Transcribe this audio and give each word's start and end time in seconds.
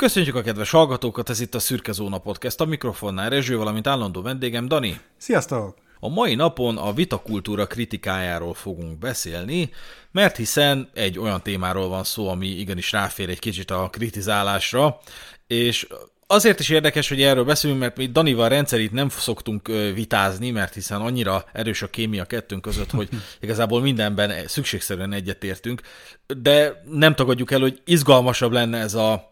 Köszönjük 0.00 0.34
a 0.34 0.42
kedves 0.42 0.70
hallgatókat, 0.70 1.30
ez 1.30 1.40
itt 1.40 1.54
a 1.54 1.58
Szürke 1.58 1.92
Zóna 1.92 2.18
Podcast, 2.18 2.60
a 2.60 2.64
mikrofonnál 2.64 3.30
Rezső, 3.30 3.56
valamint 3.56 3.86
állandó 3.86 4.22
vendégem 4.22 4.68
Dani. 4.68 5.00
Sziasztok! 5.16 5.76
A 5.98 6.08
mai 6.08 6.34
napon 6.34 6.76
a 6.76 6.92
vitakultúra 6.92 7.66
kritikájáról 7.66 8.54
fogunk 8.54 8.98
beszélni, 8.98 9.70
mert 10.12 10.36
hiszen 10.36 10.90
egy 10.94 11.18
olyan 11.18 11.42
témáról 11.42 11.88
van 11.88 12.04
szó, 12.04 12.28
ami 12.28 12.46
igenis 12.46 12.92
ráfér 12.92 13.28
egy 13.28 13.38
kicsit 13.38 13.70
a 13.70 13.88
kritizálásra, 13.90 14.98
és 15.46 15.86
azért 16.26 16.60
is 16.60 16.68
érdekes, 16.68 17.08
hogy 17.08 17.22
erről 17.22 17.44
beszélünk, 17.44 17.80
mert 17.80 17.96
mi 17.96 18.06
Danival 18.06 18.48
rendszerint 18.48 18.92
nem 18.92 19.08
szoktunk 19.08 19.66
vitázni, 19.94 20.50
mert 20.50 20.74
hiszen 20.74 21.00
annyira 21.00 21.44
erős 21.52 21.82
a 21.82 21.90
kémia 21.90 22.24
kettőnk 22.24 22.62
között, 22.62 22.90
hogy 22.90 23.08
igazából 23.40 23.80
mindenben 23.80 24.46
szükségszerűen 24.46 25.12
egyetértünk, 25.12 25.80
de 26.26 26.82
nem 26.90 27.14
tagadjuk 27.14 27.50
el, 27.50 27.60
hogy 27.60 27.80
izgalmasabb 27.84 28.52
lenne 28.52 28.78
ez 28.78 28.94
a 28.94 29.29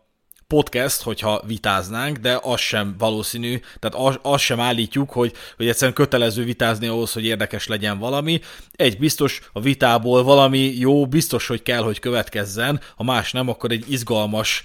podcast, 0.55 1.03
hogyha 1.03 1.43
vitáznánk, 1.47 2.17
de 2.17 2.39
az 2.43 2.61
sem 2.61 2.95
valószínű, 2.99 3.61
tehát 3.79 4.07
az, 4.07 4.19
az 4.23 4.41
sem 4.41 4.61
állítjuk, 4.61 5.11
hogy, 5.11 5.33
hogy 5.57 5.69
egyszerűen 5.69 5.95
kötelező 5.95 6.45
vitázni 6.45 6.87
ahhoz, 6.87 7.13
hogy 7.13 7.25
érdekes 7.25 7.67
legyen 7.67 7.99
valami. 7.99 8.41
Egy 8.73 8.99
biztos, 8.99 9.41
a 9.53 9.61
vitából 9.61 10.23
valami 10.23 10.59
jó, 10.59 11.07
biztos, 11.07 11.47
hogy 11.47 11.63
kell, 11.63 11.83
hogy 11.83 11.99
következzen, 11.99 12.81
ha 12.97 13.05
más 13.05 13.33
nem, 13.33 13.49
akkor 13.49 13.71
egy 13.71 13.85
izgalmas, 13.93 14.65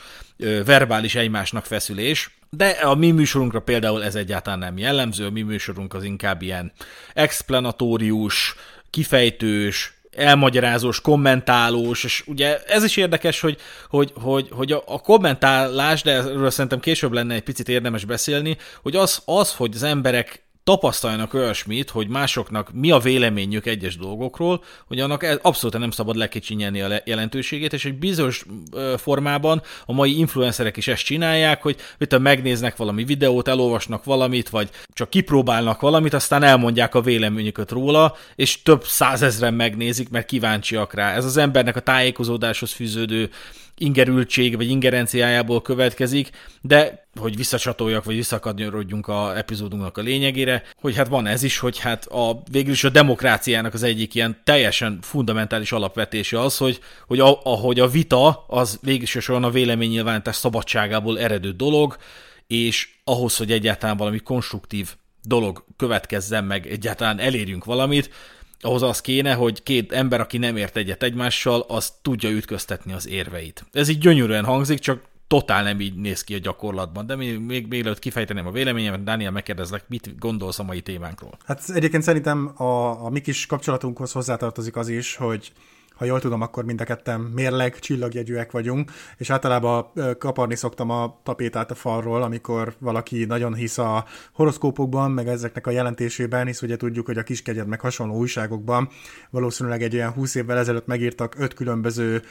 verbális 0.65 1.15
egymásnak 1.15 1.65
feszülés. 1.65 2.37
De 2.49 2.67
a 2.67 2.95
mi 2.95 3.11
műsorunkra 3.11 3.61
például 3.61 4.03
ez 4.03 4.15
egyáltalán 4.15 4.59
nem 4.59 4.77
jellemző, 4.77 5.25
a 5.25 5.29
mi 5.29 5.41
műsorunk 5.41 5.93
az 5.93 6.03
inkább 6.03 6.41
ilyen 6.41 6.71
explanatórius, 7.13 8.55
kifejtős, 8.89 9.92
elmagyarázós, 10.15 11.01
kommentálós, 11.01 12.03
és 12.03 12.23
ugye 12.25 12.57
ez 12.57 12.83
is 12.83 12.97
érdekes, 12.97 13.39
hogy, 13.39 13.57
hogy, 13.89 14.11
hogy, 14.15 14.47
hogy 14.51 14.71
a, 14.71 14.83
a 14.85 14.99
kommentálás, 14.99 16.01
de 16.01 16.11
erről 16.11 16.49
szerintem 16.49 16.79
később 16.79 17.11
lenne 17.11 17.33
egy 17.33 17.43
picit 17.43 17.69
érdemes 17.69 18.05
beszélni, 18.05 18.57
hogy 18.81 18.95
az, 18.95 19.21
az 19.25 19.55
hogy 19.55 19.71
az 19.75 19.83
emberek 19.83 20.42
tapasztaljanak 20.63 21.33
olyasmit, 21.33 21.89
hogy 21.89 22.07
másoknak 22.07 22.69
mi 22.73 22.91
a 22.91 22.99
véleményük 22.99 23.65
egyes 23.65 23.97
dolgokról, 23.97 24.63
hogy 24.87 24.99
annak 24.99 25.39
abszolút 25.41 25.79
nem 25.79 25.91
szabad 25.91 26.15
lekicsinyelni 26.15 26.81
a 26.81 27.01
jelentőségét, 27.05 27.73
és 27.73 27.85
egy 27.85 27.97
bizonyos 27.97 28.45
formában 28.97 29.61
a 29.85 29.93
mai 29.93 30.17
influencerek 30.17 30.77
is 30.77 30.87
ezt 30.87 31.03
csinálják, 31.03 31.61
hogy 31.61 31.75
mit 31.97 32.19
megnéznek 32.19 32.75
valami 32.75 33.03
videót, 33.03 33.47
elolvasnak 33.47 34.03
valamit, 34.03 34.49
vagy 34.49 34.69
csak 34.93 35.09
kipróbálnak 35.09 35.81
valamit, 35.81 36.13
aztán 36.13 36.43
elmondják 36.43 36.95
a 36.95 37.01
véleményüket 37.01 37.71
róla, 37.71 38.15
és 38.35 38.61
több 38.61 38.83
százezren 38.83 39.53
megnézik, 39.53 40.09
mert 40.09 40.25
kíváncsiak 40.25 40.93
rá. 40.93 41.13
Ez 41.15 41.25
az 41.25 41.37
embernek 41.37 41.75
a 41.75 41.79
tájékozódáshoz 41.79 42.71
fűződő 42.71 43.29
ingerültség 43.77 44.55
vagy 44.55 44.69
ingerenciájából 44.69 45.61
következik, 45.61 46.29
de 46.61 47.07
hogy 47.19 47.35
visszacsatoljak, 47.35 48.03
vagy 48.03 48.15
visszakadnyorodjunk 48.15 49.07
a 49.07 49.37
epizódunknak 49.37 49.97
a 49.97 50.01
lényegére, 50.01 50.63
hogy 50.81 50.95
hát 50.95 51.07
van 51.07 51.27
ez 51.27 51.43
is, 51.43 51.57
hogy 51.57 51.79
hát 51.79 52.05
a, 52.05 52.41
végül 52.51 52.71
is 52.71 52.83
a 52.83 52.89
demokráciának 52.89 53.73
az 53.73 53.83
egyik 53.83 54.15
ilyen 54.15 54.41
teljesen 54.43 54.99
fundamentális 55.01 55.71
alapvetése 55.71 56.39
az, 56.39 56.57
hogy, 56.57 56.79
hogy 57.07 57.19
a, 57.19 57.39
ahogy 57.43 57.79
a 57.79 57.87
vita 57.87 58.45
az 58.47 58.79
végül 58.81 59.03
is 59.03 59.29
a 59.29 59.49
véleménynyilvánítás 59.49 60.35
szabadságából 60.35 61.19
eredő 61.19 61.51
dolog, 61.51 61.97
és 62.47 62.89
ahhoz, 63.03 63.37
hogy 63.37 63.51
egyáltalán 63.51 63.97
valami 63.97 64.19
konstruktív 64.19 64.95
dolog 65.23 65.65
következzen 65.77 66.43
meg, 66.43 66.67
egyáltalán 66.67 67.19
elérjünk 67.19 67.65
valamit, 67.65 68.09
ahhoz 68.63 68.81
az 68.81 69.01
kéne, 69.01 69.33
hogy 69.33 69.63
két 69.63 69.91
ember, 69.91 70.19
aki 70.19 70.37
nem 70.37 70.57
ért 70.57 70.77
egyet 70.77 71.03
egymással, 71.03 71.65
az 71.67 71.93
tudja 72.01 72.29
ütköztetni 72.29 72.93
az 72.93 73.07
érveit. 73.07 73.65
Ez 73.71 73.87
így 73.87 73.97
gyönyörűen 73.97 74.45
hangzik, 74.45 74.79
csak 74.79 75.01
totál 75.27 75.63
nem 75.63 75.79
így 75.79 75.95
néz 75.95 76.23
ki 76.23 76.33
a 76.33 76.39
gyakorlatban, 76.39 77.05
de 77.05 77.15
még, 77.15 77.39
még 77.39 77.67
mielőtt 77.67 77.99
kifejteném 77.99 78.47
a 78.47 78.51
véleményemet, 78.51 79.03
Dániel, 79.03 79.31
megkérdezlek, 79.31 79.83
mit 79.87 80.19
gondolsz 80.19 80.59
a 80.59 80.63
mai 80.63 80.81
témánkról? 80.81 81.37
Hát 81.45 81.61
egyébként 81.67 82.03
szerintem 82.03 82.51
a, 82.61 83.05
a 83.05 83.09
mi 83.09 83.21
kis 83.21 83.45
kapcsolatunkhoz 83.45 84.11
hozzátartozik 84.11 84.75
az 84.75 84.87
is, 84.87 85.15
hogy 85.15 85.51
ha 85.95 86.05
jól 86.05 86.19
tudom, 86.19 86.41
akkor 86.41 86.65
mind 86.65 86.81
a 86.81 86.83
ketten 86.83 87.19
mérleg 87.19 87.79
csillagjegyűek 87.79 88.51
vagyunk, 88.51 88.91
és 89.17 89.29
általában 89.29 89.91
kaparni 90.17 90.55
szoktam 90.55 90.89
a 90.89 91.19
tapétát 91.23 91.71
a 91.71 91.75
falról, 91.75 92.21
amikor 92.21 92.75
valaki 92.79 93.25
nagyon 93.25 93.53
hisz 93.53 93.77
a 93.77 94.05
horoszkópokban, 94.33 95.11
meg 95.11 95.27
ezeknek 95.27 95.67
a 95.67 95.71
jelentésében, 95.71 96.45
hisz 96.45 96.61
ugye 96.61 96.77
tudjuk, 96.77 97.05
hogy 97.05 97.17
a 97.17 97.23
kiskegyed 97.23 97.67
meg 97.67 97.79
hasonló 97.79 98.15
újságokban 98.15 98.89
valószínűleg 99.29 99.81
egy 99.81 99.95
olyan 99.95 100.11
20 100.11 100.35
évvel 100.35 100.57
ezelőtt 100.57 100.85
megírtak 100.85 101.35
öt 101.37 101.53
különböző 101.53 102.21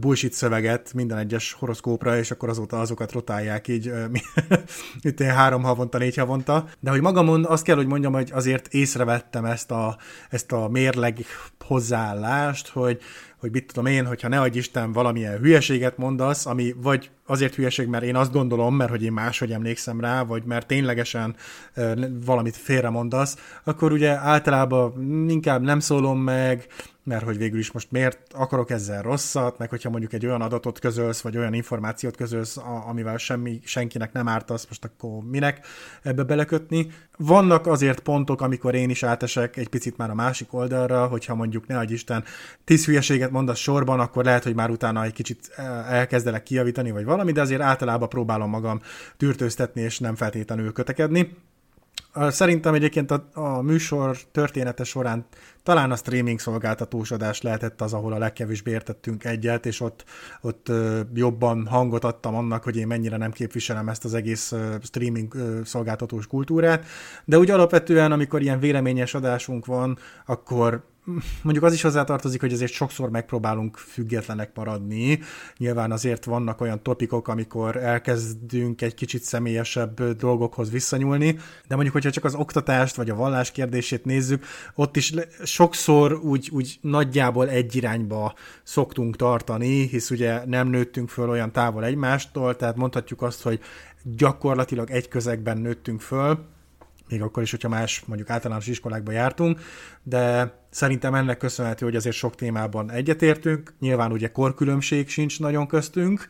bullshit 0.00 0.32
szöveget 0.32 0.92
minden 0.94 1.18
egyes 1.18 1.52
horoszkópra, 1.52 2.18
és 2.18 2.30
akkor 2.30 2.48
azóta 2.48 2.80
azokat 2.80 3.12
rotálják 3.12 3.68
így 3.68 3.92
itt 5.00 5.22
három 5.22 5.62
havonta, 5.62 5.98
négy 5.98 6.16
havonta. 6.16 6.68
De 6.80 6.90
hogy 6.90 7.00
magamon 7.00 7.44
azt 7.44 7.64
kell, 7.64 7.76
hogy 7.76 7.86
mondjam, 7.86 8.12
hogy 8.12 8.30
azért 8.32 8.74
észrevettem 8.74 9.44
ezt 9.44 9.70
a, 9.70 9.96
ezt 10.30 10.52
a 10.52 10.68
mérleg 10.68 11.18
hozzáállást, 11.64 12.68
hogy, 12.68 13.00
hogy 13.38 13.52
mit 13.52 13.66
tudom 13.66 13.86
én, 13.86 14.06
hogyha 14.06 14.28
ne 14.28 14.40
adj 14.40 14.58
Isten 14.58 14.92
valamilyen 14.92 15.38
hülyeséget 15.38 15.98
mondasz, 15.98 16.46
ami 16.46 16.74
vagy 16.82 17.10
azért 17.26 17.54
hülyeség, 17.54 17.86
mert 17.86 18.04
én 18.04 18.16
azt 18.16 18.32
gondolom, 18.32 18.76
mert 18.76 18.90
hogy 18.90 19.02
én 19.02 19.12
máshogy 19.12 19.52
emlékszem 19.52 20.00
rá, 20.00 20.22
vagy 20.22 20.44
mert 20.44 20.66
ténylegesen 20.66 21.36
valamit 22.24 22.56
félre 22.56 22.88
mondasz, 22.88 23.36
akkor 23.64 23.92
ugye 23.92 24.10
általában 24.10 25.28
inkább 25.28 25.62
nem 25.62 25.80
szólom 25.80 26.18
meg, 26.20 26.66
mert 27.04 27.24
hogy 27.24 27.38
végül 27.38 27.58
is 27.58 27.72
most 27.72 27.90
miért 27.90 28.18
akarok 28.32 28.70
ezzel 28.70 29.02
rosszat, 29.02 29.58
meg 29.58 29.70
hogyha 29.70 29.90
mondjuk 29.90 30.12
egy 30.12 30.26
olyan 30.26 30.40
adatot 30.40 30.78
közölsz, 30.78 31.20
vagy 31.20 31.36
olyan 31.36 31.54
információt 31.54 32.16
közölsz, 32.16 32.56
amivel 32.86 33.16
semmi, 33.16 33.60
senkinek 33.64 34.12
nem 34.12 34.28
ártasz, 34.28 34.66
most 34.66 34.84
akkor 34.84 35.22
minek 35.30 35.66
ebbe 36.02 36.22
belekötni. 36.22 36.90
Vannak 37.16 37.66
azért 37.66 38.00
pontok, 38.00 38.40
amikor 38.40 38.74
én 38.74 38.90
is 38.90 39.02
átesek 39.02 39.56
egy 39.56 39.68
picit 39.68 39.96
már 39.96 40.10
a 40.10 40.14
másik 40.14 40.52
oldalra, 40.52 41.06
hogyha 41.06 41.34
mondjuk 41.34 41.66
ne 41.66 41.82
Isten 41.82 42.24
tíz 42.64 42.84
hülyeséget 42.84 43.30
mondasz 43.30 43.58
sorban, 43.58 44.00
akkor 44.00 44.24
lehet, 44.24 44.44
hogy 44.44 44.54
már 44.54 44.70
utána 44.70 45.04
egy 45.04 45.12
kicsit 45.12 45.52
elkezdelek 45.88 46.42
kijavítani, 46.42 46.90
vagy 46.90 47.04
valami, 47.04 47.32
de 47.32 47.40
azért 47.40 47.60
általában 47.60 48.08
próbálom 48.08 48.50
magam 48.50 48.80
tűrtőztetni, 49.16 49.80
és 49.80 49.98
nem 49.98 50.14
feltétlenül 50.14 50.72
kötekedni. 50.72 51.36
Szerintem 52.14 52.74
egyébként 52.74 53.10
a, 53.10 53.28
a 53.32 53.62
műsor 53.62 54.16
története 54.32 54.84
során 54.84 55.26
talán 55.62 55.90
a 55.90 55.96
streaming 55.96 56.38
szolgáltatósodás 56.38 57.42
lehetett 57.42 57.80
az, 57.80 57.92
ahol 57.92 58.12
a 58.12 58.18
legkevésbé 58.18 58.70
értettünk 58.70 59.24
egyet, 59.24 59.66
és 59.66 59.80
ott, 59.80 60.04
ott 60.40 60.72
jobban 61.14 61.66
hangot 61.66 62.04
adtam 62.04 62.34
annak, 62.34 62.64
hogy 62.64 62.76
én 62.76 62.86
mennyire 62.86 63.16
nem 63.16 63.30
képviselem 63.30 63.88
ezt 63.88 64.04
az 64.04 64.14
egész 64.14 64.54
streaming 64.82 65.34
szolgáltatós 65.64 66.26
kultúrát. 66.26 66.84
De 67.24 67.38
úgy 67.38 67.50
alapvetően, 67.50 68.12
amikor 68.12 68.42
ilyen 68.42 68.58
véleményes 68.58 69.14
adásunk 69.14 69.66
van, 69.66 69.98
akkor 70.26 70.84
mondjuk 71.42 71.64
az 71.64 71.72
is 71.72 71.82
hozzátartozik, 71.82 72.40
hogy 72.40 72.52
azért 72.52 72.72
sokszor 72.72 73.10
megpróbálunk 73.10 73.76
függetlenek 73.76 74.50
maradni. 74.54 75.20
Nyilván 75.56 75.92
azért 75.92 76.24
vannak 76.24 76.60
olyan 76.60 76.82
topikok, 76.82 77.28
amikor 77.28 77.76
elkezdünk 77.76 78.82
egy 78.82 78.94
kicsit 78.94 79.22
személyesebb 79.22 80.02
dolgokhoz 80.02 80.70
visszanyúlni, 80.70 81.38
de 81.68 81.74
mondjuk, 81.74 81.92
hogyha 81.92 82.10
csak 82.10 82.24
az 82.24 82.34
oktatást 82.34 82.96
vagy 82.96 83.10
a 83.10 83.14
vallás 83.14 83.50
kérdését 83.50 84.04
nézzük, 84.04 84.44
ott 84.74 84.96
is 84.96 85.12
sokszor 85.44 86.12
úgy, 86.12 86.48
úgy 86.52 86.78
nagyjából 86.80 87.48
egy 87.48 87.76
irányba 87.76 88.34
szoktunk 88.62 89.16
tartani, 89.16 89.86
hisz 89.86 90.10
ugye 90.10 90.44
nem 90.46 90.68
nőttünk 90.68 91.08
föl 91.08 91.28
olyan 91.28 91.52
távol 91.52 91.84
egymástól, 91.84 92.56
tehát 92.56 92.76
mondhatjuk 92.76 93.22
azt, 93.22 93.42
hogy 93.42 93.60
gyakorlatilag 94.02 94.90
egy 94.90 95.08
közegben 95.08 95.58
nőttünk 95.58 96.00
föl, 96.00 96.38
még 97.08 97.22
akkor 97.22 97.42
is, 97.42 97.50
hogyha 97.50 97.68
más 97.68 98.02
mondjuk 98.06 98.30
általános 98.30 98.66
iskolákba 98.66 99.12
jártunk, 99.12 99.60
de 100.02 100.54
szerintem 100.70 101.14
ennek 101.14 101.36
köszönhető, 101.36 101.84
hogy 101.84 101.96
azért 101.96 102.16
sok 102.16 102.34
témában 102.34 102.90
egyetértünk. 102.90 103.74
Nyilván 103.80 104.12
ugye 104.12 104.28
korkülönbség 104.28 105.08
sincs 105.08 105.40
nagyon 105.40 105.66
köztünk, 105.66 106.28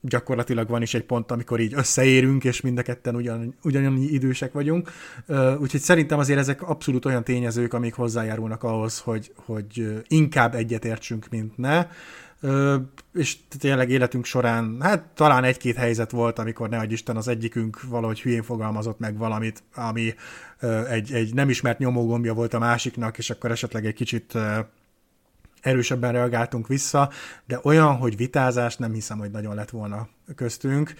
gyakorlatilag 0.00 0.68
van 0.68 0.82
is 0.82 0.94
egy 0.94 1.04
pont, 1.04 1.30
amikor 1.30 1.60
így 1.60 1.74
összeérünk, 1.74 2.44
és 2.44 2.60
mind 2.60 2.78
a 2.78 2.82
ketten 2.82 3.14
ugyan, 3.14 3.54
ugyanannyi 3.62 4.06
idősek 4.06 4.52
vagyunk. 4.52 4.90
Úgyhogy 5.58 5.80
szerintem 5.80 6.18
azért 6.18 6.38
ezek 6.38 6.62
abszolút 6.62 7.04
olyan 7.04 7.24
tényezők, 7.24 7.72
amik 7.72 7.94
hozzájárulnak 7.94 8.62
ahhoz, 8.62 8.98
hogy, 8.98 9.32
hogy 9.34 10.02
inkább 10.08 10.54
egyetértsünk, 10.54 11.26
mint 11.30 11.56
ne. 11.56 11.86
És 13.12 13.36
tényleg 13.58 13.90
életünk 13.90 14.24
során, 14.24 14.76
hát 14.80 15.02
talán 15.14 15.44
egy-két 15.44 15.76
helyzet 15.76 16.10
volt, 16.10 16.38
amikor 16.38 16.68
ne 16.68 16.84
Isten 16.84 17.16
az 17.16 17.28
egyikünk 17.28 17.82
valahogy 17.82 18.20
hülyén 18.20 18.42
fogalmazott 18.42 18.98
meg 18.98 19.16
valamit, 19.16 19.62
ami 19.74 20.14
egy, 20.88 21.12
egy 21.12 21.34
nem 21.34 21.48
ismert 21.48 21.78
nyomógombja 21.78 22.34
volt 22.34 22.54
a 22.54 22.58
másiknak, 22.58 23.18
és 23.18 23.30
akkor 23.30 23.50
esetleg 23.50 23.86
egy 23.86 23.94
kicsit 23.94 24.38
erősebben 25.60 26.12
reagáltunk 26.12 26.68
vissza, 26.68 27.10
de 27.46 27.60
olyan, 27.62 27.96
hogy 27.96 28.16
vitázás 28.16 28.76
nem 28.76 28.92
hiszem, 28.92 29.18
hogy 29.18 29.30
nagyon 29.30 29.54
lett 29.54 29.70
volna 29.70 30.08
köztünk. 30.34 30.94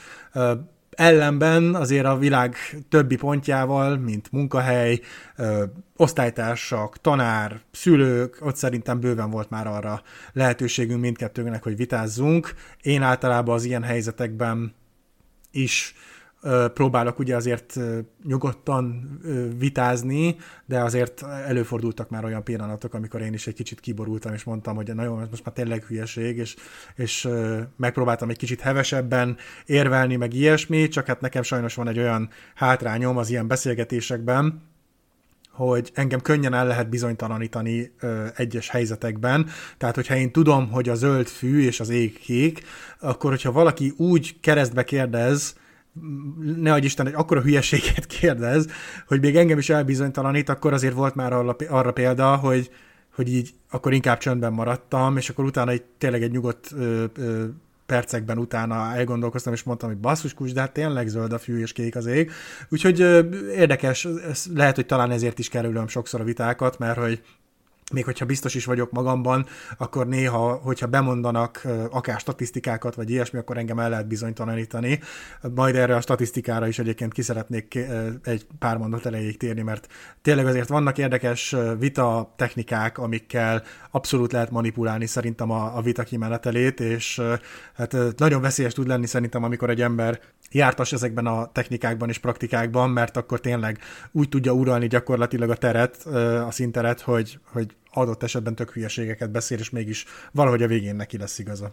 Ellenben 0.91 1.75
azért 1.75 2.05
a 2.07 2.19
világ 2.19 2.57
többi 2.89 3.17
pontjával, 3.17 3.97
mint 3.97 4.33
munkahely, 4.33 5.01
ö, 5.37 5.65
osztálytársak, 5.97 7.01
tanár, 7.01 7.61
szülők, 7.71 8.39
ott 8.41 8.57
szerintem 8.57 9.01
bőven 9.01 9.31
volt 9.31 9.51
már 9.51 9.67
arra 9.67 10.03
lehetőségünk 10.33 11.01
mindkettőnknek, 11.01 11.63
hogy 11.63 11.77
vitázzunk. 11.77 12.55
Én 12.83 13.03
általában 13.03 13.55
az 13.55 13.65
ilyen 13.65 13.83
helyzetekben 13.83 14.75
is 15.51 15.95
próbálok 16.75 17.19
ugye 17.19 17.37
azért 17.37 17.77
nyugodtan 18.25 19.19
vitázni, 19.59 20.37
de 20.67 20.81
azért 20.81 21.23
előfordultak 21.23 22.11
már 22.11 22.25
olyan 22.25 22.45
pillanatok, 22.45 22.95
amikor 22.95 23.21
én 23.21 23.33
is 23.33 23.47
egy 23.47 23.55
kicsit 23.55 23.81
kiborultam, 23.81 24.35
és 24.35 24.45
mondtam, 24.45 24.77
hogy 24.77 24.95
nagyon, 24.95 25.27
most 25.31 25.45
már 25.45 25.55
tényleg 25.55 25.85
hülyeség, 25.85 26.37
és, 26.37 26.57
és 26.95 27.29
megpróbáltam 27.77 28.31
egy 28.31 28.37
kicsit 28.37 28.61
hevesebben 28.61 29.37
érvelni, 29.67 30.17
meg 30.17 30.35
ilyesmi, 30.35 30.89
csak 30.89 31.07
hát 31.07 31.21
nekem 31.21 31.43
sajnos 31.43 31.75
van 31.75 31.89
egy 31.89 31.99
olyan 31.99 32.29
hátrányom 32.55 33.17
az 33.17 33.31
ilyen 33.31 33.47
beszélgetésekben, 33.47 34.63
hogy 35.51 35.91
engem 35.95 36.21
könnyen 36.21 36.55
el 36.55 36.67
lehet 36.67 36.89
bizonytalanítani 36.89 37.93
ö, 38.01 38.27
egyes 38.37 38.69
helyzetekben. 38.69 39.47
Tehát, 39.79 39.95
hogyha 39.95 40.17
én 40.17 40.33
tudom, 40.33 40.71
hogy 40.71 40.89
a 40.89 40.95
zöld 40.95 41.27
fű 41.27 41.61
és 41.61 41.81
az 41.81 41.89
ég 41.89 42.19
kék, 42.19 42.63
akkor 43.01 43.31
hogyha 43.31 43.53
valaki 43.53 43.93
úgy 43.97 44.41
keresztbe 44.41 44.85
kérdez, 44.85 45.55
ne 46.57 46.73
adj 46.73 46.85
Isten, 46.85 47.07
hogy 47.07 47.15
akkora 47.15 47.41
hülyeséget 47.41 48.07
kérdez, 48.07 48.67
hogy 49.07 49.21
még 49.21 49.37
engem 49.37 49.59
is 49.59 49.71
elbizonytalanít, 49.71 50.49
akkor 50.49 50.73
azért 50.73 50.95
volt 50.95 51.15
már 51.15 51.33
arra, 51.69 51.93
példa, 51.93 52.37
hogy, 52.37 52.71
hogy 53.15 53.33
így 53.33 53.55
akkor 53.71 53.93
inkább 53.93 54.19
csöndben 54.19 54.53
maradtam, 54.53 55.17
és 55.17 55.29
akkor 55.31 55.45
utána 55.45 55.71
egy, 55.71 55.83
tényleg 55.99 56.23
egy 56.23 56.31
nyugodt 56.31 56.73
ö, 56.73 57.05
ö, 57.17 57.45
percekben 57.87 58.39
utána 58.39 58.95
elgondolkoztam, 58.95 59.53
és 59.53 59.63
mondtam, 59.63 59.89
hogy 59.89 59.99
basszus 59.99 60.35
kus, 60.35 60.53
de 60.53 60.61
hát 60.61 60.73
tényleg 60.73 61.09
zöld 61.09 61.33
a 61.33 61.39
fű 61.39 61.61
és 61.61 61.73
kék 61.73 61.97
az 61.97 62.07
ég. 62.07 62.31
Úgyhogy 62.69 63.01
ö, 63.01 63.21
érdekes, 63.51 64.05
ez 64.05 64.45
lehet, 64.55 64.75
hogy 64.75 64.87
talán 64.87 65.11
ezért 65.11 65.39
is 65.39 65.49
kerülöm 65.49 65.89
sokszor 65.89 66.21
a 66.21 66.25
vitákat, 66.25 66.79
mert 66.79 66.99
hogy 66.99 67.23
még 67.93 68.05
hogyha 68.05 68.25
biztos 68.25 68.55
is 68.55 68.65
vagyok 68.65 68.91
magamban, 68.91 69.47
akkor 69.79 70.07
néha, 70.07 70.55
hogyha 70.55 70.87
bemondanak 70.87 71.67
akár 71.91 72.21
statisztikákat, 72.21 72.95
vagy 72.95 73.11
ilyesmi, 73.11 73.39
akkor 73.39 73.59
engem 73.59 73.79
el 73.79 73.91
lehet 73.91 74.07
bizonytalanítani. 74.07 75.01
Majd 75.55 75.77
erre 75.77 75.97
a 75.97 76.01
statisztikára 76.01 76.67
is 76.67 76.79
egyébként 76.79 77.13
ki 77.13 77.23
szeretnék 77.23 77.79
egy 78.23 78.47
pár 78.59 78.77
mondat 78.77 79.07
elejéig 79.07 79.37
térni, 79.37 79.63
mert 79.63 79.87
tényleg 80.23 80.47
azért 80.47 80.69
vannak 80.69 80.99
érdekes 80.99 81.57
vita 81.79 82.35
technikák, 82.37 82.99
amikkel 82.99 83.63
abszolút 83.91 84.33
lehet 84.33 84.51
manipulálni 84.51 85.07
szerintem 85.07 85.51
a, 85.51 85.77
a 85.77 85.81
vita 85.81 86.03
kimenetelét, 86.03 86.81
és 86.81 87.23
hát 87.75 87.97
nagyon 88.17 88.41
veszélyes 88.41 88.73
tud 88.73 88.87
lenni 88.87 89.07
szerintem, 89.07 89.45
amikor 89.45 89.71
egy 89.71 89.81
ember 89.81 90.21
jártas 90.51 90.93
ezekben 90.93 91.27
a 91.27 91.53
technikákban 91.53 92.09
és 92.09 92.19
praktikákban, 92.19 92.91
mert 92.91 93.17
akkor 93.17 93.41
tényleg 93.41 93.79
úgy 94.13 94.29
tudja 94.29 94.53
uralni 94.53 94.87
gyakorlatilag 94.87 95.51
a 95.51 95.57
teret, 95.57 95.97
a 96.47 96.51
szinteret, 96.51 97.01
hogy, 97.01 97.39
hogy 97.53 97.77
adott 97.93 98.23
esetben 98.23 98.55
tök 98.55 98.71
hülyeségeket 98.71 99.31
beszél, 99.31 99.59
és 99.59 99.71
mégis 99.71 100.05
valahogy 100.33 100.63
a 100.63 100.67
végén 100.67 100.97
neki 100.97 101.19
lesz 101.19 101.39
igaza. 101.39 101.73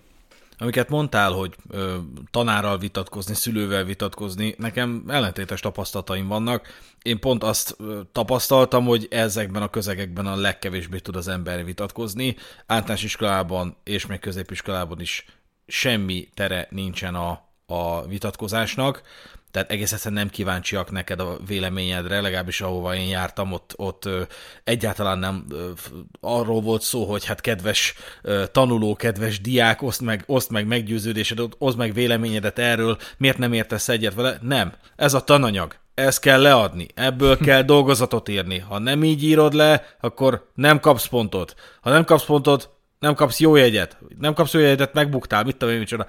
Amiket 0.59 0.89
mondtál, 0.89 1.31
hogy 1.31 1.55
ö, 1.69 1.97
tanárral 2.31 2.77
vitatkozni, 2.77 3.33
szülővel 3.33 3.83
vitatkozni, 3.83 4.55
nekem 4.57 5.03
ellentétes 5.07 5.59
tapasztalataim 5.59 6.27
vannak. 6.27 6.67
Én 7.01 7.19
pont 7.19 7.43
azt 7.43 7.75
ö, 7.79 8.01
tapasztaltam, 8.11 8.85
hogy 8.85 9.07
ezekben 9.09 9.61
a 9.61 9.69
közegekben 9.69 10.25
a 10.25 10.35
legkevésbé 10.35 10.97
tud 10.97 11.15
az 11.15 11.27
ember 11.27 11.65
vitatkozni. 11.65 12.35
Általános 12.65 13.03
iskolában 13.03 13.77
és 13.83 14.05
még 14.05 14.19
középiskolában 14.19 14.99
is 15.01 15.25
semmi 15.67 16.29
tere 16.33 16.67
nincsen 16.69 17.15
a, 17.15 17.41
a 17.65 18.07
vitatkozásnak 18.07 19.01
tehát 19.57 19.71
egész 19.71 19.91
egyszerűen 19.91 20.21
nem 20.21 20.29
kíváncsiak 20.29 20.91
neked 20.91 21.19
a 21.19 21.37
véleményedre, 21.47 22.21
legalábbis 22.21 22.61
ahova 22.61 22.95
én 22.95 23.07
jártam, 23.07 23.51
ott, 23.51 23.73
ott 23.75 24.09
egyáltalán 24.63 25.17
nem 25.17 25.45
arról 26.19 26.61
volt 26.61 26.81
szó, 26.81 27.05
hogy 27.05 27.25
hát 27.25 27.41
kedves 27.41 27.93
tanuló, 28.51 28.95
kedves 28.95 29.41
diák, 29.41 29.81
oszd 29.81 30.01
meg, 30.01 30.23
oszd 30.25 30.51
meg 30.51 30.67
meggyőződésed, 30.67 31.39
oszd 31.57 31.77
meg 31.77 31.93
véleményedet 31.93 32.59
erről, 32.59 32.97
miért 33.17 33.37
nem 33.37 33.53
értesz 33.53 33.89
egyet 33.89 34.13
vele? 34.13 34.37
Nem. 34.41 34.73
Ez 34.95 35.13
a 35.13 35.23
tananyag. 35.23 35.75
Ezt 35.93 36.19
kell 36.19 36.41
leadni, 36.41 36.87
ebből 36.95 37.37
kell 37.47 37.61
dolgozatot 37.61 38.29
írni. 38.29 38.59
Ha 38.59 38.79
nem 38.79 39.03
így 39.03 39.23
írod 39.23 39.53
le, 39.53 39.97
akkor 39.99 40.49
nem 40.53 40.79
kapsz 40.79 41.07
pontot. 41.07 41.55
Ha 41.81 41.89
nem 41.89 42.03
kapsz 42.03 42.25
pontot, 42.25 42.69
nem 42.99 43.13
kapsz 43.13 43.39
jó 43.39 43.55
jegyet. 43.55 43.97
Nem 44.19 44.33
kapsz 44.33 44.53
jó 44.53 44.59
jegyet, 44.59 44.93
megbuktál, 44.93 45.43
mit 45.43 45.57
tudom 45.57 45.73
én, 45.73 45.79
micsoda. 45.79 46.05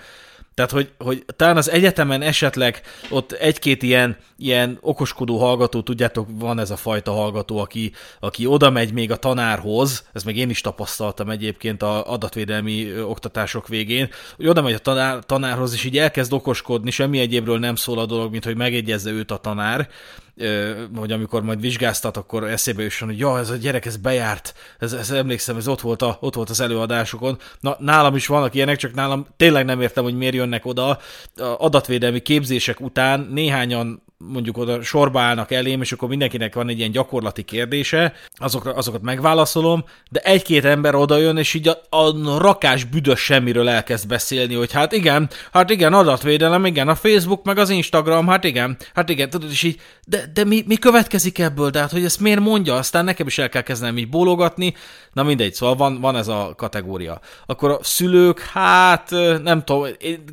Tehát, 0.58 0.72
hogy, 0.72 0.90
hogy 0.98 1.24
talán 1.36 1.56
az 1.56 1.70
egyetemen 1.70 2.22
esetleg 2.22 2.80
ott 3.10 3.32
egy-két 3.32 3.82
ilyen, 3.82 4.16
ilyen 4.36 4.78
okoskodó 4.80 5.38
hallgató, 5.38 5.82
tudjátok, 5.82 6.28
van 6.32 6.58
ez 6.58 6.70
a 6.70 6.76
fajta 6.76 7.12
hallgató, 7.12 7.58
aki, 7.58 7.92
aki 8.20 8.46
oda 8.46 8.70
megy 8.70 8.92
még 8.92 9.10
a 9.10 9.16
tanárhoz, 9.16 10.04
ez 10.12 10.22
meg 10.22 10.36
én 10.36 10.50
is 10.50 10.60
tapasztaltam 10.60 11.30
egyébként 11.30 11.82
a 11.82 12.12
adatvédelmi 12.12 13.00
oktatások 13.02 13.68
végén, 13.68 14.08
hogy 14.36 14.46
oda 14.46 14.62
megy 14.62 14.74
a 14.74 14.78
tanár, 14.78 15.24
tanárhoz, 15.24 15.72
és 15.72 15.84
így 15.84 15.98
elkezd 15.98 16.32
okoskodni, 16.32 16.90
semmi 16.90 17.18
egyébről 17.18 17.58
nem 17.58 17.74
szól 17.74 17.98
a 17.98 18.06
dolog, 18.06 18.30
mint 18.30 18.44
hogy 18.44 18.56
megegyezze 18.56 19.10
őt 19.10 19.30
a 19.30 19.36
tanár, 19.36 19.88
hogy 20.96 21.12
amikor 21.12 21.42
majd 21.42 21.60
vizsgáztat, 21.60 22.16
akkor 22.16 22.44
eszébe 22.44 22.82
jusson, 22.82 23.08
hogy 23.08 23.18
ja, 23.18 23.38
ez 23.38 23.50
a 23.50 23.56
gyerek, 23.56 23.86
ez 23.86 23.96
bejárt, 23.96 24.54
ez, 24.78 24.92
ez 24.92 25.10
emlékszem, 25.10 25.56
ez 25.56 25.68
ott 25.68 25.80
volt, 25.80 26.02
a, 26.02 26.16
ott 26.20 26.34
volt 26.34 26.50
az 26.50 26.60
előadásokon. 26.60 27.38
Na, 27.60 27.76
nálam 27.78 28.16
is 28.16 28.26
vannak 28.26 28.54
ilyenek, 28.54 28.76
csak 28.76 28.94
nálam 28.94 29.26
tényleg 29.36 29.64
nem 29.64 29.80
értem, 29.80 30.04
hogy 30.04 30.16
miért 30.16 30.34
jönnek 30.34 30.66
oda. 30.66 30.88
A 30.88 30.98
adatvédelmi 31.36 32.20
képzések 32.20 32.80
után 32.80 33.28
néhányan 33.30 34.02
mondjuk 34.18 34.58
oda 34.58 34.82
sorba 34.82 35.20
állnak 35.20 35.50
elém, 35.50 35.80
és 35.80 35.92
akkor 35.92 36.08
mindenkinek 36.08 36.54
van 36.54 36.68
egy 36.68 36.78
ilyen 36.78 36.90
gyakorlati 36.90 37.42
kérdése, 37.42 38.12
azokra, 38.34 38.72
azokat 38.72 39.02
megválaszolom, 39.02 39.84
de 40.10 40.20
egy-két 40.20 40.64
ember 40.64 40.94
oda 40.94 41.16
jön, 41.16 41.36
és 41.36 41.54
így 41.54 41.68
a, 41.68 41.96
a 41.96 42.38
rakás 42.38 42.84
büdös 42.84 43.20
semmiről 43.20 43.68
elkezd 43.68 44.08
beszélni, 44.08 44.54
hogy 44.54 44.72
hát 44.72 44.92
igen, 44.92 45.30
hát 45.52 45.70
igen, 45.70 45.92
adatvédelem, 45.92 46.64
igen, 46.64 46.88
a 46.88 46.94
Facebook, 46.94 47.44
meg 47.44 47.58
az 47.58 47.70
Instagram, 47.70 48.26
hát 48.26 48.44
igen, 48.44 48.76
hát 48.94 49.08
igen, 49.08 49.30
tudod, 49.30 49.50
és 49.50 49.62
így, 49.62 49.80
de, 50.06 50.30
de 50.34 50.44
mi, 50.44 50.64
mi 50.66 50.76
következik 50.76 51.38
ebből, 51.38 51.70
de 51.70 51.78
hát, 51.78 51.90
hogy 51.90 52.04
ezt 52.04 52.20
miért 52.20 52.40
mondja, 52.40 52.74
aztán 52.74 53.04
nekem 53.04 53.26
is 53.26 53.38
el 53.38 53.48
kell 53.48 53.62
kezdenem 53.62 53.98
így 53.98 54.08
bólogatni, 54.08 54.74
na 55.12 55.22
mindegy, 55.22 55.54
szóval 55.54 55.76
van, 55.76 56.00
van 56.00 56.16
ez 56.16 56.28
a 56.28 56.54
kategória. 56.56 57.20
Akkor 57.46 57.70
a 57.70 57.78
szülők, 57.82 58.40
hát 58.40 59.10
nem 59.42 59.64
tudom, 59.64 59.86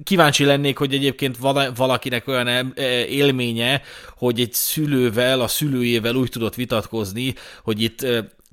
kíváncsi 0.04 0.44
lennék, 0.44 0.78
hogy 0.78 0.94
egyébként 0.94 1.38
valakinek 1.76 2.28
olyan 2.28 2.74
élménye, 3.10 3.75
hogy 4.18 4.40
egy 4.40 4.54
szülővel, 4.54 5.42
a 5.42 5.48
szülőjével 5.48 6.16
úgy 6.16 6.30
tudott 6.30 6.56
vitatkozni, 6.56 7.34
hogy 7.64 7.82
itt 7.82 8.06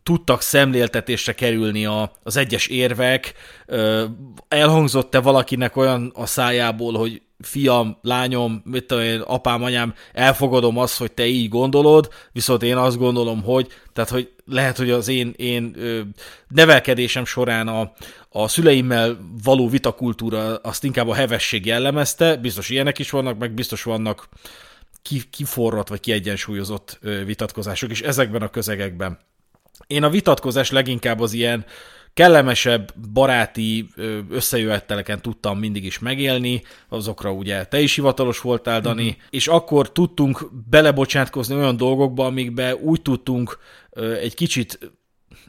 tudtak 0.03 0.41
szemléltetésre 0.41 1.33
kerülni 1.33 1.87
a, 1.87 2.13
az 2.23 2.37
egyes 2.37 2.67
érvek, 2.67 3.35
elhangzott-e 4.49 5.21
valakinek 5.21 5.77
olyan 5.77 6.13
a 6.15 6.27
szájából, 6.27 6.99
hogy 6.99 7.23
fiam, 7.43 7.99
lányom, 8.03 8.63
mit 8.65 8.87
tudom 8.87 9.05
én, 9.05 9.21
apám, 9.21 9.63
anyám, 9.63 9.95
elfogadom 10.13 10.79
azt, 10.79 10.99
hogy 10.99 11.13
te 11.13 11.27
így 11.27 11.49
gondolod, 11.49 12.09
viszont 12.33 12.63
én 12.63 12.77
azt 12.77 12.99
gondolom, 12.99 13.43
hogy, 13.43 13.67
tehát, 13.93 14.11
hogy 14.11 14.33
lehet, 14.47 14.77
hogy 14.77 14.91
az 14.91 15.09
én, 15.09 15.33
én 15.37 15.77
nevelkedésem 16.49 17.25
során 17.25 17.69
a, 17.69 17.93
a 18.29 18.49
szüleimmel 18.49 19.19
való 19.45 19.69
vitakultúra 19.69 20.57
azt 20.57 20.85
inkább 20.85 21.09
a 21.09 21.15
hevesség 21.15 21.67
jellemezte, 21.67 22.37
biztos 22.37 22.69
ilyenek 22.69 22.99
is 22.99 23.11
vannak, 23.11 23.39
meg 23.39 23.55
biztos 23.55 23.83
vannak 23.83 24.29
kiforrott 25.31 25.89
vagy 25.89 26.01
kiegyensúlyozott 26.01 26.99
vitatkozások 27.25 27.91
is 27.91 28.01
ezekben 28.01 28.43
a 28.43 28.51
közegekben. 28.51 29.19
Én 29.87 30.03
a 30.03 30.11
vitatkozás 30.11 30.71
leginkább 30.71 31.21
az 31.21 31.33
ilyen 31.33 31.65
kellemesebb, 32.15 32.95
baráti 33.13 33.89
összejöveteleken 34.31 35.23
tudtam 35.23 35.59
mindig 35.59 35.85
is 35.85 35.99
megélni, 35.99 36.63
azokra 36.89 37.33
ugye 37.33 37.65
te 37.65 37.81
is 37.81 37.95
hivatalos 37.95 38.41
voltál, 38.41 38.81
Dani, 38.81 39.03
mm-hmm. 39.03 39.19
és 39.31 39.47
akkor 39.47 39.93
tudtunk 39.93 40.51
belebocsátkozni 40.71 41.55
olyan 41.55 41.77
dolgokba, 41.77 42.27
amikbe 42.27 42.77
úgy 42.77 43.03
tudtunk 43.03 43.59
egy 44.21 44.35
kicsit 44.35 44.79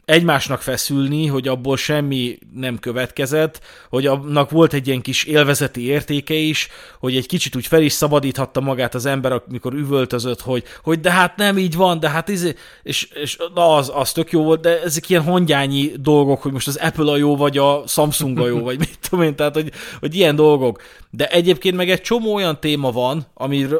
egymásnak 0.04 0.62
feszülni, 0.62 1.26
hogy 1.26 1.48
abból 1.48 1.76
semmi 1.76 2.38
nem 2.54 2.78
következett, 2.78 3.60
hogy 3.88 4.06
annak 4.06 4.50
volt 4.50 4.72
egy 4.72 4.86
ilyen 4.86 5.00
kis 5.00 5.24
élvezeti 5.24 5.86
értéke 5.86 6.34
is, 6.34 6.68
hogy 6.98 7.16
egy 7.16 7.26
kicsit 7.26 7.56
úgy 7.56 7.66
fel 7.66 7.82
is 7.82 7.92
szabadíthatta 7.92 8.60
magát 8.60 8.94
az 8.94 9.06
ember, 9.06 9.42
amikor 9.48 9.72
üvöltözött, 9.72 10.40
hogy, 10.40 10.64
hogy 10.82 11.00
de 11.00 11.10
hát 11.10 11.36
nem 11.36 11.58
így 11.58 11.76
van, 11.76 12.00
de 12.00 12.08
hát 12.08 12.28
izé, 12.28 12.54
és, 12.82 13.08
és 13.14 13.36
na 13.54 13.74
az, 13.74 13.92
az 13.94 14.12
tök 14.12 14.30
jó 14.30 14.42
volt, 14.42 14.60
de 14.60 14.82
ezek 14.82 15.08
ilyen 15.08 15.22
hongyányi 15.22 15.92
dolgok, 16.00 16.42
hogy 16.42 16.52
most 16.52 16.68
az 16.68 16.76
Apple 16.76 17.12
a 17.12 17.16
jó, 17.16 17.36
vagy 17.36 17.58
a 17.58 17.82
Samsung 17.86 18.38
a 18.38 18.46
jó, 18.46 18.58
vagy 18.58 18.78
mit 18.78 18.98
tudom 19.08 19.24
én, 19.24 19.36
tehát, 19.36 19.54
hogy, 19.54 19.72
hogy 20.00 20.14
ilyen 20.14 20.36
dolgok. 20.36 20.82
De 21.10 21.26
egyébként 21.26 21.76
meg 21.76 21.90
egy 21.90 22.00
csomó 22.00 22.34
olyan 22.34 22.60
téma 22.60 22.90
van, 22.90 23.26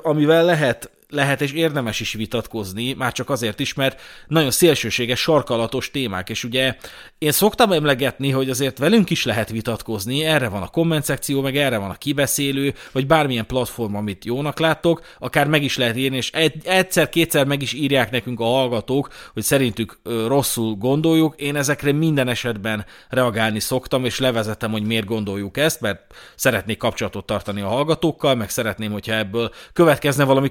amivel 0.02 0.44
lehet 0.44 0.90
lehet 1.14 1.40
és 1.40 1.52
érdemes 1.52 2.00
is 2.00 2.12
vitatkozni, 2.12 2.92
már 2.92 3.12
csak 3.12 3.30
azért 3.30 3.60
is, 3.60 3.74
mert 3.74 4.00
nagyon 4.26 4.50
szélsőséges, 4.50 5.20
sarkalatos 5.20 5.90
témák, 5.90 6.28
és 6.28 6.44
ugye 6.44 6.76
én 7.18 7.32
szoktam 7.32 7.72
emlegetni, 7.72 8.30
hogy 8.30 8.50
azért 8.50 8.78
velünk 8.78 9.10
is 9.10 9.24
lehet 9.24 9.50
vitatkozni, 9.50 10.24
erre 10.24 10.48
van 10.48 10.62
a 10.62 10.68
komment 10.68 11.04
szekció, 11.04 11.40
meg 11.40 11.56
erre 11.56 11.78
van 11.78 11.90
a 11.90 11.94
kibeszélő, 11.94 12.74
vagy 12.92 13.06
bármilyen 13.06 13.46
platform, 13.46 13.94
amit 13.94 14.24
jónak 14.24 14.58
láttok, 14.58 15.02
akár 15.18 15.46
meg 15.46 15.62
is 15.62 15.76
lehet 15.76 15.96
írni, 15.96 16.16
és 16.16 16.30
egyszer-kétszer 16.64 17.46
meg 17.46 17.62
is 17.62 17.72
írják 17.72 18.10
nekünk 18.10 18.40
a 18.40 18.44
hallgatók, 18.44 19.08
hogy 19.32 19.42
szerintük 19.42 19.98
rosszul 20.26 20.74
gondoljuk. 20.74 21.34
Én 21.36 21.56
ezekre 21.56 21.92
minden 21.92 22.28
esetben 22.28 22.84
reagálni 23.08 23.60
szoktam, 23.60 24.04
és 24.04 24.18
levezetem, 24.18 24.70
hogy 24.70 24.82
miért 24.82 25.06
gondoljuk 25.06 25.56
ezt, 25.56 25.80
mert 25.80 26.14
szeretnék 26.34 26.78
kapcsolatot 26.78 27.26
tartani 27.26 27.60
a 27.60 27.68
hallgatókkal, 27.68 28.34
meg 28.34 28.50
szeretném, 28.50 28.92
hogyha 28.92 29.14
ebből 29.14 29.52
következne 29.72 30.24
valami 30.24 30.50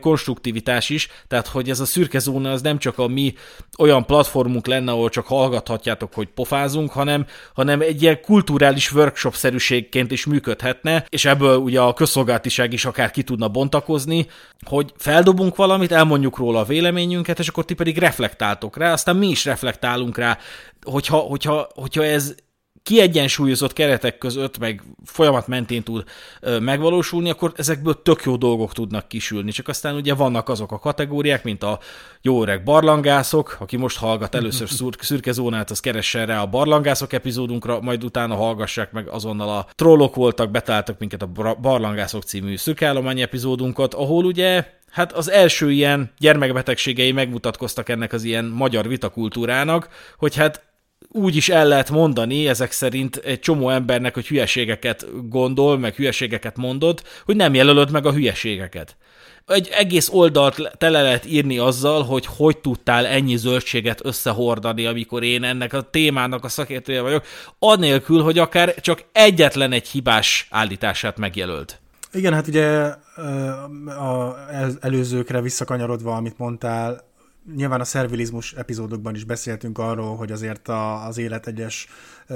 konstruktivitás 0.54 0.90
is, 0.90 1.10
tehát 1.28 1.48
hogy 1.48 1.70
ez 1.70 1.80
a 1.80 1.86
szürke 1.86 2.20
zóna 2.20 2.52
az 2.52 2.62
nem 2.62 2.78
csak 2.78 2.98
a 2.98 3.08
mi 3.08 3.34
olyan 3.78 4.06
platformunk 4.06 4.68
lenne, 4.68 4.92
ahol 4.92 5.10
csak 5.10 5.26
hallgathatjátok, 5.26 6.14
hogy 6.14 6.28
pofázunk, 6.28 6.92
hanem, 6.92 7.26
hanem 7.54 7.82
egy 7.82 8.02
ilyen 8.02 8.22
kulturális 8.22 8.92
workshop-szerűségként 8.92 10.12
is 10.12 10.26
működhetne, 10.26 11.06
és 11.10 11.26
ebből 11.26 11.58
ugye 11.58 11.80
a 11.80 11.94
közszolgáltiság 11.94 12.74
is 12.74 12.86
akár 12.86 13.12
ki 13.12 13.24
tudna 13.24 13.48
bontakozni, 13.48 14.28
hogy 14.66 14.94
feldobunk 14.98 15.56
valamit, 15.56 15.92
elmondjuk 15.92 16.38
róla 16.38 16.60
a 16.60 16.64
véleményünket, 16.66 17.40
és 17.40 17.48
akkor 17.48 17.66
ti 17.66 17.74
pedig 17.74 17.98
reflektáltok 17.98 18.78
rá, 18.78 18.92
aztán 18.92 19.16
mi 19.16 19.28
is 19.28 19.46
reflektálunk 19.46 20.18
rá, 20.18 20.38
hogyha, 20.82 21.18
hogyha, 21.18 21.68
hogyha 21.74 22.04
ez 22.06 22.36
kiegyensúlyozott 22.84 23.74
keretek 23.74 24.18
között, 24.18 24.58
meg 24.58 24.84
folyamat 25.06 25.48
mentén 25.48 25.84
tud 25.84 26.04
megvalósulni, 26.60 27.30
akkor 27.30 27.52
ezekből 27.56 28.02
tök 28.02 28.24
jó 28.24 28.36
dolgok 28.36 28.74
tudnak 28.74 29.08
kisülni. 29.08 29.52
Csak 29.52 29.68
aztán 29.68 29.96
ugye 29.96 30.14
vannak 30.14 30.50
azok 30.50 30.72
a 30.72 30.80
kategóriák, 30.80 31.44
mint 31.44 31.64
a 31.64 31.80
jó 32.22 32.42
öreg 32.42 32.64
barlangászok, 32.64 33.58
aki 33.60 33.78
most 33.78 33.98
hallgat 33.98 34.36
először 34.36 34.70
szürke 35.00 35.32
zónát, 35.32 35.72
az 35.72 35.80
keressen 35.80 36.26
rá 36.26 36.42
a 36.42 36.48
barlangászok 36.48 37.14
epizódunkra, 37.14 37.82
majd 37.82 38.04
utána 38.04 38.36
hallgassák 38.36 38.92
meg 38.92 39.08
azonnal 39.08 39.50
a 39.50 39.68
trollok 39.76 40.16
voltak, 40.16 40.52
betáltak 40.52 41.00
minket 41.00 41.22
a 41.22 41.56
barlangászok 41.62 42.24
című 42.24 42.56
szürkeállomány 42.56 43.22
epizódunkat, 43.22 43.94
ahol 43.94 44.26
ugye 44.26 44.66
Hát 44.94 45.12
az 45.14 45.30
első 45.32 45.72
ilyen 45.72 46.12
gyermekbetegségei 46.18 47.12
megmutatkoztak 47.12 47.90
ennek 47.90 48.14
az 48.14 48.24
ilyen 48.24 48.46
magyar 48.46 48.88
vitakultúrának, 48.88 49.90
hogy 50.18 50.36
hát 50.36 50.73
úgy 51.12 51.36
is 51.36 51.50
el 51.50 51.68
lehet 51.68 51.90
mondani 51.90 52.48
ezek 52.48 52.72
szerint 52.72 53.16
egy 53.16 53.40
csomó 53.40 53.70
embernek, 53.70 54.14
hogy 54.14 54.28
hülyeségeket 54.28 55.06
gondol, 55.30 55.78
meg 55.78 55.96
hülyeségeket 55.96 56.58
mondod, 56.58 57.02
hogy 57.26 57.36
nem 57.36 57.54
jelölöd 57.54 57.92
meg 57.92 58.06
a 58.06 58.14
hülyeségeket. 58.14 58.98
Egy 59.48 59.70
egész 59.72 60.10
oldalt 60.10 60.78
tele 60.78 61.02
lehet 61.02 61.26
írni 61.26 61.58
azzal, 61.58 62.04
hogy 62.04 62.26
hogy 62.26 62.58
tudtál 62.58 63.06
ennyi 63.06 63.36
zöldséget 63.36 64.06
összehordani, 64.06 64.86
amikor 64.86 65.24
én 65.24 65.44
ennek 65.44 65.74
a 65.74 65.82
témának 65.82 66.44
a 66.44 66.50
szakértője 66.50 67.02
vagyok, 67.02 67.26
anélkül, 67.60 68.22
hogy 68.22 68.40
akár 68.40 68.76
csak 68.76 69.04
egyetlen 69.12 69.72
egy 69.72 69.88
hibás 69.88 70.48
állítását 70.50 71.18
megjelölt. 71.18 71.82
Igen, 72.14 72.34
hát 72.34 72.48
ugye 72.48 72.94
az 73.98 74.78
előzőkre 74.82 75.42
visszakanyarodva, 75.42 76.16
amit 76.16 76.38
mondtál, 76.38 77.13
nyilván 77.56 77.80
a 77.80 77.84
szervilizmus 77.84 78.54
epizódokban 78.54 79.16
is 79.16 79.24
beszéltünk 79.24 79.78
arról, 79.78 80.16
hogy 80.16 80.32
azért 80.32 80.68
a, 80.68 81.06
az 81.06 81.18
élet 81.18 81.48
egyes 81.48 81.88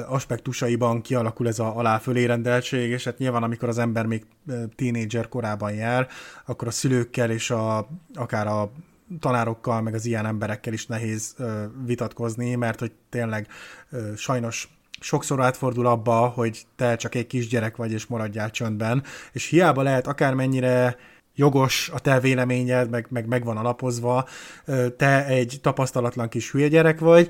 aspektusaiban 0.07 1.01
kialakul 1.01 1.47
ez 1.47 1.59
a 1.59 1.77
alá-fölé 1.77 2.25
rendeltség, 2.25 2.89
és 2.89 3.03
hát 3.03 3.17
nyilván 3.17 3.43
amikor 3.43 3.69
az 3.69 3.77
ember 3.77 4.05
még 4.05 4.25
tínédzser 4.75 5.27
korában 5.27 5.73
jár, 5.73 6.07
akkor 6.45 6.67
a 6.67 6.71
szülőkkel 6.71 7.31
és 7.31 7.51
a, 7.51 7.87
akár 8.13 8.47
a 8.47 8.71
tanárokkal, 9.19 9.81
meg 9.81 9.93
az 9.93 10.05
ilyen 10.05 10.25
emberekkel 10.25 10.73
is 10.73 10.85
nehéz 10.85 11.35
vitatkozni, 11.85 12.55
mert 12.55 12.79
hogy 12.79 12.91
tényleg 13.09 13.47
sajnos 14.15 14.77
sokszor 14.99 15.41
átfordul 15.41 15.85
abba, 15.85 16.27
hogy 16.27 16.65
te 16.75 16.95
csak 16.95 17.15
egy 17.15 17.27
kisgyerek 17.27 17.75
vagy, 17.75 17.91
és 17.91 18.05
maradjál 18.05 18.51
csöndben, 18.51 19.03
és 19.31 19.45
hiába 19.45 19.81
lehet 19.81 20.07
akármennyire 20.07 20.97
jogos 21.37 21.89
a 21.93 21.99
te 21.99 22.19
véleményed, 22.19 22.89
meg, 22.89 23.07
meg, 23.09 23.27
meg 23.27 23.43
van 23.43 23.57
alapozva, 23.57 24.27
te 24.97 25.25
egy 25.25 25.59
tapasztalatlan 25.61 26.29
kis 26.29 26.51
hülye 26.51 26.67
gyerek 26.67 26.99
vagy, 26.99 27.29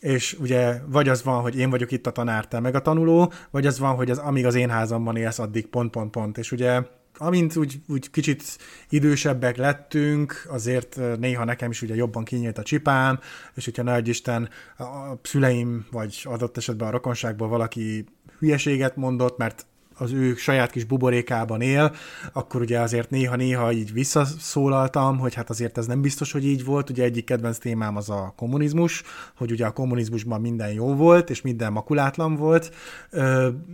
és 0.00 0.36
ugye 0.40 0.80
vagy 0.86 1.08
az 1.08 1.22
van, 1.22 1.40
hogy 1.40 1.58
én 1.58 1.70
vagyok 1.70 1.92
itt 1.92 2.06
a 2.06 2.12
tanár, 2.12 2.48
te 2.48 2.60
meg 2.60 2.74
a 2.74 2.82
tanuló, 2.82 3.32
vagy 3.50 3.66
az 3.66 3.78
van, 3.78 3.94
hogy 3.94 4.10
az, 4.10 4.18
amíg 4.18 4.46
az 4.46 4.54
én 4.54 4.70
házamban 4.70 5.16
élsz, 5.16 5.38
addig 5.38 5.66
pont, 5.66 5.90
pont, 5.90 6.10
pont. 6.10 6.38
És 6.38 6.52
ugye 6.52 6.82
amint 7.18 7.56
úgy, 7.56 7.80
úgy 7.88 8.10
kicsit 8.10 8.42
idősebbek 8.88 9.56
lettünk, 9.56 10.46
azért 10.48 11.00
néha 11.18 11.44
nekem 11.44 11.70
is 11.70 11.82
ugye 11.82 11.94
jobban 11.94 12.24
kinyílt 12.24 12.58
a 12.58 12.62
csipám, 12.62 13.20
és 13.54 13.64
hogyha 13.64 13.82
nagy 13.82 14.08
Isten 14.08 14.48
a 14.78 14.84
szüleim, 15.22 15.86
vagy 15.90 16.22
adott 16.24 16.56
esetben 16.56 16.88
a 16.88 16.90
rokonságból 16.90 17.48
valaki 17.48 18.04
hülyeséget 18.38 18.96
mondott, 18.96 19.36
mert 19.36 19.66
az 19.98 20.12
ő 20.12 20.34
saját 20.34 20.70
kis 20.70 20.84
buborékában 20.84 21.60
él, 21.60 21.94
akkor 22.32 22.60
ugye 22.60 22.80
azért 22.80 23.10
néha-néha 23.10 23.72
így 23.72 23.92
visszaszólaltam, 23.92 25.18
hogy 25.18 25.34
hát 25.34 25.50
azért 25.50 25.78
ez 25.78 25.86
nem 25.86 26.00
biztos, 26.00 26.32
hogy 26.32 26.44
így 26.46 26.64
volt. 26.64 26.90
Ugye 26.90 27.04
egyik 27.04 27.24
kedvenc 27.24 27.58
témám 27.58 27.96
az 27.96 28.10
a 28.10 28.32
kommunizmus, 28.36 29.02
hogy 29.36 29.50
ugye 29.50 29.66
a 29.66 29.72
kommunizmusban 29.72 30.40
minden 30.40 30.72
jó 30.72 30.94
volt, 30.94 31.30
és 31.30 31.42
minden 31.42 31.72
makulátlan 31.72 32.34
volt, 32.34 32.74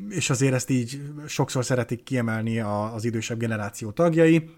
és 0.08 0.30
azért 0.30 0.54
ezt 0.54 0.70
így 0.70 1.02
sokszor 1.26 1.64
szeretik 1.64 2.02
kiemelni 2.02 2.60
az 2.94 3.04
idősebb 3.04 3.38
generáció 3.38 3.90
tagjai, 3.90 4.50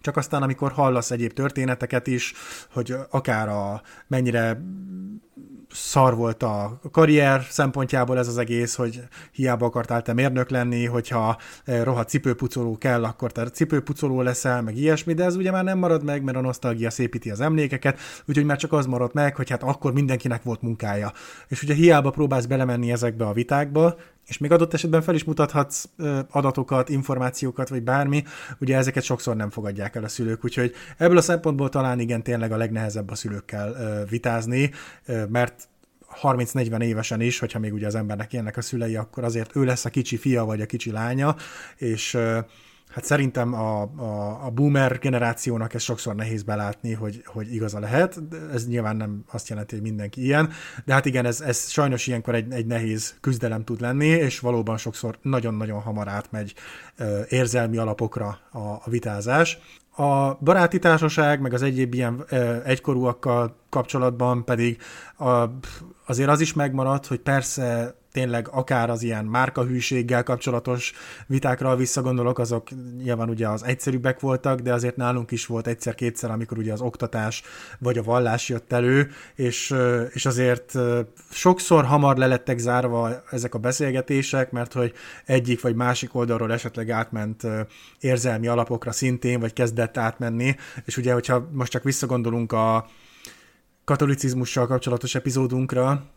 csak 0.00 0.16
aztán, 0.16 0.42
amikor 0.42 0.72
hallasz 0.72 1.10
egyéb 1.10 1.32
történeteket 1.32 2.06
is, 2.06 2.32
hogy 2.72 2.94
akár 3.10 3.48
a 3.48 3.82
mennyire 4.06 4.62
szar 5.70 6.16
volt 6.16 6.42
a 6.42 6.80
karrier 6.92 7.46
szempontjából 7.50 8.18
ez 8.18 8.28
az 8.28 8.38
egész, 8.38 8.74
hogy 8.74 9.02
hiába 9.32 9.66
akartál 9.66 10.02
te 10.02 10.12
mérnök 10.12 10.50
lenni, 10.50 10.84
hogyha 10.84 11.36
eh, 11.64 11.84
rohadt 11.84 12.08
cipőpucoló 12.08 12.78
kell, 12.78 13.04
akkor 13.04 13.32
te 13.32 13.44
cipőpucoló 13.44 14.22
leszel, 14.22 14.62
meg 14.62 14.76
ilyesmi, 14.76 15.12
de 15.14 15.24
ez 15.24 15.36
ugye 15.36 15.50
már 15.50 15.64
nem 15.64 15.78
marad 15.78 16.04
meg, 16.04 16.22
mert 16.22 16.36
a 16.36 16.40
nosztalgia 16.40 16.90
szépíti 16.90 17.30
az 17.30 17.40
emlékeket, 17.40 17.98
úgyhogy 18.26 18.44
már 18.44 18.56
csak 18.56 18.72
az 18.72 18.86
marad 18.86 19.10
meg, 19.14 19.36
hogy 19.36 19.50
hát 19.50 19.62
akkor 19.62 19.92
mindenkinek 19.92 20.42
volt 20.42 20.62
munkája. 20.62 21.12
És 21.48 21.62
ugye 21.62 21.74
hiába 21.74 22.10
próbálsz 22.10 22.46
belemenni 22.46 22.92
ezekbe 22.92 23.26
a 23.26 23.32
vitákba, 23.32 23.96
és 24.26 24.38
még 24.38 24.52
adott 24.52 24.74
esetben 24.74 25.02
fel 25.02 25.14
is 25.14 25.24
mutathatsz 25.24 25.84
adatokat, 26.30 26.88
információkat, 26.88 27.68
vagy 27.68 27.82
bármi, 27.82 28.24
ugye 28.58 28.76
ezeket 28.76 29.02
sokszor 29.02 29.36
nem 29.36 29.50
fogadják 29.50 29.94
el 29.94 30.04
a 30.04 30.08
szülők, 30.08 30.44
úgyhogy 30.44 30.74
ebből 30.96 31.16
a 31.16 31.20
szempontból 31.20 31.68
talán 31.68 32.00
igen 32.00 32.22
tényleg 32.22 32.52
a 32.52 32.56
legnehezebb 32.56 33.10
a 33.10 33.14
szülőkkel 33.14 34.04
vitázni, 34.10 34.70
mert 35.28 35.68
30-40 36.22 36.82
évesen 36.82 37.20
is, 37.20 37.38
hogyha 37.38 37.58
még 37.58 37.72
ugye 37.72 37.86
az 37.86 37.94
embernek 37.94 38.32
ilyenek 38.32 38.56
a 38.56 38.60
szülei, 38.60 38.96
akkor 38.96 39.24
azért 39.24 39.56
ő 39.56 39.64
lesz 39.64 39.84
a 39.84 39.90
kicsi 39.90 40.16
fia 40.16 40.44
vagy 40.44 40.60
a 40.60 40.66
kicsi 40.66 40.90
lánya, 40.90 41.36
és 41.76 42.18
hát 42.96 43.04
szerintem 43.04 43.54
a, 43.54 43.82
a, 43.82 44.44
a 44.44 44.50
boomer 44.50 44.98
generációnak 44.98 45.74
ez 45.74 45.82
sokszor 45.82 46.14
nehéz 46.14 46.42
belátni, 46.42 46.92
hogy, 46.92 47.22
hogy 47.24 47.54
igaza 47.54 47.78
lehet. 47.78 48.20
Ez 48.52 48.66
nyilván 48.66 48.96
nem 48.96 49.24
azt 49.30 49.48
jelenti, 49.48 49.74
hogy 49.74 49.84
mindenki 49.84 50.22
ilyen, 50.22 50.50
de 50.84 50.92
hát 50.92 51.04
igen, 51.04 51.24
ez, 51.26 51.40
ez 51.40 51.70
sajnos 51.70 52.06
ilyenkor 52.06 52.34
egy, 52.34 52.52
egy 52.52 52.66
nehéz 52.66 53.14
küzdelem 53.20 53.64
tud 53.64 53.80
lenni, 53.80 54.06
és 54.06 54.40
valóban 54.40 54.76
sokszor 54.76 55.18
nagyon-nagyon 55.22 55.80
hamar 55.80 56.08
átmegy 56.08 56.54
érzelmi 57.28 57.76
alapokra 57.76 58.38
a, 58.50 58.58
a 58.58 58.84
vitázás. 58.90 59.58
A 59.96 60.34
baráti 60.34 60.78
társaság, 60.78 61.40
meg 61.40 61.52
az 61.52 61.62
egyéb 61.62 61.94
ilyen 61.94 62.24
egykorúakkal 62.64 63.56
kapcsolatban 63.68 64.44
pedig 64.44 64.78
a, 65.18 65.44
azért 66.06 66.28
az 66.28 66.40
is 66.40 66.52
megmaradt, 66.52 67.06
hogy 67.06 67.20
persze 67.20 67.94
tényleg 68.16 68.48
akár 68.50 68.90
az 68.90 69.02
ilyen 69.02 69.24
márkahűséggel 69.24 70.22
kapcsolatos 70.22 70.92
vitákra 71.26 71.76
visszagondolok, 71.76 72.38
azok 72.38 72.68
nyilván 73.02 73.28
ugye 73.28 73.48
az 73.48 73.64
egyszerűbbek 73.64 74.20
voltak, 74.20 74.60
de 74.60 74.72
azért 74.72 74.96
nálunk 74.96 75.30
is 75.30 75.46
volt 75.46 75.66
egyszer-kétszer, 75.66 76.30
amikor 76.30 76.58
ugye 76.58 76.72
az 76.72 76.80
oktatás 76.80 77.42
vagy 77.78 77.98
a 77.98 78.02
vallás 78.02 78.48
jött 78.48 78.72
elő, 78.72 79.10
és, 79.34 79.74
és 80.12 80.26
azért 80.26 80.78
sokszor 81.30 81.84
hamar 81.84 82.16
lelettek 82.16 82.58
zárva 82.58 83.22
ezek 83.30 83.54
a 83.54 83.58
beszélgetések, 83.58 84.50
mert 84.50 84.72
hogy 84.72 84.92
egyik 85.24 85.60
vagy 85.60 85.74
másik 85.74 86.14
oldalról 86.14 86.52
esetleg 86.52 86.90
átment 86.90 87.42
érzelmi 88.00 88.46
alapokra 88.46 88.92
szintén, 88.92 89.40
vagy 89.40 89.52
kezdett 89.52 89.96
átmenni, 89.96 90.56
és 90.84 90.96
ugye, 90.96 91.12
hogyha 91.12 91.48
most 91.52 91.70
csak 91.70 91.82
visszagondolunk 91.82 92.52
a 92.52 92.86
katolicizmussal 93.84 94.66
kapcsolatos 94.66 95.14
epizódunkra, 95.14 96.14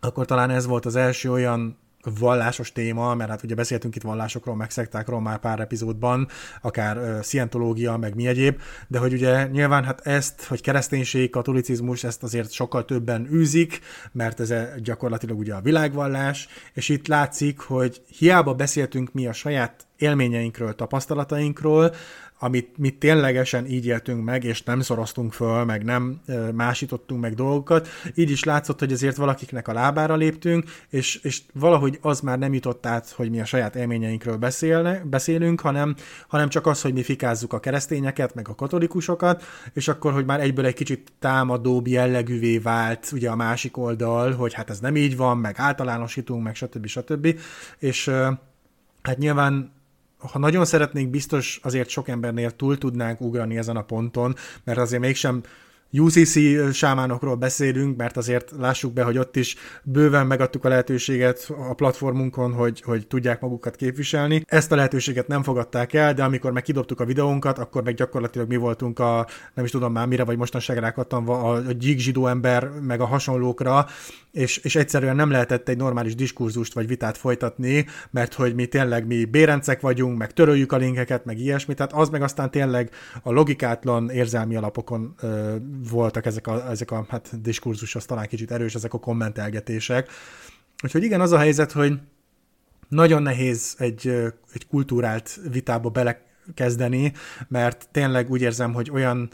akkor 0.00 0.26
talán 0.26 0.50
ez 0.50 0.66
volt 0.66 0.86
az 0.86 0.96
első 0.96 1.30
olyan 1.30 1.78
vallásos 2.18 2.72
téma, 2.72 3.14
mert 3.14 3.30
hát 3.30 3.42
ugye 3.42 3.54
beszéltünk 3.54 3.96
itt 3.96 4.02
vallásokról, 4.02 4.56
meg 4.56 4.70
szektákról 4.70 5.20
már 5.20 5.38
pár 5.38 5.60
epizódban, 5.60 6.28
akár 6.62 6.96
uh, 6.96 7.20
szientológia, 7.20 7.96
meg 7.96 8.14
mi 8.14 8.26
egyéb, 8.26 8.60
de 8.88 8.98
hogy 8.98 9.12
ugye 9.12 9.46
nyilván 9.46 9.84
hát 9.84 10.06
ezt, 10.06 10.44
hogy 10.44 10.60
kereszténység, 10.60 11.30
katolicizmus, 11.30 12.04
ezt 12.04 12.22
azért 12.22 12.50
sokkal 12.50 12.84
többen 12.84 13.28
űzik, 13.32 13.80
mert 14.12 14.40
ez 14.40 14.54
gyakorlatilag 14.82 15.38
ugye 15.38 15.54
a 15.54 15.60
világvallás, 15.60 16.48
és 16.72 16.88
itt 16.88 17.06
látszik, 17.06 17.60
hogy 17.60 18.02
hiába 18.18 18.54
beszéltünk 18.54 19.12
mi 19.12 19.26
a 19.26 19.32
saját 19.32 19.86
élményeinkről, 19.96 20.74
tapasztalatainkról, 20.74 21.94
amit 22.42 22.78
mi 22.78 22.90
ténylegesen 22.90 23.66
így 23.66 23.86
éltünk 23.86 24.24
meg, 24.24 24.44
és 24.44 24.62
nem 24.62 24.80
szoroztunk 24.80 25.32
föl, 25.32 25.64
meg 25.64 25.84
nem 25.84 26.20
másítottunk 26.54 27.20
meg 27.20 27.34
dolgokat. 27.34 27.88
Így 28.14 28.30
is 28.30 28.44
látszott, 28.44 28.78
hogy 28.78 28.92
azért 28.92 29.16
valakiknek 29.16 29.68
a 29.68 29.72
lábára 29.72 30.16
léptünk, 30.16 30.64
és, 30.88 31.16
és 31.22 31.40
valahogy 31.52 31.98
az 32.02 32.20
már 32.20 32.38
nem 32.38 32.54
jutott 32.54 32.86
át, 32.86 33.10
hogy 33.10 33.30
mi 33.30 33.40
a 33.40 33.44
saját 33.44 33.76
élményeinkről 33.76 34.36
beszélne, 34.36 35.02
beszélünk, 35.04 35.60
hanem, 35.60 35.94
hanem 36.28 36.48
csak 36.48 36.66
az, 36.66 36.82
hogy 36.82 36.92
mi 36.92 37.02
fikázzuk 37.02 37.52
a 37.52 37.60
keresztényeket, 37.60 38.34
meg 38.34 38.48
a 38.48 38.54
katolikusokat, 38.54 39.44
és 39.72 39.88
akkor, 39.88 40.12
hogy 40.12 40.24
már 40.24 40.40
egyből 40.40 40.64
egy 40.64 40.74
kicsit 40.74 41.12
támadóbb 41.18 41.86
jellegűvé 41.86 42.58
vált 42.58 43.10
ugye 43.12 43.30
a 43.30 43.36
másik 43.36 43.76
oldal, 43.76 44.32
hogy 44.32 44.54
hát 44.54 44.70
ez 44.70 44.80
nem 44.80 44.96
így 44.96 45.16
van, 45.16 45.38
meg 45.38 45.54
általánosítunk, 45.58 46.42
meg 46.42 46.54
stb. 46.54 46.86
stb. 46.86 47.38
És 47.78 48.08
hát 49.02 49.18
nyilván 49.18 49.78
ha 50.20 50.38
nagyon 50.38 50.64
szeretnénk, 50.64 51.10
biztos 51.10 51.60
azért 51.62 51.88
sok 51.88 52.08
embernél 52.08 52.50
túl 52.50 52.78
tudnánk 52.78 53.20
ugrani 53.20 53.56
ezen 53.56 53.76
a 53.76 53.82
ponton, 53.82 54.34
mert 54.64 54.78
azért 54.78 55.02
mégsem 55.02 55.42
UCC 55.92 56.38
sámánokról 56.72 57.34
beszélünk, 57.34 57.96
mert 57.96 58.16
azért 58.16 58.52
lássuk 58.58 58.92
be, 58.92 59.02
hogy 59.02 59.18
ott 59.18 59.36
is 59.36 59.56
bőven 59.82 60.26
megadtuk 60.26 60.64
a 60.64 60.68
lehetőséget 60.68 61.52
a 61.68 61.74
platformunkon, 61.74 62.52
hogy, 62.52 62.80
hogy 62.80 63.06
tudják 63.06 63.40
magukat 63.40 63.76
képviselni. 63.76 64.44
Ezt 64.46 64.72
a 64.72 64.76
lehetőséget 64.76 65.26
nem 65.26 65.42
fogadták 65.42 65.92
el, 65.92 66.14
de 66.14 66.22
amikor 66.22 66.52
meg 66.52 66.62
kidobtuk 66.62 67.00
a 67.00 67.04
videónkat, 67.04 67.58
akkor 67.58 67.82
meg 67.82 67.94
gyakorlatilag 67.94 68.48
mi 68.48 68.56
voltunk 68.56 68.98
a, 68.98 69.26
nem 69.54 69.64
is 69.64 69.70
tudom 69.70 69.92
már 69.92 70.06
mire, 70.06 70.24
vagy 70.24 70.36
mostanság 70.36 70.78
rákattam 70.78 71.28
a, 71.28 71.50
a 71.50 71.72
gyík 71.72 71.98
zsidó 71.98 72.26
ember, 72.26 72.70
meg 72.80 73.00
a 73.00 73.06
hasonlókra, 73.06 73.86
és, 74.32 74.56
és 74.56 74.76
egyszerűen 74.76 75.16
nem 75.16 75.30
lehetett 75.30 75.68
egy 75.68 75.76
normális 75.76 76.14
diskurzust 76.14 76.72
vagy 76.72 76.86
vitát 76.86 77.16
folytatni, 77.16 77.86
mert 78.10 78.34
hogy 78.34 78.54
mi 78.54 78.66
tényleg 78.66 79.06
mi 79.06 79.24
bérencek 79.24 79.80
vagyunk, 79.80 80.18
meg 80.18 80.32
töröljük 80.32 80.72
a 80.72 80.76
linkeket, 80.76 81.24
meg 81.24 81.38
ilyesmi, 81.38 81.74
tehát 81.74 81.92
az 81.92 82.08
meg 82.08 82.22
aztán 82.22 82.50
tényleg 82.50 82.90
a 83.22 83.32
logikátlan 83.32 84.10
érzelmi 84.10 84.56
alapokon 84.56 85.14
ö, 85.20 85.54
voltak 85.88 86.26
ezek 86.26 86.46
a, 86.46 86.70
ezek 86.70 86.90
a 86.90 87.06
hát 87.08 87.40
diskurzus, 87.40 87.94
az 87.94 88.04
talán 88.04 88.26
kicsit 88.28 88.50
erős, 88.50 88.74
ezek 88.74 88.94
a 88.94 88.98
kommentelgetések. 88.98 90.08
Úgyhogy 90.84 91.02
igen, 91.02 91.20
az 91.20 91.32
a 91.32 91.38
helyzet, 91.38 91.72
hogy 91.72 91.98
nagyon 92.88 93.22
nehéz 93.22 93.74
egy, 93.78 94.08
egy 94.52 94.66
kultúrált 94.66 95.40
vitába 95.50 95.88
belekezdeni, 95.88 97.12
mert 97.48 97.88
tényleg 97.90 98.30
úgy 98.30 98.40
érzem, 98.40 98.72
hogy 98.72 98.90
olyan 98.90 99.30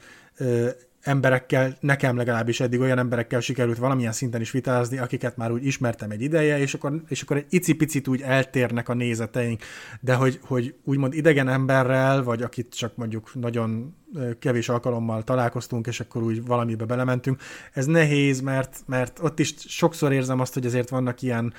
emberekkel, 1.07 1.77
nekem 1.81 2.17
legalábbis 2.17 2.61
eddig 2.61 2.81
olyan 2.81 2.99
emberekkel 2.99 3.41
sikerült 3.41 3.79
valamilyen 3.79 4.13
szinten 4.13 4.41
is 4.41 4.51
vitázni, 4.51 4.99
akiket 4.99 5.37
már 5.37 5.53
úgy 5.53 5.67
ismertem 5.67 6.11
egy 6.11 6.23
ideje, 6.23 6.59
és 6.59 6.75
akkor, 6.75 7.03
és 7.09 7.23
akkor 7.23 7.37
egy 7.37 7.47
icipicit 7.49 8.09
úgy 8.09 8.21
eltérnek 8.21 8.89
a 8.89 8.95
nézeteink, 8.95 9.63
de 10.01 10.15
hogy, 10.15 10.39
hogy 10.43 10.75
úgymond 10.85 11.15
idegen 11.15 11.49
emberrel, 11.49 12.23
vagy 12.23 12.43
akit 12.43 12.75
csak 12.75 12.97
mondjuk 12.97 13.35
nagyon 13.35 13.95
kevés 14.39 14.69
alkalommal 14.69 15.25
találkoztunk, 15.25 15.87
és 15.87 16.01
akkor 16.01 16.23
úgy 16.23 16.45
valamibe 16.45 16.85
belementünk, 16.85 17.41
ez 17.73 17.87
nehéz, 17.87 18.41
mert, 18.41 18.83
mert 18.87 19.19
ott 19.23 19.39
is 19.39 19.55
sokszor 19.59 20.13
érzem 20.13 20.41
azt, 20.41 20.55
hogy 20.55 20.67
azért 20.67 20.89
vannak 20.89 21.23
ilyen 21.23 21.53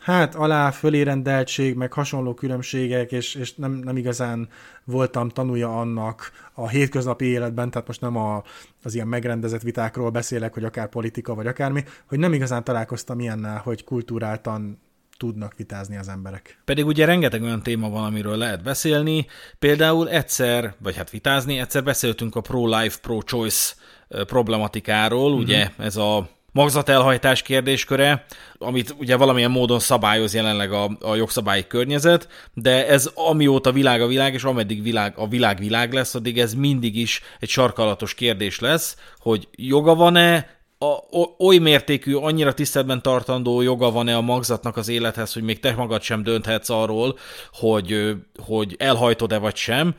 hát 0.00 0.34
alá 0.34 0.70
fölérendeltség, 0.70 1.74
meg 1.74 1.92
hasonló 1.92 2.34
különbségek, 2.34 3.12
és, 3.12 3.34
és 3.34 3.54
nem, 3.54 3.72
nem 3.72 3.96
igazán 3.96 4.48
voltam 4.84 5.28
tanulja 5.28 5.80
annak 5.80 6.30
a 6.52 6.68
hétköznapi 6.68 7.24
életben, 7.24 7.70
tehát 7.70 7.86
most 7.86 8.00
nem 8.00 8.16
a, 8.16 8.42
az 8.82 8.94
ilyen 8.94 9.08
megrendezett 9.08 9.62
vitákról 9.62 10.10
beszélek, 10.10 10.54
hogy 10.54 10.64
akár 10.64 10.88
politika, 10.88 11.34
vagy 11.34 11.46
akármi, 11.46 11.84
hogy 12.08 12.18
nem 12.18 12.32
igazán 12.32 12.64
találkoztam 12.64 13.20
ilyennel, 13.20 13.60
hogy 13.64 13.84
kultúráltan 13.84 14.78
tudnak 15.16 15.54
vitázni 15.56 15.96
az 15.96 16.08
emberek. 16.08 16.58
Pedig 16.64 16.86
ugye 16.86 17.04
rengeteg 17.04 17.42
olyan 17.42 17.62
téma 17.62 17.90
van, 17.90 18.04
amiről 18.04 18.36
lehet 18.36 18.62
beszélni. 18.62 19.26
Például 19.58 20.08
egyszer, 20.08 20.74
vagy 20.78 20.96
hát 20.96 21.10
vitázni, 21.10 21.58
egyszer 21.58 21.84
beszéltünk 21.84 22.36
a 22.36 22.40
pro-life, 22.40 22.98
pro-choice 23.02 23.74
problematikáról, 24.08 25.30
uh-huh. 25.30 25.40
ugye 25.40 25.68
ez 25.78 25.96
a 25.96 26.28
magzatelhajtás 26.58 27.42
kérdésköre, 27.42 28.24
amit 28.58 28.94
ugye 28.98 29.16
valamilyen 29.16 29.50
módon 29.50 29.78
szabályoz 29.78 30.34
jelenleg 30.34 30.72
a, 30.72 30.90
a 31.00 31.14
jogszabályi 31.14 31.66
környezet, 31.66 32.28
de 32.54 32.86
ez 32.86 33.10
amióta 33.14 33.72
világ 33.72 34.00
a 34.00 34.06
világ, 34.06 34.34
és 34.34 34.44
ameddig 34.44 34.82
világ, 34.82 35.12
a 35.16 35.28
világ 35.28 35.58
világ 35.58 35.92
lesz, 35.92 36.14
addig 36.14 36.38
ez 36.38 36.54
mindig 36.54 36.96
is 36.96 37.22
egy 37.40 37.48
sarkalatos 37.48 38.14
kérdés 38.14 38.60
lesz, 38.60 38.96
hogy 39.18 39.48
joga 39.52 39.94
van-e, 39.94 40.56
a, 40.78 40.96
oly 41.38 41.58
mértékű, 41.58 42.14
annyira 42.14 42.54
tiszteletben 42.54 43.02
tartandó 43.02 43.60
joga 43.60 43.90
van-e 43.90 44.16
a 44.16 44.20
magzatnak 44.20 44.76
az 44.76 44.88
élethez, 44.88 45.32
hogy 45.32 45.42
még 45.42 45.60
te 45.60 45.72
magad 45.72 46.02
sem 46.02 46.22
dönthetsz 46.22 46.70
arról, 46.70 47.18
hogy, 47.52 48.14
hogy 48.44 48.74
elhajtod-e 48.78 49.38
vagy 49.38 49.56
sem, 49.56 49.94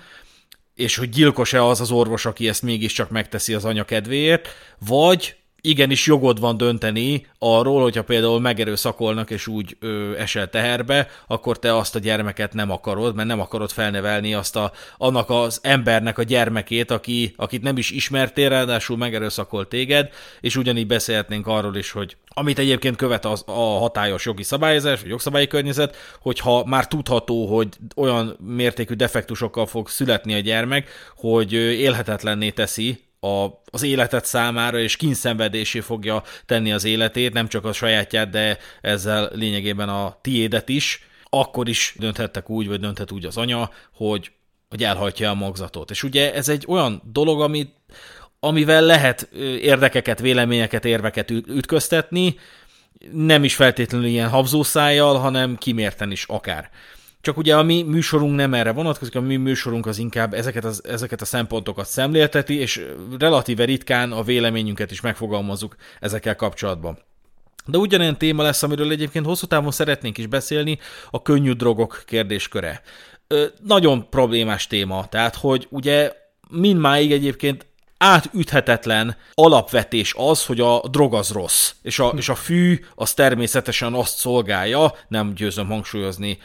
és 0.75 0.97
hogy 0.97 1.09
gyilkos-e 1.09 1.63
az 1.63 1.81
az 1.81 1.91
orvos, 1.91 2.25
aki 2.25 2.47
ezt 2.47 2.61
mégiscsak 2.61 3.09
megteszi 3.09 3.53
az 3.53 3.65
anya 3.65 3.83
kedvéért, 3.83 4.47
vagy 4.87 5.38
igenis 5.61 6.05
jogod 6.05 6.39
van 6.39 6.57
dönteni 6.57 7.25
arról, 7.39 7.81
hogyha 7.81 8.03
például 8.03 8.39
megerőszakolnak 8.39 9.29
és 9.29 9.47
úgy 9.47 9.77
ö, 9.79 10.17
esel 10.17 10.49
teherbe, 10.49 11.07
akkor 11.27 11.59
te 11.59 11.75
azt 11.75 11.95
a 11.95 11.99
gyermeket 11.99 12.53
nem 12.53 12.71
akarod, 12.71 13.15
mert 13.15 13.27
nem 13.27 13.39
akarod 13.39 13.71
felnevelni 13.71 14.33
azt 14.33 14.55
a, 14.55 14.71
annak 14.97 15.29
az 15.29 15.59
embernek 15.63 16.17
a 16.17 16.23
gyermekét, 16.23 16.91
aki, 16.91 17.33
akit 17.37 17.61
nem 17.61 17.77
is 17.77 17.91
ismertél, 17.91 18.49
ráadásul 18.49 18.97
megerőszakol 18.97 19.67
téged, 19.67 20.09
és 20.41 20.55
ugyanígy 20.55 20.87
beszélhetnénk 20.87 21.47
arról 21.47 21.75
is, 21.75 21.91
hogy 21.91 22.17
amit 22.27 22.59
egyébként 22.59 22.95
követ 22.95 23.25
az, 23.25 23.43
a 23.45 23.77
hatályos 23.79 24.25
jogi 24.25 24.43
szabályozás, 24.43 24.99
vagy 24.99 25.09
jogszabályi 25.09 25.47
környezet, 25.47 25.95
hogyha 26.21 26.65
már 26.65 26.87
tudható, 26.87 27.45
hogy 27.55 27.67
olyan 27.95 28.37
mértékű 28.45 28.93
defektusokkal 28.93 29.65
fog 29.65 29.89
születni 29.89 30.33
a 30.33 30.39
gyermek, 30.39 30.89
hogy 31.15 31.53
élhetetlenné 31.53 32.49
teszi 32.49 32.99
a, 33.19 33.45
az 33.65 33.83
életet 33.83 34.25
számára, 34.25 34.79
és 34.79 34.95
kínszenvedésé 34.95 35.79
fogja 35.79 36.23
tenni 36.45 36.71
az 36.71 36.83
életét, 36.83 37.33
nem 37.33 37.47
csak 37.47 37.65
a 37.65 37.73
sajátját, 37.73 38.29
de 38.29 38.57
ezzel 38.81 39.29
lényegében 39.33 39.89
a 39.89 40.17
tiédet 40.21 40.69
is, 40.69 41.07
akkor 41.29 41.69
is 41.69 41.95
dönthettek 41.97 42.49
úgy, 42.49 42.67
vagy 42.67 42.79
dönthet 42.79 43.11
úgy 43.11 43.25
az 43.25 43.37
anya, 43.37 43.69
hogy, 43.93 44.31
hogy 44.69 44.83
elhajtja 44.83 45.29
a 45.29 45.33
magzatot. 45.33 45.91
És 45.91 46.03
ugye 46.03 46.33
ez 46.33 46.49
egy 46.49 46.65
olyan 46.67 47.01
dolog, 47.11 47.41
amit, 47.41 47.73
amivel 48.39 48.81
lehet 48.81 49.21
érdekeket, 49.61 50.19
véleményeket, 50.19 50.85
érveket 50.85 51.29
ütköztetni, 51.29 52.35
nem 53.11 53.43
is 53.43 53.55
feltétlenül 53.55 54.07
ilyen 54.07 54.29
habzószájjal, 54.29 55.17
hanem 55.17 55.57
kimérten 55.57 56.11
is 56.11 56.23
akár. 56.27 56.69
Csak 57.21 57.37
ugye 57.37 57.55
a 57.55 57.63
mi 57.63 57.81
műsorunk 57.83 58.35
nem 58.35 58.53
erre 58.53 58.71
vonatkozik, 58.71 59.15
a 59.15 59.21
mi 59.21 59.35
műsorunk 59.35 59.85
az 59.85 59.97
inkább 59.97 60.33
ezeket, 60.33 60.65
az, 60.65 60.83
ezeket 60.85 61.21
a 61.21 61.25
szempontokat 61.25 61.87
szemlélteti, 61.87 62.55
és 62.55 62.85
relatíve 63.19 63.63
ritkán 63.63 64.11
a 64.11 64.23
véleményünket 64.23 64.91
is 64.91 65.01
megfogalmazzuk 65.01 65.75
ezekkel 65.99 66.35
kapcsolatban. 66.35 66.97
De 67.65 67.77
ugyanilyen 67.77 68.17
téma 68.17 68.43
lesz, 68.43 68.63
amiről 68.63 68.91
egyébként 68.91 69.25
hosszú 69.25 69.45
távon 69.45 69.71
szeretnénk 69.71 70.17
is 70.17 70.27
beszélni, 70.27 70.79
a 71.09 71.21
könnyű 71.21 71.51
drogok 71.51 72.03
kérdésköre. 72.05 72.81
Ö, 73.27 73.45
nagyon 73.63 74.09
problémás 74.09 74.67
téma, 74.67 75.07
tehát 75.09 75.35
hogy 75.35 75.67
ugye 75.69 76.11
mindmáig 76.49 77.11
egyébként 77.11 77.65
átüthetetlen 77.99 79.15
alapvetés 79.33 80.13
az, 80.17 80.45
hogy 80.45 80.59
a 80.59 80.81
drog 80.91 81.13
az 81.13 81.31
rossz, 81.31 81.71
és 81.81 81.99
a, 81.99 82.13
és 82.17 82.29
a 82.29 82.35
fű 82.35 82.79
az 82.95 83.13
természetesen 83.13 83.93
azt 83.93 84.17
szolgálja, 84.17 84.93
nem 85.07 85.33
győzöm 85.33 85.67
hangsúlyozni, 85.67 86.37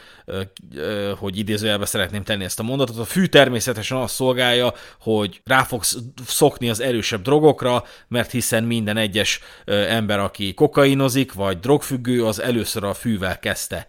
hogy 1.19 1.39
idézőjelbe 1.39 1.85
szeretném 1.85 2.23
tenni 2.25 2.45
ezt 2.45 2.61
a 2.61 2.63
mondatot, 2.63 2.99
a 2.99 3.05
fű 3.05 3.25
természetesen 3.25 3.99
azt 3.99 4.15
szolgálja, 4.15 4.73
hogy 5.01 5.41
rá 5.45 5.63
fogsz 5.63 5.99
szokni 6.27 6.69
az 6.69 6.81
erősebb 6.81 7.23
drogokra, 7.23 7.85
mert 8.09 8.31
hiszen 8.31 8.65
minden 8.65 8.97
egyes 8.97 9.41
ember, 9.67 10.19
aki 10.19 10.55
kokainozik, 10.55 11.33
vagy 11.33 11.61
drogfüggő, 11.61 12.25
az 12.25 12.41
először 12.41 12.85
a 12.85 12.95
fűvel 12.95 13.39
kezdte 13.39 13.89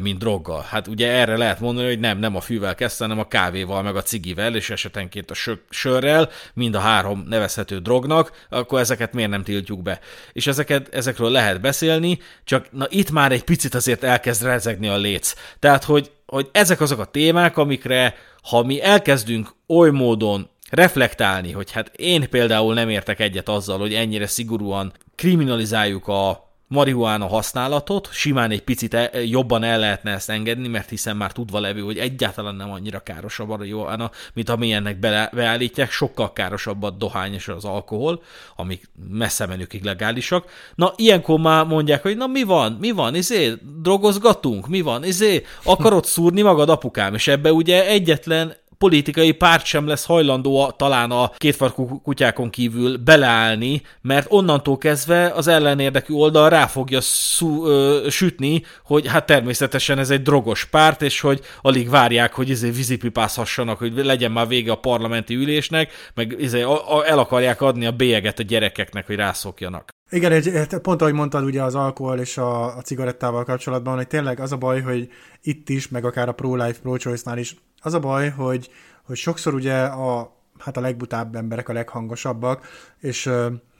mint 0.00 0.18
droggal. 0.18 0.66
Hát 0.68 0.88
ugye 0.88 1.10
erre 1.10 1.36
lehet 1.36 1.60
mondani, 1.60 1.86
hogy 1.86 1.98
nem, 1.98 2.18
nem 2.18 2.36
a 2.36 2.40
fűvel 2.40 2.74
kezdte, 2.74 3.04
hanem 3.04 3.18
a 3.18 3.28
kávéval, 3.28 3.82
meg 3.82 3.96
a 3.96 4.02
cigivel, 4.02 4.56
és 4.56 4.70
esetenként 4.70 5.30
a 5.30 5.34
sörrel, 5.70 6.30
mind 6.54 6.74
a 6.74 6.78
három 6.78 7.24
nevezhető 7.28 7.78
drognak, 7.78 8.46
akkor 8.48 8.80
ezeket 8.80 9.12
miért 9.12 9.30
nem 9.30 9.42
tiltjuk 9.42 9.82
be? 9.82 10.00
És 10.32 10.46
ezeket, 10.46 10.94
ezekről 10.94 11.30
lehet 11.30 11.60
beszélni, 11.60 12.18
csak 12.44 12.66
na 12.70 12.86
itt 12.88 13.10
már 13.10 13.32
egy 13.32 13.44
picit 13.44 13.74
azért 13.74 14.04
elkezd 14.04 14.42
rezegni 14.42 14.88
a 14.88 14.96
léc. 14.96 15.34
Tehát, 15.58 15.84
hogy, 15.84 16.10
hogy 16.26 16.48
ezek 16.52 16.80
azok 16.80 16.98
a 16.98 17.04
témák, 17.04 17.56
amikre, 17.56 18.14
ha 18.42 18.62
mi 18.62 18.82
elkezdünk 18.82 19.54
oly 19.66 19.90
módon 19.90 20.48
reflektálni, 20.70 21.52
hogy 21.52 21.70
hát 21.70 21.92
én 21.96 22.28
például 22.30 22.74
nem 22.74 22.88
értek 22.88 23.20
egyet 23.20 23.48
azzal, 23.48 23.78
hogy 23.78 23.94
ennyire 23.94 24.26
szigorúan 24.26 24.92
kriminalizáljuk 25.14 26.08
a, 26.08 26.52
marihuána 26.74 27.26
használatot, 27.26 28.08
simán 28.12 28.50
egy 28.50 28.62
picit 28.62 28.94
e, 28.94 29.10
jobban 29.24 29.62
el 29.62 29.78
lehetne 29.78 30.10
ezt 30.10 30.30
engedni, 30.30 30.68
mert 30.68 30.88
hiszen 30.88 31.16
már 31.16 31.32
tudva 31.32 31.60
levő, 31.60 31.80
hogy 31.80 31.98
egyáltalán 31.98 32.54
nem 32.54 32.70
annyira 32.70 32.98
káros 33.00 33.38
a 33.38 33.44
marihuána, 33.44 34.10
mint 34.34 34.48
amilyennek 34.48 34.98
be, 34.98 35.30
beállítják, 35.32 35.90
sokkal 35.90 36.32
károsabb 36.32 36.82
a 36.82 36.90
dohány 36.90 37.34
és 37.34 37.48
az 37.48 37.64
alkohol, 37.64 38.22
amik 38.56 38.90
messze 39.08 39.46
menőkig 39.46 39.84
legálisak. 39.84 40.50
Na, 40.74 40.92
ilyenkor 40.96 41.40
már 41.40 41.66
mondják, 41.66 42.02
hogy 42.02 42.16
na 42.16 42.26
mi 42.26 42.42
van, 42.42 42.76
mi 42.80 42.90
van, 42.90 43.14
izé, 43.14 43.52
drogozgatunk, 43.82 44.68
mi 44.68 44.80
van, 44.80 45.04
izé, 45.04 45.44
akarod 45.64 46.04
szúrni 46.04 46.42
magad 46.42 46.68
apukám, 46.68 47.14
és 47.14 47.28
ebbe 47.28 47.52
ugye 47.52 47.86
egyetlen 47.86 48.62
politikai 48.78 49.32
párt 49.32 49.64
sem 49.64 49.86
lesz 49.86 50.04
hajlandó 50.04 50.60
a, 50.60 50.70
talán 50.70 51.10
a 51.10 51.30
kétfarkú 51.36 52.00
kutyákon 52.00 52.50
kívül 52.50 52.96
beleállni, 52.96 53.82
mert 54.00 54.26
onnantól 54.28 54.78
kezdve 54.78 55.32
az 55.34 55.46
ellenérdekű 55.46 56.14
oldal 56.14 56.48
rá 56.48 56.66
fogja 56.66 57.00
szú, 57.00 57.66
ö, 57.66 58.06
sütni, 58.10 58.62
hogy 58.84 59.06
hát 59.06 59.26
természetesen 59.26 59.98
ez 59.98 60.10
egy 60.10 60.22
drogos 60.22 60.64
párt, 60.64 61.02
és 61.02 61.20
hogy 61.20 61.40
alig 61.62 61.90
várják, 61.90 62.34
hogy 62.34 62.48
izé 62.48 62.70
vízipipázhassanak, 62.70 63.78
hogy 63.78 63.92
legyen 63.94 64.32
már 64.32 64.48
vége 64.48 64.72
a 64.72 64.76
parlamenti 64.76 65.34
ülésnek, 65.34 65.92
meg 66.14 66.34
izé, 66.38 66.62
a, 66.62 66.96
a, 66.96 67.06
el 67.06 67.18
akarják 67.18 67.60
adni 67.60 67.86
a 67.86 67.92
bélyeget 67.92 68.38
a 68.38 68.42
gyerekeknek, 68.42 69.06
hogy 69.06 69.16
rászokjanak. 69.16 69.92
Igen, 70.10 70.32
egy, 70.32 70.66
pont 70.82 71.00
ahogy 71.00 71.12
mondtad 71.12 71.44
ugye 71.44 71.62
az 71.62 71.74
alkohol 71.74 72.18
és 72.18 72.38
a, 72.38 72.76
a 72.76 72.80
cigarettával 72.80 73.44
kapcsolatban, 73.44 73.96
hogy 73.96 74.06
tényleg 74.06 74.40
az 74.40 74.52
a 74.52 74.56
baj, 74.56 74.80
hogy 74.80 75.08
itt 75.42 75.68
is, 75.68 75.88
meg 75.88 76.04
akár 76.04 76.28
a 76.28 76.32
pro-life, 76.32 76.80
pro-choice-nál 76.82 77.38
is, 77.38 77.56
az 77.84 77.94
a 77.94 77.98
baj, 77.98 78.30
hogy, 78.30 78.70
hogy 79.02 79.16
sokszor 79.16 79.54
ugye 79.54 79.82
a, 79.84 80.36
hát 80.58 80.76
a 80.76 80.80
legbutább 80.80 81.36
emberek 81.36 81.68
a 81.68 81.72
leghangosabbak, 81.72 82.66
és 83.00 83.26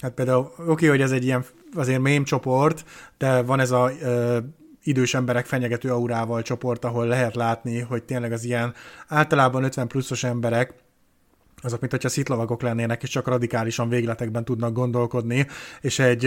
hát 0.01 0.13
például 0.15 0.53
oké, 0.67 0.87
hogy 0.87 1.01
ez 1.01 1.13
egy 1.13 1.25
ilyen 1.25 1.45
azért 1.75 2.01
mém 2.01 2.25
csoport, 2.25 2.85
de 3.19 3.43
van 3.43 3.61
ez 3.61 3.71
a 3.71 3.91
ö, 4.01 4.39
idős 4.83 5.15
emberek 5.15 5.47
fenyegető 5.47 5.91
aurával 5.91 6.43
csoport, 6.43 6.85
ahol 6.85 7.07
lehet 7.07 7.35
látni, 7.35 7.81
hogy 7.81 8.03
tényleg 8.03 8.33
az 8.33 8.45
ilyen 8.45 8.75
általában 9.09 9.65
50 9.65 9.89
pluszos 9.89 10.25
emberek 10.25 10.75
azok, 11.65 11.81
mint 11.81 11.93
hogyha 11.93 12.09
szitlavagok 12.09 12.63
lennének, 12.63 13.03
és 13.03 13.09
csak 13.09 13.29
radikálisan 13.29 13.89
végletekben 13.89 14.45
tudnak 14.45 14.73
gondolkodni, 14.73 15.47
és 15.81 15.99
egy, 15.99 16.25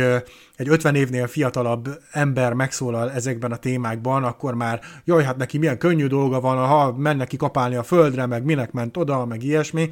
egy 0.56 0.70
50 0.70 0.96
évnél 0.96 1.28
fiatalabb 1.28 2.00
ember 2.12 2.54
megszólal 2.54 3.12
ezekben 3.12 3.52
a 3.52 3.58
témákban, 3.58 4.24
akkor 4.24 4.54
már, 4.54 4.82
jaj, 5.06 5.24
hát 5.24 5.38
neki 5.38 5.58
milyen 5.58 5.78
könnyű 5.78 6.08
dolga 6.08 6.40
van, 6.40 6.68
ha 6.68 6.92
menne 6.92 7.26
ki 7.26 7.38
kapálni 7.38 7.76
a 7.76 7.84
földre, 7.84 8.26
meg 8.26 8.44
minek 8.44 8.72
ment 8.72 8.98
oda, 8.98 9.26
meg 9.26 9.44
ilyesmi, 9.44 9.90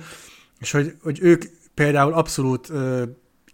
és 0.60 0.71
hogy, 0.71 0.93
hogy 1.03 1.19
ők 1.21 1.43
például 1.73 2.13
abszolút 2.13 2.71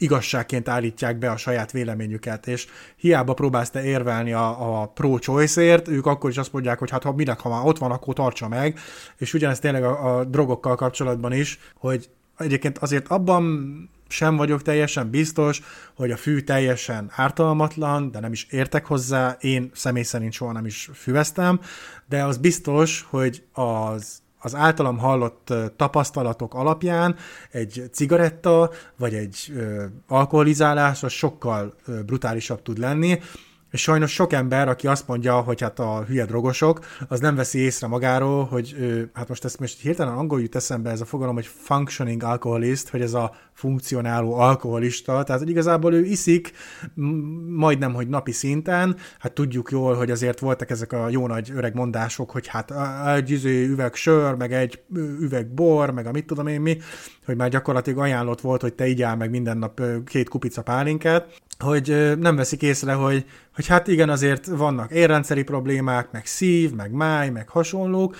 igazságként 0.01 0.69
állítják 0.69 1.17
be 1.17 1.31
a 1.31 1.37
saját 1.37 1.71
véleményüket, 1.71 2.47
és 2.47 2.67
hiába 2.95 3.33
próbálsz 3.33 3.69
te 3.69 3.83
érvelni 3.83 4.33
a, 4.33 4.81
a 4.81 4.85
pro-choice-ért, 4.85 5.87
ők 5.87 6.05
akkor 6.05 6.29
is 6.29 6.37
azt 6.37 6.53
mondják, 6.53 6.79
hogy 6.79 6.89
hát 6.89 7.03
ha 7.03 7.13
minek, 7.13 7.39
ha 7.39 7.49
már 7.49 7.65
ott 7.65 7.77
van, 7.77 7.91
akkor 7.91 8.13
tartsa 8.13 8.47
meg, 8.47 8.79
és 9.17 9.33
ugyanez 9.33 9.59
tényleg 9.59 9.83
a, 9.83 10.17
a 10.17 10.23
drogokkal 10.23 10.75
kapcsolatban 10.75 11.33
is, 11.33 11.59
hogy 11.77 12.09
egyébként 12.37 12.77
azért 12.77 13.07
abban 13.07 13.89
sem 14.07 14.35
vagyok 14.35 14.61
teljesen 14.61 15.09
biztos, 15.09 15.61
hogy 15.95 16.11
a 16.11 16.17
fű 16.17 16.39
teljesen 16.39 17.11
ártalmatlan, 17.15 18.11
de 18.11 18.19
nem 18.19 18.31
is 18.31 18.47
értek 18.49 18.85
hozzá, 18.85 19.37
én 19.39 19.71
személy 19.73 20.03
szerint 20.03 20.33
soha 20.33 20.51
nem 20.51 20.65
is 20.65 20.89
füveztem, 20.93 21.59
de 22.09 22.23
az 22.23 22.37
biztos, 22.37 23.05
hogy 23.09 23.43
az 23.53 24.21
az 24.41 24.55
általam 24.55 24.97
hallott 24.97 25.53
tapasztalatok 25.75 26.53
alapján 26.53 27.15
egy 27.51 27.83
cigaretta 27.91 28.71
vagy 28.97 29.13
egy 29.13 29.53
alkoholizálás 30.07 31.03
az 31.03 31.11
sokkal 31.11 31.75
brutálisabb 32.05 32.61
tud 32.61 32.77
lenni, 32.77 33.19
és 33.71 33.81
sajnos 33.81 34.11
sok 34.11 34.33
ember, 34.33 34.67
aki 34.67 34.87
azt 34.87 35.07
mondja, 35.07 35.39
hogy 35.39 35.61
hát 35.61 35.79
a 35.79 36.03
hülye 36.07 36.25
drogosok, 36.25 36.79
az 37.07 37.19
nem 37.19 37.35
veszi 37.35 37.59
észre 37.59 37.87
magáról, 37.87 38.45
hogy 38.45 38.75
hát 39.13 39.27
most 39.27 39.45
ezt 39.45 39.59
most 39.59 39.81
hirtelen 39.81 40.13
angol 40.13 40.41
jut 40.41 40.55
eszembe 40.55 40.89
ez 40.89 41.01
a 41.01 41.05
fogalom, 41.05 41.35
hogy 41.35 41.45
functioning 41.45 42.23
alcoholist, 42.23 42.89
hogy 42.89 43.01
ez 43.01 43.13
a 43.13 43.35
funkcionáló 43.53 44.33
alkoholista, 44.33 45.23
tehát 45.23 45.41
hogy 45.41 45.49
igazából 45.49 45.93
ő 45.93 46.05
iszik 46.05 46.51
majdnem, 47.47 47.93
hogy 47.93 48.07
napi 48.07 48.31
szinten, 48.31 48.95
hát 49.19 49.33
tudjuk 49.33 49.71
jól, 49.71 49.95
hogy 49.95 50.11
azért 50.11 50.39
voltak 50.39 50.69
ezek 50.69 50.91
a 50.91 51.09
jó 51.09 51.27
nagy 51.27 51.51
öreg 51.55 51.73
mondások, 51.73 52.31
hogy 52.31 52.47
hát 52.47 52.73
egy 53.15 53.29
izé, 53.29 53.65
üveg 53.65 53.93
sör, 53.93 54.35
meg 54.35 54.53
egy 54.53 54.81
üveg 55.19 55.53
bor, 55.53 55.91
meg 55.91 56.05
a 56.05 56.11
mit 56.11 56.25
tudom 56.25 56.47
én 56.47 56.61
mi, 56.61 56.77
hogy 57.25 57.35
már 57.35 57.49
gyakorlatilag 57.49 57.99
ajánlott 57.99 58.41
volt, 58.41 58.61
hogy 58.61 58.73
te 58.73 58.87
igyál 58.87 59.15
meg 59.15 59.29
minden 59.29 59.57
nap 59.57 59.81
két 60.05 60.29
kupica 60.29 60.61
pálinkát, 60.61 61.41
hogy 61.61 62.17
nem 62.19 62.35
veszik 62.35 62.61
észre, 62.61 62.93
hogy, 62.93 63.25
hogy 63.55 63.67
hát 63.67 63.87
igen, 63.87 64.09
azért 64.09 64.45
vannak 64.45 64.91
érrendszeri 64.91 65.43
problémák, 65.43 66.11
meg 66.11 66.25
szív, 66.25 66.71
meg 66.71 66.91
máj, 66.91 67.29
meg 67.29 67.49
hasonlók. 67.49 68.15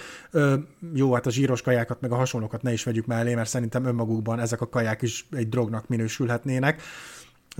Jó, 0.93 1.13
hát 1.13 1.25
a 1.25 1.31
zsíros 1.31 1.61
kajákat, 1.61 2.01
meg 2.01 2.11
a 2.11 2.15
hasonlókat 2.15 2.61
ne 2.61 2.71
is 2.73 2.83
vegyük 2.83 3.05
mellé, 3.05 3.35
mert 3.35 3.49
szerintem 3.49 3.85
önmagukban 3.85 4.39
ezek 4.39 4.61
a 4.61 4.69
kaják 4.69 5.01
is 5.01 5.27
egy 5.31 5.49
drognak 5.49 5.87
minősülhetnének 5.87 6.81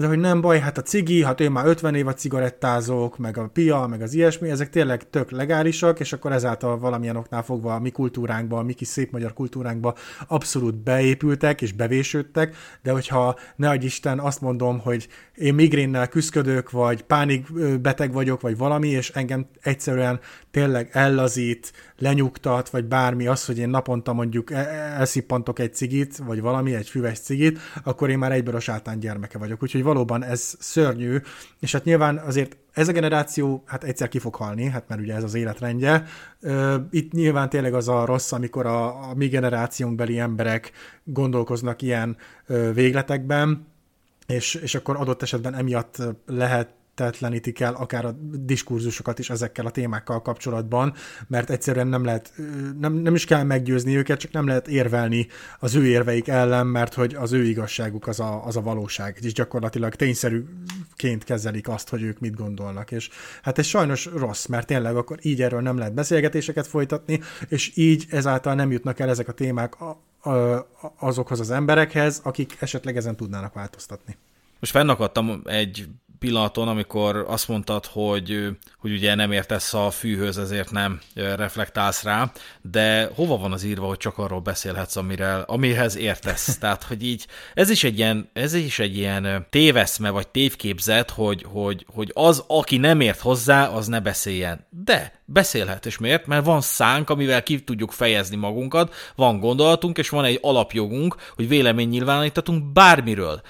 de 0.02 0.08
hogy 0.08 0.20
nem 0.20 0.42
baj, 0.42 0.60
hát 0.60 0.78
a 0.78 0.82
cigi, 0.82 1.24
hát 1.24 1.40
én 1.40 1.52
már 1.52 1.66
50 1.66 1.96
év 1.96 2.08
a 2.08 2.14
cigarettázok, 2.14 3.18
meg 3.18 3.38
a 3.38 3.48
pia, 3.48 3.88
meg 3.88 4.02
az 4.02 4.14
ilyesmi, 4.14 4.50
ezek 4.50 4.70
tényleg 4.70 5.10
tök 5.10 5.32
legálisak, 5.32 6.00
és 6.00 6.14
akkor 6.14 6.32
ezáltal 6.32 6.80
valamilyen 6.80 7.16
oknál 7.16 7.44
fogva 7.44 7.74
a 7.74 7.80
mi 7.80 7.90
kultúránkba, 7.90 8.58
a 8.58 8.64
mi 8.64 8.74
kis 8.74 8.88
szép 8.88 9.12
magyar 9.12 9.34
kultúránkba 9.34 9.96
abszolút 10.28 10.76
beépültek 10.76 11.62
és 11.62 11.74
bevésődtek, 11.74 12.56
de 12.84 12.92
hogyha 12.92 13.36
ne 13.56 13.70
adj 13.70 13.86
Isten, 13.86 14.20
azt 14.20 14.42
mondom, 14.42 14.80
hogy 14.80 15.08
én 15.36 15.54
migrénnel 15.54 16.08
küzdök, 16.08 16.72
vagy 16.72 17.04
pánikbeteg 17.04 18.14
vagyok, 18.14 18.42
vagy 18.42 18.58
valami, 18.58 18.88
és 18.88 19.10
engem 19.10 19.48
egyszerűen 19.62 20.20
tényleg 20.52 20.90
ellazít, 20.92 21.74
lenyugtat, 21.98 22.70
vagy 22.70 22.86
bármi 22.86 23.28
az, 23.28 23.46
hogy 23.46 23.58
én 23.58 23.70
naponta 23.70 24.14
mondjuk 24.14 24.52
e- 24.52 24.58
e- 24.58 24.96
elszippantok 24.98 25.60
egy 25.60 25.74
cigit, 25.74 26.18
vagy 26.18 26.42
valami, 26.42 26.74
egy 26.74 26.90
füves 26.90 27.20
cigit, 27.20 27.60
akkor 27.84 28.10
én 28.10 28.18
már 28.18 28.32
egyből 28.32 28.56
a 28.56 28.60
sátán 28.60 29.00
gyermeke 29.00 29.38
vagyok. 29.38 29.64
Úgyhogy 29.64 29.84
valóban 29.84 30.24
ez 30.24 30.56
szörnyű, 30.60 31.18
és 31.60 31.72
hát 31.72 31.84
nyilván 31.84 32.18
azért 32.18 32.58
ez 32.72 32.88
a 32.88 32.92
generáció 32.92 33.64
hát 33.66 33.84
egyszer 33.84 34.08
ki 34.08 34.20
fog 34.20 34.36
halni, 34.36 34.66
hát 34.66 34.88
mert 34.88 35.02
ugye 35.02 35.16
ez 35.16 35.24
az 35.24 35.34
életrendje. 35.34 36.04
Itt 36.90 37.12
nyilván 37.12 37.50
tényleg 37.50 37.74
az 37.74 37.88
a 37.88 38.06
rossz, 38.06 38.32
amikor 38.32 38.66
a, 38.66 39.10
a 39.10 39.14
mi 39.16 39.28
generációnkbeli 39.28 40.20
emberek 40.20 40.72
gondolkoznak 41.04 41.82
ilyen 41.82 42.18
végletekben, 42.74 43.68
és, 44.28 44.56
és 44.56 44.76
akkor 44.76 44.96
adott 44.96 45.22
esetben 45.22 45.56
emiatt 45.56 45.98
lehet 46.26 46.70
lehetetlenítik 47.02 47.60
el 47.60 47.74
akár 47.74 48.06
a 48.06 48.16
diskurzusokat 48.32 49.20
is 49.20 49.30
ezekkel 49.30 49.66
a 49.66 49.72
témákkal 49.72 50.22
kapcsolatban, 50.22 50.94
mert 51.28 51.50
egyszerűen 51.50 51.88
nem 51.88 52.04
lehet, 52.04 52.34
nem, 52.80 52.94
nem 52.94 53.16
is 53.16 53.26
kell 53.26 53.44
meggyőzni 53.44 53.96
őket, 53.96 54.20
csak 54.20 54.32
nem 54.32 54.48
lehet 54.48 54.68
érvelni 54.68 55.28
az 55.60 55.76
ő 55.76 55.86
érveik 55.86 56.28
ellen, 56.28 56.68
mert 56.68 56.94
hogy 56.94 57.16
az 57.16 57.32
ő 57.32 57.44
igazságuk 57.44 58.08
az 58.08 58.20
a, 58.20 58.46
az 58.46 58.56
a 58.58 58.62
valóság, 58.62 59.18
és 59.22 59.34
gyakorlatilag 59.34 59.96
tényszerűként 59.96 61.24
kezelik 61.24 61.68
azt, 61.68 61.90
hogy 61.90 62.02
ők 62.02 62.20
mit 62.20 62.36
gondolnak, 62.36 62.92
és 62.92 63.10
hát 63.42 63.58
ez 63.58 63.66
sajnos 63.66 64.06
rossz, 64.06 64.46
mert 64.46 64.68
tényleg 64.68 64.96
akkor 64.96 65.18
így 65.22 65.42
erről 65.42 65.62
nem 65.62 65.78
lehet 65.78 65.94
beszélgetéseket 65.94 66.68
folytatni, 66.68 67.20
és 67.48 67.72
így 67.76 68.06
ezáltal 68.10 68.56
nem 68.56 68.72
jutnak 68.72 69.00
el 69.00 69.10
ezek 69.10 69.28
a 69.28 69.32
témák 69.32 69.76
azokhoz 70.98 71.40
az 71.40 71.52
emberekhez, 71.52 72.22
akik 72.24 72.58
esetleg 72.60 72.98
ezen 72.98 73.16
tudnának 73.16 73.54
változtatni. 73.54 74.18
Most 74.62 74.74
fennakadtam 74.74 75.42
egy 75.46 75.88
pillanaton, 76.22 76.68
amikor 76.68 77.26
azt 77.28 77.48
mondtad, 77.48 77.86
hogy, 77.86 78.48
hogy 78.78 78.92
ugye 78.92 79.16
nem 79.16 79.32
értesz 79.32 79.74
a 79.74 79.90
fűhöz, 79.90 80.38
ezért 80.38 80.72
nem 80.72 81.00
reflektálsz 81.14 82.04
rá, 82.04 82.32
de 82.62 83.10
hova 83.16 83.38
van 83.38 83.52
az 83.52 83.64
írva, 83.64 83.88
hogy 83.88 83.98
csak 83.98 84.18
arról 84.18 84.40
beszélhetsz, 84.40 84.96
amire, 84.96 85.34
amihez 85.36 85.98
értesz? 85.98 86.58
Tehát, 86.62 86.84
hogy 86.84 87.04
így, 87.04 87.28
ez 87.54 87.70
is 87.70 87.84
egy 87.84 87.98
ilyen, 87.98 88.30
ez 88.34 88.54
is 88.54 88.80
egy 88.80 88.98
ilyen 88.98 89.46
téveszme, 89.50 90.10
vagy 90.10 90.28
tévképzet, 90.28 91.10
hogy, 91.10 91.46
hogy, 91.48 91.86
hogy 91.94 92.12
az, 92.14 92.44
aki 92.48 92.78
nem 92.78 93.00
ért 93.00 93.20
hozzá, 93.20 93.68
az 93.68 93.88
ne 93.88 94.00
beszéljen. 94.00 94.66
De 94.70 95.22
beszélhet, 95.26 95.86
és 95.86 95.98
miért? 95.98 96.26
Mert 96.26 96.46
van 96.46 96.62
szánk, 96.62 97.10
amivel 97.10 97.44
ki 97.44 97.64
tudjuk 97.64 97.92
fejezni 97.92 98.36
magunkat, 98.36 98.94
van 99.16 99.40
gondolatunk, 99.40 99.98
és 99.98 100.10
van 100.10 100.26
egy 100.26 100.40
alapjogunk, 100.42 101.16
hogy 101.36 101.48
vélemény 101.48 101.90
nyilvánítatunk 101.90 102.72
bármiről 102.74 103.42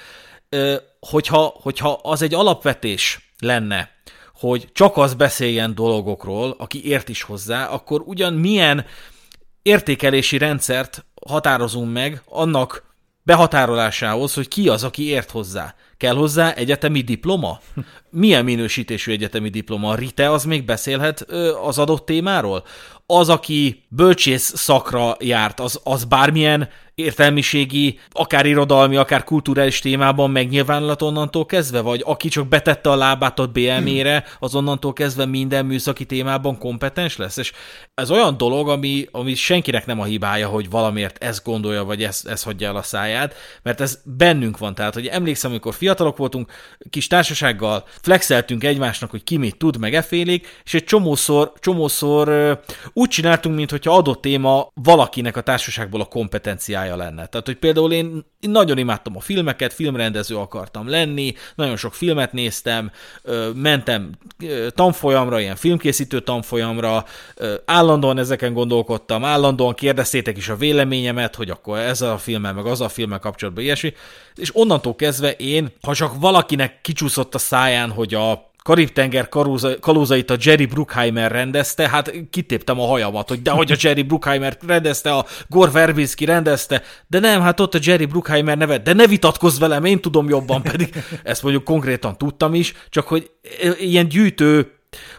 hogyha, 0.99 1.53
hogyha 1.61 1.99
az 2.03 2.21
egy 2.21 2.33
alapvetés 2.33 3.33
lenne, 3.39 3.89
hogy 4.35 4.69
csak 4.73 4.97
az 4.97 5.13
beszéljen 5.13 5.75
dolgokról, 5.75 6.55
aki 6.57 6.85
ért 6.85 7.09
is 7.09 7.21
hozzá, 7.21 7.65
akkor 7.65 8.01
ugyan 8.05 8.33
milyen 8.33 8.85
értékelési 9.61 10.37
rendszert 10.37 11.05
határozunk 11.25 11.93
meg 11.93 12.21
annak 12.25 12.83
behatárolásához, 13.23 14.33
hogy 14.33 14.47
ki 14.47 14.69
az, 14.69 14.83
aki 14.83 15.07
ért 15.07 15.31
hozzá. 15.31 15.75
Kell 15.97 16.15
hozzá 16.15 16.53
egyetemi 16.53 17.01
diploma? 17.01 17.59
Milyen 18.09 18.43
minősítésű 18.43 19.11
egyetemi 19.11 19.49
diploma? 19.49 19.89
A 19.89 19.95
RITE 19.95 20.31
az 20.31 20.43
még 20.43 20.65
beszélhet 20.65 21.21
az 21.63 21.77
adott 21.77 22.05
témáról? 22.05 22.63
Az, 23.13 23.29
aki 23.29 23.83
bölcsész 23.89 24.53
szakra 24.55 25.15
járt, 25.19 25.59
az, 25.59 25.79
az 25.83 26.03
bármilyen 26.03 26.69
értelmiségi, 26.95 27.99
akár 28.09 28.45
irodalmi, 28.45 28.95
akár 28.95 29.23
kulturális 29.23 29.79
témában 29.79 30.31
megnyilvánulat 30.31 31.01
onnantól 31.01 31.45
kezdve, 31.45 31.81
vagy 31.81 32.01
aki 32.05 32.29
csak 32.29 32.47
betette 32.47 32.89
a 32.89 32.95
lábát 32.95 33.39
a 33.39 33.47
BME-re, 33.47 34.23
az 34.39 34.55
onnantól 34.55 34.93
kezdve 34.93 35.25
minden 35.25 35.65
műszaki 35.65 36.05
témában 36.05 36.57
kompetens 36.57 37.17
lesz, 37.17 37.37
és 37.37 37.51
ez 37.93 38.11
olyan 38.11 38.37
dolog, 38.37 38.69
ami, 38.69 39.07
ami 39.11 39.35
senkinek 39.35 39.85
nem 39.85 39.99
a 39.99 40.03
hibája, 40.03 40.47
hogy 40.47 40.69
valamiért 40.69 41.23
ezt 41.23 41.43
gondolja, 41.43 41.83
vagy 41.83 42.03
ezt, 42.03 42.27
ezt 42.27 42.43
hagyja 42.43 42.67
el 42.67 42.75
a 42.75 42.81
száját, 42.81 43.35
mert 43.63 43.81
ez 43.81 43.99
bennünk 44.03 44.57
van, 44.57 44.75
tehát, 44.75 44.93
hogy 44.93 45.07
emlékszem, 45.07 45.51
amikor 45.51 45.73
fiatalok 45.73 46.17
voltunk, 46.17 46.51
kis 46.89 47.07
társasággal 47.07 47.83
flexeltünk 48.01 48.63
egymásnak, 48.63 49.09
hogy 49.11 49.23
ki 49.23 49.37
mit 49.37 49.57
tud, 49.57 49.77
meg 49.77 49.93
efélik, 49.93 50.61
és 50.63 50.73
egy 50.73 50.83
csomószor, 50.83 51.51
csomószor 51.59 52.59
úgy 53.01 53.09
csináltunk, 53.09 53.55
mintha 53.55 53.95
adott 53.95 54.21
téma 54.21 54.67
valakinek 54.73 55.37
a 55.37 55.41
társaságból 55.41 56.01
a 56.01 56.05
kompetenciája 56.05 56.95
lenne. 56.95 57.25
Tehát, 57.25 57.45
hogy 57.45 57.55
például 57.57 57.91
én 57.91 58.25
nagyon 58.39 58.77
imádtam 58.77 59.15
a 59.15 59.19
filmeket, 59.19 59.73
filmrendező 59.73 60.35
akartam 60.35 60.89
lenni, 60.89 61.33
nagyon 61.55 61.77
sok 61.77 61.93
filmet 61.93 62.33
néztem, 62.33 62.91
mentem 63.53 64.09
tanfolyamra, 64.69 65.39
ilyen 65.39 65.55
filmkészítő 65.55 66.19
tanfolyamra, 66.19 67.05
állandóan 67.65 68.17
ezeken 68.17 68.53
gondolkodtam, 68.53 69.25
állandóan 69.25 69.73
kérdeztétek 69.73 70.37
is 70.37 70.49
a 70.49 70.55
véleményemet, 70.55 71.35
hogy 71.35 71.49
akkor 71.49 71.77
ez 71.77 72.01
a 72.01 72.17
filmmel, 72.17 72.53
meg 72.53 72.65
az 72.65 72.81
a 72.81 72.89
filmmel 72.89 73.19
kapcsolatban 73.19 73.63
ilyesmi, 73.63 73.93
és 74.35 74.55
onnantól 74.55 74.95
kezdve 74.95 75.31
én, 75.31 75.71
ha 75.81 75.93
csak 75.93 76.19
valakinek 76.19 76.81
kicsúszott 76.81 77.35
a 77.35 77.37
száján, 77.37 77.91
hogy 77.91 78.13
a 78.13 78.50
Karib-tenger 78.63 79.29
kalózait 79.79 80.29
a 80.29 80.35
Jerry 80.39 80.65
Bruckheimer 80.65 81.31
rendezte, 81.31 81.89
hát 81.89 82.13
kitéptem 82.29 82.79
a 82.79 82.85
hajamat, 82.85 83.29
hogy 83.29 83.41
de 83.41 83.51
hogy 83.51 83.71
a 83.71 83.75
Jerry 83.79 84.03
Bruckheimer 84.03 84.57
rendezte, 84.67 85.13
a 85.13 85.25
Gore 85.47 85.71
Verbinski 85.71 86.25
rendezte, 86.25 86.81
de 87.07 87.19
nem, 87.19 87.41
hát 87.41 87.59
ott 87.59 87.75
a 87.75 87.79
Jerry 87.81 88.05
Bruckheimer 88.05 88.57
neve, 88.57 88.77
de 88.77 88.93
ne 88.93 89.07
vitatkozz 89.07 89.59
velem, 89.59 89.85
én 89.85 90.01
tudom 90.01 90.29
jobban, 90.29 90.61
pedig. 90.61 91.03
Ezt 91.23 91.43
mondjuk 91.43 91.63
konkrétan 91.63 92.17
tudtam 92.17 92.53
is, 92.53 92.73
csak 92.89 93.07
hogy 93.07 93.31
ilyen 93.77 94.07
gyűjtő 94.07 94.71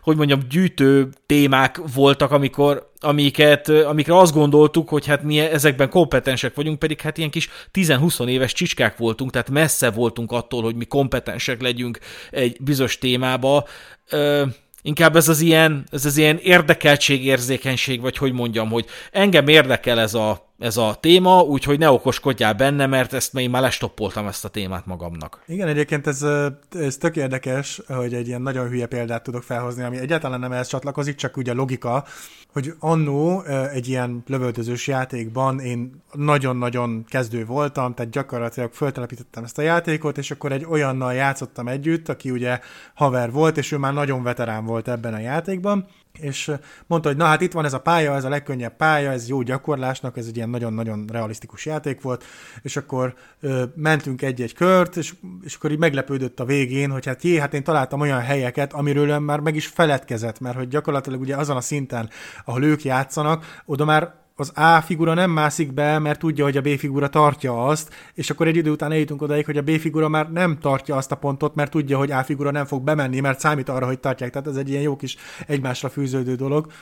hogy 0.03 0.17
mondjam, 0.17 0.41
gyűjtő 0.51 1.09
témák 1.27 1.81
voltak, 1.95 2.31
amikor, 2.31 2.91
amiket, 3.01 3.69
amikre 3.69 4.19
azt 4.19 4.33
gondoltuk, 4.35 4.89
hogy 4.89 5.07
hát 5.07 5.23
mi 5.23 5.39
ezekben 5.39 5.91
kompetensek 5.91 6.55
vagyunk, 6.55 6.79
pedig 6.79 7.01
hát 7.01 7.19
ilyen 7.19 7.31
kis 7.31 7.49
10-20 7.73 8.27
éves 8.27 8.53
csicskák 8.53 8.97
voltunk, 8.97 9.31
tehát 9.31 9.51
messze 9.51 9.91
voltunk 9.91 10.33
attól, 10.33 10.63
hogy 10.63 10.75
mi 10.75 10.85
kompetensek 10.85 11.63
legyünk 11.63 11.99
egy 12.31 12.57
bizonyos 12.61 12.99
témába. 12.99 13.65
Ö, 14.11 14.45
Inkább 14.85 15.17
ez 15.17 15.29
az 15.29 15.41
ilyen, 15.41 15.85
ez 15.91 16.05
az 16.05 16.17
ilyen 16.17 16.39
érdekeltségérzékenység, 16.39 18.01
vagy 18.01 18.17
hogy 18.17 18.33
mondjam, 18.33 18.71
hogy 18.71 18.87
engem 19.11 19.49
érdekel 19.49 20.01
ez 20.01 20.15
a, 20.15 20.52
ez 20.63 20.77
a 20.77 20.97
téma, 21.01 21.41
úgyhogy 21.41 21.79
ne 21.79 21.91
okoskodjál 21.91 22.55
benne, 22.55 22.87
mert 22.87 23.13
ezt 23.13 23.39
én 23.39 23.51
már 23.51 23.63
lestoppoltam 23.63 24.27
ezt 24.27 24.45
a 24.45 24.49
témát 24.49 24.87
magamnak. 24.87 25.43
Igen, 25.47 25.69
egyébként 25.69 26.07
ez, 26.07 26.27
ez 26.71 26.97
tök 26.97 27.17
érdekes, 27.17 27.81
hogy 27.87 28.15
egy 28.15 28.27
ilyen 28.27 28.43
nagyon 28.43 28.69
hülye 28.69 28.87
példát 28.87 29.23
tudok 29.23 29.43
felhozni, 29.43 29.83
ami 29.83 29.99
egyáltalán 29.99 30.41
nem 30.41 30.53
ehhez 30.53 30.69
csatlakozik, 30.69 31.15
csak 31.15 31.37
ugye 31.37 31.53
a 31.53 31.55
logika, 31.55 32.05
hogy 32.53 32.73
annó 32.79 33.43
egy 33.73 33.89
ilyen 33.89 34.23
lövöldözős 34.27 34.87
játékban 34.87 35.61
én 35.61 36.03
nagyon-nagyon 36.13 37.05
kezdő 37.09 37.45
voltam, 37.45 37.95
tehát 37.95 38.13
gyakorlatilag 38.13 38.73
föltelepítettem 38.73 39.45
ezt 39.45 39.59
a 39.59 39.63
játékot, 39.63 40.19
és 40.19 40.31
akkor 40.31 40.53
egy 40.53 40.67
olyannal 40.69 41.15
játszottam 41.15 41.69
együtt, 41.69 42.09
aki 42.09 42.31
ugye 42.31 42.61
haver 42.95 43.31
volt, 43.31 43.57
és 43.57 43.73
ő 43.73 43.77
már 43.77 43.93
nagyon 43.93 44.23
veterán 44.23 44.65
volt 44.65 44.89
ebben 44.89 45.15
a 45.15 45.19
játékban, 45.19 45.87
és 46.19 46.53
mondta, 46.87 47.09
hogy 47.09 47.17
na 47.17 47.25
hát 47.25 47.41
itt 47.41 47.53
van 47.53 47.65
ez 47.65 47.73
a 47.73 47.81
pálya, 47.81 48.15
ez 48.15 48.25
a 48.25 48.29
legkönnyebb 48.29 48.77
pálya, 48.77 49.11
ez 49.11 49.29
jó 49.29 49.43
gyakorlásnak, 49.43 50.17
ez 50.17 50.27
egy 50.27 50.37
ilyen 50.37 50.49
nagyon-nagyon 50.49 51.07
realisztikus 51.13 51.67
játék 51.67 52.01
volt, 52.01 52.25
és 52.63 52.77
akkor 52.77 53.15
ö, 53.41 53.65
mentünk 53.75 54.23
egy-egy 54.23 54.55
kört, 54.55 54.97
és, 54.97 55.15
és 55.43 55.55
akkor 55.55 55.71
így 55.71 55.79
meglepődött 55.79 56.41
a 56.41 56.45
végén, 56.45 56.91
hogy 56.91 57.07
hát 57.07 57.23
jé, 57.23 57.39
hát 57.39 57.55
én 57.55 57.65
találtam 57.65 58.01
olyan 58.01 58.21
helyeket, 58.21 58.73
amiről 58.73 59.09
ön 59.09 59.23
már 59.23 59.41
meg 59.41 59.57
is 59.57 59.67
feledkezett, 59.67 60.41
mert 60.41 60.57
hogy 60.57 60.69
gyakorlatilag 60.69 61.21
ugye 61.21 61.37
azon 61.37 61.57
a 61.57 61.61
szinten, 61.61 62.11
ahol 62.45 62.65
ők 62.65 62.85
játszanak, 62.85 63.63
oda 63.65 63.85
már 63.85 64.22
az 64.43 64.53
A 64.55 64.81
figura 64.81 65.15
nem 65.15 65.31
mászik 65.31 65.73
be, 65.73 65.99
mert 65.99 66.19
tudja, 66.19 66.45
hogy 66.45 66.57
a 66.57 66.61
B 66.61 66.69
figura 66.69 67.09
tartja 67.09 67.67
azt, 67.67 67.95
és 68.15 68.31
akkor 68.31 68.47
egy 68.47 68.57
idő 68.57 68.71
után 68.71 68.93
eljutunk 68.93 69.23
odaig, 69.23 69.45
hogy 69.45 69.57
a 69.57 69.63
B 69.63 69.71
figura 69.71 70.09
már 70.09 70.33
nem 70.33 70.59
tartja 70.59 70.97
azt 70.97 71.13
a 71.13 71.17
pontot, 71.17 71.55
mert 71.55 71.71
tudja, 71.71 71.99
hogy 71.99 72.11
A 72.11 72.25
figura 72.25 72.51
nem 72.51 72.65
fog 72.65 72.83
bemenni, 72.83 73.21
mert 73.21 73.41
számít 73.41 73.69
arra, 73.69 73.87
hogy 73.87 73.99
tartják. 73.99 74.31
Tehát 74.31 74.49
ez 74.49 74.57
egy 74.57 74.69
ilyen 74.69 74.83
jó 74.83 74.97
kis 74.97 75.17
egymásra 75.47 75.89
fűződő 75.89 76.35
dolog. 76.35 76.73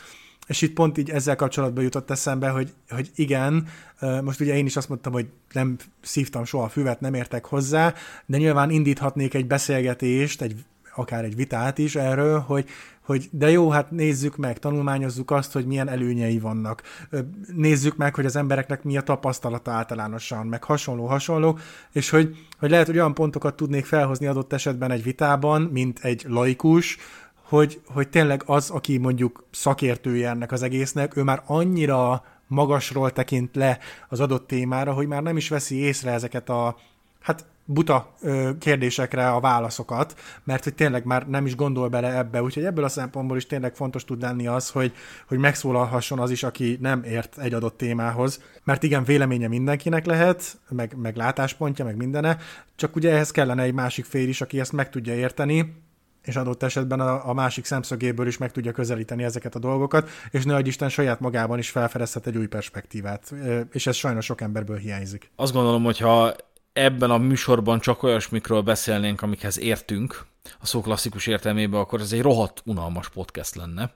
És 0.47 0.63
itt 0.63 0.75
pont 0.75 0.99
így 0.99 1.11
ezzel 1.11 1.37
kapcsolatban 1.37 1.85
jutott 1.85 2.11
eszembe, 2.11 2.49
hogy, 2.49 2.73
hogy 2.89 3.11
igen, 3.15 3.67
most 4.23 4.41
ugye 4.41 4.57
én 4.57 4.67
is 4.67 4.77
azt 4.77 4.89
mondtam, 4.89 5.13
hogy 5.13 5.27
nem 5.53 5.77
szívtam 6.01 6.45
soha 6.45 6.65
a 6.65 6.69
füvet, 6.69 7.01
nem 7.01 7.15
értek 7.15 7.45
hozzá, 7.45 7.95
de 8.27 8.37
nyilván 8.37 8.71
indíthatnék 8.71 9.35
egy 9.35 9.47
beszélgetést, 9.47 10.43
egy 10.43 10.65
akár 10.95 11.25
egy 11.25 11.37
vitát 11.37 11.79
is 11.79 11.97
erről, 11.97 12.39
hogy, 12.39 12.69
hogy 13.11 13.29
de 13.31 13.51
jó, 13.51 13.71
hát 13.71 13.91
nézzük 13.91 14.37
meg, 14.37 14.59
tanulmányozzuk 14.59 15.31
azt, 15.31 15.53
hogy 15.53 15.67
milyen 15.67 15.89
előnyei 15.89 16.39
vannak. 16.39 16.83
Nézzük 17.55 17.97
meg, 17.97 18.15
hogy 18.15 18.25
az 18.25 18.37
embereknek 18.37 18.83
mi 18.83 18.97
a 18.97 19.03
tapasztalata 19.03 19.71
általánosan, 19.71 20.47
meg 20.47 20.65
hasonló-hasonló, 20.65 21.59
és 21.93 22.11
hogy, 22.11 22.37
hogy 22.59 22.71
lehet, 22.71 22.87
hogy 22.87 22.97
olyan 22.97 23.15
pontokat 23.15 23.55
tudnék 23.55 23.85
felhozni 23.85 24.27
adott 24.27 24.53
esetben 24.53 24.91
egy 24.91 25.03
vitában, 25.03 25.63
mint 25.63 25.99
egy 26.03 26.25
laikus, 26.29 26.99
hogy, 27.43 27.81
hogy 27.87 28.09
tényleg 28.09 28.43
az, 28.47 28.71
aki 28.71 28.99
mondjuk 28.99 29.45
szakértője 29.51 30.29
ennek 30.29 30.53
az 30.53 30.63
egésznek, 30.63 31.17
ő 31.17 31.23
már 31.23 31.43
annyira 31.47 32.25
magasról 32.47 33.11
tekint 33.13 33.57
le 33.57 33.79
az 34.09 34.21
adott 34.21 34.47
témára, 34.47 34.93
hogy 34.93 35.07
már 35.07 35.23
nem 35.23 35.37
is 35.37 35.49
veszi 35.49 35.77
észre 35.77 36.11
ezeket 36.11 36.49
a 36.49 36.77
hát 37.21 37.47
buta 37.73 38.15
ö, 38.21 38.51
kérdésekre 38.59 39.31
a 39.31 39.41
válaszokat, 39.41 40.21
mert 40.45 40.65
hogy 40.65 40.75
tényleg 40.75 41.05
már 41.05 41.29
nem 41.29 41.47
is 41.47 41.57
gondol 41.57 41.89
bele 41.89 42.17
ebbe, 42.17 42.43
úgyhogy 42.43 42.65
ebből 42.65 42.85
a 42.85 42.89
szempontból 42.89 43.37
is 43.37 43.47
tényleg 43.47 43.75
fontos 43.75 44.05
tud 44.05 44.21
lenni 44.21 44.47
az, 44.47 44.71
hogy, 44.71 44.93
hogy 45.29 45.39
megszólalhasson 45.39 46.19
az 46.19 46.31
is, 46.31 46.43
aki 46.43 46.79
nem 46.81 47.03
ért 47.03 47.39
egy 47.39 47.55
adott 47.55 47.77
témához, 47.77 48.43
mert 48.65 48.83
igen, 48.83 49.05
véleménye 49.05 49.49
mindenkinek 49.49 50.07
lehet, 50.07 50.59
meg, 50.69 50.97
meg 50.97 51.17
látáspontja, 51.17 51.85
meg 51.85 51.97
mindene, 51.97 52.37
csak 52.77 52.97
ugye 52.97 53.11
ehhez 53.11 53.31
kellene 53.31 53.63
egy 53.63 53.75
másik 53.75 54.05
fél 54.05 54.29
is, 54.29 54.41
aki 54.41 54.61
ezt 54.61 54.73
meg 54.73 54.91
tudja 54.91 55.15
érteni, 55.15 55.89
és 56.23 56.37
adott 56.37 56.63
esetben 56.63 57.01
a, 57.01 57.29
a 57.29 57.33
másik 57.33 57.65
szemszögéből 57.65 58.27
is 58.27 58.39
meg 58.39 58.53
tudja 58.53 58.73
közelíteni 58.73 59.23
ezeket 59.23 59.55
a 59.55 59.59
dolgokat, 59.59 60.11
és 60.31 60.45
ne 60.45 60.59
Isten 60.59 60.89
saját 60.89 61.21
magában 61.21 61.59
is 61.59 61.71
felfedezhet 61.71 62.27
egy 62.27 62.37
új 62.37 62.47
perspektívát, 62.47 63.35
és 63.73 63.87
ez 63.87 63.97
sajnos 63.97 64.25
sok 64.25 64.41
emberből 64.41 64.77
hiányzik. 64.77 65.31
Azt 65.37 65.53
gondolom, 65.53 65.85
hogy 65.85 65.99
ha 65.99 66.35
ebben 66.81 67.11
a 67.11 67.19
műsorban 67.19 67.81
csak 67.81 68.03
olyasmikről 68.03 68.61
beszélnénk, 68.61 69.23
amikhez 69.23 69.59
értünk, 69.59 70.27
a 70.61 70.67
szó 70.67 70.81
klasszikus 70.81 71.27
értelmében, 71.27 71.81
akkor 71.81 72.01
ez 72.01 72.13
egy 72.13 72.21
rohadt 72.21 72.63
unalmas 72.65 73.09
podcast 73.09 73.55
lenne. 73.55 73.93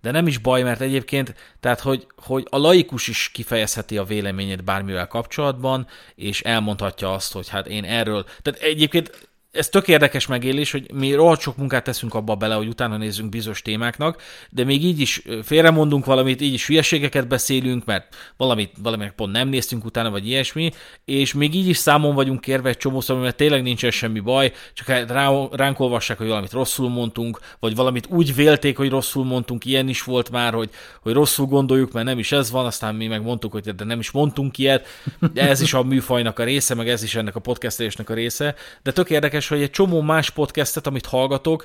De 0.00 0.10
nem 0.10 0.26
is 0.26 0.38
baj, 0.38 0.62
mert 0.62 0.80
egyébként, 0.80 1.34
tehát 1.60 1.80
hogy, 1.80 2.06
hogy 2.16 2.46
a 2.50 2.58
laikus 2.58 3.08
is 3.08 3.30
kifejezheti 3.32 3.98
a 3.98 4.04
véleményét 4.04 4.64
bármivel 4.64 5.06
kapcsolatban, 5.06 5.86
és 6.14 6.40
elmondhatja 6.40 7.12
azt, 7.12 7.32
hogy 7.32 7.48
hát 7.48 7.66
én 7.66 7.84
erről, 7.84 8.24
tehát 8.42 8.60
egyébként 8.60 9.28
ez 9.56 9.68
tök 9.68 9.88
érdekes 9.88 10.26
megélés, 10.26 10.70
hogy 10.70 10.92
mi 10.94 11.14
rohadt 11.14 11.40
sok 11.40 11.56
munkát 11.56 11.84
teszünk 11.84 12.14
abba 12.14 12.34
bele, 12.34 12.54
hogy 12.54 12.68
utána 12.68 12.96
nézzünk 12.96 13.28
bizonyos 13.28 13.62
témáknak, 13.62 14.22
de 14.50 14.64
még 14.64 14.84
így 14.84 15.00
is 15.00 15.22
félremondunk 15.42 16.04
valamit, 16.04 16.40
így 16.40 16.52
is 16.52 16.66
hülyeségeket 16.66 17.28
beszélünk, 17.28 17.84
mert 17.84 18.16
valamit, 18.36 18.72
valamit 18.82 19.12
pont 19.12 19.32
nem 19.32 19.48
néztünk 19.48 19.84
utána, 19.84 20.10
vagy 20.10 20.26
ilyesmi, 20.26 20.70
és 21.04 21.34
még 21.34 21.54
így 21.54 21.68
is 21.68 21.76
számon 21.76 22.14
vagyunk 22.14 22.40
kérve 22.40 22.68
egy 22.68 22.76
csomószor, 22.76 23.20
mert 23.20 23.36
tényleg 23.36 23.62
nincsen 23.62 23.90
semmi 23.90 24.20
baj, 24.20 24.52
csak 24.74 24.86
hát 24.86 25.10
rá, 25.10 25.30
ránk 25.50 25.80
olvassák, 25.80 26.18
hogy 26.18 26.26
valamit 26.26 26.52
rosszul 26.52 26.88
mondtunk, 26.88 27.40
vagy 27.60 27.74
valamit 27.74 28.06
úgy 28.10 28.34
vélték, 28.34 28.76
hogy 28.76 28.90
rosszul 28.90 29.24
mondtunk, 29.24 29.64
ilyen 29.64 29.88
is 29.88 30.02
volt 30.02 30.30
már, 30.30 30.54
hogy, 30.54 30.70
hogy 31.02 31.12
rosszul 31.12 31.46
gondoljuk, 31.46 31.92
mert 31.92 32.06
nem 32.06 32.18
is 32.18 32.32
ez 32.32 32.50
van, 32.50 32.66
aztán 32.66 32.94
mi 32.94 33.06
meg 33.06 33.22
mondtuk, 33.22 33.52
hogy 33.52 33.74
de 33.74 33.84
nem 33.84 33.98
is 33.98 34.10
mondtunk 34.10 34.58
ilyet, 34.58 34.86
de 35.32 35.48
ez 35.48 35.60
is 35.60 35.74
a 35.74 35.82
műfajnak 35.82 36.38
a 36.38 36.44
része, 36.44 36.74
meg 36.74 36.88
ez 36.88 37.02
is 37.02 37.14
ennek 37.14 37.36
a 37.36 37.40
podcastelésnek 37.40 38.10
a 38.10 38.14
része, 38.14 38.54
de 38.82 38.92
tök 38.92 39.10
érdekes, 39.10 39.45
érdekes, 39.46 39.48
hogy 39.48 39.62
egy 39.62 39.70
csomó 39.70 40.00
más 40.00 40.30
podcastet, 40.30 40.86
amit 40.86 41.06
hallgatok, 41.06 41.64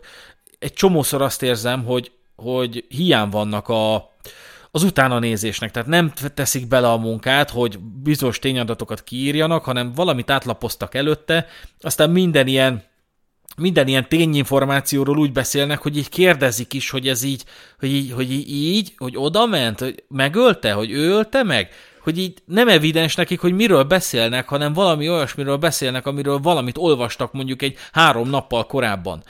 egy 0.59 0.73
csomószor 0.73 1.21
azt 1.21 1.43
érzem, 1.43 1.85
hogy, 1.85 2.11
hogy 2.35 2.85
hiány 2.89 3.29
vannak 3.29 3.69
a, 3.69 3.95
az 4.71 4.83
utána 4.83 5.19
nézésnek. 5.19 5.71
Tehát 5.71 5.89
nem 5.89 6.13
teszik 6.33 6.67
bele 6.67 6.91
a 6.91 6.97
munkát, 6.97 7.49
hogy 7.49 7.79
bizonyos 7.79 8.39
tényadatokat 8.39 9.03
kiírjanak, 9.03 9.63
hanem 9.63 9.93
valamit 9.93 10.29
átlapoztak 10.29 10.95
előtte, 10.95 11.45
aztán 11.79 12.09
minden 12.09 12.47
ilyen 12.47 12.89
minden 13.57 13.87
ilyen 13.87 14.07
tényinformációról 14.07 15.17
úgy 15.17 15.31
beszélnek, 15.31 15.81
hogy 15.81 15.97
így 15.97 16.09
kérdezik 16.09 16.73
is, 16.73 16.89
hogy 16.89 17.07
ez 17.07 17.23
így, 17.23 17.43
hogy 17.79 17.89
így, 17.89 18.11
hogy 18.11 18.31
így, 18.49 18.93
hogy 18.97 19.17
oda 19.17 19.45
ment, 19.45 19.79
hogy 19.79 20.03
megölte, 20.07 20.71
hogy 20.71 20.91
ő 20.91 21.09
ölte 21.09 21.43
meg, 21.43 21.69
hogy 22.03 22.17
így 22.17 22.37
nem 22.45 22.67
evidens 22.67 23.15
nekik, 23.15 23.39
hogy 23.39 23.53
miről 23.53 23.83
beszélnek, 23.83 24.47
hanem 24.47 24.73
valami 24.73 25.09
olyasmiről 25.09 25.57
beszélnek, 25.57 26.05
amiről 26.05 26.37
valamit 26.37 26.77
olvastak 26.77 27.33
mondjuk 27.33 27.61
egy 27.61 27.77
három 27.91 28.29
nappal 28.29 28.65
korábban. 28.65 29.23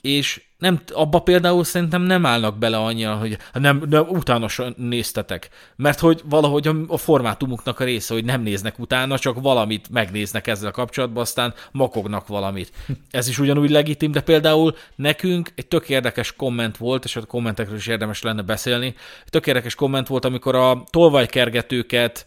És 0.00 0.42
nem, 0.62 0.80
abba 0.92 1.18
például 1.18 1.64
szerintem 1.64 2.02
nem 2.02 2.26
állnak 2.26 2.58
bele 2.58 2.76
annyira, 2.76 3.14
hogy 3.14 3.38
nem, 3.52 3.82
nem 3.88 4.06
utána 4.08 4.46
néztetek. 4.76 5.48
Mert 5.76 6.00
hogy 6.00 6.20
valahogy 6.24 6.68
a, 6.68 6.74
a 6.88 6.96
formátumuknak 6.96 7.80
a 7.80 7.84
része, 7.84 8.14
hogy 8.14 8.24
nem 8.24 8.42
néznek 8.42 8.78
utána, 8.78 9.18
csak 9.18 9.40
valamit 9.40 9.90
megnéznek 9.90 10.46
ezzel 10.46 10.68
a 10.68 10.72
kapcsolatban, 10.72 11.22
aztán 11.22 11.54
makognak 11.72 12.26
valamit. 12.26 12.72
Ez 13.10 13.28
is 13.28 13.38
ugyanúgy 13.38 13.70
legitim, 13.70 14.12
de 14.12 14.20
például 14.20 14.74
nekünk 14.96 15.50
egy 15.54 15.66
tök 15.66 15.88
érdekes 15.88 16.36
komment 16.36 16.76
volt, 16.76 17.04
és 17.04 17.16
a 17.16 17.26
kommentekről 17.26 17.76
is 17.76 17.86
érdemes 17.86 18.22
lenne 18.22 18.42
beszélni, 18.42 18.86
egy 18.86 19.30
tök 19.30 19.46
érdekes 19.46 19.74
komment 19.74 20.06
volt, 20.06 20.24
amikor 20.24 20.54
a 20.54 20.84
tolvajkergetőket 20.90 22.26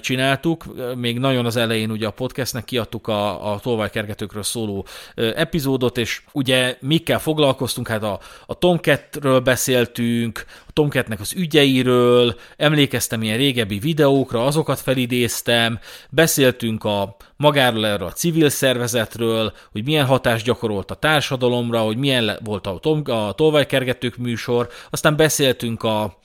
csináltuk, 0.00 0.64
még 0.96 1.18
nagyon 1.18 1.46
az 1.46 1.56
elején 1.56 1.90
ugye 1.90 2.06
a 2.06 2.10
podcastnek 2.10 2.64
kiadtuk 2.64 3.08
a, 3.08 3.52
a 3.52 3.58
tolvajkergetőkről 3.60 4.42
szóló 4.42 4.86
epizódot, 5.14 5.98
és 5.98 6.22
ugye 6.32 6.76
mikkel 6.80 7.18
foglalkoztunk, 7.18 7.88
hát 7.88 8.02
a, 8.02 8.20
a 8.46 8.54
Tomcat-ről 8.54 9.40
beszéltünk, 9.40 10.44
a 10.66 10.72
Tomcatnek 10.72 11.20
az 11.20 11.32
ügyeiről, 11.36 12.34
emlékeztem 12.56 13.22
ilyen 13.22 13.36
régebbi 13.36 13.78
videókra, 13.78 14.44
azokat 14.44 14.80
felidéztem, 14.80 15.78
beszéltünk 16.10 16.84
a 16.84 17.16
magáról 17.36 17.86
erről 17.86 18.06
a 18.06 18.12
civil 18.12 18.48
szervezetről, 18.48 19.52
hogy 19.72 19.84
milyen 19.84 20.06
hatást 20.06 20.44
gyakorolt 20.44 20.90
a 20.90 20.94
társadalomra, 20.94 21.80
hogy 21.80 21.96
milyen 21.96 22.38
volt 22.44 22.66
a, 22.66 22.80
a 23.04 23.32
tolvajkergetők 23.32 24.16
műsor, 24.16 24.68
aztán 24.90 25.16
beszéltünk 25.16 25.82
a, 25.82 26.18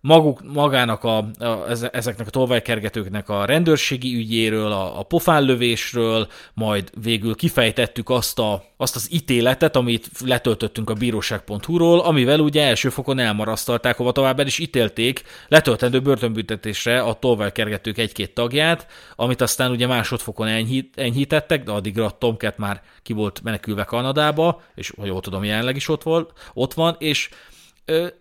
maguk, 0.00 0.52
magának 0.52 1.04
a, 1.04 1.16
a, 1.38 1.70
ezeknek 1.92 2.26
a 2.26 2.30
tolvajkergetőknek 2.30 3.28
a 3.28 3.44
rendőrségi 3.44 4.14
ügyéről, 4.14 4.72
a, 4.72 4.98
a 4.98 5.02
pofánlövésről, 5.02 6.28
majd 6.54 6.90
végül 7.02 7.34
kifejtettük 7.34 8.10
azt, 8.10 8.38
a, 8.38 8.64
azt 8.76 8.96
az 8.96 9.12
ítéletet, 9.12 9.76
amit 9.76 10.10
letöltöttünk 10.24 10.90
a 10.90 10.94
bíróság.hu-ról, 10.94 12.00
amivel 12.00 12.40
ugye 12.40 12.62
első 12.62 12.88
fokon 12.88 13.18
elmarasztalták, 13.18 13.96
hova 13.96 14.12
tovább 14.12 14.40
el 14.40 14.46
is 14.46 14.58
ítélték 14.58 15.22
letöltendő 15.48 16.00
börtönbüntetésre 16.00 17.00
a 17.00 17.14
tolvajkergetők 17.14 17.98
egy-két 17.98 18.34
tagját, 18.34 18.86
amit 19.16 19.40
aztán 19.40 19.70
ugye 19.70 19.86
másodfokon 19.86 20.46
enyhít, 20.46 20.94
enyhítettek, 20.96 21.62
de 21.64 21.70
addigra 21.70 22.04
a 22.04 22.10
Tomcat 22.10 22.58
már 22.58 22.82
ki 23.02 23.12
volt 23.12 23.42
menekülve 23.42 23.84
Kanadába, 23.84 24.62
és 24.74 24.92
ha 24.96 25.06
jól 25.06 25.20
tudom, 25.20 25.44
jelenleg 25.44 25.76
is 25.76 25.88
ott, 25.88 26.02
volt, 26.02 26.32
ott 26.54 26.74
van, 26.74 26.96
és 26.98 27.28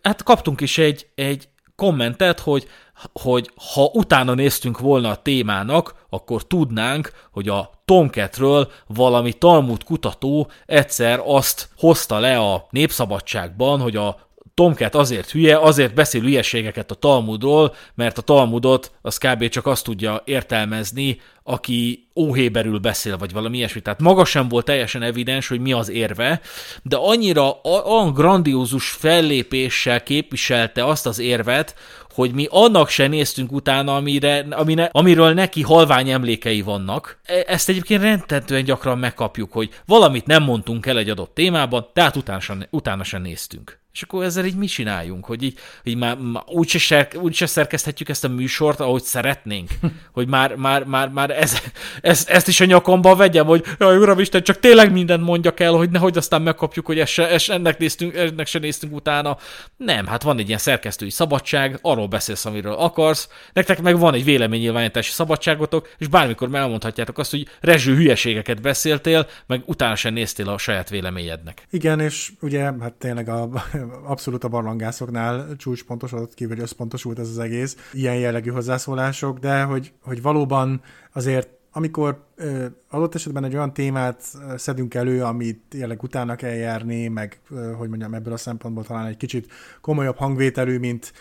hát 0.02 0.24
kaptunk 0.24 0.62
is 0.62 0.78
egy, 0.78 1.08
egy 1.16 1.48
kommentet, 1.78 2.40
hogy, 2.40 2.68
hogy 3.14 3.52
ha 3.74 3.90
utána 3.94 4.34
néztünk 4.34 4.80
volna 4.80 5.10
a 5.10 5.22
témának, 5.22 6.06
akkor 6.10 6.48
tudnánk, 6.48 7.12
hogy 7.32 7.50
a 7.50 7.70
Tomcatről 7.86 8.72
valami 8.88 9.34
Talmud 9.34 9.84
kutató 9.84 10.50
egyszer 10.66 11.22
azt 11.26 11.70
hozta 11.78 12.20
le 12.20 12.38
a 12.40 12.68
Népszabadságban, 12.70 13.80
hogy 13.80 13.96
a 13.96 14.27
Tomcat 14.58 14.96
azért 14.96 15.32
hülye, 15.32 15.60
azért 15.60 15.94
beszél 15.94 16.22
hülyeségeket 16.22 16.92
a 16.92 16.96
Talmudról, 16.96 17.76
mert 17.96 18.18
a 18.18 18.22
Talmudot 18.22 18.92
az 19.02 19.18
kb. 19.18 19.48
csak 19.48 19.66
azt 19.66 19.84
tudja 19.84 20.22
értelmezni, 20.26 21.20
aki 21.44 22.08
óhéberül 22.16 22.80
beszél, 22.80 23.18
vagy 23.18 23.32
valami 23.32 23.58
ilyesmi. 23.58 23.82
Tehát 23.82 24.00
maga 24.00 24.26
sem 24.26 24.48
volt 24.48 24.66
teljesen 24.66 25.02
evidens, 25.02 25.48
hogy 25.48 25.60
mi 25.60 25.74
az 25.74 25.90
érve, 25.90 26.42
de 26.84 26.96
annyira 26.96 27.60
olyan 27.64 28.14
grandiózus 28.14 28.90
fellépéssel 28.90 30.04
képviselte 30.04 30.86
azt 30.86 31.06
az 31.06 31.20
érvet, 31.20 31.76
hogy 32.14 32.34
mi 32.34 32.48
annak 32.50 32.90
se 32.90 33.08
néztünk 33.08 33.52
utána, 33.52 33.96
amire, 33.96 34.46
amire, 34.50 34.90
amiről 34.92 35.34
neki 35.34 35.62
halvány 35.62 36.10
emlékei 36.10 36.62
vannak. 36.62 37.20
E, 37.24 37.44
ezt 37.48 37.70
egyébként 37.70 38.02
rendtetően 38.02 38.64
gyakran 38.64 38.98
megkapjuk, 38.98 39.52
hogy 39.52 39.70
valamit 39.86 40.26
nem 40.26 40.44
mondtunk 40.44 40.86
el 40.86 40.98
egy 40.98 41.10
adott 41.10 41.34
témában, 41.34 41.88
tehát 41.94 42.16
utána 42.16 42.40
sem, 42.40 42.64
utána 42.70 43.04
sem 43.04 43.22
néztünk. 43.22 43.80
És 43.98 44.04
akkor 44.04 44.24
ezzel 44.24 44.46
így 44.46 44.56
mi 44.56 44.66
csináljunk, 44.66 45.26
hogy 45.26 45.44
így, 45.44 45.60
így 45.84 45.98
már, 45.98 46.18
már 46.18 46.44
úgyse, 46.46 46.78
ser, 46.78 47.08
úgyse 47.16 47.46
szerkezhetjük 47.46 48.10
ezt 48.10 48.24
a 48.24 48.28
műsort, 48.28 48.80
ahogy 48.80 49.04
szeretnénk, 49.04 49.70
hogy 50.18 50.28
már, 50.28 50.56
már, 50.56 50.84
már, 50.84 51.10
már 51.10 51.30
ez, 51.30 51.62
ez, 52.02 52.26
ezt 52.28 52.48
is 52.48 52.60
a 52.60 52.66
nyakamba 52.66 53.16
vegyem, 53.16 53.46
hogy 53.46 53.66
jaj, 53.80 53.98
uramisten, 53.98 54.44
csak 54.44 54.60
tényleg 54.60 54.92
mindent 54.92 55.24
mondjak 55.24 55.60
el, 55.60 55.72
hogy 55.72 55.90
nehogy 55.90 56.18
aztán 56.18 56.42
megkapjuk, 56.42 56.86
hogy 56.86 57.00
ezt 57.00 57.12
se, 57.12 57.30
ezt, 57.30 57.50
ennek, 57.50 57.78
néztünk, 57.78 58.16
ennek 58.16 58.48
se 58.48 58.60
néztünk 58.60 58.96
utána. 58.96 59.38
Nem, 59.78 60.06
hát 60.06 60.24
van 60.24 60.40
egy 60.40 60.48
ilyen 60.48 60.60
szerkesztői 60.60 61.10
szabadság, 61.10 61.80
arról 61.82 62.08
beszélsz, 62.08 62.46
amiről 62.46 62.74
akarsz, 62.74 63.30
nektek 63.54 63.82
meg 63.82 64.00
van 64.00 64.14
egy 64.14 64.24
véleménynyilvánítási 64.24 65.12
szabadságotok, 65.12 65.90
és 65.98 66.08
bármikor 66.08 66.50
elmondhatjátok 66.54 67.18
azt, 67.18 67.32
hogy 67.32 67.48
rezső 67.62 67.96
hülyeségeket 67.96 68.62
beszéltél, 68.62 69.28
meg 69.48 69.62
utána 69.66 69.96
sem 69.96 70.14
néztél 70.14 70.50
a 70.50 70.58
saját 70.58 70.90
véleményednek. 70.90 71.68
Igen, 71.70 72.00
és 72.00 72.32
ugye, 72.42 72.62
hát 72.62 72.94
tényleg 72.94 73.30
a 73.30 73.50
abszolút 74.04 74.44
a 74.44 74.48
barlangászoknál 74.48 75.56
csúcspontosodott 75.56 76.34
ki, 76.34 76.46
vagy 76.46 76.60
összpontosult 76.60 77.20
ez 77.20 77.30
az 77.30 77.40
egész, 77.40 77.76
ilyen 77.94 78.16
jellegű 78.16 78.50
hozzászólások, 78.50 79.40
de 79.40 79.64
hogy, 79.64 79.94
hogy 80.02 80.22
valóban 80.22 80.82
azért 81.14 81.57
amikor 81.78 82.26
adott 82.90 83.16
esetben 83.16 83.44
egy 83.44 83.56
olyan 83.56 83.74
témát 83.74 84.24
szedünk 84.56 84.94
elő, 84.94 85.24
amit 85.24 85.62
tényleg 85.70 86.04
utána 86.04 86.36
kell 86.36 86.54
járni, 86.54 87.08
meg 87.08 87.40
hogy 87.78 87.90
mondjam, 87.90 88.14
ebből 88.14 88.34
a 88.34 88.38
szempontból 88.38 88.84
talán 88.84 89.06
egy 89.06 89.18
kicsit 89.18 89.52
komolyabb 89.82 90.18
hangvételű, 90.18 90.80
mint 90.80 91.14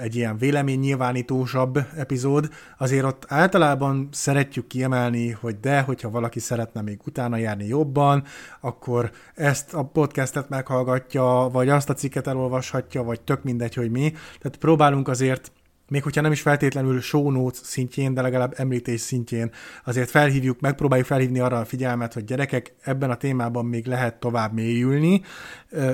egy 0.00 0.16
ilyen 0.16 0.38
véleménynyilvánítósabb 0.38 1.78
epizód, 1.96 2.48
azért 2.78 3.04
ott 3.04 3.24
általában 3.28 4.08
szeretjük 4.12 4.66
kiemelni, 4.66 5.30
hogy 5.30 5.60
de, 5.60 5.80
hogyha 5.80 6.10
valaki 6.10 6.40
szeretne 6.40 6.80
még 6.80 7.00
utána 7.06 7.36
járni 7.36 7.66
jobban, 7.66 8.24
akkor 8.60 9.10
ezt 9.34 9.74
a 9.74 9.82
podcastet 9.82 10.48
meghallgatja, 10.48 11.48
vagy 11.52 11.68
azt 11.68 11.90
a 11.90 11.94
cikket 11.94 12.26
elolvashatja, 12.26 13.02
vagy 13.02 13.20
tök 13.20 13.42
mindegy, 13.42 13.74
hogy 13.74 13.90
mi. 13.90 14.10
Tehát 14.10 14.58
próbálunk 14.58 15.08
azért 15.08 15.52
még 15.88 16.02
hogyha 16.02 16.20
nem 16.20 16.32
is 16.32 16.40
feltétlenül 16.40 17.00
show 17.00 17.30
notes 17.30 17.60
szintjén, 17.62 18.14
de 18.14 18.22
legalább 18.22 18.54
említés 18.56 19.00
szintjén, 19.00 19.50
azért 19.84 20.10
felhívjuk, 20.10 20.60
megpróbáljuk 20.60 21.06
felhívni 21.06 21.40
arra 21.40 21.58
a 21.58 21.64
figyelmet, 21.64 22.12
hogy 22.12 22.24
gyerekek, 22.24 22.74
ebben 22.82 23.10
a 23.10 23.16
témában 23.16 23.64
még 23.64 23.86
lehet 23.86 24.14
tovább 24.14 24.52
mélyülni. 24.52 25.22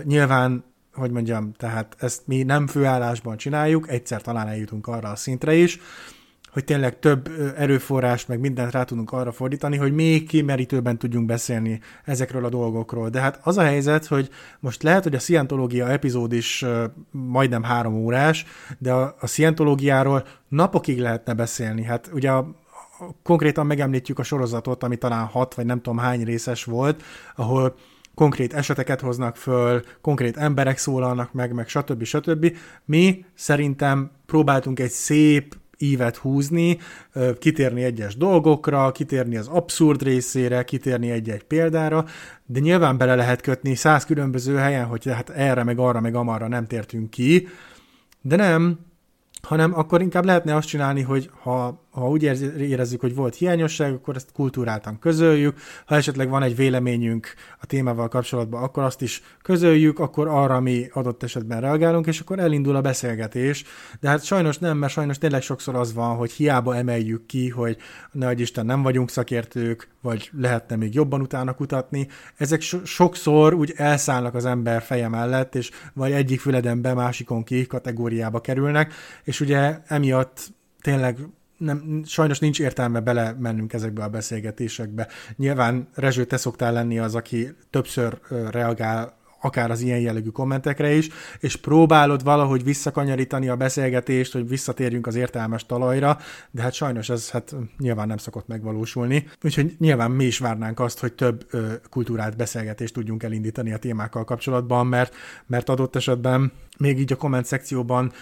Nyilván 0.05 0.65
hogy 0.95 1.11
mondjam, 1.11 1.53
tehát 1.53 1.97
ezt 1.99 2.27
mi 2.27 2.43
nem 2.43 2.67
főállásban 2.67 3.37
csináljuk, 3.37 3.89
egyszer 3.89 4.23
talán 4.23 4.49
eljutunk 4.49 4.87
arra 4.87 5.09
a 5.09 5.17
szintre 5.17 5.55
is, 5.55 5.81
hogy 6.53 6.65
tényleg 6.65 6.99
több 6.99 7.31
erőforrást, 7.57 8.29
meg 8.29 8.41
mindent 8.41 8.73
rá 8.73 8.85
tudunk 8.85 9.13
arra 9.13 9.33
fordítani, 9.33 9.77
hogy 9.77 9.93
még 9.93 10.29
kimerítőben 10.29 10.99
tudjunk 10.99 11.27
beszélni 11.27 11.81
ezekről 12.05 12.45
a 12.45 12.49
dolgokról. 12.49 13.09
De 13.09 13.21
hát 13.21 13.41
az 13.43 13.59
a 13.59 13.63
helyzet, 13.63 14.07
hogy 14.07 14.29
most 14.61 14.83
lehet, 14.83 15.03
hogy 15.03 15.15
a 15.15 15.19
szientológia 15.19 15.89
epizód 15.89 16.33
is 16.33 16.65
majdnem 17.11 17.63
három 17.63 17.95
órás, 17.95 18.45
de 18.79 18.93
a, 18.93 19.17
a 19.21 19.27
szientológiáról 19.27 20.25
napokig 20.49 20.99
lehetne 20.99 21.35
beszélni. 21.35 21.83
Hát 21.83 22.11
ugye 22.13 22.31
a, 22.31 22.55
konkrétan 23.23 23.67
megemlítjük 23.67 24.19
a 24.19 24.23
sorozatot, 24.23 24.83
ami 24.83 24.97
talán 24.97 25.27
hat 25.27 25.55
vagy 25.55 25.67
nem 25.67 25.81
tudom 25.81 25.99
hány 25.99 26.25
részes 26.25 26.65
volt, 26.65 27.03
ahol 27.37 27.75
konkrét 28.15 28.55
eseteket 28.55 29.01
hoznak 29.01 29.37
föl, 29.37 29.83
konkrét 30.01 30.37
emberek 30.37 30.79
szólalnak 30.79 31.33
meg, 31.33 31.53
meg 31.53 31.69
stb. 31.69 32.05
stb. 32.05 32.57
Mi 32.85 33.25
szerintem 33.35 34.11
próbáltunk 34.27 34.81
egy 34.81 34.91
szép, 34.91 35.61
ívet 35.83 36.17
húzni, 36.17 36.79
kitérni 37.39 37.83
egyes 37.83 38.17
dolgokra, 38.17 38.93
kitérni 38.93 39.37
az 39.37 39.49
abszurd 39.49 40.03
részére, 40.03 40.65
kitérni 40.65 41.11
egy-egy 41.11 41.43
példára, 41.43 42.05
de 42.47 42.61
nyilván 42.61 42.97
bele 42.97 43.15
lehet 43.15 43.41
kötni 43.41 43.75
száz 43.75 44.05
különböző 44.05 44.57
helyen, 44.57 44.85
hogy 44.85 45.07
hát 45.07 45.31
erre, 45.31 45.65
meg 45.65 45.79
arra, 45.79 46.01
meg 46.01 46.15
amarra 46.15 46.49
nem 46.49 46.67
tértünk 46.67 47.11
ki, 47.11 47.49
de 48.21 48.37
nem, 48.37 48.79
hanem 49.43 49.75
akkor 49.75 50.01
inkább 50.01 50.25
lehetne 50.25 50.57
azt 50.57 50.69
csinálni, 50.69 51.03
hogy 51.03 51.31
ha 51.43 51.87
ha 51.93 52.09
úgy 52.09 52.23
érezzük, 52.59 53.01
hogy 53.01 53.15
volt 53.15 53.35
hiányosság, 53.35 53.93
akkor 53.93 54.17
ezt 54.17 54.33
kultúráltan 54.33 54.99
közöljük, 54.99 55.57
ha 55.87 55.95
esetleg 55.95 56.29
van 56.29 56.43
egy 56.43 56.57
véleményünk 56.57 57.35
a 57.61 57.67
témával 57.67 58.09
kapcsolatban, 58.09 58.63
akkor 58.63 58.83
azt 58.83 59.03
is 59.03 59.23
közöljük, 59.43 59.99
akkor 59.99 60.29
arra 60.29 60.61
mi 60.61 60.89
adott 60.93 61.23
esetben 61.23 61.61
reagálunk, 61.61 62.07
és 62.07 62.21
akkor 62.21 62.39
elindul 62.39 62.77
a 62.77 62.81
beszélgetés. 62.81 63.65
De 64.01 64.09
hát 64.09 64.25
sajnos 64.25 64.59
nem, 64.59 64.79
mert 64.79 64.93
sajnos 64.93 65.19
tényleg 65.19 65.43
sokszor 65.43 65.75
az 65.75 65.93
van, 65.95 66.17
hogy 66.17 66.33
hiába 66.33 66.77
emeljük 66.77 67.27
ki, 67.27 67.49
hogy 67.49 67.77
ne 68.13 68.33
Isten 68.33 68.67
nem 68.67 68.83
vagyunk 68.83 69.11
szakértők, 69.11 69.89
vagy 70.01 70.31
lehetne 70.33 70.77
még 70.77 70.95
jobban 70.95 71.21
utána 71.21 71.53
kutatni. 71.53 72.09
Ezek 72.37 72.61
so- 72.61 72.87
sokszor 72.87 73.55
úgy 73.55 73.73
elszállnak 73.77 74.35
az 74.35 74.45
ember 74.45 74.83
feje 74.83 75.09
mellett, 75.09 75.55
és 75.55 75.71
vagy 75.93 76.13
egyik 76.13 76.41
füleden 76.41 76.81
be, 76.81 76.95
másikon 76.95 77.45
ki 77.45 77.67
kategóriába 77.67 78.41
kerülnek, 78.41 78.93
és 79.25 79.41
ugye 79.41 79.79
emiatt 79.87 80.53
tényleg 80.81 81.19
nem, 81.65 82.03
sajnos 82.07 82.39
nincs 82.39 82.61
értelme 82.61 83.01
bele 83.01 83.37
mennünk 83.39 83.73
ezekbe 83.73 84.03
a 84.03 84.09
beszélgetésekbe. 84.09 85.09
Nyilván 85.37 85.89
Rezső, 85.95 86.25
te 86.25 86.37
szoktál 86.37 86.73
lenni 86.73 86.99
az, 86.99 87.15
aki 87.15 87.55
többször 87.71 88.19
reagál 88.51 89.21
akár 89.45 89.71
az 89.71 89.81
ilyen 89.81 90.01
jellegű 90.01 90.29
kommentekre 90.29 90.95
is, 90.95 91.09
és 91.41 91.57
próbálod 91.57 92.23
valahogy 92.23 92.65
visszakanyarítani 92.65 93.49
a 93.49 93.57
beszélgetést, 93.57 94.33
hogy 94.33 94.49
visszatérjünk 94.49 95.07
az 95.07 95.15
értelmes 95.15 95.67
talajra, 95.67 96.19
de 96.51 96.63
hát 96.63 96.73
sajnos 96.73 97.09
ez 97.09 97.31
hát 97.31 97.55
nyilván 97.79 98.07
nem 98.07 98.17
szokott 98.17 98.47
megvalósulni. 98.47 99.29
Úgyhogy 99.43 99.75
nyilván 99.79 100.11
mi 100.11 100.25
is 100.25 100.39
várnánk 100.39 100.81
azt, 100.81 100.99
hogy 100.99 101.13
több 101.13 101.47
ö, 101.51 101.73
kultúrált 101.91 102.37
beszélgetést 102.37 102.95
tudjunk 102.95 103.23
elindítani 103.23 103.73
a 103.73 103.79
témákkal 103.79 104.25
kapcsolatban, 104.25 104.87
mert, 104.87 105.15
mert 105.47 105.69
adott 105.69 105.97
esetben 105.97 106.53
még 106.79 106.99
így 106.99 107.13
a 107.13 107.17
komment 107.17 107.45
szekcióban 107.45 108.13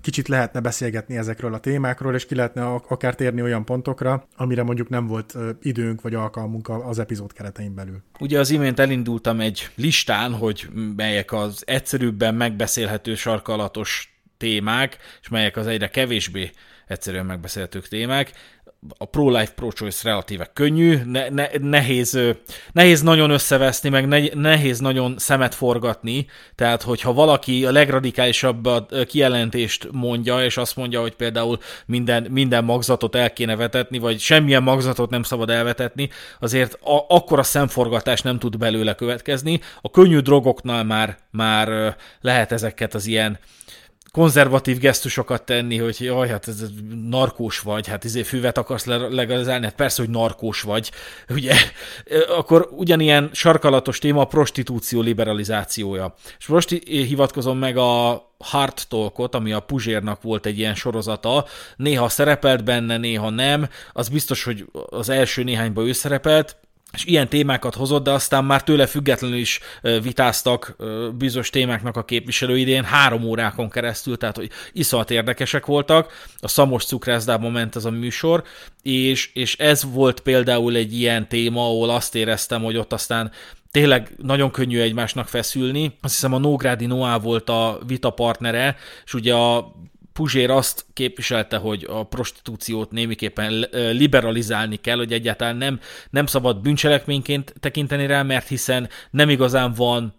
kicsit 0.00 0.28
lehetne 0.28 0.60
beszélgetni 0.60 1.16
ezekről 1.16 1.54
a 1.54 1.58
témákról, 1.58 2.14
és 2.14 2.26
ki 2.26 2.34
lehetne 2.34 2.64
akár 2.66 3.14
térni 3.14 3.42
olyan 3.42 3.64
pontokra, 3.64 4.26
amire 4.36 4.62
mondjuk 4.62 4.88
nem 4.88 5.06
volt 5.06 5.34
időnk 5.62 6.00
vagy 6.00 6.14
alkalmunk 6.14 6.68
az 6.68 6.98
epizód 6.98 7.32
keretein 7.32 7.74
belül. 7.74 8.02
Ugye 8.18 8.38
az 8.38 8.50
imént 8.50 8.78
elindultam 8.78 9.40
egy 9.40 9.70
listán, 9.74 10.32
hogy 10.32 10.68
melyek 10.96 11.32
az 11.32 11.62
egyszerűbben 11.66 12.34
megbeszélhető 12.34 13.14
sarkalatos 13.14 14.20
témák, 14.36 14.98
és 15.20 15.28
melyek 15.28 15.56
az 15.56 15.66
egyre 15.66 15.88
kevésbé 15.88 16.50
egyszerűen 16.86 17.26
megbeszélhetők 17.26 17.88
témák 17.88 18.32
a 18.98 19.04
pro-life, 19.04 19.52
pro-choice 19.52 20.08
relatíve 20.08 20.50
könnyű, 20.52 20.98
ne, 21.04 21.28
ne, 21.28 21.46
nehéz, 21.60 22.18
nehéz 22.72 23.02
nagyon 23.02 23.30
összeveszni, 23.30 23.88
meg 23.88 24.08
ne, 24.08 24.20
nehéz 24.34 24.78
nagyon 24.78 25.14
szemet 25.18 25.54
forgatni, 25.54 26.26
tehát 26.54 26.82
hogyha 26.82 27.12
valaki 27.12 27.64
a 27.64 27.70
legradikálisabb 27.72 28.68
kijelentést 29.06 29.88
mondja, 29.92 30.44
és 30.44 30.56
azt 30.56 30.76
mondja, 30.76 31.00
hogy 31.00 31.14
például 31.14 31.58
minden, 31.86 32.26
minden 32.30 32.64
magzatot 32.64 33.14
el 33.14 33.32
kéne 33.32 33.56
vetetni, 33.56 33.98
vagy 33.98 34.18
semmilyen 34.18 34.62
magzatot 34.62 35.10
nem 35.10 35.22
szabad 35.22 35.50
elvetetni, 35.50 36.08
azért 36.40 36.74
a, 36.74 37.04
akkora 37.08 37.42
szemforgatás 37.42 38.20
nem 38.20 38.38
tud 38.38 38.58
belőle 38.58 38.94
következni. 38.94 39.60
A 39.80 39.90
könnyű 39.90 40.18
drogoknál 40.18 40.84
már, 40.84 41.18
már 41.30 41.96
lehet 42.20 42.52
ezeket 42.52 42.94
az 42.94 43.06
ilyen 43.06 43.38
konzervatív 44.16 44.78
gesztusokat 44.78 45.42
tenni, 45.42 45.78
hogy 45.78 45.96
jaj, 46.00 46.28
hát 46.28 46.48
ez 46.48 46.62
narkós 47.10 47.60
vagy, 47.60 47.88
hát 47.88 48.04
izé 48.04 48.22
füvet 48.22 48.58
akarsz 48.58 48.84
legalizálni, 49.10 49.64
hát 49.64 49.74
persze, 49.74 50.02
hogy 50.02 50.10
narkós 50.10 50.62
vagy, 50.62 50.92
ugye, 51.28 51.54
akkor 52.28 52.68
ugyanilyen 52.70 53.30
sarkalatos 53.32 53.98
téma 53.98 54.20
a 54.20 54.24
prostitúció 54.24 55.00
liberalizációja. 55.00 56.14
És 56.38 56.46
most 56.46 56.68
hivatkozom 56.84 57.58
meg 57.58 57.76
a 57.76 58.24
Hard 58.38 58.78
Talkot, 58.88 59.34
ami 59.34 59.52
a 59.52 59.60
Puzsérnak 59.60 60.22
volt 60.22 60.46
egy 60.46 60.58
ilyen 60.58 60.74
sorozata, 60.74 61.44
néha 61.76 62.08
szerepelt 62.08 62.64
benne, 62.64 62.96
néha 62.96 63.30
nem, 63.30 63.68
az 63.92 64.08
biztos, 64.08 64.44
hogy 64.44 64.64
az 64.72 65.08
első 65.08 65.42
néhányban 65.42 65.86
ő 65.86 65.92
szerepelt, 65.92 66.56
és 66.96 67.04
ilyen 67.04 67.28
témákat 67.28 67.74
hozott, 67.74 68.04
de 68.04 68.10
aztán 68.10 68.44
már 68.44 68.62
tőle 68.62 68.86
függetlenül 68.86 69.36
is 69.36 69.60
vitáztak 70.02 70.76
bizonyos 71.18 71.50
témáknak 71.50 71.96
a 71.96 72.04
képviselő 72.04 72.58
idén 72.58 72.84
három 72.84 73.24
órákon 73.24 73.70
keresztül, 73.70 74.16
tehát 74.16 74.36
hogy 74.36 74.50
iszonyat 74.72 75.10
érdekesek 75.10 75.66
voltak. 75.66 76.12
A 76.38 76.48
Szamos 76.48 76.84
cukrászdában 76.84 77.52
ment 77.52 77.76
ez 77.76 77.84
a 77.84 77.90
műsor, 77.90 78.44
és, 78.82 79.30
és 79.32 79.56
ez 79.56 79.92
volt 79.92 80.20
például 80.20 80.76
egy 80.76 80.94
ilyen 80.94 81.28
téma, 81.28 81.64
ahol 81.64 81.90
azt 81.90 82.14
éreztem, 82.14 82.62
hogy 82.62 82.76
ott 82.76 82.92
aztán 82.92 83.30
tényleg 83.70 84.10
nagyon 84.22 84.50
könnyű 84.50 84.80
egymásnak 84.80 85.28
feszülni. 85.28 85.96
Azt 86.00 86.14
hiszem 86.14 86.32
a 86.32 86.38
Nógrádi 86.38 86.86
Noá 86.86 87.18
volt 87.18 87.48
a 87.48 87.78
vita 87.86 88.10
partnere, 88.10 88.76
és 89.04 89.14
ugye 89.14 89.34
a 89.34 89.74
Puzsér 90.16 90.50
azt 90.50 90.86
képviselte, 90.92 91.56
hogy 91.56 91.86
a 91.88 92.02
prostitúciót 92.02 92.90
némiképpen 92.90 93.68
liberalizálni 93.72 94.76
kell, 94.76 94.96
hogy 94.96 95.12
egyáltalán 95.12 95.56
nem, 95.56 95.80
nem 96.10 96.26
szabad 96.26 96.60
bűncselekményként 96.60 97.54
tekinteni 97.60 98.06
rá, 98.06 98.22
mert 98.22 98.48
hiszen 98.48 98.88
nem 99.10 99.28
igazán 99.28 99.72
van 99.72 100.14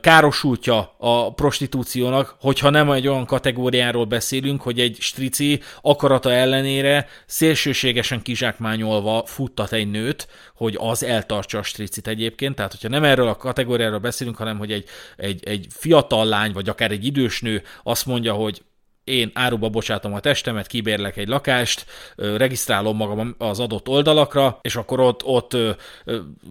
károsultja 0.00 0.94
a 0.98 1.32
prostitúciónak, 1.32 2.36
hogyha 2.40 2.70
nem 2.70 2.90
egy 2.90 3.08
olyan 3.08 3.26
kategóriáról 3.26 4.04
beszélünk, 4.04 4.62
hogy 4.62 4.80
egy 4.80 4.96
strici 5.00 5.60
akarata 5.80 6.32
ellenére 6.32 7.06
szélsőségesen 7.26 8.22
kizsákmányolva 8.22 9.22
futtat 9.26 9.72
egy 9.72 9.90
nőt, 9.90 10.28
hogy 10.54 10.76
az 10.78 11.02
eltartsa 11.02 11.58
a 11.58 11.62
stricit 11.62 12.06
egyébként. 12.06 12.54
Tehát, 12.54 12.70
hogyha 12.70 12.88
nem 12.88 13.04
erről 13.04 13.28
a 13.28 13.36
kategóriáról 13.36 13.98
beszélünk, 13.98 14.36
hanem 14.36 14.58
hogy 14.58 14.72
egy, 14.72 14.84
egy, 15.16 15.44
egy 15.44 15.66
fiatal 15.70 16.26
lány, 16.26 16.52
vagy 16.52 16.68
akár 16.68 16.90
egy 16.90 17.04
idős 17.04 17.40
nő 17.40 17.62
azt 17.82 18.06
mondja, 18.06 18.32
hogy 18.32 18.62
én 19.10 19.30
áruba 19.34 19.68
bocsátom 19.68 20.14
a 20.14 20.20
testemet, 20.20 20.66
kibérlek 20.66 21.16
egy 21.16 21.28
lakást, 21.28 21.86
regisztrálom 22.16 22.96
magam 22.96 23.34
az 23.38 23.60
adott 23.60 23.88
oldalakra, 23.88 24.58
és 24.62 24.76
akkor 24.76 25.00
ott, 25.00 25.24
ott 25.24 25.56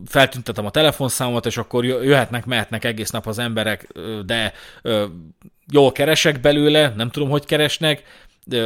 feltüntetem 0.05 0.65
a 0.65 0.71
telefonszámot, 0.71 1.45
és 1.45 1.57
akkor 1.57 1.85
jöhetnek, 1.85 2.45
mehetnek 2.45 2.85
egész 2.85 3.09
nap 3.09 3.27
az 3.27 3.39
emberek, 3.39 3.87
de 4.25 4.53
jól 5.71 5.91
keresek 5.91 6.39
belőle, 6.39 6.93
nem 6.95 7.09
tudom, 7.09 7.29
hogy 7.29 7.45
keresnek, 7.45 8.03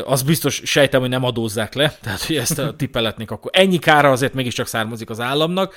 az 0.06 0.22
biztos 0.22 0.62
sejtem, 0.64 1.00
hogy 1.00 1.10
nem 1.10 1.24
adózzák 1.24 1.74
le, 1.74 1.98
tehát 2.04 2.22
hogy 2.22 2.36
ezt 2.36 2.60
a 2.60 2.76
tippeletnék, 2.78 3.32
akkor 3.32 3.52
ennyi 3.54 3.80
kára 3.80 4.12
azért 4.12 4.34
mégiscsak 4.34 4.68
származik 4.68 5.10
az 5.10 5.20
államnak, 5.20 5.76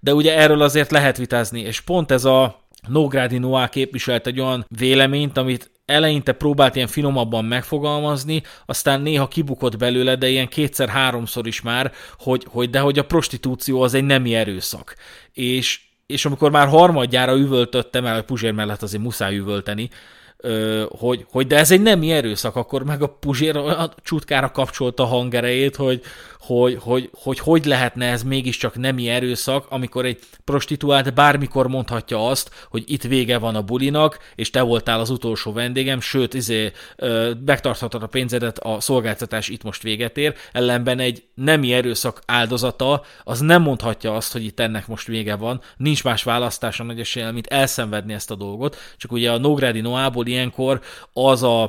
de 0.00 0.14
ugye 0.14 0.36
erről 0.36 0.62
azért 0.62 0.90
lehet 0.90 1.16
vitázni, 1.16 1.60
és 1.60 1.80
pont 1.80 2.10
ez 2.10 2.24
a 2.24 2.61
Nógrádi 2.88 3.38
Noá 3.38 3.68
képviselt 3.68 4.26
egy 4.26 4.40
olyan 4.40 4.66
véleményt, 4.68 5.36
amit 5.36 5.70
eleinte 5.84 6.32
próbált 6.32 6.76
ilyen 6.76 6.86
finomabban 6.86 7.44
megfogalmazni, 7.44 8.42
aztán 8.66 9.00
néha 9.00 9.28
kibukott 9.28 9.76
belőle, 9.76 10.16
de 10.16 10.28
ilyen 10.28 10.48
kétszer-háromszor 10.48 11.46
is 11.46 11.60
már, 11.60 11.92
hogy, 12.18 12.46
hogy 12.48 12.70
de 12.70 12.80
hogy 12.80 12.98
a 12.98 13.04
prostitúció 13.04 13.82
az 13.82 13.94
egy 13.94 14.04
nemi 14.04 14.34
erőszak. 14.34 14.96
És, 15.32 15.80
és 16.06 16.24
amikor 16.24 16.50
már 16.50 16.68
harmadjára 16.68 17.36
üvöltöttem 17.36 18.06
el, 18.06 18.22
Puzsér 18.22 18.52
mellett 18.52 18.82
azért 18.82 19.02
muszáj 19.02 19.36
üvölteni, 19.36 19.90
hogy, 20.98 21.26
hogy 21.30 21.46
de 21.46 21.56
ez 21.56 21.70
egy 21.70 21.82
nemi 21.82 22.12
erőszak, 22.12 22.56
akkor 22.56 22.84
meg 22.84 23.02
a 23.02 23.06
Puzsér 23.06 23.56
a 23.56 23.94
csutkára 24.02 24.50
kapcsolta 24.50 25.02
a 25.02 25.06
hangerejét, 25.06 25.76
hogy, 25.76 26.02
hogy, 26.46 26.78
hogy, 26.80 27.10
hogy 27.12 27.38
hogy 27.38 27.64
lehetne 27.64 28.06
ez 28.06 28.22
mégiscsak 28.22 28.76
nemi 28.76 29.08
erőszak, 29.08 29.66
amikor 29.68 30.04
egy 30.04 30.18
prostituált 30.44 31.14
bármikor 31.14 31.68
mondhatja 31.68 32.26
azt, 32.26 32.50
hogy 32.70 32.84
itt 32.86 33.02
vége 33.02 33.38
van 33.38 33.54
a 33.54 33.62
bulinak, 33.62 34.18
és 34.34 34.50
te 34.50 34.60
voltál 34.62 35.00
az 35.00 35.10
utolsó 35.10 35.52
vendégem, 35.52 36.00
sőt, 36.00 36.34
izé, 36.34 36.72
megtarthatod 37.44 38.02
a 38.02 38.06
pénzedet, 38.06 38.58
a 38.58 38.80
szolgáltatás 38.80 39.48
itt 39.48 39.62
most 39.62 39.82
véget 39.82 40.18
ér, 40.18 40.34
ellenben 40.52 40.98
egy 40.98 41.24
nemi 41.34 41.72
erőszak 41.72 42.22
áldozata, 42.26 43.02
az 43.24 43.40
nem 43.40 43.62
mondhatja 43.62 44.14
azt, 44.14 44.32
hogy 44.32 44.44
itt 44.44 44.60
ennek 44.60 44.86
most 44.86 45.06
vége 45.06 45.34
van, 45.34 45.60
nincs 45.76 46.04
más 46.04 46.22
választása 46.22 46.84
nagy 46.84 47.00
esélye, 47.00 47.30
mint 47.30 47.46
elszenvedni 47.46 48.12
ezt 48.12 48.30
a 48.30 48.34
dolgot, 48.34 48.76
csak 48.96 49.12
ugye 49.12 49.30
a 49.30 49.38
Nógrádi 49.38 49.80
Noából 49.80 50.24
ilyenkor 50.32 50.80
az 51.12 51.42
a, 51.42 51.62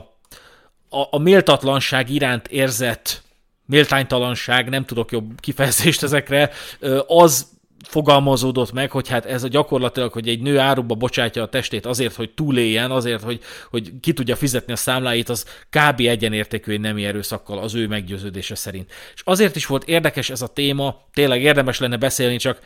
a, 0.89 1.07
a 1.09 1.17
méltatlanság 1.17 2.09
iránt 2.09 2.47
érzett 2.47 3.21
méltánytalanság, 3.65 4.69
nem 4.69 4.85
tudok 4.85 5.11
jobb 5.11 5.39
kifejezést 5.39 6.03
ezekre, 6.03 6.51
az 7.07 7.51
fogalmazódott 7.87 8.71
meg, 8.71 8.91
hogy 8.91 9.07
hát 9.07 9.25
ez 9.25 9.43
a 9.43 9.47
gyakorlatilag, 9.47 10.11
hogy 10.11 10.27
egy 10.27 10.41
nő 10.41 10.59
áruba 10.59 10.95
bocsátja 10.95 11.41
a 11.41 11.47
testét 11.49 11.85
azért, 11.85 12.15
hogy 12.15 12.29
túléljen, 12.29 12.91
azért, 12.91 13.21
hogy, 13.21 13.39
hogy 13.69 13.91
ki 14.01 14.13
tudja 14.13 14.35
fizetni 14.35 14.73
a 14.73 14.75
számláit, 14.75 15.29
az 15.29 15.45
kb. 15.69 15.99
egyenértékű 15.99 16.71
egy 16.71 16.79
nemi 16.79 17.05
erőszakkal 17.05 17.57
az 17.59 17.75
ő 17.75 17.87
meggyőződése 17.87 18.55
szerint. 18.55 18.91
És 19.13 19.21
azért 19.25 19.55
is 19.55 19.65
volt 19.65 19.83
érdekes 19.83 20.29
ez 20.29 20.41
a 20.41 20.47
téma, 20.47 21.01
tényleg 21.13 21.41
érdemes 21.41 21.79
lenne 21.79 21.97
beszélni, 21.97 22.37
csak 22.37 22.59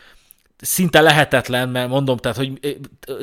szinte 0.58 1.02
lehetetlen, 1.02 1.70
mert 1.70 1.90
mondom, 1.90 2.18
tehát, 2.18 2.38
hogy 2.38 2.52
eh, 2.62 2.72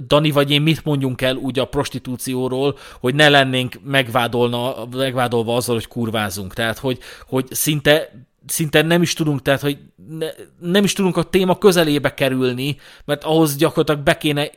Dani 0.06 0.30
vagy 0.30 0.50
én 0.50 0.62
mit 0.62 0.84
mondjunk 0.84 1.22
el 1.22 1.36
úgy 1.36 1.58
a 1.58 1.64
prostitúcióról, 1.64 2.78
hogy 3.00 3.14
ne 3.14 3.28
lennénk 3.28 3.80
megvádolna, 3.84 4.74
megvádolva 4.96 5.56
azzal, 5.56 5.74
hogy 5.74 5.88
kurvázunk. 5.88 6.54
Tehát, 6.54 6.78
hogy, 6.78 6.98
hogy 7.26 7.46
szinte 7.50 8.10
szinte 8.46 8.82
nem 8.82 9.02
is 9.02 9.12
tudunk, 9.12 9.42
tehát, 9.42 9.60
hogy 9.60 9.78
ne, 10.08 10.26
nem 10.58 10.84
is 10.84 10.92
tudunk 10.92 11.16
a 11.16 11.22
téma 11.22 11.58
közelébe 11.58 12.14
kerülni, 12.14 12.76
mert 13.04 13.24
ahhoz 13.24 13.56
gyakorlatilag 13.56 14.00
be 14.00 14.16
kéne 14.16 14.50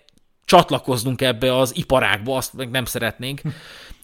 csatlakoznunk 0.45 1.21
ebbe 1.21 1.57
az 1.57 1.71
iparágba, 1.75 2.36
azt 2.36 2.53
meg 2.53 2.69
nem 2.69 2.86
szeretnénk. 2.86 3.41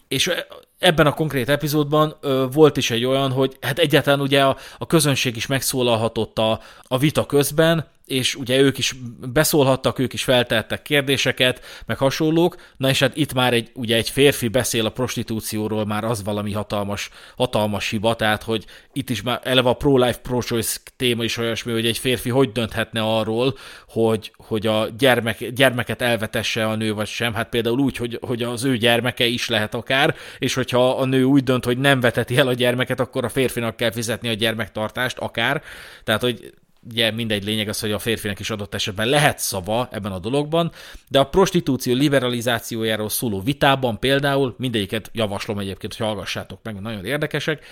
És 0.08 0.30
ebben 0.78 1.06
a 1.06 1.12
konkrét 1.12 1.48
epizódban 1.48 2.16
ö, 2.20 2.46
volt 2.52 2.76
is 2.76 2.90
egy 2.90 3.04
olyan, 3.04 3.30
hogy 3.30 3.56
hát 3.60 3.78
egyáltalán 3.78 4.20
ugye 4.20 4.44
a, 4.44 4.56
a 4.78 4.86
közönség 4.86 5.36
is 5.36 5.46
megszólalhatott 5.46 6.38
a, 6.38 6.60
a 6.82 6.98
vita 6.98 7.26
közben, 7.26 7.86
és 8.06 8.34
ugye 8.34 8.58
ők 8.58 8.78
is 8.78 8.94
beszólhattak, 9.32 9.98
ők 9.98 10.12
is 10.12 10.24
feltettek 10.24 10.82
kérdéseket, 10.82 11.60
meg 11.86 11.98
hasonlók, 11.98 12.56
na 12.76 12.88
és 12.88 12.98
hát 12.98 13.16
itt 13.16 13.34
már 13.34 13.52
egy, 13.52 13.70
ugye 13.74 13.96
egy 13.96 14.10
férfi 14.10 14.48
beszél 14.48 14.86
a 14.86 14.90
prostitúcióról, 14.90 15.86
már 15.86 16.04
az 16.04 16.24
valami 16.24 16.52
hatalmas, 16.52 17.10
hatalmas 17.36 17.88
hiba, 17.88 18.16
tehát 18.16 18.42
hogy 18.42 18.64
itt 18.92 19.10
is 19.10 19.22
már 19.22 19.40
eleve 19.42 19.68
a 19.68 19.72
pro-life, 19.74 20.18
pro-choice 20.18 20.78
téma 20.96 21.24
is 21.24 21.36
olyasmi, 21.36 21.72
hogy 21.72 21.86
egy 21.86 21.98
férfi 21.98 22.30
hogy 22.30 22.52
dönthetne 22.52 23.02
arról, 23.02 23.56
hogy, 23.88 24.32
hogy 24.36 24.66
a 24.66 24.88
gyermek, 24.98 25.50
gyermeket 25.50 26.02
elvetesse 26.02 26.66
a 26.66 26.74
nő 26.74 26.94
vagy 26.94 27.08
sem, 27.08 27.34
hát 27.34 27.48
például 27.48 27.78
úgy, 27.78 27.96
hogy, 27.96 28.18
hogy 28.20 28.42
az 28.42 28.64
ő 28.64 28.76
gyermeke 28.76 29.24
is 29.26 29.48
lehet 29.48 29.74
akár, 29.74 30.14
és 30.38 30.54
hogyha 30.54 30.90
a 30.90 31.04
nő 31.04 31.22
úgy 31.22 31.42
dönt, 31.42 31.64
hogy 31.64 31.78
nem 31.78 32.00
veteti 32.00 32.36
el 32.36 32.48
a 32.48 32.52
gyermeket, 32.52 33.00
akkor 33.00 33.24
a 33.24 33.28
férfinak 33.28 33.76
kell 33.76 33.92
fizetni 33.92 34.28
a 34.28 34.34
gyermektartást 34.34 35.18
akár, 35.18 35.62
tehát 36.04 36.20
hogy 36.20 36.52
ugye 36.90 37.10
mindegy 37.10 37.44
lényeg 37.44 37.68
az, 37.68 37.80
hogy 37.80 37.92
a 37.92 37.98
férfinek 37.98 38.40
is 38.40 38.50
adott 38.50 38.74
esetben 38.74 39.08
lehet 39.08 39.38
szava 39.38 39.88
ebben 39.92 40.12
a 40.12 40.18
dologban, 40.18 40.72
de 41.08 41.18
a 41.18 41.24
prostitúció 41.24 41.94
liberalizációjáról 41.94 43.08
szóló 43.08 43.40
vitában 43.40 43.98
például, 43.98 44.54
mindegyiket 44.58 45.10
javaslom 45.12 45.58
egyébként, 45.58 45.94
hogy 45.94 46.06
hallgassátok 46.06 46.60
meg, 46.62 46.80
nagyon 46.80 47.04
érdekesek, 47.04 47.64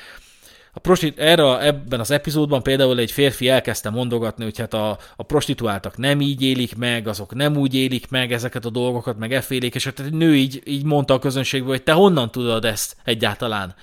a 0.75 0.79
prostit, 0.81 1.19
erre, 1.19 1.61
ebben 1.61 2.01
az 2.01 2.11
epizódban 2.11 2.63
például 2.63 2.99
egy 2.99 3.11
férfi 3.11 3.49
elkezdte 3.49 3.91
mondogatni, 3.91 4.45
hogy 4.45 4.59
hát 4.59 4.75
a, 4.75 4.99
a 5.17 5.23
prostituáltak 5.23 5.97
nem 5.97 6.21
így 6.21 6.43
élik 6.43 6.77
meg, 6.77 7.09
azok 7.09 7.35
nem 7.35 7.57
úgy 7.57 7.75
élik 7.75 8.11
meg 8.11 8.33
ezeket 8.33 8.65
a 8.65 8.71
dolgokat, 8.71 9.19
meg 9.19 9.33
effélék, 9.33 9.75
és 9.75 9.85
hát 9.85 10.01
egy 10.01 10.13
nő 10.13 10.37
így, 10.37 10.63
így 10.65 10.85
mondta 10.85 11.15
a 11.15 11.19
közönségből, 11.19 11.71
hogy 11.71 11.83
te 11.83 11.93
honnan 11.93 12.31
tudod 12.31 12.65
ezt 12.65 12.97
egyáltalán? 13.05 13.75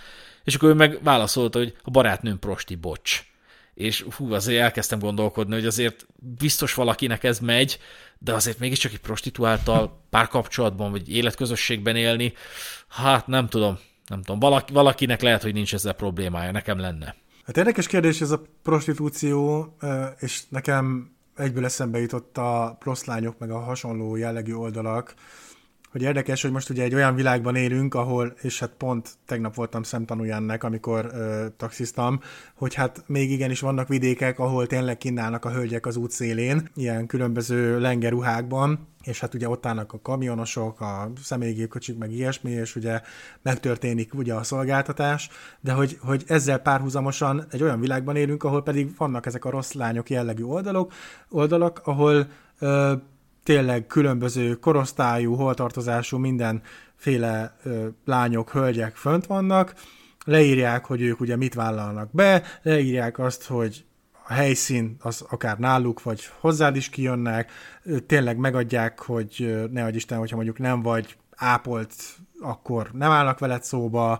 És 0.43 0.55
akkor 0.55 0.69
ő 0.69 0.73
meg 0.73 0.99
válaszolta, 1.03 1.57
hogy 1.57 1.73
a 1.83 1.89
barátnőm 1.89 2.39
prosti, 2.39 2.75
bocs. 2.75 3.28
És 3.79 4.05
hú, 4.15 4.33
azért 4.33 4.61
elkezdtem 4.61 4.99
gondolkodni, 4.99 5.53
hogy 5.53 5.65
azért 5.65 6.05
biztos 6.37 6.73
valakinek 6.73 7.23
ez 7.23 7.39
megy, 7.39 7.79
de 8.17 8.33
azért 8.33 8.59
mégiscsak 8.59 8.91
egy 8.91 8.99
prostituáltal 8.99 10.05
párkapcsolatban, 10.09 10.91
vagy 10.91 11.09
életközösségben 11.09 11.95
élni, 11.95 12.33
hát 12.87 13.27
nem 13.27 13.47
tudom, 13.47 13.79
nem 14.07 14.21
tudom, 14.21 14.39
valaki, 14.39 14.73
valakinek 14.73 15.21
lehet, 15.21 15.41
hogy 15.41 15.53
nincs 15.53 15.73
ezzel 15.73 15.93
problémája, 15.93 16.51
nekem 16.51 16.79
lenne. 16.79 17.15
Hát 17.45 17.57
érdekes 17.57 17.87
kérdés 17.87 18.21
ez 18.21 18.31
a 18.31 18.41
prostitúció, 18.63 19.75
és 20.19 20.41
nekem 20.49 21.11
egyből 21.35 21.65
eszembe 21.65 21.99
jutott 21.99 22.37
a 22.37 22.75
proszlányok, 22.79 23.37
meg 23.37 23.51
a 23.51 23.59
hasonló 23.59 24.15
jellegű 24.15 24.53
oldalak, 24.53 25.13
hogy 25.91 26.01
érdekes, 26.01 26.41
hogy 26.41 26.51
most 26.51 26.69
ugye 26.69 26.83
egy 26.83 26.93
olyan 26.93 27.15
világban 27.15 27.55
élünk, 27.55 27.93
ahol, 27.93 28.33
és 28.41 28.59
hát 28.59 28.71
pont 28.77 29.09
tegnap 29.25 29.55
voltam 29.55 29.83
szemtanúja 29.83 30.35
ennek, 30.35 30.63
amikor 30.63 31.09
ö, 31.13 31.45
taxiztam, 31.57 32.19
hogy 32.53 32.73
hát 32.73 33.03
még 33.07 33.31
igenis 33.31 33.59
vannak 33.59 33.87
vidékek, 33.87 34.39
ahol 34.39 34.67
tényleg 34.67 34.97
kínálnak 34.97 35.45
a 35.45 35.51
hölgyek 35.51 35.85
az 35.85 35.95
út 35.95 36.11
szélén, 36.11 36.69
ilyen 36.75 37.07
különböző 37.07 37.79
lengeruhákban, 37.79 38.87
és 39.03 39.19
hát 39.19 39.33
ugye 39.33 39.49
ott 39.49 39.65
állnak 39.65 39.93
a 39.93 40.01
kamionosok, 40.01 40.81
a 40.81 41.11
személygépkocsik, 41.23 41.97
meg 41.97 42.11
ilyesmi, 42.11 42.51
és 42.51 42.75
ugye 42.75 43.01
megtörténik 43.41 44.13
ugye 44.13 44.33
a 44.33 44.43
szolgáltatás, 44.43 45.29
de 45.59 45.71
hogy, 45.71 45.97
hogy 46.01 46.23
ezzel 46.27 46.59
párhuzamosan 46.59 47.45
egy 47.51 47.63
olyan 47.63 47.79
világban 47.79 48.15
élünk, 48.15 48.43
ahol 48.43 48.63
pedig 48.63 48.97
vannak 48.97 49.25
ezek 49.25 49.45
a 49.45 49.49
rossz 49.49 49.71
lányok 49.71 50.09
jellegű 50.09 50.43
oldalok, 50.43 50.93
oldalak, 51.29 51.81
ahol 51.83 52.27
ö, 52.59 52.93
tényleg 53.49 53.87
különböző 53.87 54.55
korosztályú, 54.55 55.35
holtartozású, 55.35 56.17
mindenféle 56.17 57.57
ö, 57.63 57.87
lányok, 58.05 58.49
hölgyek 58.51 58.95
fönt 58.95 59.25
vannak, 59.25 59.73
leírják, 60.25 60.85
hogy 60.85 61.01
ők 61.01 61.19
ugye 61.19 61.35
mit 61.35 61.53
vállalnak 61.53 62.09
be, 62.11 62.43
leírják 62.61 63.19
azt, 63.19 63.45
hogy 63.45 63.85
a 64.27 64.33
helyszín 64.33 64.95
az 64.99 65.25
akár 65.29 65.57
náluk, 65.57 66.03
vagy 66.03 66.29
hozzád 66.39 66.75
is 66.75 66.89
kijönnek, 66.89 67.51
tényleg 68.05 68.37
megadják, 68.37 68.99
hogy 68.99 69.67
ne 69.71 69.83
adj 69.83 69.95
Isten, 69.95 70.17
hogyha 70.17 70.35
mondjuk 70.35 70.59
nem 70.59 70.81
vagy 70.81 71.15
ápolt, 71.35 71.93
akkor 72.39 72.89
nem 72.93 73.11
állnak 73.11 73.39
veled 73.39 73.63
szóba, 73.63 74.19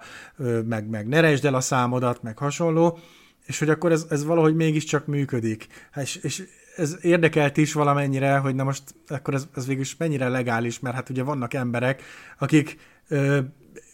meg, 0.66 0.88
meg 0.90 1.08
ne 1.08 1.24
el 1.44 1.56
a 1.56 1.62
számodat, 1.62 2.24
meg 2.24 2.38
hasonló, 2.38 3.00
és 3.50 3.60
hogy 3.60 3.70
akkor 3.70 3.92
ez, 3.92 4.06
ez 4.10 4.26
valahogy 4.26 4.56
mégiscsak 4.56 5.06
működik. 5.06 5.68
És, 5.96 6.16
és 6.16 6.44
ez 6.76 6.98
érdekelt 7.02 7.58
is 7.58 7.74
valamennyire, 7.74 8.38
hogy 8.38 8.56
na 8.56 8.64
most 8.64 8.84
akkor 9.08 9.34
ez, 9.34 9.48
ez 9.56 9.68
végül 9.68 9.84
mennyire 9.98 10.28
legális, 10.28 10.80
mert 10.80 10.96
hát 10.96 11.10
ugye 11.10 11.24
vannak 11.24 11.54
emberek, 11.54 12.02
akik 12.40 12.78
ö, 13.08 13.40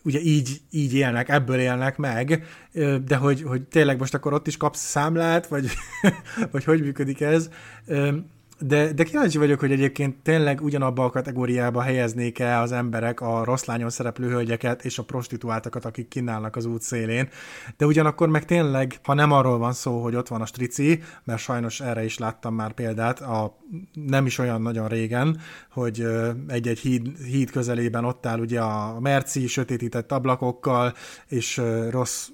ugye 0.03 0.19
így, 0.19 0.61
így 0.69 0.93
élnek, 0.93 1.29
ebből 1.29 1.59
élnek 1.59 1.97
meg, 1.97 2.43
ö, 2.73 2.97
de 3.05 3.15
hogy, 3.15 3.41
hogy 3.41 3.61
tényleg 3.63 3.97
most 3.97 4.13
akkor 4.13 4.33
ott 4.33 4.47
is 4.47 4.57
kapsz 4.57 4.79
számlát, 4.79 5.47
vagy, 5.47 5.69
vagy 6.51 6.63
hogy 6.63 6.81
működik 6.81 7.21
ez. 7.21 7.49
Ö, 7.85 8.15
de, 8.59 8.93
de 8.93 9.03
kíváncsi 9.03 9.37
vagyok, 9.37 9.59
hogy 9.59 9.71
egyébként 9.71 10.15
tényleg 10.23 10.61
ugyanabba 10.61 11.03
a 11.03 11.09
kategóriába 11.09 11.81
helyeznék-e 11.81 12.59
az 12.59 12.71
emberek 12.71 13.21
a 13.21 13.43
rossz 13.43 13.65
lányon 13.65 13.89
szereplő 13.89 14.29
hölgyeket 14.29 14.85
és 14.85 14.97
a 14.97 15.03
prostituáltakat, 15.03 15.85
akik 15.85 16.07
kínálnak 16.07 16.55
az 16.55 16.65
út 16.65 16.81
szélén. 16.81 17.29
De 17.77 17.85
ugyanakkor 17.85 18.29
meg 18.29 18.45
tényleg, 18.45 18.99
ha 19.03 19.13
nem 19.13 19.31
arról 19.31 19.57
van 19.57 19.73
szó, 19.73 20.03
hogy 20.03 20.15
ott 20.15 20.27
van 20.27 20.41
a 20.41 20.45
strici, 20.45 21.01
mert 21.23 21.39
sajnos 21.39 21.81
erre 21.81 22.03
is 22.03 22.17
láttam 22.17 22.55
már 22.55 22.71
példát, 22.71 23.21
a, 23.21 23.57
nem 23.93 24.25
is 24.25 24.37
olyan 24.37 24.61
nagyon 24.61 24.87
régen, 24.87 25.39
hogy 25.71 26.07
egy-egy 26.47 26.79
híd, 26.79 27.17
híd 27.17 27.51
közelében 27.51 28.05
ott 28.05 28.25
áll 28.25 28.39
ugye 28.39 28.59
a 28.59 28.99
merci 28.99 29.47
sötétített 29.47 30.11
ablakokkal, 30.11 30.93
és 31.27 31.61
rossz 31.89 32.27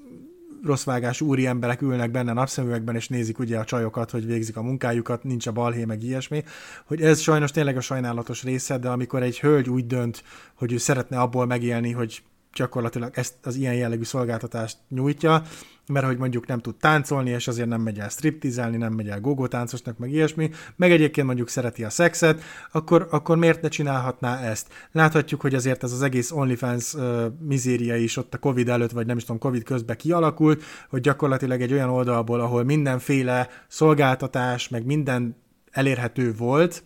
rossz 0.65 0.83
vágás 0.83 1.21
úri 1.21 1.45
emberek 1.45 1.81
ülnek 1.81 2.11
benne 2.11 2.33
napszemüvegben, 2.33 2.95
és 2.95 3.07
nézik 3.07 3.39
ugye 3.39 3.59
a 3.59 3.65
csajokat, 3.65 4.11
hogy 4.11 4.25
végzik 4.25 4.57
a 4.57 4.61
munkájukat, 4.61 5.23
nincs 5.23 5.47
a 5.47 5.51
balhé, 5.51 5.85
meg 5.85 6.03
ilyesmi, 6.03 6.43
hogy 6.85 7.01
ez 7.01 7.19
sajnos 7.19 7.51
tényleg 7.51 7.77
a 7.77 7.81
sajnálatos 7.81 8.43
része, 8.43 8.77
de 8.77 8.89
amikor 8.89 9.23
egy 9.23 9.39
hölgy 9.39 9.69
úgy 9.69 9.87
dönt, 9.87 10.23
hogy 10.55 10.71
ő 10.71 10.77
szeretne 10.77 11.19
abból 11.19 11.45
megélni, 11.45 11.91
hogy 11.91 12.23
gyakorlatilag 12.53 13.11
ezt 13.13 13.33
az 13.43 13.55
ilyen 13.55 13.73
jellegű 13.73 14.03
szolgáltatást 14.03 14.77
nyújtja, 14.89 15.43
mert 15.87 16.05
hogy 16.05 16.17
mondjuk 16.17 16.47
nem 16.47 16.59
tud 16.59 16.75
táncolni, 16.75 17.29
és 17.29 17.47
azért 17.47 17.67
nem 17.67 17.81
megy 17.81 17.99
el 17.99 18.09
striptizelni, 18.09 18.77
nem 18.77 18.93
megy 18.93 19.07
el 19.07 19.19
gogó 19.21 19.47
táncosnak, 19.47 19.97
meg 19.97 20.11
ilyesmi, 20.11 20.49
meg 20.75 20.91
egyébként 20.91 21.27
mondjuk 21.27 21.49
szereti 21.49 21.83
a 21.83 21.89
szexet, 21.89 22.41
akkor, 22.71 23.07
akkor 23.11 23.37
miért 23.37 23.61
ne 23.61 23.67
csinálhatná 23.67 24.39
ezt? 24.39 24.67
Láthatjuk, 24.91 25.41
hogy 25.41 25.55
azért 25.55 25.83
ez 25.83 25.91
az 25.91 26.01
egész 26.01 26.31
OnlyFans 26.31 26.93
uh, 26.93 27.25
mizéria 27.39 27.95
is 27.95 28.17
ott 28.17 28.33
a 28.33 28.37
Covid 28.37 28.69
előtt, 28.69 28.91
vagy 28.91 29.05
nem 29.05 29.17
is 29.17 29.23
tudom, 29.23 29.39
Covid 29.39 29.63
közben 29.63 29.97
kialakult, 29.97 30.63
hogy 30.89 31.01
gyakorlatilag 31.01 31.61
egy 31.61 31.73
olyan 31.73 31.89
oldalból, 31.89 32.39
ahol 32.39 32.63
mindenféle 32.63 33.49
szolgáltatás, 33.67 34.69
meg 34.69 34.85
minden 34.85 35.35
elérhető 35.71 36.33
volt, 36.33 36.83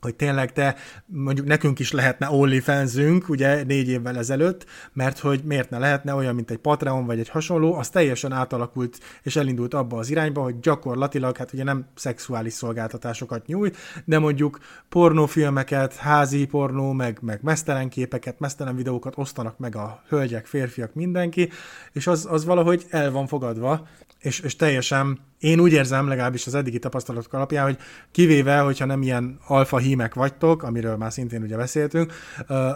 hogy 0.00 0.14
tényleg 0.14 0.52
te, 0.52 0.76
mondjuk 1.06 1.46
nekünk 1.46 1.78
is 1.78 1.92
lehetne 1.92 2.30
OnlyFans-ünk, 2.30 3.28
ugye 3.28 3.64
négy 3.64 3.88
évvel 3.88 4.18
ezelőtt, 4.18 4.66
mert 4.92 5.18
hogy 5.18 5.40
miért 5.44 5.70
ne 5.70 5.78
lehetne 5.78 6.14
olyan, 6.14 6.34
mint 6.34 6.50
egy 6.50 6.58
Patreon 6.58 7.06
vagy 7.06 7.18
egy 7.18 7.28
hasonló, 7.28 7.74
az 7.74 7.88
teljesen 7.88 8.32
átalakult 8.32 8.98
és 9.22 9.36
elindult 9.36 9.74
abba 9.74 9.98
az 9.98 10.10
irányba, 10.10 10.42
hogy 10.42 10.60
gyakorlatilag, 10.60 11.36
hát 11.36 11.52
ugye 11.52 11.64
nem 11.64 11.86
szexuális 11.94 12.52
szolgáltatásokat 12.52 13.46
nyújt, 13.46 13.76
de 14.04 14.18
mondjuk 14.18 14.58
pornófilmeket, 14.88 15.96
házi 15.96 16.46
pornó, 16.46 16.92
meg, 16.92 17.18
meg 17.22 17.38
mesztelen 17.42 17.88
képeket, 17.88 18.38
mesztelen 18.38 18.76
videókat 18.76 19.14
osztanak 19.16 19.58
meg 19.58 19.76
a 19.76 20.02
hölgyek, 20.08 20.46
férfiak, 20.46 20.94
mindenki, 20.94 21.50
és 21.92 22.06
az, 22.06 22.26
az 22.30 22.44
valahogy 22.44 22.86
el 22.90 23.10
van 23.10 23.26
fogadva, 23.26 23.88
és, 24.18 24.40
és 24.40 24.56
teljesen 24.56 25.18
én 25.40 25.60
úgy 25.60 25.72
érzem, 25.72 26.08
legalábbis 26.08 26.46
az 26.46 26.54
eddigi 26.54 26.78
tapasztalatok 26.78 27.32
alapján, 27.32 27.64
hogy 27.64 27.78
kivéve, 28.10 28.58
hogyha 28.58 28.84
nem 28.84 29.02
ilyen 29.02 29.38
alfa 29.46 29.78
hímek 29.78 30.14
vagytok, 30.14 30.62
amiről 30.62 30.96
már 30.96 31.12
szintén 31.12 31.42
ugye 31.42 31.56
beszéltünk, 31.56 32.12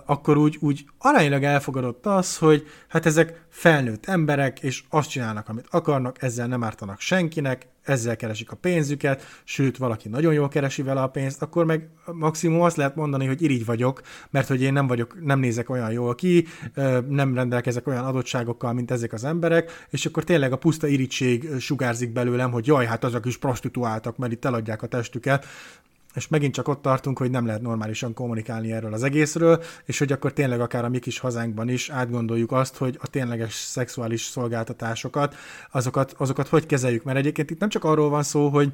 akkor 0.07 0.37
úgy, 0.37 0.57
úgy 0.61 0.85
aránylag 0.99 1.43
elfogadott 1.43 2.07
az, 2.07 2.37
hogy 2.37 2.67
hát 2.89 3.07
ezek 3.07 3.45
felnőtt 3.49 4.07
emberek, 4.07 4.61
és 4.63 4.83
azt 4.89 5.11
csinálnak, 5.11 5.49
amit 5.49 5.67
akarnak, 5.71 6.23
ezzel 6.23 6.47
nem 6.47 6.65
ártanak 6.65 7.01
senkinek, 7.01 7.67
ezzel 7.85 8.17
keresik 8.17 8.51
a 8.51 8.57
pénzüket, 8.57 9.23
sőt, 9.45 9.77
valaki 9.77 10.09
nagyon 10.09 10.33
jól 10.33 10.49
keresi 10.49 10.83
vele 10.83 11.03
a 11.03 11.09
pénzt, 11.09 11.43
akkor 11.43 11.65
meg 11.65 11.89
maximum 12.13 12.61
azt 12.61 12.77
lehet 12.77 12.95
mondani, 12.95 13.27
hogy 13.27 13.43
irigy 13.43 13.65
vagyok, 13.65 14.01
mert 14.31 14.49
hogy 14.49 14.63
én 14.63 14.73
nem 14.73 14.87
vagyok, 14.87 15.25
nem 15.25 15.39
nézek 15.39 15.71
olyan 15.71 15.93
jól 15.93 16.15
ki, 16.15 16.47
nem 17.09 17.35
rendelkezek 17.35 17.87
olyan 17.87 18.05
adottságokkal, 18.05 18.73
mint 18.73 18.91
ezek 18.91 19.13
az 19.13 19.25
emberek, 19.25 19.87
és 19.91 20.07
akkor 20.07 20.25
tényleg 20.25 20.53
a 20.53 20.57
puszta 20.57 20.87
irigység 20.87 21.49
sugárzik 21.59 22.13
belőlem, 22.13 22.51
hogy 22.55 22.67
jaj, 22.67 22.87
hát 22.87 23.05
azok 23.05 23.27
is 23.27 23.39
prostituáltak, 23.39 24.17
mert 24.17 24.33
itt 24.33 24.45
eladják 24.45 24.83
a 24.83 24.87
testüket, 24.87 25.47
és 26.15 26.29
megint 26.29 26.55
csak 26.55 26.69
ott 26.69 26.83
tartunk, 26.83 27.19
hogy 27.19 27.31
nem 27.31 27.47
lehet 27.47 27.63
normálisan 27.63 28.15
kommunikálni 28.15 28.73
erről 28.73 28.93
az 28.93 29.03
egészről, 29.03 29.63
és 29.85 29.99
hogy 29.99 30.13
akkor 30.13 30.33
tényleg 30.33 30.61
akár 30.61 30.85
a 30.85 30.89
mi 30.89 30.99
kis 30.99 31.19
hazánkban 31.19 31.69
is 31.69 31.91
átgondoljuk 31.91 32.53
azt, 32.53 32.77
hogy 32.77 32.99
a 33.01 33.07
tényleges 33.07 33.55
szexuális 33.55 34.23
szolgáltatásokat, 34.23 35.35
azokat, 35.71 36.15
azokat 36.19 36.49
hogy 36.49 36.67
kezeljük. 36.67 37.03
Mert 37.03 37.19
egyébként 37.19 37.51
itt 37.51 37.59
nem 37.59 37.69
csak 37.69 37.85
arról 37.85 38.09
van 38.09 38.23
szó, 38.23 38.49
hogy 38.49 38.73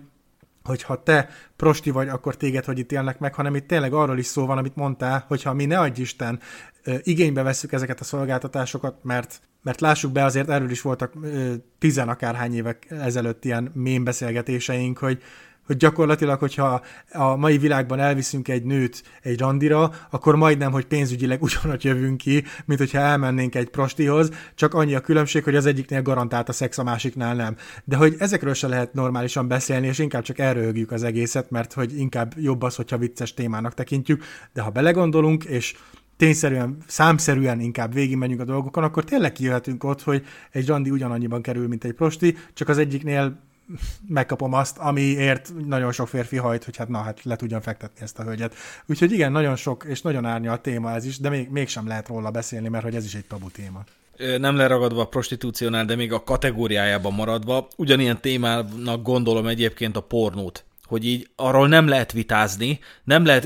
hogy 0.64 0.83
ha 0.83 1.03
te 1.03 1.28
prosti 1.57 1.91
vagy, 1.91 2.09
akkor 2.09 2.37
téged 2.37 2.64
hogy 2.64 2.78
ítélnek 2.78 3.18
meg, 3.18 3.35
hanem 3.35 3.55
itt 3.55 3.66
tényleg 3.66 3.93
arról 3.93 4.18
is 4.18 4.26
szó 4.26 4.47
van, 4.47 4.59
amit 4.59 4.76
mondtál, 4.76 5.24
hogyha 5.28 5.53
mi 5.53 5.64
ne 5.64 5.78
adj 5.78 6.01
Isten 6.01 6.41
igénybe 7.03 7.43
vesszük 7.43 7.72
ezeket 7.72 8.01
a 8.01 8.05
szolgáltatásokat, 8.05 8.95
mert 9.03 9.41
mert 9.63 9.81
lássuk 9.81 10.13
be, 10.13 10.25
azért 10.25 10.49
erről 10.49 10.71
is 10.71 10.83
voltak 10.83 11.13
tizen 11.79 12.09
akárhány 12.09 12.55
évek 12.55 12.87
ezelőtt 12.91 13.45
ilyen 13.45 13.71
mémbeszélgetéseink, 13.75 14.99
hogy 14.99 15.23
hogy 15.71 15.79
gyakorlatilag, 15.79 16.39
hogyha 16.39 16.83
a 17.13 17.37
mai 17.37 17.59
világban 17.59 17.99
elviszünk 17.99 18.49
egy 18.49 18.65
nőt 18.65 19.03
egy 19.23 19.39
randira, 19.39 19.93
akkor 20.11 20.37
majdnem, 20.37 20.73
hogy 20.73 20.87
pénzügyileg 20.87 21.43
ugyanott 21.47 21.83
jövünk 21.83 22.17
ki, 22.17 22.45
mint 22.65 22.81
hogyha 22.81 22.99
elmennénk 22.99 23.55
egy 23.55 23.69
prostihoz, 23.69 24.31
csak 24.55 24.75
annyi 24.75 24.95
a 24.95 25.01
különbség, 25.01 25.45
hogy 25.45 25.57
az 25.57 25.67
egyiknél 25.67 26.03
garantált 26.03 26.49
a 26.49 26.53
szex, 26.53 26.79
a 26.79 26.83
másiknál 26.83 27.35
nem. 27.35 27.57
De 27.85 27.97
hogy 27.97 28.15
ezekről 28.19 28.55
se 28.55 28.69
lehet 28.69 28.93
normálisan 28.93 29.49
beszélni, 29.49 29.87
és 29.87 29.99
inkább 29.99 30.23
csak 30.23 30.39
elröhögjük 30.39 30.91
az 30.93 31.03
egészet, 31.03 31.51
mert 31.51 31.73
hogy 31.73 31.99
inkább 31.99 32.35
jobb 32.37 32.63
az, 32.63 32.77
hogyha 32.77 32.99
vicces 32.99 33.35
témának 33.35 33.75
tekintjük, 33.75 34.25
de 34.53 34.63
ha 34.63 34.71
belegondolunk, 34.71 35.45
és 35.45 35.75
tényszerűen, 36.21 36.77
számszerűen 36.87 37.61
inkább 37.61 37.93
végigmenjünk 37.93 38.41
a 38.41 38.45
dolgokon, 38.45 38.85
akkor 38.85 39.05
tényleg 39.05 39.33
kijöhetünk 39.33 39.85
ott, 39.85 40.03
hogy 40.03 40.25
egy 40.51 40.66
randi 40.66 40.91
ugyanannyiban 40.91 41.43
kerül, 41.43 41.68
mint 41.68 41.85
egy 41.85 41.93
prosti, 41.93 42.37
csak 42.55 42.68
az 42.68 42.79
egyiknél 42.79 43.39
megkapom 44.09 44.53
azt, 44.53 44.79
amiért 44.79 45.53
nagyon 45.66 45.93
sok 45.93 46.09
férfi 46.09 46.37
hajt, 46.37 46.64
hogy 46.64 46.77
hát 46.77 46.89
na, 46.89 46.99
hát 46.99 47.23
le 47.23 47.37
tudjam 47.37 47.61
fektetni 47.61 48.03
ezt 48.03 48.18
a 48.18 48.23
hölgyet. 48.23 48.55
Úgyhogy 48.87 49.12
igen, 49.12 49.33
nagyon 49.33 49.57
sok 49.57 49.85
és 49.89 50.03
nagyon 50.03 50.25
árnyalt 50.25 50.61
téma 50.61 50.93
ez 50.93 51.05
is, 51.05 51.18
de 51.18 51.29
még, 51.29 51.49
mégsem 51.51 51.87
lehet 51.87 52.09
róla 52.09 52.31
beszélni, 52.31 52.68
mert 52.68 52.85
hogy 52.85 52.95
ez 52.95 53.05
is 53.05 53.14
egy 53.14 53.25
tabu 53.25 53.51
téma 53.51 53.85
nem 54.39 54.57
leragadva 54.57 55.01
a 55.01 55.09
prostitúciónál, 55.09 55.85
de 55.85 55.97
még 55.97 56.12
a 56.12 56.23
kategóriájában 56.23 57.12
maradva, 57.12 57.68
ugyanilyen 57.77 58.21
témának 58.21 59.03
gondolom 59.03 59.47
egyébként 59.47 59.97
a 59.97 60.01
pornót, 60.01 60.64
hogy 60.91 61.07
így 61.07 61.30
arról 61.36 61.68
nem 61.68 61.88
lehet 61.88 62.12
vitázni, 62.12 62.78
nem 63.05 63.24
lehet 63.24 63.45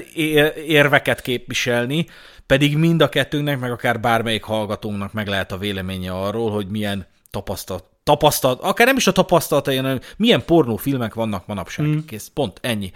érveket 0.67 1.21
képviselni, 1.21 2.07
pedig 2.47 2.77
mind 2.77 3.03
a 3.03 3.09
kettőnknek, 3.09 3.61
meg 3.61 3.71
akár 3.71 4.01
bármelyik 4.01 4.43
hallgatónknak 4.43 5.13
meg 5.13 5.27
lehet 5.27 5.53
a 5.53 5.59
véleménye 5.59 6.13
arról, 6.13 6.51
hogy 6.51 6.67
milyen 6.67 7.07
tapasztalat, 7.31 7.85
tapasztalat, 8.03 8.61
akár 8.61 8.87
nem 8.87 8.97
is 8.97 9.07
a 9.07 9.13
tapasztalata, 9.13 9.75
hanem 9.75 10.01
milyen 10.17 10.45
pornófilmek 10.45 11.15
vannak 11.15 11.47
manapság. 11.47 11.87
Mm. 11.87 11.99
Kész, 12.07 12.31
pont 12.35 12.59
ennyi. 12.63 12.93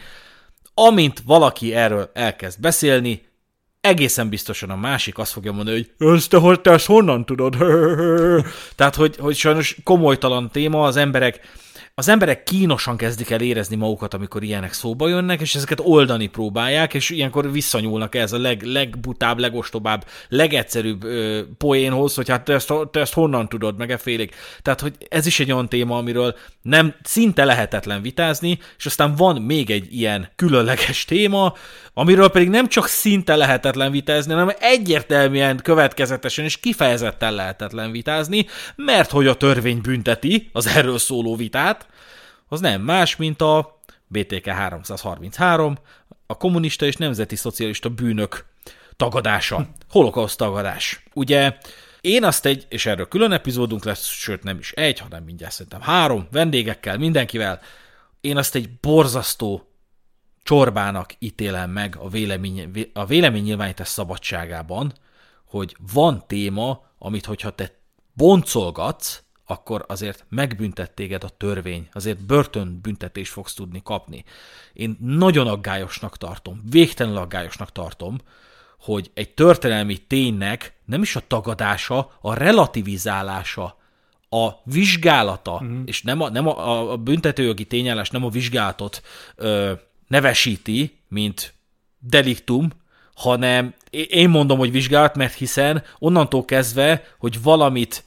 Amint 0.74 1.22
valaki 1.26 1.74
erről 1.74 2.10
elkezd 2.14 2.60
beszélni, 2.60 3.26
egészen 3.80 4.28
biztosan 4.28 4.70
a 4.70 4.76
másik 4.76 5.18
azt 5.18 5.32
fogja 5.32 5.52
mondani, 5.52 5.86
hogy 5.98 6.14
ezt 6.14 6.30
te, 6.30 6.56
te 6.62 6.70
ezt 6.70 6.86
honnan 6.86 7.24
tudod? 7.24 7.56
Tehát, 8.76 8.94
hogy, 8.94 9.16
hogy 9.16 9.36
sajnos 9.36 9.76
komolytalan 9.84 10.50
téma, 10.50 10.82
az 10.82 10.96
emberek 10.96 11.40
az 11.98 12.08
emberek 12.08 12.42
kínosan 12.42 12.96
kezdik 12.96 13.30
el 13.30 13.40
érezni 13.40 13.76
magukat, 13.76 14.14
amikor 14.14 14.42
ilyenek 14.42 14.72
szóba 14.72 15.08
jönnek, 15.08 15.40
és 15.40 15.54
ezeket 15.54 15.80
oldani 15.82 16.26
próbálják, 16.26 16.94
és 16.94 17.10
ilyenkor 17.10 17.52
visszanyúlnak 17.52 18.14
ez 18.14 18.32
a 18.32 18.38
leg, 18.38 18.62
legbutább, 18.62 19.38
legostobább, 19.38 20.06
legegyszerűbb 20.28 21.04
ö, 21.04 21.40
poénhoz, 21.56 22.14
hogy 22.14 22.28
hát 22.28 22.44
te 22.44 22.52
ezt, 22.52 22.72
te 22.90 23.00
ezt 23.00 23.12
honnan 23.12 23.48
tudod, 23.48 23.76
meg 23.76 23.90
e 23.90 23.96
félig. 23.96 24.34
Tehát, 24.62 24.80
hogy 24.80 24.94
ez 25.08 25.26
is 25.26 25.40
egy 25.40 25.52
olyan 25.52 25.68
téma, 25.68 25.96
amiről 25.96 26.34
nem 26.62 26.94
szinte 27.02 27.44
lehetetlen 27.44 28.02
vitázni, 28.02 28.58
és 28.78 28.86
aztán 28.86 29.14
van 29.14 29.42
még 29.42 29.70
egy 29.70 29.94
ilyen 29.94 30.28
különleges 30.36 31.04
téma, 31.04 31.54
amiről 31.98 32.28
pedig 32.28 32.48
nem 32.48 32.68
csak 32.68 32.86
szinte 32.86 33.36
lehetetlen 33.36 33.90
vitázni, 33.90 34.32
hanem 34.32 34.54
egyértelműen, 34.58 35.56
következetesen 35.56 36.44
és 36.44 36.60
kifejezetten 36.60 37.34
lehetetlen 37.34 37.90
vitázni, 37.90 38.46
mert 38.76 39.10
hogy 39.10 39.26
a 39.26 39.36
törvény 39.36 39.80
bünteti 39.80 40.48
az 40.52 40.66
erről 40.66 40.98
szóló 40.98 41.36
vitát, 41.36 41.86
az 42.48 42.60
nem 42.60 42.80
más, 42.80 43.16
mint 43.16 43.42
a 43.42 43.80
BTK 44.06 44.46
333, 44.46 45.78
a 46.26 46.36
kommunista 46.36 46.86
és 46.86 46.96
nemzeti 46.96 47.36
szocialista 47.36 47.88
bűnök 47.88 48.44
tagadása, 48.96 49.66
holokauszt 49.90 50.38
tagadás. 50.38 51.02
Ugye 51.14 51.56
én 52.00 52.24
azt 52.24 52.46
egy, 52.46 52.66
és 52.68 52.86
erről 52.86 53.08
külön 53.08 53.32
epizódunk 53.32 53.84
lesz, 53.84 54.06
sőt 54.06 54.42
nem 54.42 54.58
is 54.58 54.72
egy, 54.72 54.98
hanem 54.98 55.22
mindjárt 55.22 55.52
szerintem 55.52 55.80
három, 55.80 56.28
vendégekkel, 56.30 56.98
mindenkivel, 56.98 57.60
én 58.20 58.36
azt 58.36 58.54
egy 58.54 58.70
borzasztó 58.80 59.67
csorbának 60.48 61.14
ítélem 61.18 61.70
meg 61.70 61.96
a, 61.98 62.08
vélemény, 62.08 62.90
a 62.92 63.06
véleménynyilvánítás 63.06 63.88
szabadságában, 63.88 64.92
hogy 65.44 65.76
van 65.92 66.24
téma, 66.26 66.84
amit 66.98 67.26
hogyha 67.26 67.50
te 67.50 67.74
boncolgatsz, 68.12 69.22
akkor 69.46 69.84
azért 69.88 70.24
megbüntet 70.28 70.90
téged 70.90 71.24
a 71.24 71.28
törvény, 71.28 71.88
azért 71.92 72.26
börtönbüntetést 72.26 73.32
fogsz 73.32 73.54
tudni 73.54 73.80
kapni. 73.84 74.24
Én 74.72 74.96
nagyon 75.00 75.46
aggályosnak 75.46 76.16
tartom, 76.16 76.62
végtelenül 76.70 77.18
aggályosnak 77.18 77.72
tartom, 77.72 78.18
hogy 78.80 79.10
egy 79.14 79.34
történelmi 79.34 79.96
ténynek 79.96 80.72
nem 80.84 81.02
is 81.02 81.16
a 81.16 81.26
tagadása, 81.26 82.12
a 82.20 82.34
relativizálása, 82.34 83.76
a 84.30 84.48
vizsgálata, 84.64 85.60
mm. 85.64 85.82
és 85.84 86.02
nem 86.02 86.20
a, 86.20 86.28
nem 86.28 86.46
a, 86.46 86.92
a 86.92 86.96
büntetőjogi 86.96 87.64
tényállás 87.64 88.10
nem 88.10 88.24
a 88.24 88.28
vizsgálatot 88.28 89.02
ö, 89.36 89.72
nevesíti, 90.08 90.98
mint 91.08 91.54
deliktum, 91.98 92.70
hanem 93.14 93.74
én 93.90 94.28
mondom, 94.28 94.58
hogy 94.58 94.70
vizsgálat, 94.70 95.16
mert 95.16 95.34
hiszen 95.34 95.82
onnantól 95.98 96.44
kezdve, 96.44 97.02
hogy 97.18 97.42
valamit 97.42 98.04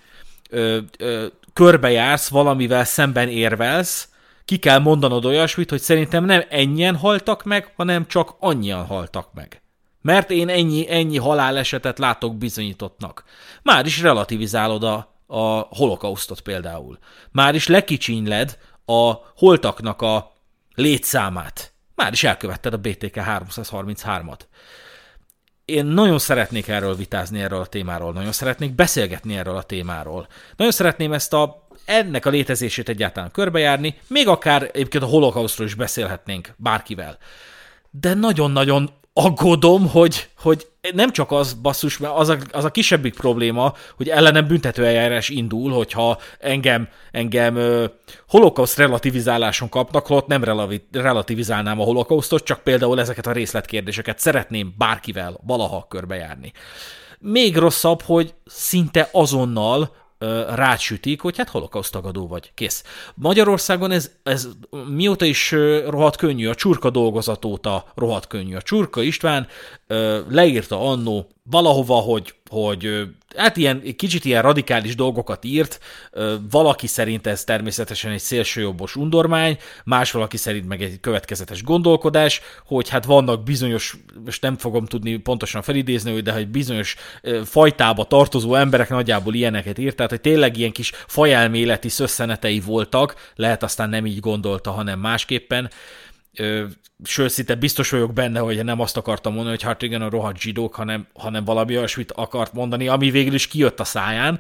ö, 0.50 0.80
ö, 0.98 1.26
körbejársz, 1.54 2.30
valamivel 2.30 2.84
szemben 2.84 3.30
érvelsz, 3.30 4.10
ki 4.46 4.58
kell 4.58 4.80
mondanod 4.80 5.26
olyasmit, 5.26 5.70
hogy 5.70 5.82
szerintem 5.82 6.26
nem 6.26 6.44
ennyien 6.50 6.96
haltak 6.96 7.44
meg, 7.44 7.74
hanem 7.76 8.08
csak 8.08 8.36
annyian 8.40 8.86
haltak 8.86 9.34
meg. 9.34 9.62
Mert 10.02 10.32
én 10.32 10.50
ennyi, 10.50 10.86
ennyi 10.90 11.18
halálesetet 11.18 12.00
látok 12.00 12.38
bizonyítottnak. 12.38 13.24
Már 13.64 13.86
is 13.86 14.02
relativizálod 14.02 14.84
a, 14.84 15.16
a 15.28 15.60
holokausztot 15.60 16.42
például. 16.42 16.98
Már 17.32 17.56
is 17.56 17.68
lekicsinyled 17.68 18.58
a 18.86 19.14
holtaknak 19.36 20.02
a 20.02 20.32
létszámát. 20.76 21.71
Már 22.02 22.12
is 22.12 22.24
elkövetted 22.24 22.74
a 22.74 22.78
BTK 22.78 23.16
333-at 23.16 24.40
én 25.66 25.86
nagyon 25.86 26.20
szeretnék 26.20 26.68
erről 26.68 26.96
vitázni, 26.96 27.42
erről 27.42 27.60
a 27.60 27.66
témáról, 27.66 28.14
nagyon 28.14 28.32
szeretnék 28.32 28.76
beszélgetni 28.76 29.38
erről 29.38 29.56
a 29.56 29.64
témáról. 29.64 30.28
Nagyon 30.56 30.72
szeretném 30.72 31.14
ezt 31.14 31.34
a, 31.34 31.68
ennek 31.86 32.26
a 32.26 32.30
létezését 32.30 32.90
egyáltalán 32.90 33.32
körbejárni, 33.32 33.98
még 34.08 34.28
akár 34.28 34.64
egyébként 34.64 35.04
a 35.04 35.08
holokausztról 35.08 35.68
is 35.68 35.74
beszélhetnénk 35.74 36.54
bárkivel. 36.58 37.18
De 37.90 38.14
nagyon-nagyon 38.14 38.90
aggódom, 39.14 39.90
hogy, 39.90 40.30
hogy 40.38 40.68
nem 40.94 41.12
csak 41.12 41.32
az 41.32 41.54
basszus, 41.54 41.98
mert 41.98 42.14
az 42.16 42.30
a, 42.30 42.38
az 42.52 42.64
a 42.64 42.72
kisebbik 42.72 43.14
probléma, 43.14 43.74
hogy 43.98 44.10
ellenem 44.10 44.48
büntetőeljárás 44.48 45.30
indul, 45.30 45.72
hogyha 45.72 46.18
engem, 46.40 46.88
engem 47.12 47.56
ö, 47.56 47.86
holokauszt 48.28 48.78
relativizáláson 48.78 49.70
kapnak, 49.70 50.08
holott 50.08 50.28
nem 50.28 50.44
relativizálnám 50.92 51.80
a 51.80 51.84
holokausztot, 51.84 52.44
csak 52.44 52.64
például 52.64 53.00
ezeket 53.00 53.28
a 53.28 53.32
részletkérdéseket 53.32 54.20
szeretném 54.20 54.74
bárkivel 54.78 55.40
valaha 55.46 55.86
körbejárni. 55.90 56.52
Még 57.20 57.58
rosszabb, 57.58 58.02
hogy 58.02 58.34
szinte 58.46 59.10
azonnal 59.12 59.96
rácsütik, 60.56 61.22
hogy 61.22 61.38
hát 61.38 61.50
holokausztagadó 61.50 62.28
vagy. 62.28 62.52
Kész. 62.54 62.84
Magyarországon 63.16 63.92
ez, 63.92 64.12
ez 64.24 64.48
mióta 64.88 65.26
is 65.26 65.52
rohadt 65.88 66.16
könnyű, 66.16 66.48
a 66.48 66.56
csurka 66.56 66.90
dolgozat 66.90 67.46
óta 67.46 67.86
rohadt 67.96 68.28
könnyű. 68.28 68.56
A 68.56 68.62
csurka 68.62 69.02
István 69.02 69.48
leírta 70.30 70.90
annó 70.90 71.28
valahova, 71.44 71.96
hogy, 71.96 72.34
hogy 72.52 73.08
hát 73.36 73.58
ilyen, 73.58 73.96
kicsit 73.96 74.26
ilyen 74.26 74.42
radikális 74.42 74.96
dolgokat 74.96 75.46
írt, 75.46 75.80
valaki 76.50 76.88
szerint 76.88 77.28
ez 77.28 77.44
természetesen 77.44 78.12
egy 78.12 78.20
szélsőjobbos 78.20 78.96
undormány, 78.96 79.58
más 79.84 80.12
valaki 80.12 80.38
szerint 80.38 80.68
meg 80.68 80.82
egy 80.82 81.00
következetes 81.00 81.64
gondolkodás, 81.64 82.42
hogy 82.66 82.90
hát 82.90 83.06
vannak 83.06 83.44
bizonyos, 83.44 83.98
most 84.26 84.42
nem 84.42 84.58
fogom 84.58 84.86
tudni 84.86 85.18
pontosan 85.18 85.62
felidézni, 85.62 86.22
de 86.22 86.32
hogy 86.32 86.48
bizonyos 86.48 86.96
fajtába 87.44 88.04
tartozó 88.04 88.56
emberek 88.56 88.90
nagyjából 88.90 89.34
ilyeneket 89.34 89.78
írt, 89.78 89.96
tehát 89.96 90.12
hogy 90.12 90.22
tényleg 90.22 90.58
ilyen 90.58 90.72
kis 90.72 90.92
fajelméleti 91.08 91.90
szösszenetei 91.90 92.60
voltak, 92.60 93.32
lehet 93.36 93.64
aztán 93.64 93.90
nem 93.90 94.06
így 94.06 94.20
gondolta, 94.20 94.72
hanem 94.72 95.00
másképpen, 95.00 95.70
sőt, 97.04 97.30
szinte 97.30 97.56
biztos 97.56 97.90
vagyok 97.90 98.14
benne, 98.14 98.40
hogy 98.40 98.64
nem 98.64 98.80
azt 98.80 98.98
akartam 98.98 99.34
mondani, 99.34 99.56
hogy 99.56 99.66
hát 99.66 99.82
igen, 99.82 100.02
a 100.02 100.10
rohadt 100.10 100.40
zsidók, 100.40 100.76
hanem, 100.76 101.08
hanem 101.14 101.46
valami 101.46 101.78
olyasmit 101.78 102.12
akart 102.12 102.54
mondani, 102.54 102.88
ami 102.88 103.12
végül 103.12 103.34
is 103.34 103.48
kijött 103.48 103.80
a 103.80 103.84
száján, 103.84 104.40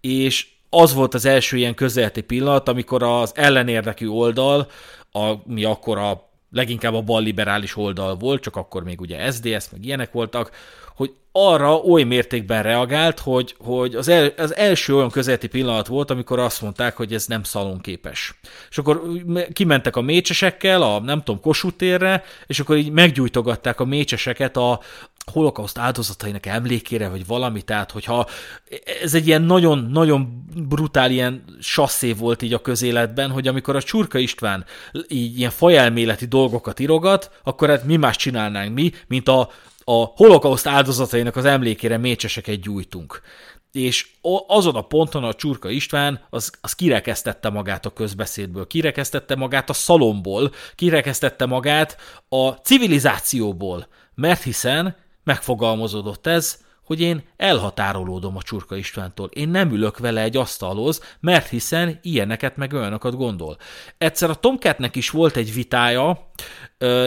és 0.00 0.46
az 0.70 0.94
volt 0.94 1.14
az 1.14 1.24
első 1.24 1.56
ilyen 1.56 1.74
közelti 1.74 2.20
pillanat, 2.20 2.68
amikor 2.68 3.02
az 3.02 3.32
ellenérdekű 3.34 4.08
oldal, 4.08 4.70
ami 5.10 5.64
akkor 5.64 5.98
a 5.98 6.25
leginkább 6.50 6.94
a 6.94 7.02
balliberális 7.02 7.76
oldal 7.76 8.16
volt, 8.16 8.42
csak 8.42 8.56
akkor 8.56 8.84
még 8.84 9.00
ugye 9.00 9.30
SDS, 9.30 9.70
meg 9.70 9.84
ilyenek 9.84 10.12
voltak, 10.12 10.50
hogy 10.96 11.14
arra 11.32 11.76
oly 11.76 12.02
mértékben 12.02 12.62
reagált, 12.62 13.18
hogy, 13.20 13.54
hogy 13.58 13.94
az, 13.94 14.08
el, 14.08 14.32
az 14.36 14.56
első 14.56 14.94
olyan 14.94 15.10
közéleti 15.10 15.46
pillanat 15.46 15.86
volt, 15.86 16.10
amikor 16.10 16.38
azt 16.38 16.62
mondták, 16.62 16.96
hogy 16.96 17.12
ez 17.12 17.26
nem 17.26 17.42
szalonképes. 17.42 18.38
És 18.70 18.78
akkor 18.78 19.02
kimentek 19.52 19.96
a 19.96 20.00
mécsesekkel, 20.00 20.82
a 20.82 21.00
nem 21.00 21.22
tudom, 21.22 21.40
Kossuth 21.40 21.76
térre, 21.76 22.24
és 22.46 22.60
akkor 22.60 22.76
így 22.76 22.90
meggyújtogatták 22.90 23.80
a 23.80 23.84
mécseseket 23.84 24.56
a 24.56 24.80
holokauszt 25.32 25.78
áldozatainak 25.78 26.46
emlékére, 26.46 27.08
vagy 27.08 27.26
valami, 27.26 27.62
tehát 27.62 27.90
hogyha 27.90 28.26
ez 29.02 29.14
egy 29.14 29.26
ilyen 29.26 29.42
nagyon-nagyon 29.42 30.44
brutál 30.68 31.10
ilyen 31.10 31.44
sasszé 31.60 32.12
volt 32.12 32.42
így 32.42 32.52
a 32.52 32.60
közéletben, 32.60 33.30
hogy 33.30 33.48
amikor 33.48 33.76
a 33.76 33.82
Csurka 33.82 34.18
István 34.18 34.64
így 35.08 35.38
ilyen 35.38 35.50
fajelméleti 35.50 36.26
dolgokat 36.26 36.80
írogat, 36.80 37.30
akkor 37.44 37.68
hát 37.68 37.84
mi 37.84 37.96
más 37.96 38.16
csinálnánk 38.16 38.74
mi, 38.74 38.92
mint 39.06 39.28
a 39.28 39.50
a 39.88 40.04
holokauszt 40.04 40.66
áldozatainak 40.66 41.36
az 41.36 41.44
emlékére 41.44 41.96
mécseseket 41.96 42.60
gyújtunk. 42.60 43.20
És 43.72 44.08
azon 44.46 44.74
a 44.74 44.82
ponton 44.82 45.24
a 45.24 45.34
Csurka 45.34 45.70
István 45.70 46.20
az, 46.30 46.52
az 46.60 46.72
kirekesztette 46.72 47.50
magát 47.50 47.86
a 47.86 47.92
közbeszédből, 47.92 48.66
kirekesztette 48.66 49.36
magát 49.36 49.70
a 49.70 49.72
szalomból, 49.72 50.52
kirekesztette 50.74 51.46
magát 51.46 51.96
a 52.28 52.48
civilizációból, 52.48 53.88
mert 54.14 54.42
hiszen 54.42 54.96
megfogalmazódott 55.26 56.26
ez, 56.26 56.64
hogy 56.84 57.00
én 57.00 57.22
elhatárolódom 57.36 58.36
a 58.36 58.42
Csurka 58.42 58.76
Istvántól. 58.76 59.28
Én 59.32 59.48
nem 59.48 59.72
ülök 59.72 59.98
vele 59.98 60.20
egy 60.20 60.36
asztalhoz, 60.36 61.02
mert 61.20 61.48
hiszen 61.48 61.98
ilyeneket 62.02 62.56
meg 62.56 62.72
olyanokat 62.72 63.16
gondol. 63.16 63.56
Egyszer 63.98 64.30
a 64.30 64.34
Tomcatnek 64.34 64.96
is 64.96 65.10
volt 65.10 65.36
egy 65.36 65.54
vitája, 65.54 66.30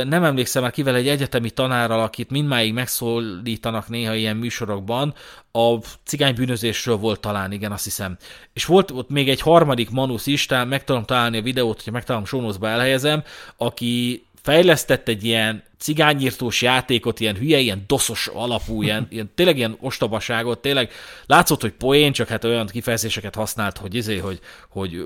nem 0.04 0.24
emlékszem 0.24 0.62
már 0.62 0.72
kivel 0.72 0.96
egy 0.96 1.08
egyetemi 1.08 1.50
tanárral, 1.50 2.00
akit 2.00 2.30
mindmáig 2.30 2.74
megszólítanak 2.74 3.88
néha 3.88 4.14
ilyen 4.14 4.38
műsorokban, 4.38 5.14
a 5.52 5.76
cigánybűnözésről 6.04 6.96
volt 6.96 7.20
talán, 7.20 7.52
igen, 7.52 7.72
azt 7.72 7.84
hiszem. 7.84 8.18
És 8.54 8.66
volt 8.66 8.92
ott 8.92 9.10
még 9.10 9.30
egy 9.30 9.42
harmadik 9.42 9.90
Manus 9.90 10.26
is, 10.26 10.48
meg 10.48 10.84
tudom 10.84 11.04
találni 11.06 11.38
a 11.38 11.42
videót, 11.42 11.76
hogyha 11.76 11.92
megtalálom 11.92 12.28
sónuszba 12.28 12.68
elhelyezem, 12.68 13.24
aki 13.58 14.24
fejlesztett 14.42 15.08
egy 15.08 15.24
ilyen 15.24 15.64
cigányírtós 15.80 16.62
játékot, 16.62 17.20
ilyen 17.20 17.36
hülye, 17.36 17.58
ilyen 17.58 17.84
doszos 17.88 18.28
alapú, 18.28 18.82
ilyen, 18.82 19.08
ilyen 19.12 19.32
tényleg 19.36 19.58
ilyen 19.58 19.78
ostobaságot, 19.80 20.60
tényleg 20.60 20.92
látszott, 21.26 21.62
hogy 21.62 21.72
poén, 21.72 22.12
csak 22.12 22.28
hát 22.28 22.44
olyan 22.44 22.68
kifejezéseket 22.68 23.36
használt, 23.36 23.78
hogy 23.78 23.96
izé, 23.96 24.18
hogy, 24.18 24.40
hogy 24.70 25.06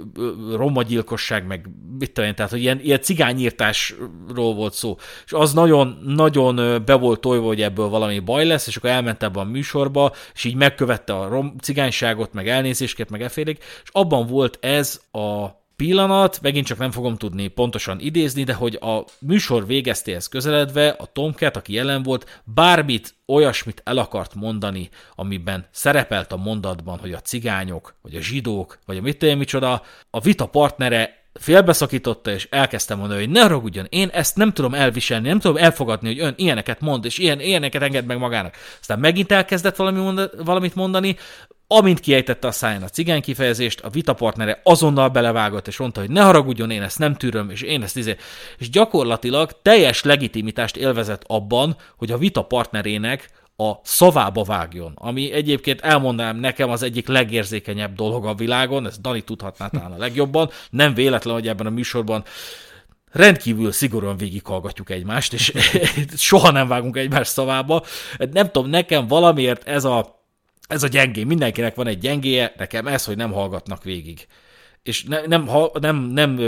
romagyilkosság, 0.51 1.45
meg 1.45 1.69
mit 1.99 2.11
tudom 2.11 2.34
tehát 2.34 2.51
hogy 2.51 2.61
ilyen, 2.61 2.79
ilyen 2.79 3.01
cigányírtásról 3.01 4.53
volt 4.53 4.73
szó. 4.73 4.97
És 5.25 5.34
az 5.34 5.53
nagyon, 5.53 5.99
nagyon 6.05 6.84
be 6.86 6.93
volt 6.93 7.21
tojva, 7.21 7.45
hogy 7.45 7.61
ebből 7.61 7.88
valami 7.88 8.19
baj 8.19 8.45
lesz, 8.45 8.67
és 8.67 8.75
akkor 8.75 8.89
elment 8.89 9.23
ebbe 9.23 9.39
a 9.39 9.43
műsorba, 9.43 10.11
és 10.34 10.43
így 10.43 10.55
megkövette 10.55 11.13
a 11.15 11.27
rom, 11.27 11.55
cigányságot, 11.61 12.34
meg 12.34 12.47
elnézésket, 12.47 13.09
meg 13.09 13.21
efélék, 13.21 13.63
és 13.84 13.89
abban 13.91 14.27
volt 14.27 14.57
ez 14.61 15.01
a 15.11 15.61
pillanat, 15.84 16.41
megint 16.41 16.65
csak 16.65 16.77
nem 16.77 16.91
fogom 16.91 17.15
tudni 17.17 17.47
pontosan 17.47 17.99
idézni, 17.99 18.43
de 18.43 18.53
hogy 18.53 18.75
a 18.81 19.05
műsor 19.19 19.65
végeztéhez 19.67 20.27
közeledve 20.27 20.89
a 20.89 21.05
Tomcat, 21.05 21.55
aki 21.55 21.73
jelen 21.73 22.03
volt, 22.03 22.41
bármit, 22.43 23.15
olyasmit 23.25 23.81
el 23.86 23.97
akart 23.97 24.36
mondani, 24.36 24.89
amiben 25.15 25.67
szerepelt 25.71 26.31
a 26.31 26.38
mondatban, 26.38 26.99
hogy 26.99 27.13
a 27.13 27.19
cigányok, 27.19 27.95
vagy 28.01 28.15
a 28.15 28.21
zsidók, 28.21 28.79
vagy 28.86 28.97
a 28.97 29.01
mit 29.01 29.36
micsoda, 29.36 29.81
a 30.09 30.19
vita 30.19 30.45
partnere 30.45 31.22
félbeszakította, 31.34 32.31
és 32.31 32.47
elkezdtem 32.51 32.97
mondani, 32.97 33.19
hogy 33.19 33.29
ne 33.29 33.41
haragudjon, 33.41 33.86
én 33.89 34.09
ezt 34.13 34.36
nem 34.36 34.51
tudom 34.51 34.73
elviselni, 34.73 35.27
nem 35.27 35.39
tudom 35.39 35.57
elfogadni, 35.57 36.07
hogy 36.07 36.19
ön 36.19 36.34
ilyeneket 36.38 36.79
mond, 36.79 37.05
és 37.05 37.17
ilyen, 37.17 37.39
ilyeneket 37.39 37.81
enged 37.81 38.05
meg 38.05 38.17
magának. 38.17 38.55
Aztán 38.79 38.99
megint 38.99 39.31
elkezdett 39.31 39.75
valami 39.75 39.99
monda, 39.99 40.29
valamit 40.43 40.75
mondani, 40.75 41.15
Amint 41.67 41.99
kiejtette 41.99 42.47
a 42.47 42.51
száján 42.51 42.84
a 42.84 42.88
cigány 42.88 43.21
kifejezést, 43.21 43.79
a 43.79 43.89
vitapartnere 43.89 44.61
azonnal 44.63 45.09
belevágott, 45.09 45.67
és 45.67 45.77
mondta, 45.77 45.99
hogy 45.99 46.09
ne 46.09 46.21
haragudjon, 46.21 46.71
én 46.71 46.81
ezt 46.81 46.99
nem 46.99 47.15
tűröm, 47.15 47.49
és 47.49 47.61
én 47.61 47.84
ezt 47.84 47.97
izé. 47.97 48.15
És 48.57 48.69
gyakorlatilag 48.69 49.51
teljes 49.61 50.03
legitimitást 50.03 50.77
élvezett 50.77 51.23
abban, 51.27 51.75
hogy 51.97 52.11
a 52.11 52.17
vita 52.17 52.41
partnerének 52.41 53.29
a 53.56 53.72
szavába 53.84 54.43
vágjon, 54.43 54.91
ami 54.95 55.32
egyébként 55.32 55.82
elmondanám 55.82 56.38
nekem 56.38 56.70
az 56.70 56.84
egyik 56.84 57.08
legérzékenyebb 57.08 57.95
dolog 57.95 58.26
a 58.26 58.34
világon, 58.34 58.86
ezt 58.86 59.01
Dani 59.01 59.22
tudhatná 59.22 59.68
talán 59.68 59.91
a 59.91 59.97
legjobban, 59.97 60.49
nem 60.70 60.93
véletlen, 60.93 61.34
hogy 61.34 61.47
ebben 61.47 61.66
a 61.66 61.70
műsorban 61.70 62.24
rendkívül 63.12 63.72
szigorúan 63.72 64.18
végighallgatjuk 64.18 64.89
egymást, 64.89 65.34
és 65.34 65.54
soha 66.18 66.51
nem 66.51 66.68
vágunk 66.68 66.97
egymás 66.97 67.28
szavába. 67.28 67.84
Nem 68.32 68.51
tudom, 68.51 68.70
nekem 68.70 69.08
valamiért 69.08 69.68
ez 69.68 69.84
a 69.84 70.22
ez 70.68 70.84
a 70.84 70.88
gyengé, 70.88 71.24
mindenkinek 71.24 71.76
van 71.76 71.88
egy 71.88 71.97
gyengéje, 71.97 72.54
nekem 72.58 72.88
ez, 72.88 73.06
hogy 73.06 73.18
nem 73.18 73.32
hallgatnak 73.32 73.84
végig. 73.84 74.28
És 74.84 75.03
ne, 75.03 75.21
nem, 75.21 75.47
ha, 75.47 75.71
nem, 75.79 75.95
nem 75.95 76.39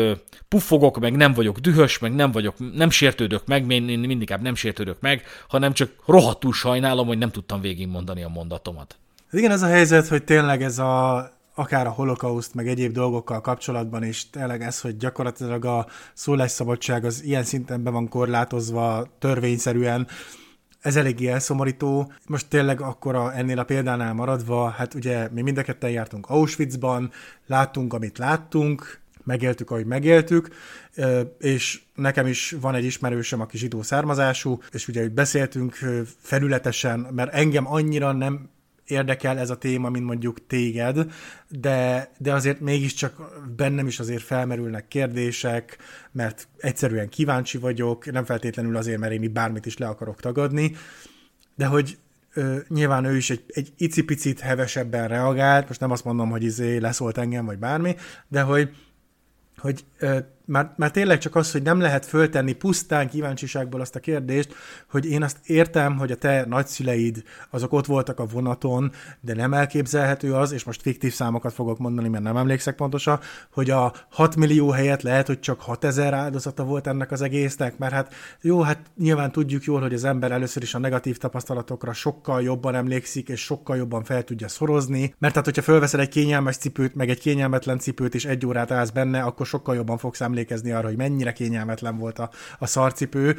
puffogok, 0.48 1.00
meg 1.00 1.16
nem 1.16 1.34
vagyok 1.34 1.58
dühös, 1.58 2.00
meg 2.00 2.16
nem 2.16 2.32
vagyok, 2.32 2.56
nem 2.74 2.90
sértődök 2.90 3.46
meg, 3.46 3.72
én 3.72 4.00
mindig 4.00 4.36
nem 4.42 4.56
sértődök 4.56 5.00
meg, 5.00 5.24
hanem 5.48 5.74
csak 5.74 5.92
rohadtul 6.06 6.54
sajnálom, 6.54 7.08
hogy 7.08 7.18
nem 7.18 7.32
tudtam 7.32 7.62
végigmondani 7.62 8.24
a 8.24 8.30
mondatomat. 8.30 8.98
Igen, 9.32 9.52
ez 9.52 9.62
a 9.62 9.68
helyzet, 9.68 10.08
hogy 10.08 10.24
tényleg 10.24 10.64
ez 10.64 10.80
a 10.80 11.30
akár 11.56 11.88
a 11.88 11.90
holokauszt, 11.90 12.54
meg 12.54 12.68
egyéb 12.68 12.92
dolgokkal 12.92 13.42
kapcsolatban 13.42 14.04
is 14.04 14.30
tényleg 14.30 14.62
ez, 14.62 14.82
hogy 14.82 14.98
gyakorlatilag 14.98 15.66
a 15.66 15.88
szólásszabadság 16.14 17.06
az 17.06 17.24
ilyen 17.24 17.44
szinten 17.44 17.84
be 17.84 17.90
van 17.90 18.08
korlátozva 18.08 19.08
törvényszerűen, 19.20 20.08
ez 20.86 20.96
eléggé 20.96 21.28
elszomorító. 21.28 22.12
Most 22.28 22.48
tényleg 22.48 22.82
akkor 22.82 23.16
a, 23.16 23.38
ennél 23.38 23.60
a 23.60 23.64
példánál 23.64 24.14
maradva, 24.14 24.70
hát 24.70 24.94
ugye 24.94 25.30
mi 25.32 25.42
mind 25.42 25.58
a 25.82 25.88
jártunk 25.88 26.30
Auschwitzban, 26.30 27.12
láttunk, 27.46 27.94
amit 27.94 28.18
láttunk, 28.18 29.00
megéltük, 29.24 29.72
ahogy 29.72 29.86
megéltük, 29.86 30.50
és 31.40 31.82
nekem 31.96 32.28
is 32.28 32.56
van 32.62 32.76
egy 32.76 32.84
ismerősöm, 32.84 33.42
aki 33.42 33.58
zsidó 33.58 33.82
származású, 33.82 34.60
és 34.72 34.88
ugye 34.88 35.02
hogy 35.02 35.12
beszéltünk 35.12 35.78
felületesen, 36.20 37.00
mert 37.00 37.34
engem 37.34 37.68
annyira 37.68 38.12
nem 38.12 38.50
érdekel 38.88 39.38
ez 39.38 39.50
a 39.50 39.58
téma, 39.58 39.90
mint 39.90 40.06
mondjuk 40.06 40.48
téged, 40.48 41.12
de, 41.50 42.12
de 42.18 42.34
azért 42.34 42.60
mégiscsak 42.60 43.42
bennem 43.56 43.88
is 43.88 44.00
azért 44.00 44.22
felmerülnek 44.22 44.88
kérdések, 44.88 45.78
mert 46.12 46.48
egyszerűen 46.58 47.10
kíváncsi 47.10 47.58
vagyok, 47.58 48.12
nem 48.12 48.26
feltétlenül 48.26 48.78
azért, 48.78 49.00
mert 49.00 49.14
én 49.14 49.24
itt 49.24 49.32
bármit 49.32 49.66
is 49.66 49.78
le 49.78 49.88
akarok 49.88 50.20
tagadni, 50.20 50.76
de 51.56 51.66
hogy 51.66 51.98
ö, 52.34 52.58
nyilván 52.68 53.06
ő 53.06 53.16
is 53.16 53.30
egy, 53.30 53.44
egy 53.48 53.74
icipicit 53.78 54.40
hevesebben 54.40 55.08
reagált, 55.08 55.68
most 55.68 55.80
nem 55.80 55.92
azt 55.92 56.04
mondom, 56.06 56.30
hogy 56.30 56.44
izé 56.44 56.78
leszólt 56.78 57.18
engem, 57.18 57.46
vagy 57.46 57.58
bármi, 57.58 57.96
de 58.28 58.42
hogy, 58.42 58.70
hogy 59.58 59.86
már, 60.46 60.74
már 60.78 60.92
tényleg 60.92 61.18
csak 61.18 61.36
az, 61.36 61.52
hogy 61.52 61.62
nem 61.62 61.80
lehet 61.80 62.06
föltenni 62.06 62.54
pusztán 62.54 63.10
kíváncsiságból 63.10 63.82
azt 63.82 63.96
a 63.96 64.00
kérdést, 64.00 64.54
hogy 64.90 65.06
én 65.06 65.24
azt 65.24 65.38
értem, 65.44 65.98
hogy 65.98 66.12
a 66.12 66.16
te 66.16 66.46
nagyszüleid 66.48 67.24
azok 67.50 67.74
ott 67.74 67.86
voltak 67.86 68.20
a 68.20 68.26
vonaton, 68.26 68.92
de 69.22 69.34
nem 69.36 69.54
elképzelhető 69.54 70.34
az, 70.34 70.52
és 70.52 70.64
most 70.64 70.82
fiktív 70.82 71.14
számokat 71.14 71.54
fogok 71.54 71.78
mondani, 71.78 72.08
mert 72.08 72.24
nem 72.24 72.38
emlékszek 72.38 72.76
pontosan, 72.76 73.20
hogy 73.52 73.70
a 73.70 73.94
6 74.10 74.36
millió 74.36 74.70
helyett 74.70 75.02
lehet, 75.02 75.28
hogy 75.28 75.40
csak 75.40 75.62
6 75.62 75.84
ezer 75.84 76.14
áldozata 76.14 76.64
volt 76.64 76.88
ennek 76.88 77.12
az 77.12 77.22
egésznek, 77.22 77.78
mert 77.78 77.94
hát 77.94 78.14
jó, 78.42 78.62
hát 78.62 78.80
nyilván 78.98 79.32
tudjuk 79.32 79.64
jól, 79.64 79.82
hogy 79.82 79.94
az 79.94 80.04
ember 80.04 80.32
először 80.32 80.64
is 80.64 80.74
a 80.74 80.80
negatív 80.80 81.18
tapasztalatokra 81.18 81.94
sokkal 81.94 82.42
jobban 82.42 82.76
emlékszik, 82.76 83.30
és 83.30 83.42
sokkal 83.44 83.78
jobban 83.78 84.04
fel 84.04 84.24
tudja 84.24 84.48
szorozni, 84.48 85.14
mert 85.18 85.36
hát 85.36 85.46
hogyha 85.46 85.62
fölveszel 85.62 86.00
egy 86.00 86.10
kényelmes 86.10 86.58
cipőt, 86.58 86.96
meg 86.96 87.10
egy 87.10 87.20
kényelmetlen 87.20 87.80
cipőt, 87.80 88.16
és 88.16 88.26
egy 88.26 88.46
órát 88.46 88.72
állsz 88.72 88.90
benne, 88.90 89.22
akkor 89.22 89.46
sokkal 89.46 89.76
jobban 89.76 89.95
fogsz 89.98 90.22
emlékezni 90.22 90.72
arra, 90.72 90.88
hogy 90.88 90.98
mennyire 90.98 91.34
kényelmetlen 91.34 91.98
volt 91.98 92.20
a, 92.20 92.30
a 92.60 92.66
szarcipő, 92.66 93.38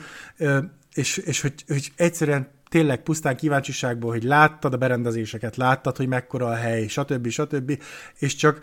és, 0.94 1.16
és 1.16 1.40
hogy, 1.40 1.54
hogy 1.68 1.92
egyszerűen 1.96 2.48
tényleg 2.68 3.02
pusztán 3.02 3.36
kíváncsiságból, 3.36 4.10
hogy 4.10 4.22
láttad 4.22 4.72
a 4.72 4.76
berendezéseket, 4.76 5.56
láttad, 5.56 5.96
hogy 5.96 6.08
mekkora 6.08 6.46
a 6.46 6.54
hely, 6.54 6.86
stb. 6.86 7.28
stb. 7.28 7.82
És 8.18 8.34
csak, 8.34 8.60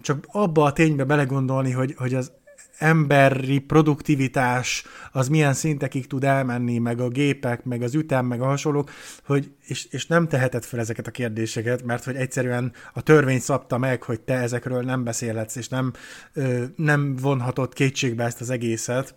csak 0.00 0.26
abba 0.28 0.64
a 0.64 0.72
ténybe 0.72 1.04
belegondolni, 1.04 1.70
hogy, 1.70 1.94
hogy 1.96 2.14
az 2.14 2.32
emberi 2.78 3.58
produktivitás 3.58 4.84
az 5.12 5.28
milyen 5.28 5.52
szintekig 5.52 6.06
tud 6.06 6.24
elmenni, 6.24 6.78
meg 6.78 7.00
a 7.00 7.08
gépek, 7.08 7.64
meg 7.64 7.82
az 7.82 7.94
ütem, 7.94 8.26
meg 8.26 8.40
a 8.40 8.46
hasonlók, 8.46 8.90
hogy, 9.24 9.50
és, 9.66 9.86
és 9.90 10.06
nem 10.06 10.28
teheted 10.28 10.64
fel 10.64 10.80
ezeket 10.80 11.06
a 11.06 11.10
kérdéseket, 11.10 11.82
mert 11.82 12.04
hogy 12.04 12.16
egyszerűen 12.16 12.72
a 12.92 13.02
törvény 13.02 13.40
szabta 13.40 13.78
meg, 13.78 14.02
hogy 14.02 14.20
te 14.20 14.34
ezekről 14.34 14.82
nem 14.82 15.04
beszélhetsz, 15.04 15.56
és 15.56 15.68
nem, 15.68 15.92
ö, 16.32 16.64
nem 16.76 17.16
vonhatod 17.16 17.72
kétségbe 17.72 18.24
ezt 18.24 18.40
az 18.40 18.50
egészet, 18.50 19.14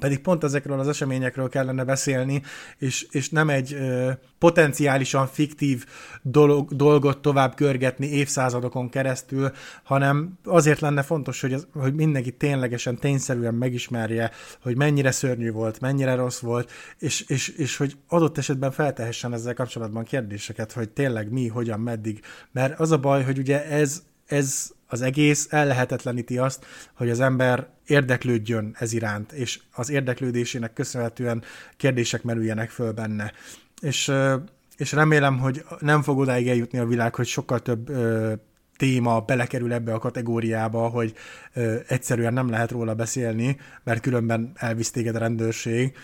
pedig 0.00 0.18
pont 0.18 0.44
ezekről 0.44 0.80
az 0.80 0.88
eseményekről 0.88 1.48
kellene 1.48 1.84
beszélni, 1.84 2.42
és, 2.78 3.06
és 3.10 3.28
nem 3.28 3.48
egy 3.48 3.72
ö, 3.72 4.10
potenciálisan 4.38 5.26
fiktív 5.26 5.84
dolog, 6.22 6.74
dolgot 6.74 7.22
tovább 7.22 7.56
görgetni 7.56 8.06
évszázadokon 8.06 8.88
keresztül, 8.88 9.52
hanem 9.82 10.38
azért 10.44 10.80
lenne 10.80 11.02
fontos, 11.02 11.40
hogy, 11.40 11.52
az, 11.52 11.66
hogy 11.72 11.94
mindenki 11.94 12.32
ténylegesen, 12.32 12.96
tényszerűen 12.96 13.54
megismerje, 13.54 14.30
hogy 14.62 14.76
mennyire 14.76 15.10
szörnyű 15.10 15.50
volt, 15.50 15.80
mennyire 15.80 16.14
rossz 16.14 16.40
volt, 16.40 16.70
és, 16.98 17.20
és, 17.20 17.48
és 17.48 17.76
hogy 17.76 17.96
adott 18.08 18.38
esetben 18.38 18.70
feltehessen 18.70 19.32
ezzel 19.32 19.54
kapcsolatban 19.54 20.04
kérdéseket, 20.04 20.72
hogy 20.72 20.88
tényleg 20.88 21.32
mi, 21.32 21.48
hogyan, 21.48 21.80
meddig. 21.80 22.20
Mert 22.52 22.80
az 22.80 22.90
a 22.90 22.98
baj, 22.98 23.22
hogy 23.22 23.38
ugye 23.38 23.64
ez, 23.66 24.02
ez 24.30 24.70
az 24.86 25.02
egész 25.02 25.46
ellehetetleníti 25.50 26.38
azt, 26.38 26.66
hogy 26.94 27.10
az 27.10 27.20
ember 27.20 27.68
érdeklődjön 27.86 28.76
ez 28.78 28.92
iránt, 28.92 29.32
és 29.32 29.60
az 29.72 29.90
érdeklődésének 29.90 30.72
köszönhetően 30.72 31.42
kérdések 31.76 32.22
merüljenek 32.22 32.70
föl 32.70 32.92
benne. 32.92 33.32
És, 33.80 34.12
és 34.76 34.92
remélem, 34.92 35.38
hogy 35.38 35.64
nem 35.78 36.02
fog 36.02 36.18
odáig 36.18 36.48
eljutni 36.48 36.78
a 36.78 36.86
világ, 36.86 37.14
hogy 37.14 37.26
sokkal 37.26 37.60
több 37.60 37.90
téma 38.76 39.20
belekerül 39.20 39.72
ebbe 39.72 39.92
a 39.92 39.98
kategóriába, 39.98 40.88
hogy 40.88 41.14
ö, 41.52 41.76
egyszerűen 41.86 42.32
nem 42.32 42.50
lehet 42.50 42.70
róla 42.70 42.94
beszélni, 42.94 43.56
mert 43.84 44.00
különben 44.00 44.52
elvisz 44.54 44.90
téged 44.90 45.14
a 45.14 45.18
rendőrség, 45.18 45.96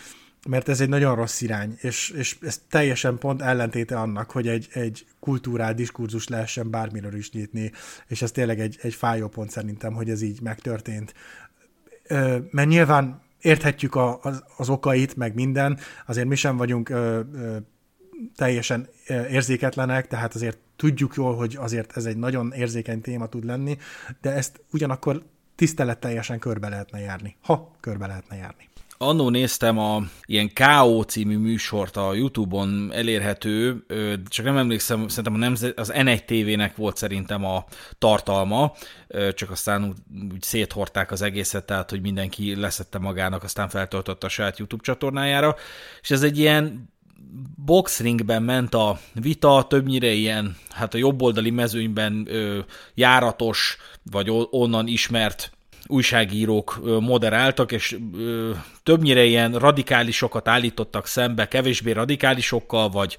mert 0.46 0.68
ez 0.68 0.80
egy 0.80 0.88
nagyon 0.88 1.14
rossz 1.14 1.40
irány, 1.40 1.76
és, 1.80 2.10
és 2.10 2.36
ez 2.40 2.60
teljesen 2.68 3.18
pont 3.18 3.42
ellentéte 3.42 3.98
annak, 3.98 4.30
hogy 4.30 4.48
egy, 4.48 4.68
egy 4.72 5.06
kultúrál 5.20 5.74
diskurzus 5.74 6.28
lehessen 6.28 6.70
bármiről 6.70 7.14
is 7.14 7.30
nyitni, 7.30 7.72
és 8.06 8.22
ez 8.22 8.30
tényleg 8.30 8.60
egy, 8.60 8.78
egy 8.82 8.94
fájó 8.94 9.28
pont 9.28 9.50
szerintem, 9.50 9.92
hogy 9.92 10.10
ez 10.10 10.22
így 10.22 10.40
megtörtént. 10.40 11.14
Mert 12.50 12.68
nyilván 12.68 13.22
érthetjük 13.40 13.94
a, 13.94 14.18
az, 14.22 14.44
az 14.56 14.68
okait, 14.68 15.16
meg 15.16 15.34
minden, 15.34 15.78
azért 16.06 16.28
mi 16.28 16.34
sem 16.34 16.56
vagyunk 16.56 16.88
ö, 16.88 17.20
ö, 17.34 17.56
teljesen 18.36 18.88
érzéketlenek, 19.30 20.06
tehát 20.06 20.34
azért 20.34 20.58
tudjuk 20.76 21.14
jól, 21.14 21.36
hogy 21.36 21.56
azért 21.60 21.96
ez 21.96 22.04
egy 22.04 22.16
nagyon 22.16 22.52
érzékeny 22.52 23.00
téma 23.00 23.26
tud 23.26 23.44
lenni, 23.44 23.78
de 24.20 24.32
ezt 24.32 24.60
ugyanakkor 24.70 25.22
tiszteletteljesen 25.54 26.38
körbe 26.38 26.68
lehetne 26.68 26.98
járni, 27.00 27.36
ha 27.40 27.76
körbe 27.80 28.06
lehetne 28.06 28.36
járni. 28.36 28.68
Annó 28.98 29.30
néztem 29.30 29.78
a 29.78 30.02
ilyen 30.24 30.52
K.O. 30.52 31.02
című 31.02 31.36
műsort 31.36 31.96
a 31.96 32.14
Youtube-on 32.14 32.90
elérhető, 32.92 33.86
csak 34.28 34.44
nem 34.44 34.56
emlékszem, 34.56 35.08
szerintem 35.08 35.34
a 35.34 35.38
nemzet, 35.38 35.78
az 35.78 35.92
N1 35.94 36.24
TV-nek 36.24 36.76
volt 36.76 36.96
szerintem 36.96 37.44
a 37.44 37.64
tartalma, 37.98 38.72
csak 39.34 39.50
aztán 39.50 39.94
úgy, 40.32 40.42
széthorták 40.42 41.10
az 41.10 41.22
egészet, 41.22 41.64
tehát 41.64 41.90
hogy 41.90 42.00
mindenki 42.00 42.54
leszette 42.54 42.98
magának, 42.98 43.42
aztán 43.42 43.68
feltöltötte 43.68 44.26
a 44.26 44.30
saját 44.30 44.58
YouTube 44.58 44.82
csatornájára, 44.82 45.54
és 46.02 46.10
ez 46.10 46.22
egy 46.22 46.38
ilyen 46.38 46.94
boxringben 47.64 48.42
ment 48.42 48.74
a 48.74 48.98
vita, 49.12 49.66
többnyire 49.68 50.12
ilyen, 50.12 50.56
hát 50.70 50.94
a 50.94 50.98
jobboldali 50.98 51.50
mezőnyben 51.50 52.26
ö, 52.28 52.58
járatos, 52.94 53.76
vagy 54.10 54.28
onnan 54.50 54.86
ismert 54.86 55.55
újságírók 55.86 56.80
moderáltak, 57.00 57.72
és 57.72 57.96
többnyire 58.82 59.24
ilyen 59.24 59.52
radikálisokat 59.52 60.48
állítottak 60.48 61.06
szembe, 61.06 61.48
kevésbé 61.48 61.90
radikálisokkal, 61.90 62.88
vagy 62.88 63.16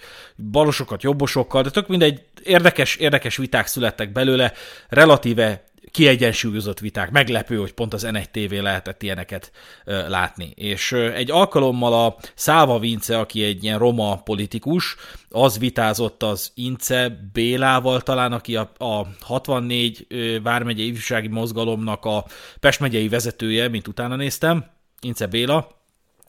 balosokat, 0.51 1.03
jobbosokkal, 1.03 1.63
de 1.63 1.69
tök 1.69 1.87
mindegy, 1.87 2.21
érdekes, 2.43 2.95
érdekes 2.95 3.37
viták 3.37 3.67
születtek 3.67 4.11
belőle, 4.11 4.53
relatíve 4.89 5.63
kiegyensúlyozott 5.91 6.79
viták. 6.79 7.11
Meglepő, 7.11 7.57
hogy 7.57 7.73
pont 7.73 7.93
az 7.93 8.07
N1 8.09 8.25
TV 8.31 8.53
lehetett 8.53 9.03
ilyeneket 9.03 9.51
látni. 9.85 10.51
És 10.55 10.91
egy 10.91 11.31
alkalommal 11.31 12.05
a 12.05 12.15
Száva 12.35 12.79
Vince, 12.79 13.19
aki 13.19 13.43
egy 13.43 13.63
ilyen 13.63 13.77
roma 13.77 14.21
politikus, 14.23 14.95
az 15.29 15.59
vitázott 15.59 16.23
az 16.23 16.51
Ince 16.55 17.29
Bélával 17.33 18.01
talán, 18.01 18.33
aki 18.33 18.55
a, 18.55 18.71
a 18.77 19.07
64 19.21 20.05
ö, 20.09 20.41
Vármegyei 20.41 20.87
Ifjúsági 20.87 21.27
Mozgalomnak 21.27 22.05
a 22.05 22.25
Pest 22.59 22.79
megyei 22.79 23.09
vezetője, 23.09 23.67
mint 23.67 23.87
utána 23.87 24.15
néztem, 24.15 24.65
Ince 25.01 25.27
Béla. 25.27 25.67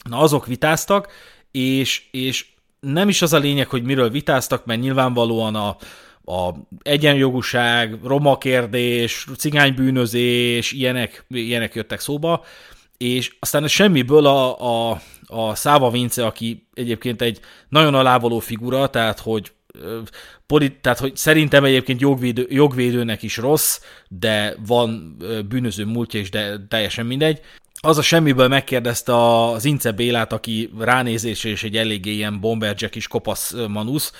Na, 0.08 0.18
azok 0.18 0.46
vitáztak, 0.46 1.12
és, 1.50 2.08
és 2.10 2.46
nem 2.80 3.08
is 3.08 3.22
az 3.22 3.32
a 3.32 3.38
lényeg, 3.38 3.68
hogy 3.68 3.82
miről 3.82 4.10
vitáztak, 4.10 4.64
mert 4.64 4.80
nyilvánvalóan 4.80 5.54
a, 5.54 5.76
a 6.28 6.54
egyenjogúság, 6.82 7.98
roma 8.04 8.38
kérdés, 8.38 9.26
cigánybűnözés, 9.36 10.72
ilyenek, 10.72 11.24
ilyenek 11.28 11.74
jöttek 11.74 12.00
szóba, 12.00 12.44
és 12.96 13.36
aztán 13.38 13.68
semmiből 13.68 14.26
a, 14.26 14.60
a, 14.90 15.00
a 15.26 15.54
Száva 15.54 15.90
Vince, 15.90 16.26
aki 16.26 16.68
egyébként 16.74 17.22
egy 17.22 17.40
nagyon 17.68 17.94
alávaló 17.94 18.38
figura, 18.38 18.90
tehát 18.90 19.20
hogy 19.20 19.52
polit, 20.46 20.80
tehát, 20.80 20.98
hogy 20.98 21.16
szerintem 21.16 21.64
egyébként 21.64 22.00
jogvédő, 22.00 22.46
jogvédőnek 22.50 23.22
is 23.22 23.36
rossz, 23.36 23.80
de 24.08 24.54
van 24.66 25.16
bűnöző 25.48 25.84
múltja 25.84 26.20
is, 26.20 26.30
de 26.30 26.66
teljesen 26.68 27.06
mindegy. 27.06 27.40
Az 27.80 27.98
a 27.98 28.02
semmiből 28.02 28.48
megkérdezte 28.48 29.16
az 29.16 29.64
Ince 29.64 29.92
Bélát, 29.92 30.32
aki 30.32 30.70
ránézésre 30.78 31.50
és 31.50 31.64
egy 31.64 31.76
eléggé 31.76 32.10
ilyen 32.10 32.40
bomberjack 32.40 32.94
is 32.94 33.08
kopasz 33.08 33.54
manusz, 33.68 34.12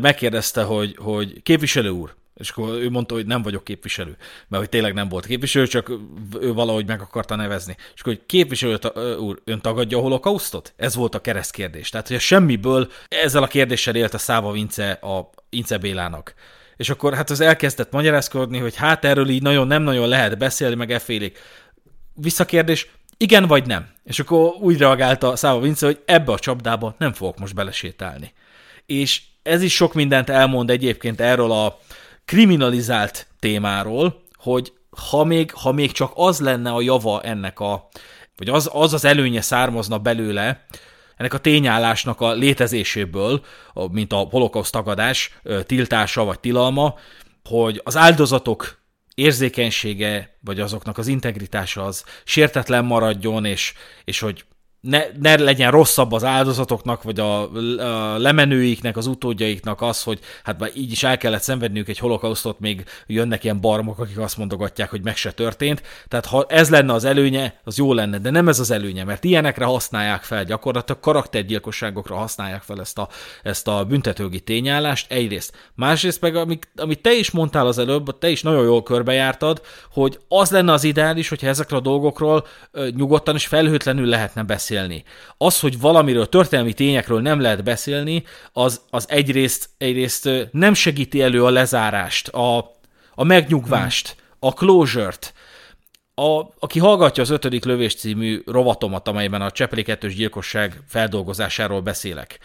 megkérdezte, 0.00 0.62
hogy, 0.62 0.96
hogy 0.98 1.42
képviselő 1.42 1.88
úr, 1.88 2.14
és 2.34 2.50
akkor 2.50 2.68
ő 2.68 2.90
mondta, 2.90 3.14
hogy 3.14 3.26
nem 3.26 3.42
vagyok 3.42 3.64
képviselő, 3.64 4.16
mert 4.48 4.62
hogy 4.62 4.68
tényleg 4.68 4.94
nem 4.94 5.08
volt 5.08 5.26
képviselő, 5.26 5.66
csak 5.66 5.92
ő 6.40 6.52
valahogy 6.52 6.86
meg 6.86 7.00
akarta 7.00 7.36
nevezni. 7.36 7.76
És 7.94 8.00
akkor, 8.00 8.12
hogy 8.12 8.26
képviselő 8.26 8.78
úr, 9.18 9.40
ön 9.44 9.60
tagadja 9.60 9.98
a 9.98 10.00
holokausztot? 10.00 10.72
Ez 10.76 10.94
volt 10.94 11.14
a 11.14 11.20
keresztkérdés. 11.20 11.88
Tehát, 11.88 12.06
hogy 12.06 12.16
a 12.16 12.20
semmiből 12.20 12.90
ezzel 13.08 13.42
a 13.42 13.46
kérdéssel 13.46 13.94
élt 13.94 14.14
a 14.14 14.18
Száva 14.18 14.52
Vince 14.52 14.90
a 14.90 15.30
Ince 15.50 15.78
Bélának. 15.78 16.34
És 16.76 16.90
akkor 16.90 17.14
hát 17.14 17.30
az 17.30 17.40
elkezdett 17.40 17.92
magyarázkodni, 17.92 18.58
hogy 18.58 18.76
hát 18.76 19.04
erről 19.04 19.28
így 19.28 19.42
nagyon 19.42 19.66
nem 19.66 19.82
nagyon 19.82 20.08
lehet 20.08 20.38
beszélni, 20.38 20.74
meg 20.74 20.92
effélik. 20.92 21.38
Visszakérdés, 22.14 22.88
igen 23.16 23.46
vagy 23.46 23.66
nem? 23.66 23.88
És 24.04 24.18
akkor 24.18 24.52
úgy 24.60 24.78
reagálta 24.78 25.36
Száva 25.36 25.60
Vince, 25.60 25.86
hogy 25.86 26.02
ebbe 26.04 26.32
a 26.32 26.38
csapdába 26.38 26.94
nem 26.98 27.12
fogok 27.12 27.38
most 27.38 27.54
belesétálni. 27.54 28.32
És 28.86 29.22
ez 29.42 29.62
is 29.62 29.74
sok 29.74 29.94
mindent 29.94 30.30
elmond 30.30 30.70
egyébként 30.70 31.20
erről 31.20 31.52
a 31.52 31.78
kriminalizált 32.24 33.26
témáról, 33.38 34.22
hogy 34.34 34.72
ha 35.10 35.24
még, 35.24 35.52
ha 35.52 35.72
még 35.72 35.92
csak 35.92 36.12
az 36.14 36.40
lenne 36.40 36.70
a 36.70 36.80
java 36.80 37.22
ennek 37.22 37.60
a, 37.60 37.88
vagy 38.36 38.48
az 38.48 38.70
az, 38.72 38.92
az 38.92 39.04
előnye 39.04 39.40
származna 39.40 39.98
belőle, 39.98 40.64
ennek 41.16 41.34
a 41.34 41.38
tényállásnak 41.38 42.20
a 42.20 42.32
létezéséből, 42.32 43.44
mint 43.90 44.12
a 44.12 44.16
holokauszt 44.16 44.72
tagadás 44.72 45.38
tiltása 45.66 46.24
vagy 46.24 46.40
tilalma, 46.40 46.94
hogy 47.44 47.80
az 47.84 47.96
áldozatok 47.96 48.80
érzékenysége, 49.14 50.36
vagy 50.40 50.60
azoknak 50.60 50.98
az 50.98 51.06
integritása 51.06 51.84
az 51.84 52.04
sértetlen 52.24 52.84
maradjon, 52.84 53.44
és, 53.44 53.72
és 54.04 54.20
hogy 54.20 54.44
ne, 54.82 55.02
ne 55.20 55.36
legyen 55.36 55.70
rosszabb 55.70 56.12
az 56.12 56.24
áldozatoknak, 56.24 57.02
vagy 57.02 57.20
a, 57.20 57.52
a 58.12 58.18
lemenőiknek, 58.18 58.96
az 58.96 59.06
utódjaiknak 59.06 59.82
az, 59.82 60.02
hogy 60.02 60.18
hát 60.44 60.58
már 60.58 60.70
így 60.74 60.92
is 60.92 61.02
el 61.02 61.16
kellett 61.16 61.42
szenvedniük 61.42 61.88
egy 61.88 61.98
holokausztot, 61.98 62.60
még 62.60 62.84
jönnek 63.06 63.44
ilyen 63.44 63.60
barmok, 63.60 63.98
akik 63.98 64.18
azt 64.18 64.36
mondogatják, 64.36 64.90
hogy 64.90 65.02
meg 65.02 65.16
se 65.16 65.32
történt. 65.32 65.82
Tehát 66.08 66.26
ha 66.26 66.46
ez 66.48 66.70
lenne 66.70 66.92
az 66.92 67.04
előnye, 67.04 67.60
az 67.64 67.78
jó 67.78 67.92
lenne, 67.92 68.18
de 68.18 68.30
nem 68.30 68.48
ez 68.48 68.58
az 68.58 68.70
előnye, 68.70 69.04
mert 69.04 69.24
ilyenekre 69.24 69.64
használják 69.64 70.22
fel 70.22 70.44
gyakorlatilag, 70.44 71.00
karaktergyilkosságokra 71.00 72.16
használják 72.16 72.62
fel 72.62 72.80
ezt 72.80 72.98
a, 72.98 73.08
ezt 73.42 73.68
a 73.68 73.84
büntetőgi 73.84 74.40
tényállást 74.40 75.12
egyrészt. 75.12 75.70
Másrészt 75.74 76.20
meg, 76.20 76.36
amit, 76.36 76.68
amit 76.76 77.02
te 77.02 77.12
is 77.12 77.30
mondtál 77.30 77.66
az 77.66 77.78
előbb, 77.78 78.18
te 78.18 78.28
is 78.28 78.42
nagyon 78.42 78.64
jól 78.64 78.82
körbejártad, 78.82 79.62
hogy 79.92 80.18
az 80.28 80.50
lenne 80.50 80.72
az 80.72 80.84
ideális, 80.84 81.28
hogyha 81.28 81.46
ezekről 81.46 81.78
a 81.78 81.82
dolgokról 81.82 82.46
nyugodtan 82.96 83.34
és 83.34 83.46
felhőtlenül 83.46 84.06
lehetne 84.06 84.42
beszélni 84.42 84.70
beszélni. 84.72 85.04
Az, 85.36 85.60
hogy 85.60 85.80
valamiről, 85.80 86.28
történelmi 86.28 86.72
tényekről 86.72 87.20
nem 87.20 87.40
lehet 87.40 87.64
beszélni, 87.64 88.24
az, 88.52 88.80
az 88.90 89.06
egyrészt, 89.08 89.68
egyrészt 89.78 90.28
nem 90.50 90.74
segíti 90.74 91.22
elő 91.22 91.44
a 91.44 91.50
lezárást, 91.50 92.28
a, 92.28 92.58
a 93.14 93.24
megnyugvást, 93.24 94.16
a 94.38 94.50
closure-t, 94.50 95.34
a, 96.14 96.40
aki 96.58 96.78
hallgatja 96.78 97.22
az 97.22 97.30
ötödik 97.30 97.64
lövés 97.64 97.94
című 97.94 98.42
rovatomat, 98.46 99.08
amelyben 99.08 99.42
a 99.42 99.50
Csepeli 99.50 99.82
kettős 99.82 100.14
gyilkosság 100.14 100.80
feldolgozásáról 100.88 101.80
beszélek. 101.80 102.38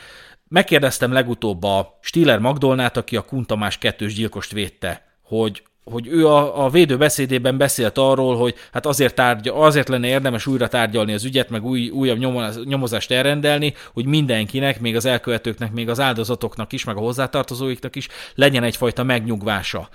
Megkérdeztem 0.48 1.12
legutóbb 1.12 1.64
a 1.64 1.98
Stiller 2.02 2.40
Magdolnát, 2.40 2.98
aki 2.98 3.16
a 3.16 3.22
Kuntamás 3.26 3.78
kettős 3.78 4.14
gyilkost 4.14 4.52
védte, 4.52 5.06
hogy 5.22 5.64
hogy 5.92 6.08
ő 6.08 6.28
a, 6.28 6.66
a 6.66 6.70
védő 6.70 6.98
beszédében 6.98 7.58
beszélt 7.58 7.98
arról, 7.98 8.38
hogy 8.38 8.56
hát 8.72 8.86
azért, 8.86 9.16
tárgya, 9.16 9.56
azért 9.56 9.88
lenne 9.90 10.08
érdemes 10.08 10.48
újra 10.48 10.68
tárgyalni 10.68 11.14
az 11.14 11.24
ügyet, 11.24 11.50
meg 11.50 11.66
új, 11.66 11.90
újabb 11.90 12.18
nyomozást 12.66 13.12
elrendelni, 13.12 13.74
hogy 13.94 14.06
mindenkinek, 14.06 14.80
még 14.80 14.96
az 14.96 15.06
elkövetőknek, 15.06 15.72
még 15.72 15.90
az 15.90 16.00
áldozatoknak 16.00 16.74
is, 16.74 16.84
meg 16.84 16.98
a 16.98 17.00
hozzátartozóiknak 17.00 17.96
is 17.96 18.08
legyen 18.36 18.64
egyfajta 18.64 19.04
megnyugvása. 19.04 19.90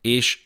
És 0.00 0.38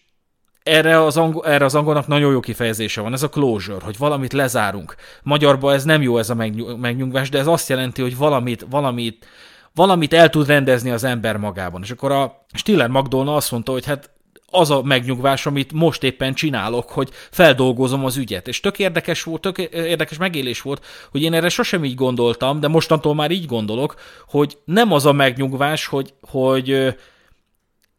erre 0.62 1.04
az, 1.04 1.16
angol, 1.16 1.46
erre 1.46 1.64
az 1.64 1.74
angolnak 1.74 2.06
nagyon 2.06 2.32
jó 2.32 2.40
kifejezése 2.40 3.00
van, 3.00 3.12
ez 3.12 3.22
a 3.22 3.28
closure, 3.28 3.84
hogy 3.84 3.98
valamit 3.98 4.32
lezárunk. 4.32 4.94
Magyarban 5.22 5.74
ez 5.74 5.84
nem 5.84 6.02
jó 6.02 6.18
ez 6.18 6.30
a 6.30 6.34
megnyugvás, 6.76 7.28
de 7.28 7.38
ez 7.38 7.46
azt 7.46 7.68
jelenti, 7.68 8.02
hogy 8.02 8.16
valamit, 8.16 8.66
valamit, 8.70 9.26
valamit 9.74 10.12
el 10.12 10.30
tud 10.30 10.46
rendezni 10.46 10.90
az 10.90 11.04
ember 11.04 11.36
magában. 11.36 11.82
És 11.82 11.90
akkor 11.90 12.12
a 12.12 12.46
Stiller 12.52 12.88
Magdolna 12.88 13.34
azt 13.34 13.50
mondta, 13.50 13.72
hogy 13.72 13.86
hát 13.86 14.10
az 14.50 14.70
a 14.70 14.82
megnyugvás, 14.82 15.46
amit 15.46 15.72
most 15.72 16.02
éppen 16.02 16.34
csinálok, 16.34 16.90
hogy 16.90 17.08
feldolgozom 17.30 18.04
az 18.04 18.16
ügyet. 18.16 18.48
És 18.48 18.60
tök 18.60 18.78
érdekes 18.78 19.22
volt, 19.22 19.40
tök 19.40 19.58
érdekes 19.58 20.18
megélés 20.18 20.60
volt, 20.60 20.84
hogy 21.10 21.22
én 21.22 21.34
erre 21.34 21.48
sosem 21.48 21.84
így 21.84 21.94
gondoltam, 21.94 22.60
de 22.60 22.68
mostantól 22.68 23.14
már 23.14 23.30
így 23.30 23.46
gondolok, 23.46 23.94
hogy 24.28 24.58
nem 24.64 24.92
az 24.92 25.06
a 25.06 25.12
megnyugvás, 25.12 25.86
hogy, 25.86 26.14
hogy 26.20 26.94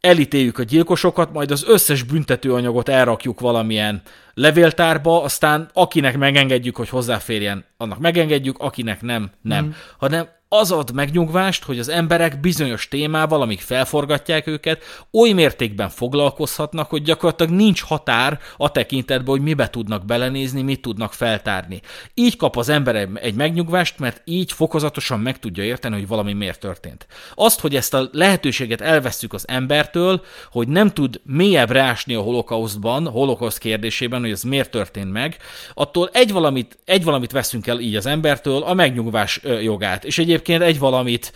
elítéljük 0.00 0.58
a 0.58 0.62
gyilkosokat, 0.62 1.32
majd 1.32 1.50
az 1.50 1.64
összes 1.68 2.02
büntetőanyagot 2.02 2.88
elrakjuk 2.88 3.40
valamilyen 3.40 4.02
levéltárba, 4.34 5.22
aztán 5.22 5.70
akinek 5.72 6.18
megengedjük, 6.18 6.76
hogy 6.76 6.88
hozzáférjen, 6.88 7.64
annak 7.76 7.98
megengedjük, 7.98 8.58
akinek 8.58 9.02
nem, 9.02 9.30
nem. 9.42 9.64
Mm. 9.64 9.70
Hanem 9.98 10.28
az 10.54 10.70
ad 10.70 10.92
megnyugvást, 10.94 11.64
hogy 11.64 11.78
az 11.78 11.88
emberek 11.88 12.40
bizonyos 12.40 12.88
témával, 12.88 13.42
amik 13.42 13.60
felforgatják 13.60 14.46
őket, 14.46 14.82
oly 15.12 15.30
mértékben 15.30 15.88
foglalkozhatnak, 15.88 16.90
hogy 16.90 17.02
gyakorlatilag 17.02 17.52
nincs 17.52 17.82
határ 17.82 18.38
a 18.56 18.70
tekintetben, 18.70 19.34
hogy 19.34 19.40
mibe 19.40 19.70
tudnak 19.70 20.04
belenézni, 20.04 20.62
mit 20.62 20.80
tudnak 20.80 21.12
feltárni. 21.12 21.80
Így 22.14 22.36
kap 22.36 22.56
az 22.56 22.68
ember 22.68 23.08
egy 23.14 23.34
megnyugvást, 23.34 23.98
mert 23.98 24.22
így 24.24 24.52
fokozatosan 24.52 25.20
meg 25.20 25.38
tudja 25.38 25.64
érteni, 25.64 25.94
hogy 25.94 26.06
valami 26.06 26.32
miért 26.32 26.60
történt. 26.60 27.06
Azt, 27.34 27.60
hogy 27.60 27.76
ezt 27.76 27.94
a 27.94 28.08
lehetőséget 28.12 28.80
elvesztjük 28.80 29.32
az 29.32 29.48
embertől, 29.48 30.22
hogy 30.50 30.68
nem 30.68 30.90
tud 30.90 31.20
mélyebbre 31.24 31.80
ásni 31.80 32.14
a 32.14 32.20
holokausztban, 32.20 33.08
holokauszt 33.08 33.58
kérdésében, 33.58 34.20
hogy 34.20 34.30
ez 34.30 34.42
miért 34.42 34.70
történt 34.70 35.12
meg, 35.12 35.36
attól 35.74 36.10
egy 36.12 36.32
valamit, 36.32 36.78
egy 36.84 37.04
valamit 37.04 37.32
veszünk 37.32 37.66
el 37.66 37.80
így 37.80 37.96
az 37.96 38.06
embertől, 38.06 38.62
a 38.62 38.74
megnyugvás 38.74 39.40
jogát. 39.62 40.04
És 40.04 40.18
egyébként 40.18 40.40
egyébként 40.48 40.62
egy 40.62 40.78
valamit 40.78 41.32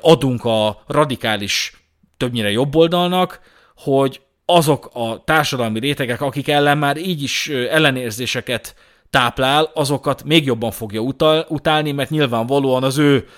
adunk 0.00 0.44
a 0.44 0.82
radikális, 0.86 1.84
többnyire 2.16 2.50
jobb 2.50 2.74
oldalnak, 2.74 3.40
hogy 3.76 4.20
azok 4.44 4.90
a 4.92 5.24
társadalmi 5.24 5.78
rétegek, 5.78 6.20
akik 6.20 6.48
ellen 6.48 6.78
már 6.78 6.96
így 6.96 7.22
is 7.22 7.48
ellenérzéseket 7.48 8.74
táplál, 9.10 9.70
azokat 9.74 10.24
még 10.24 10.44
jobban 10.44 10.70
fogja 10.70 11.00
utal, 11.00 11.46
utálni, 11.48 11.92
mert 11.92 12.10
nyilvánvalóan 12.10 12.82
az 12.82 12.98
ő 12.98 13.28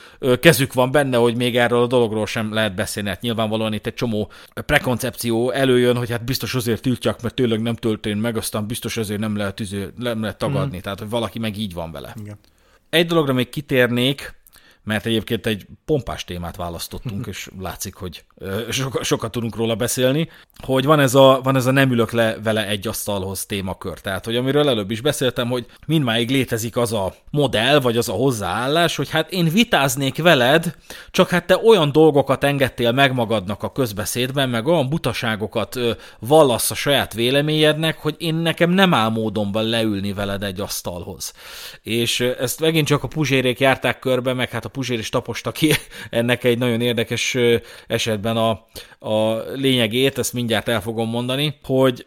kezük 0.40 0.72
van 0.72 0.90
benne, 0.90 1.16
hogy 1.16 1.36
még 1.36 1.56
erről 1.56 1.82
a 1.82 1.86
dologról 1.86 2.26
sem 2.26 2.52
lehet 2.52 2.74
beszélni. 2.74 3.08
Hát 3.08 3.20
nyilvánvalóan 3.20 3.72
itt 3.72 3.86
egy 3.86 3.94
csomó 3.94 4.30
prekoncepció 4.54 5.50
előjön, 5.50 5.96
hogy 5.96 6.10
hát 6.10 6.24
biztos 6.24 6.54
azért 6.54 6.82
tiltják, 6.82 7.22
mert 7.22 7.34
tényleg 7.34 7.62
nem 7.62 7.74
történt 7.74 8.20
meg, 8.20 8.36
aztán 8.36 8.66
biztos 8.66 8.96
azért 8.96 9.20
nem 9.20 9.36
lehet, 9.36 9.62
nem 9.96 10.20
lehet 10.20 10.38
tagadni. 10.38 10.76
Mm. 10.76 10.80
Tehát, 10.80 10.98
hogy 10.98 11.10
valaki 11.10 11.38
meg 11.38 11.58
így 11.58 11.74
van 11.74 11.92
vele. 11.92 12.14
Igen. 12.20 12.38
Egy 12.90 13.06
dologra 13.06 13.32
még 13.32 13.48
kitérnék, 13.48 14.40
mert 14.84 15.06
egyébként 15.06 15.46
egy 15.46 15.66
pompás 15.84 16.24
témát 16.24 16.56
választottunk, 16.56 17.26
és 17.26 17.50
látszik, 17.60 17.94
hogy 17.94 18.24
sokat, 18.70 19.04
sokat 19.04 19.30
tudunk 19.30 19.56
róla 19.56 19.74
beszélni, 19.74 20.28
hogy 20.62 20.84
van 20.84 21.00
ez, 21.00 21.14
a, 21.14 21.40
van 21.42 21.56
ez 21.56 21.66
a 21.66 21.70
nem 21.70 21.90
ülök 21.90 22.10
le 22.10 22.36
vele 22.42 22.66
egy 22.66 22.88
asztalhoz 22.88 23.46
témakör. 23.46 23.98
Tehát, 23.98 24.24
hogy 24.24 24.36
amiről 24.36 24.68
előbb 24.68 24.90
is 24.90 25.00
beszéltem, 25.00 25.48
hogy 25.48 25.66
mindmáig 25.86 26.30
létezik 26.30 26.76
az 26.76 26.92
a 26.92 27.14
modell, 27.30 27.80
vagy 27.80 27.96
az 27.96 28.08
a 28.08 28.12
hozzáállás, 28.12 28.96
hogy 28.96 29.10
hát 29.10 29.32
én 29.32 29.48
vitáznék 29.48 30.22
veled, 30.22 30.76
csak 31.10 31.28
hát 31.28 31.46
te 31.46 31.60
olyan 31.64 31.92
dolgokat 31.92 32.44
engedtél 32.44 32.92
meg 32.92 33.14
magadnak 33.14 33.62
a 33.62 33.72
közbeszédben, 33.72 34.48
meg 34.48 34.66
olyan 34.66 34.88
butaságokat 34.88 35.78
vallasz 36.18 36.70
a 36.70 36.74
saját 36.74 37.14
véleményednek, 37.14 37.98
hogy 37.98 38.14
én 38.18 38.34
nekem 38.34 38.70
nem 38.70 38.94
áll 38.94 39.08
módonban 39.08 39.64
leülni 39.64 40.12
veled 40.12 40.42
egy 40.42 40.60
asztalhoz. 40.60 41.32
És 41.82 42.20
ezt 42.20 42.60
megint 42.60 42.86
csak 42.86 43.02
a 43.02 43.08
puzsérék 43.08 43.60
járták 43.60 43.98
körbe, 43.98 44.32
meg 44.32 44.50
hát 44.50 44.64
a 44.64 44.68
Puzsér 44.72 44.98
is 44.98 45.08
taposta 45.08 45.52
ki 45.52 45.74
ennek 46.10 46.44
egy 46.44 46.58
nagyon 46.58 46.80
érdekes 46.80 47.36
esetben 47.86 48.36
a, 48.36 48.50
a 49.08 49.42
lényegét, 49.54 50.18
ezt 50.18 50.32
mindjárt 50.32 50.68
el 50.68 50.80
fogom 50.80 51.08
mondani, 51.08 51.58
hogy 51.64 52.04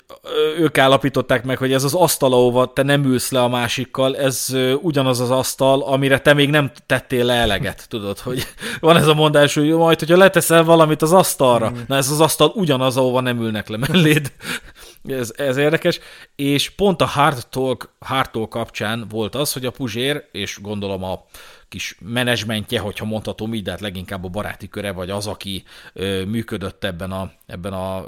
ők 0.58 0.78
állapították 0.78 1.44
meg, 1.44 1.58
hogy 1.58 1.74
ez 1.74 1.84
az 1.84 1.94
asztal, 1.94 2.34
ahova 2.34 2.74
te 2.74 2.84
nem 2.84 3.06
ülsz 3.06 3.32
le 3.32 3.42
a 3.42 3.48
másikkal, 3.48 4.18
ez 4.18 4.56
ugyanaz 4.82 5.20
az 5.20 5.32
asztal, 5.32 5.82
amire 5.82 6.20
te 6.20 6.34
még 6.34 6.50
nem 6.50 6.72
tettél 6.86 7.26
le 7.26 7.34
eleget, 7.34 7.86
tudod, 7.90 8.20
hogy 8.20 8.48
van 8.80 8.98
ez 8.98 9.08
a 9.08 9.14
mondás, 9.14 9.54
hogy 9.54 9.70
majd, 9.70 10.00
hogyha 10.00 10.18
leteszel 10.18 10.64
valamit 10.64 11.02
az 11.02 11.14
asztalra, 11.14 11.70
mm. 11.70 11.74
na 11.88 11.96
ez 11.96 12.10
az 12.10 12.22
asztal 12.22 12.52
ugyanaz, 12.56 12.98
ahova 12.98 13.20
nem 13.20 13.42
ülnek 13.42 13.68
le 13.68 13.78
melléd. 13.78 14.32
ez, 15.20 15.34
ez 15.36 15.58
érdekes, 15.58 16.00
és 16.36 16.70
pont 16.70 17.02
a 17.02 17.06
Hard 17.06 17.48
Talk, 17.50 17.94
Hard 18.00 18.32
Talk 18.32 18.50
kapcsán 18.50 19.06
volt 19.10 19.36
az, 19.36 19.54
hogy 19.54 19.66
a 19.66 19.72
Puzsér, 19.72 20.24
és 20.32 20.58
gondolom 20.62 21.04
a 21.04 21.26
kis 21.76 21.98
menedzsmentje, 22.00 22.80
hogyha 22.80 23.06
mondhatom 23.06 23.54
így, 23.54 23.64
de 23.64 23.72
hát 23.72 23.80
leginkább 23.80 24.24
a 24.24 24.28
baráti 24.28 24.70
köre, 24.70 24.92
vagy 24.92 25.10
az, 25.10 25.28
aki 25.28 25.64
működött 26.28 26.84
ebben 26.84 27.12
a, 27.12 27.32
ebben 27.46 27.74
a 27.74 28.06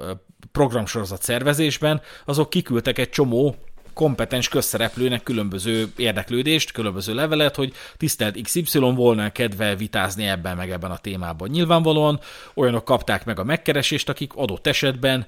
programsorozat 0.52 1.22
szervezésben, 1.22 2.02
azok 2.26 2.50
kiküldtek 2.50 2.98
egy 2.98 3.10
csomó 3.10 3.56
kompetens 3.94 4.48
közszereplőnek 4.50 5.24
különböző 5.24 5.92
érdeklődést, 5.96 6.72
különböző 6.72 7.14
levelet, 7.14 7.56
hogy 7.56 7.74
tisztelt 7.98 8.42
XY 8.42 8.80
volna 8.80 9.32
kedve 9.32 9.76
vitázni 9.76 10.28
ebben 10.28 10.58
meg 10.58 10.72
ebben 10.72 10.92
a 10.92 10.98
témában. 10.98 11.50
Nyilvánvalóan 11.50 12.20
olyanok 12.54 12.86
kapták 12.86 13.26
meg 13.26 13.40
a 13.40 13.44
megkeresést, 13.44 14.10
akik 14.10 14.34
adott 14.36 14.68
esetben 14.68 15.26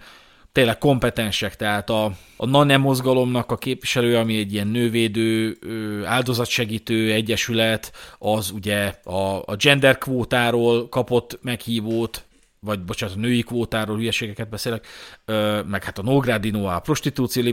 tényleg 0.52 0.78
kompetensek, 0.78 1.56
tehát 1.56 1.89
a, 1.89 2.12
a 2.38 2.45
NANE 2.45 2.78
mozgalomnak 2.78 3.52
a 3.52 3.58
képviselő, 3.58 4.18
ami 4.18 4.38
egy 4.38 4.54
ilyen 4.54 4.68
nővédő, 4.68 5.58
áldozatsegítő 6.06 7.12
egyesület, 7.12 7.91
az 8.18 8.52
ugye 8.52 8.93
a, 9.04 9.43
a 9.45 9.56
gender 9.58 9.97
kvótáról 9.97 10.89
kapott 10.89 11.39
meghívót, 11.41 12.24
vagy 12.62 12.84
bocsánat, 12.84 13.16
a 13.16 13.20
női 13.20 13.41
kvótáról 13.41 13.97
hülyeségeket 13.97 14.50
beszélek, 14.50 14.88
meg 15.68 15.84
hát 15.84 15.97
a 15.97 16.04
Nógrádi 16.04 16.50
Noah 16.50 16.76
a 16.76 16.80
prostitúció 16.80 17.43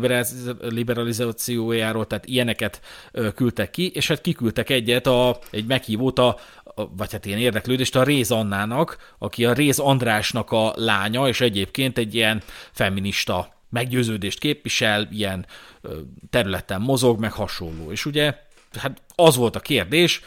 liberalizációjáról, 0.60 2.06
tehát 2.06 2.26
ilyeneket 2.26 2.80
küldtek 3.34 3.70
ki, 3.70 3.90
és 3.94 4.08
hát 4.08 4.20
kiküldtek 4.20 4.70
egyet, 4.70 5.06
a, 5.06 5.38
egy 5.50 5.66
meghívót 5.66 6.18
a, 6.18 6.36
vagy 6.96 7.12
hát 7.12 7.26
ilyen 7.26 7.38
érdeklődést 7.38 7.96
a 7.96 8.02
Réz 8.02 8.30
Annának, 8.30 9.14
aki 9.18 9.44
a 9.44 9.52
Réz 9.52 9.78
Andrásnak 9.78 10.52
a 10.52 10.72
lánya, 10.76 11.28
és 11.28 11.40
egyébként 11.40 11.98
egy 11.98 12.14
ilyen 12.14 12.42
feminista 12.72 13.54
meggyőződést 13.70 14.38
képvisel, 14.38 15.08
ilyen 15.10 15.46
területen 16.30 16.80
mozog, 16.80 17.20
meg 17.20 17.32
hasonló. 17.32 17.90
És 17.90 18.06
ugye 18.06 18.34
hát 18.78 19.02
az 19.14 19.36
volt 19.36 19.56
a 19.56 19.60
kérdés, 19.60 20.20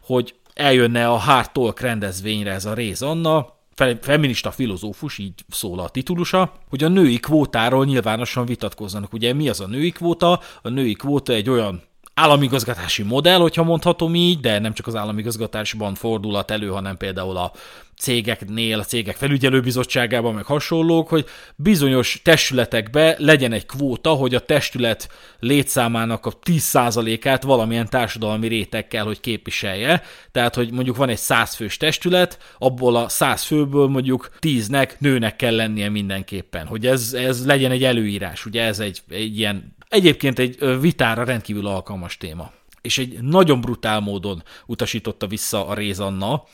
hogy 0.00 0.34
eljönne 0.54 1.08
a 1.08 1.16
Hard 1.16 1.50
Talk 1.52 1.80
rendezvényre 1.80 2.52
ez 2.52 2.64
a 2.64 2.74
Réz 2.74 3.02
Anna, 3.02 3.54
feminista 4.00 4.50
filozófus, 4.50 5.18
így 5.18 5.44
szól 5.48 5.80
a 5.80 5.88
titulusa, 5.88 6.52
hogy 6.68 6.84
a 6.84 6.88
női 6.88 7.20
kvótáról 7.20 7.84
nyilvánosan 7.84 8.46
vitatkozzanak. 8.46 9.12
Ugye 9.12 9.32
mi 9.32 9.48
az 9.48 9.60
a 9.60 9.66
női 9.66 9.90
kvóta? 9.90 10.40
A 10.62 10.68
női 10.68 10.92
kvóta 10.92 11.32
egy 11.32 11.50
olyan 11.50 11.82
államigazgatási 12.20 13.02
modell, 13.02 13.38
hogyha 13.38 13.62
mondhatom 13.62 14.14
így, 14.14 14.40
de 14.40 14.58
nem 14.58 14.72
csak 14.72 14.86
az 14.86 14.94
államigazgatásban 14.94 15.94
fordulhat 15.94 16.50
elő, 16.50 16.68
hanem 16.68 16.96
például 16.96 17.36
a 17.36 17.52
cégeknél, 17.98 18.78
a 18.78 18.84
cégek 18.84 19.16
felügyelőbizottságában, 19.16 20.34
meg 20.34 20.44
hasonlók, 20.44 21.08
hogy 21.08 21.24
bizonyos 21.56 22.20
testületekbe 22.24 23.14
legyen 23.18 23.52
egy 23.52 23.66
kvóta, 23.66 24.10
hogy 24.10 24.34
a 24.34 24.40
testület 24.40 25.08
létszámának 25.40 26.26
a 26.26 26.32
10%-át 26.44 27.42
valamilyen 27.42 27.88
társadalmi 27.88 28.48
réteg 28.48 28.88
kell, 28.88 29.04
hogy 29.04 29.20
képviselje. 29.20 30.02
Tehát, 30.32 30.54
hogy 30.54 30.72
mondjuk 30.72 30.96
van 30.96 31.08
egy 31.08 31.18
100 31.18 31.54
fős 31.54 31.76
testület, 31.76 32.38
abból 32.58 32.96
a 32.96 33.08
100 33.08 33.42
főből 33.42 33.86
mondjuk 33.86 34.30
10-nek 34.40 34.98
nőnek 34.98 35.36
kell 35.36 35.54
lennie 35.54 35.88
mindenképpen, 35.88 36.66
hogy 36.66 36.86
ez, 36.86 37.12
ez 37.12 37.46
legyen 37.46 37.70
egy 37.70 37.84
előírás. 37.84 38.46
Ugye 38.46 38.62
ez 38.62 38.78
egy, 38.78 39.02
egy 39.08 39.38
ilyen 39.38 39.75
Egyébként 39.88 40.38
egy 40.38 40.80
vitára 40.80 41.24
rendkívül 41.24 41.66
alkalmas 41.66 42.16
téma. 42.16 42.52
És 42.80 42.98
egy 42.98 43.18
nagyon 43.20 43.60
brutál 43.60 44.00
módon 44.00 44.42
utasította 44.66 45.26
vissza 45.26 45.66
a 45.66 45.74
Rézanna 45.74 46.44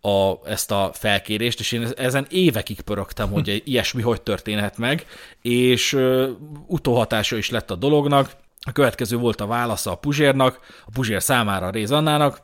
a, 0.00 0.32
ezt 0.44 0.70
a 0.70 0.90
felkérést, 0.94 1.60
és 1.60 1.72
én 1.72 1.88
ezen 1.96 2.26
évekig 2.30 2.80
pörögtem, 2.80 3.30
hogy 3.30 3.62
ilyesmi 3.64 4.02
hogy 4.02 4.22
történhet 4.22 4.78
meg, 4.78 5.06
és 5.42 5.92
uh, 5.92 6.28
utóhatása 6.66 7.36
is 7.36 7.50
lett 7.50 7.70
a 7.70 7.74
dolognak. 7.74 8.36
A 8.60 8.72
következő 8.72 9.16
volt 9.16 9.40
a 9.40 9.46
válasza 9.46 9.90
a 9.90 9.94
Puzsérnak, 9.94 10.58
a 10.86 10.90
Puzsér 10.92 11.22
számára 11.22 11.66
a 11.66 11.70
Rézannának, 11.70 12.40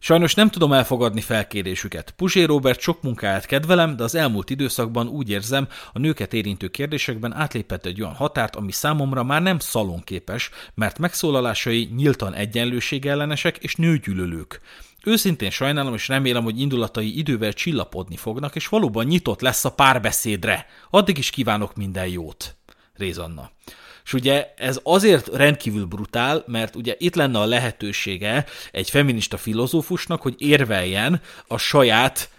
Sajnos 0.00 0.34
nem 0.34 0.50
tudom 0.50 0.72
elfogadni 0.72 1.20
felkérésüket. 1.20 2.10
Puzsé 2.10 2.42
Robert 2.42 2.80
sok 2.80 3.02
munkáját 3.02 3.46
kedvelem, 3.46 3.96
de 3.96 4.02
az 4.02 4.14
elmúlt 4.14 4.50
időszakban 4.50 5.08
úgy 5.08 5.30
érzem, 5.30 5.68
a 5.92 5.98
nőket 5.98 6.32
érintő 6.32 6.68
kérdésekben 6.68 7.34
átlépett 7.34 7.86
egy 7.86 8.00
olyan 8.02 8.14
határt, 8.14 8.56
ami 8.56 8.72
számomra 8.72 9.22
már 9.22 9.42
nem 9.42 9.58
szalonképes, 9.58 10.50
mert 10.74 10.98
megszólalásai 10.98 11.88
nyíltan 11.96 12.34
egyenlőségellenesek 12.34 13.56
és 13.56 13.74
nőgyűlölők. 13.74 14.60
Őszintén 15.04 15.50
sajnálom 15.50 15.94
és 15.94 16.08
remélem, 16.08 16.42
hogy 16.42 16.60
indulatai 16.60 17.18
idővel 17.18 17.52
csillapodni 17.52 18.16
fognak, 18.16 18.54
és 18.54 18.68
valóban 18.68 19.06
nyitott 19.06 19.40
lesz 19.40 19.64
a 19.64 19.72
párbeszédre. 19.72 20.66
Addig 20.90 21.18
is 21.18 21.30
kívánok 21.30 21.76
minden 21.76 22.06
jót. 22.08 22.56
Rézanna. 22.94 23.50
És 24.08 24.14
ugye 24.14 24.54
ez 24.56 24.80
azért 24.82 25.26
rendkívül 25.26 25.84
brutál, 25.84 26.44
mert 26.46 26.76
ugye 26.76 26.94
itt 26.98 27.14
lenne 27.14 27.38
a 27.38 27.44
lehetősége 27.44 28.44
egy 28.72 28.90
feminista 28.90 29.36
filozófusnak, 29.36 30.22
hogy 30.22 30.34
érveljen 30.38 31.20
a 31.46 31.58
saját 31.58 32.30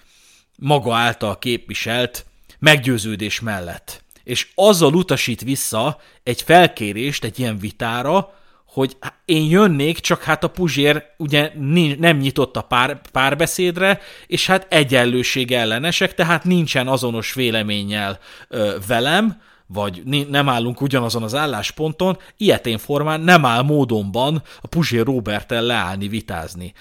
maga 0.55 0.95
által 0.95 1.39
képviselt 1.39 2.25
meggyőződés 2.59 3.39
mellett. 3.39 4.03
És 4.23 4.47
azzal 4.55 4.93
utasít 4.93 5.41
vissza 5.41 6.01
egy 6.23 6.41
felkérést 6.41 7.23
egy 7.23 7.39
ilyen 7.39 7.57
vitára, 7.57 8.33
hogy 8.65 8.97
én 9.25 9.49
jönnék, 9.49 9.99
csak 9.99 10.23
hát 10.23 10.43
a 10.43 10.49
Puzsér 10.49 11.03
ugye 11.17 11.51
nem 11.97 12.17
nyitott 12.17 12.55
a 12.55 12.61
pár, 12.61 13.01
párbeszédre, 13.11 14.01
és 14.27 14.45
hát 14.45 14.67
egyenlőség 14.69 15.51
ellenesek, 15.51 16.13
tehát 16.13 16.43
nincsen 16.43 16.87
azonos 16.87 17.33
véleménnyel 17.33 18.19
ö, 18.47 18.75
velem, 18.87 19.47
vagy 19.73 20.03
nem 20.29 20.49
állunk 20.49 20.81
ugyanazon 20.81 21.23
az 21.23 21.35
állásponton, 21.35 22.17
ilyetén 22.37 22.77
formán 22.77 23.21
nem 23.21 23.45
áll 23.45 23.61
módonban 23.61 24.43
a 24.61 24.67
Puzsér 24.67 25.05
Robertel 25.05 25.61
leállni, 25.61 26.07
vitázni. 26.07 26.73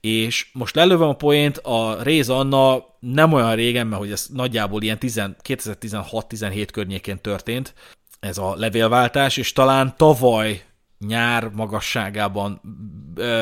És 0.00 0.48
most 0.52 0.74
lelövöm 0.74 1.08
a 1.08 1.16
poént, 1.16 1.58
a 1.58 2.02
Réz 2.02 2.28
Anna 2.28 2.84
nem 3.00 3.32
olyan 3.32 3.54
régen, 3.54 3.86
mert 3.86 4.00
hogy 4.00 4.10
ez 4.10 4.26
nagyjából 4.32 4.82
ilyen 4.82 4.98
2016-17 5.00 6.68
környékén 6.72 7.20
történt, 7.20 7.74
ez 8.20 8.38
a 8.38 8.54
levélváltás, 8.56 9.36
és 9.36 9.52
talán 9.52 9.94
tavaly 9.96 10.62
nyár 10.98 11.48
magasságában 11.48 12.60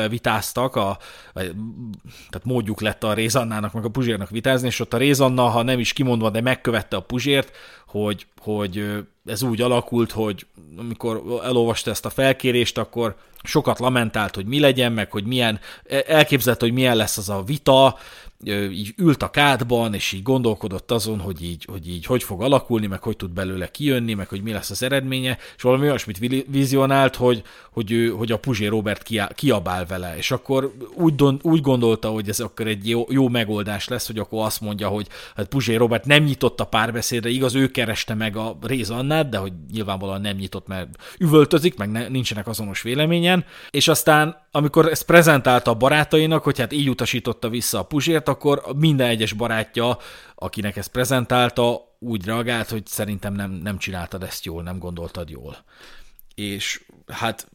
vitáztak, 0.09 0.75
a, 0.75 0.97
tehát 1.33 2.43
módjuk 2.43 2.81
lett 2.81 3.03
a 3.03 3.13
Rézannának 3.13 3.73
meg 3.73 3.85
a 3.85 3.89
Puzsérnak 3.89 4.29
vitázni, 4.29 4.67
és 4.67 4.79
ott 4.79 4.93
a 4.93 4.97
Rézanna, 4.97 5.43
ha 5.43 5.61
nem 5.61 5.79
is 5.79 5.93
kimondva, 5.93 6.29
de 6.29 6.41
megkövette 6.41 6.95
a 6.95 7.01
Puzsért, 7.01 7.51
hogy, 7.95 8.27
hogy 8.41 9.05
ez 9.25 9.43
úgy 9.43 9.61
alakult, 9.61 10.11
hogy 10.11 10.45
amikor 10.77 11.41
elolvasta 11.43 11.91
ezt 11.91 12.05
a 12.05 12.09
felkérést, 12.09 12.77
akkor 12.77 13.15
sokat 13.43 13.79
lamentált, 13.79 14.35
hogy 14.35 14.45
mi 14.45 14.59
legyen, 14.59 14.91
meg 14.91 15.11
hogy 15.11 15.25
milyen, 15.25 15.59
elképzelt, 16.07 16.61
hogy 16.61 16.73
milyen 16.73 16.95
lesz 16.95 17.17
az 17.17 17.29
a 17.29 17.43
vita, 17.43 17.97
így 18.71 18.93
ült 18.97 19.23
a 19.23 19.29
kádban, 19.29 19.93
és 19.93 20.11
így 20.11 20.23
gondolkodott 20.23 20.91
azon, 20.91 21.19
hogy 21.19 21.43
így, 21.43 21.65
hogy 21.71 21.89
így 21.89 22.05
hogy 22.05 22.23
fog 22.23 22.41
alakulni, 22.41 22.87
meg 22.87 23.03
hogy 23.03 23.17
tud 23.17 23.31
belőle 23.31 23.71
kijönni, 23.71 24.13
meg 24.13 24.27
hogy 24.27 24.41
mi 24.41 24.51
lesz 24.51 24.69
az 24.69 24.83
eredménye, 24.83 25.37
és 25.55 25.61
valami 25.61 25.87
olyasmit 25.87 26.45
vizionált, 26.47 27.15
hogy, 27.15 27.43
hogy, 27.71 27.91
ő, 27.91 28.09
hogy 28.09 28.31
a 28.31 28.37
Puzsé 28.37 28.65
Robert 28.65 29.09
kiabál 29.35 29.85
vele, 29.85 30.17
és 30.17 30.31
akkor 30.31 30.73
úgy, 30.93 31.23
úgy 31.41 31.61
gondolta, 31.61 32.09
hogy 32.09 32.29
ez 32.29 32.39
akkor 32.39 32.67
egy 32.67 32.89
jó, 32.89 33.05
jó 33.09 33.27
megoldás 33.27 33.87
lesz, 33.87 34.07
hogy 34.07 34.19
akkor 34.19 34.45
azt 34.45 34.61
mondja, 34.61 34.87
hogy 34.87 35.07
hát 35.35 35.47
Puzsé 35.47 35.75
Robert 35.75 36.05
nem 36.05 36.23
nyitott 36.23 36.59
a 36.59 36.65
párbeszédre, 36.65 37.29
igaz, 37.29 37.55
ő 37.55 37.71
kereste 37.71 38.13
meg 38.13 38.35
a 38.35 38.57
Réz 38.61 38.89
Annát, 38.89 39.14
de 39.23 39.37
hogy 39.37 39.53
nyilvánvalóan 39.71 40.21
nem 40.21 40.35
nyitott, 40.35 40.67
mert 40.67 40.89
üvöltözik, 41.17 41.77
meg 41.77 41.91
ne, 41.91 42.07
nincsenek 42.07 42.47
azonos 42.47 42.81
véleményen, 42.81 43.45
és 43.69 43.87
aztán 43.87 44.47
amikor 44.51 44.87
ezt 44.87 45.05
prezentálta 45.05 45.71
a 45.71 45.75
barátainak, 45.75 46.43
hogy 46.43 46.59
hát 46.59 46.73
így 46.73 46.89
utasította 46.89 47.49
vissza 47.49 47.79
a 47.79 47.83
Puzsért, 47.83 48.27
akkor 48.27 48.61
minden 48.75 49.07
egyes 49.07 49.33
barátja, 49.33 49.97
akinek 50.35 50.75
ezt 50.75 50.91
prezentálta, 50.91 51.93
úgy 51.99 52.25
reagált, 52.25 52.69
hogy 52.69 52.85
szerintem 52.87 53.33
nem, 53.33 53.51
nem 53.51 53.77
csináltad 53.77 54.23
ezt 54.23 54.45
jól, 54.45 54.63
nem 54.63 54.79
gondoltad 54.79 55.29
jól. 55.29 55.57
És 56.35 56.85
hát 57.07 57.47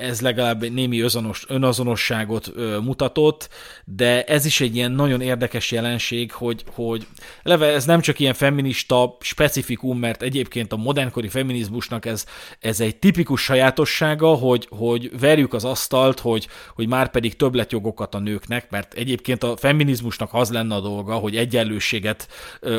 ez 0.00 0.20
legalább 0.20 0.70
némi 0.70 1.00
özonos, 1.00 1.44
önazonosságot 1.48 2.50
ö, 2.54 2.78
mutatott, 2.78 3.48
de 3.84 4.24
ez 4.24 4.44
is 4.44 4.60
egy 4.60 4.76
ilyen 4.76 4.92
nagyon 4.92 5.20
érdekes 5.20 5.70
jelenség, 5.70 6.32
hogy, 6.32 6.64
hogy 6.72 7.06
leve 7.42 7.66
ez 7.66 7.84
nem 7.84 8.00
csak 8.00 8.18
ilyen 8.18 8.34
feminista 8.34 9.16
specifikum, 9.20 9.98
mert 9.98 10.22
egyébként 10.22 10.72
a 10.72 10.76
modernkori 10.76 11.28
feminizmusnak 11.28 12.06
ez, 12.06 12.24
ez 12.60 12.80
egy 12.80 12.96
tipikus 12.96 13.42
sajátossága, 13.42 14.34
hogy, 14.34 14.66
hogy 14.70 15.18
verjük 15.20 15.52
az 15.54 15.64
asztalt, 15.64 16.20
hogy, 16.20 16.48
hogy 16.74 16.88
már 16.88 17.10
pedig 17.10 17.36
többletjogokat 17.36 18.14
a 18.14 18.18
nőknek, 18.18 18.70
mert 18.70 18.94
egyébként 18.94 19.42
a 19.42 19.56
feminizmusnak 19.56 20.28
az 20.32 20.50
lenne 20.50 20.74
a 20.74 20.80
dolga, 20.80 21.14
hogy 21.14 21.36
egyenlőséget 21.36 22.28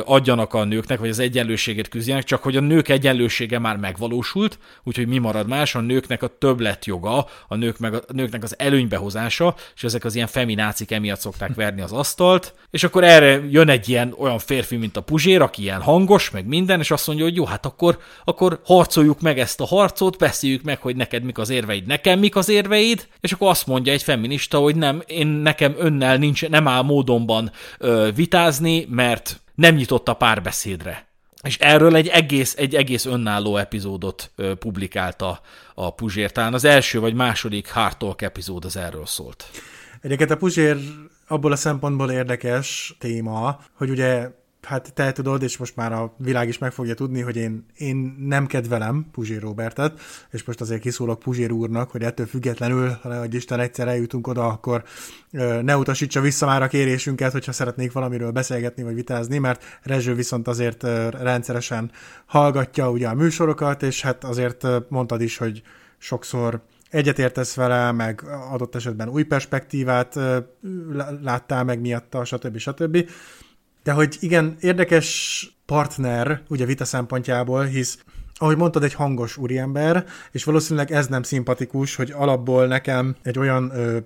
adjanak 0.04 0.54
a 0.54 0.64
nőknek, 0.64 0.98
vagy 0.98 1.08
az 1.08 1.18
egyenlőséget 1.18 1.88
küzdjenek, 1.88 2.24
csak 2.24 2.42
hogy 2.42 2.56
a 2.56 2.60
nők 2.60 2.88
egyenlősége 2.88 3.58
már 3.58 3.76
megvalósult, 3.76 4.58
úgyhogy 4.84 5.06
mi 5.06 5.18
marad 5.18 5.48
más, 5.48 5.74
a 5.74 5.80
nőknek 5.80 6.22
a 6.22 6.36
többletjoga 6.38 7.11
maga, 7.12 7.28
a, 7.48 7.56
nők 7.56 7.78
meg 7.78 7.94
a 7.94 8.02
nőknek 8.08 8.42
az 8.42 8.54
előnybehozása, 8.58 9.54
és 9.74 9.84
ezek 9.84 10.04
az 10.04 10.14
ilyen 10.14 10.26
feminácik 10.26 10.90
emiatt 10.90 11.20
szokták 11.20 11.54
verni 11.54 11.80
az 11.80 11.92
asztalt, 11.92 12.54
és 12.70 12.84
akkor 12.84 13.04
erre 13.04 13.40
jön 13.50 13.68
egy 13.68 13.88
ilyen 13.88 14.14
olyan 14.18 14.38
férfi, 14.38 14.76
mint 14.76 14.96
a 14.96 15.00
Puzsér, 15.00 15.42
aki 15.42 15.62
ilyen 15.62 15.82
hangos, 15.82 16.30
meg 16.30 16.46
minden, 16.46 16.80
és 16.80 16.90
azt 16.90 17.06
mondja, 17.06 17.24
hogy 17.24 17.36
jó, 17.36 17.44
hát 17.44 17.66
akkor, 17.66 17.98
akkor 18.24 18.60
harcoljuk 18.64 19.20
meg 19.20 19.38
ezt 19.38 19.60
a 19.60 19.66
harcot, 19.66 20.18
beszéljük 20.18 20.62
meg, 20.62 20.80
hogy 20.80 20.96
neked 20.96 21.22
mik 21.22 21.38
az 21.38 21.50
érveid, 21.50 21.86
nekem 21.86 22.18
mik 22.18 22.36
az 22.36 22.48
érveid, 22.48 23.08
és 23.20 23.32
akkor 23.32 23.48
azt 23.48 23.66
mondja 23.66 23.92
egy 23.92 24.02
feminista, 24.02 24.58
hogy 24.58 24.76
nem, 24.76 25.02
én 25.06 25.26
nekem 25.26 25.74
önnel 25.78 26.16
nincs, 26.16 26.48
nem 26.48 26.68
áll 26.68 26.82
módonban 26.82 27.50
ö, 27.78 28.08
vitázni, 28.14 28.86
mert 28.90 29.40
nem 29.54 29.74
nyitott 29.74 30.08
a 30.08 30.14
párbeszédre. 30.14 31.11
És 31.42 31.58
erről 31.58 31.96
egy 31.96 32.08
egész, 32.08 32.54
egy 32.58 32.74
egész 32.74 33.04
önálló 33.04 33.56
epizódot 33.56 34.30
ö, 34.36 34.54
publikálta 34.54 35.40
a 35.74 35.94
Puzsér. 35.94 36.30
Az 36.34 36.64
első 36.64 37.00
vagy 37.00 37.14
második 37.14 37.70
Hard 37.70 37.96
Talk 37.96 38.22
epizód 38.22 38.64
az 38.64 38.76
erről 38.76 39.06
szólt. 39.06 39.50
Egyébként 40.00 40.30
a 40.30 40.36
Puzsér 40.36 40.76
abból 41.28 41.52
a 41.52 41.56
szempontból 41.56 42.10
érdekes 42.10 42.96
téma, 42.98 43.60
hogy 43.72 43.90
ugye 43.90 44.28
hát 44.66 44.92
te 44.94 45.12
tudod, 45.12 45.42
és 45.42 45.56
most 45.56 45.76
már 45.76 45.92
a 45.92 46.14
világ 46.16 46.48
is 46.48 46.58
meg 46.58 46.72
fogja 46.72 46.94
tudni, 46.94 47.20
hogy 47.20 47.36
én, 47.36 47.66
én 47.76 48.16
nem 48.18 48.46
kedvelem 48.46 49.06
Puzsér 49.12 49.40
Robertet, 49.40 50.00
és 50.30 50.44
most 50.44 50.60
azért 50.60 50.80
kiszólok 50.80 51.18
Puzsér 51.18 51.52
úrnak, 51.52 51.90
hogy 51.90 52.02
ettől 52.02 52.26
függetlenül, 52.26 52.88
hogy 53.02 53.34
Isten 53.34 53.60
egyszer 53.60 53.88
eljutunk 53.88 54.26
oda, 54.26 54.46
akkor 54.46 54.84
ne 55.62 55.76
utasítsa 55.76 56.20
vissza 56.20 56.46
már 56.46 56.62
a 56.62 56.68
kérésünket, 56.68 57.32
hogyha 57.32 57.52
szeretnék 57.52 57.92
valamiről 57.92 58.30
beszélgetni 58.30 58.82
vagy 58.82 58.94
vitázni, 58.94 59.38
mert 59.38 59.64
Rezső 59.82 60.14
viszont 60.14 60.48
azért 60.48 60.82
rendszeresen 61.10 61.90
hallgatja 62.26 62.90
ugye 62.90 63.08
a 63.08 63.14
műsorokat, 63.14 63.82
és 63.82 64.02
hát 64.02 64.24
azért 64.24 64.66
mondtad 64.88 65.20
is, 65.20 65.36
hogy 65.36 65.62
sokszor 65.98 66.62
egyetértesz 66.90 67.54
vele, 67.54 67.92
meg 67.92 68.24
adott 68.50 68.74
esetben 68.74 69.08
új 69.08 69.22
perspektívát 69.22 70.18
láttál 71.22 71.64
meg 71.64 71.80
miatta, 71.80 72.24
stb. 72.24 72.58
stb. 72.58 73.08
De 73.82 73.92
hogy 73.92 74.16
igen, 74.20 74.56
érdekes 74.60 75.46
partner, 75.66 76.42
ugye 76.48 76.64
vita 76.64 76.84
szempontjából, 76.84 77.64
hisz 77.64 77.98
ahogy 78.34 78.56
mondtad, 78.56 78.82
egy 78.82 78.94
hangos 78.94 79.36
úriember, 79.36 80.04
és 80.30 80.44
valószínűleg 80.44 80.92
ez 80.92 81.06
nem 81.06 81.22
szimpatikus, 81.22 81.94
hogy 81.94 82.10
alapból 82.10 82.66
nekem 82.66 83.16
egy 83.22 83.38
olyan 83.38 83.70
ö, 83.74 83.98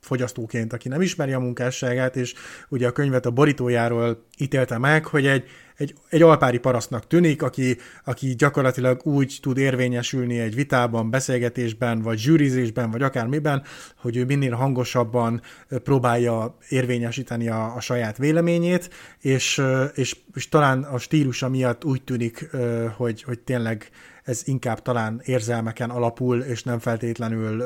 fogyasztóként, 0.00 0.72
aki 0.72 0.88
nem 0.88 1.00
ismeri 1.00 1.32
a 1.32 1.38
munkásságát, 1.38 2.16
és 2.16 2.34
ugye 2.68 2.86
a 2.86 2.92
könyvet 2.92 3.26
a 3.26 3.30
borítójáról 3.30 4.24
ítélte 4.38 4.78
meg, 4.78 5.06
hogy 5.06 5.26
egy 5.26 5.44
egy, 5.76 5.94
egy 6.08 6.22
alpári 6.22 6.58
parasztnak 6.58 7.06
tűnik, 7.06 7.42
aki, 7.42 7.76
aki 8.04 8.34
gyakorlatilag 8.34 9.00
úgy 9.06 9.38
tud 9.42 9.58
érvényesülni 9.58 10.38
egy 10.38 10.54
vitában, 10.54 11.10
beszélgetésben, 11.10 12.02
vagy 12.02 12.18
zsűrizésben, 12.18 12.90
vagy 12.90 13.02
akármiben, 13.02 13.62
hogy 13.96 14.16
ő 14.16 14.24
minél 14.24 14.52
hangosabban 14.54 15.42
próbálja 15.68 16.56
érvényesíteni 16.68 17.48
a, 17.48 17.74
a 17.74 17.80
saját 17.80 18.16
véleményét, 18.16 18.90
és, 19.20 19.62
és, 19.94 20.16
és 20.34 20.48
talán 20.48 20.82
a 20.82 20.98
stílusa 20.98 21.48
miatt 21.48 21.84
úgy 21.84 22.02
tűnik, 22.02 22.50
hogy, 22.96 23.22
hogy 23.22 23.38
tényleg 23.38 23.90
ez 24.24 24.42
inkább 24.44 24.82
talán 24.82 25.20
érzelmeken 25.24 25.90
alapul, 25.90 26.40
és 26.40 26.62
nem 26.62 26.78
feltétlenül 26.78 27.64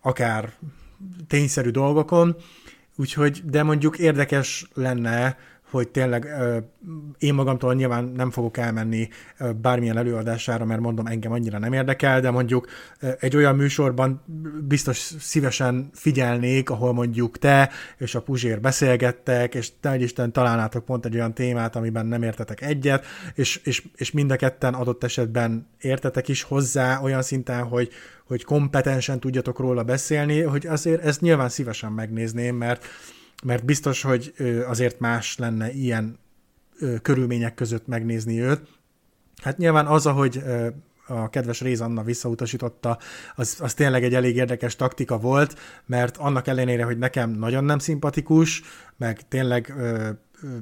akár 0.00 0.52
tényszerű 1.26 1.70
dolgokon, 1.70 2.36
úgyhogy, 2.96 3.42
de 3.44 3.62
mondjuk 3.62 3.98
érdekes 3.98 4.68
lenne 4.74 5.36
hogy 5.70 5.88
tényleg 5.88 6.28
én 7.18 7.34
magamtól 7.34 7.74
nyilván 7.74 8.04
nem 8.04 8.30
fogok 8.30 8.56
elmenni 8.56 9.08
bármilyen 9.60 9.96
előadására, 9.96 10.64
mert 10.64 10.80
mondom, 10.80 11.06
engem 11.06 11.32
annyira 11.32 11.58
nem 11.58 11.72
érdekel, 11.72 12.20
de 12.20 12.30
mondjuk 12.30 12.66
egy 13.18 13.36
olyan 13.36 13.56
műsorban 13.56 14.22
biztos 14.68 14.96
szívesen 15.18 15.90
figyelnék, 15.92 16.70
ahol 16.70 16.92
mondjuk 16.92 17.38
te 17.38 17.70
és 17.98 18.14
a 18.14 18.22
Puzsér 18.22 18.60
beszélgettek, 18.60 19.54
és 19.54 19.70
te 19.80 19.96
Isten 19.96 20.32
találnátok 20.32 20.84
pont 20.84 21.04
egy 21.04 21.14
olyan 21.14 21.34
témát, 21.34 21.76
amiben 21.76 22.06
nem 22.06 22.22
értetek 22.22 22.60
egyet, 22.60 23.06
és, 23.34 23.60
és, 23.64 23.86
és 23.96 24.10
mind 24.10 24.30
a 24.30 24.36
ketten 24.36 24.74
adott 24.74 25.04
esetben 25.04 25.68
értetek 25.80 26.28
is 26.28 26.42
hozzá 26.42 27.00
olyan 27.00 27.22
szinten, 27.22 27.62
hogy, 27.62 27.88
hogy 28.24 28.44
kompetensen 28.44 29.20
tudjatok 29.20 29.58
róla 29.58 29.82
beszélni, 29.82 30.42
hogy 30.42 30.66
azért 30.66 31.04
ezt 31.04 31.20
nyilván 31.20 31.48
szívesen 31.48 31.92
megnézném, 31.92 32.56
mert 32.56 32.86
mert 33.44 33.64
biztos, 33.64 34.02
hogy 34.02 34.34
azért 34.66 35.00
más 35.00 35.36
lenne 35.36 35.72
ilyen 35.72 36.18
körülmények 37.02 37.54
között 37.54 37.86
megnézni 37.86 38.40
őt. 38.40 38.60
Hát 39.42 39.56
nyilván 39.58 39.86
az, 39.86 40.06
ahogy 40.06 40.42
a 41.08 41.30
kedves 41.30 41.60
Réz 41.60 41.80
Anna 41.80 42.02
visszautasította, 42.02 42.98
az, 43.34 43.56
az 43.60 43.74
tényleg 43.74 44.04
egy 44.04 44.14
elég 44.14 44.36
érdekes 44.36 44.76
taktika 44.76 45.18
volt, 45.18 45.58
mert 45.86 46.16
annak 46.16 46.46
ellenére, 46.46 46.84
hogy 46.84 46.98
nekem 46.98 47.30
nagyon 47.30 47.64
nem 47.64 47.78
szimpatikus, 47.78 48.62
meg 48.96 49.28
tényleg, 49.28 49.74
ö, 49.78 50.08
ö, 50.42 50.56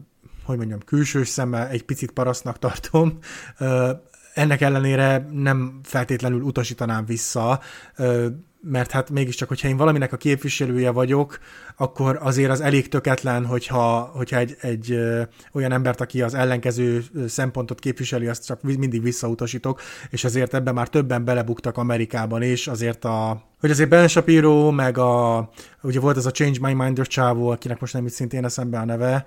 hogy 0.45 0.57
mondjam, 0.57 0.81
külsős 0.85 1.29
szemmel 1.29 1.69
egy 1.69 1.85
picit 1.85 2.11
parasztnak 2.11 2.59
tartom, 2.59 3.19
ö, 3.59 3.93
ennek 4.35 4.61
ellenére 4.61 5.29
nem 5.33 5.81
feltétlenül 5.83 6.41
utasítanám 6.41 7.05
vissza, 7.05 7.61
ö, 7.97 8.27
mert 8.69 8.91
hát 8.91 9.11
mégiscsak, 9.11 9.49
hogyha 9.49 9.69
én 9.69 9.77
valaminek 9.77 10.13
a 10.13 10.17
képviselője 10.17 10.91
vagyok, 10.91 11.39
akkor 11.77 12.19
azért 12.23 12.51
az 12.51 12.61
elég 12.61 12.89
töketlen, 12.89 13.47
hogyha, 13.47 14.01
hogyha 14.15 14.39
egy, 14.39 14.57
egy 14.61 14.93
ö, 14.93 15.23
olyan 15.53 15.73
embert, 15.73 16.01
aki 16.01 16.23
az 16.23 16.35
ellenkező 16.35 17.05
szempontot 17.27 17.79
képviseli, 17.79 18.27
azt 18.27 18.47
csak 18.47 18.63
mindig 18.63 19.03
visszautasítok, 19.03 19.81
és 20.11 20.25
azért 20.25 20.55
ebben 20.55 20.75
már 20.75 20.89
többen 20.89 21.25
belebuktak 21.25 21.77
Amerikában 21.77 22.43
is, 22.43 22.67
azért 22.69 23.05
a, 23.05 23.43
hogy 23.61 23.71
azért 23.71 23.89
Ben 23.89 24.09
Shapiro, 24.09 24.71
meg 24.71 24.99
a, 24.99 25.49
ugye 25.83 26.01
volt 26.01 26.17
ez 26.17 26.27
a 26.27 26.31
Change 26.31 26.59
My 26.61 26.73
Mind 26.73 27.07
csávó, 27.07 27.49
akinek 27.49 27.81
most 27.81 27.93
nem 27.93 28.07
itt 28.07 28.13
szintén 28.13 28.45
eszembe 28.45 28.79
a 28.79 28.85
neve, 28.85 29.27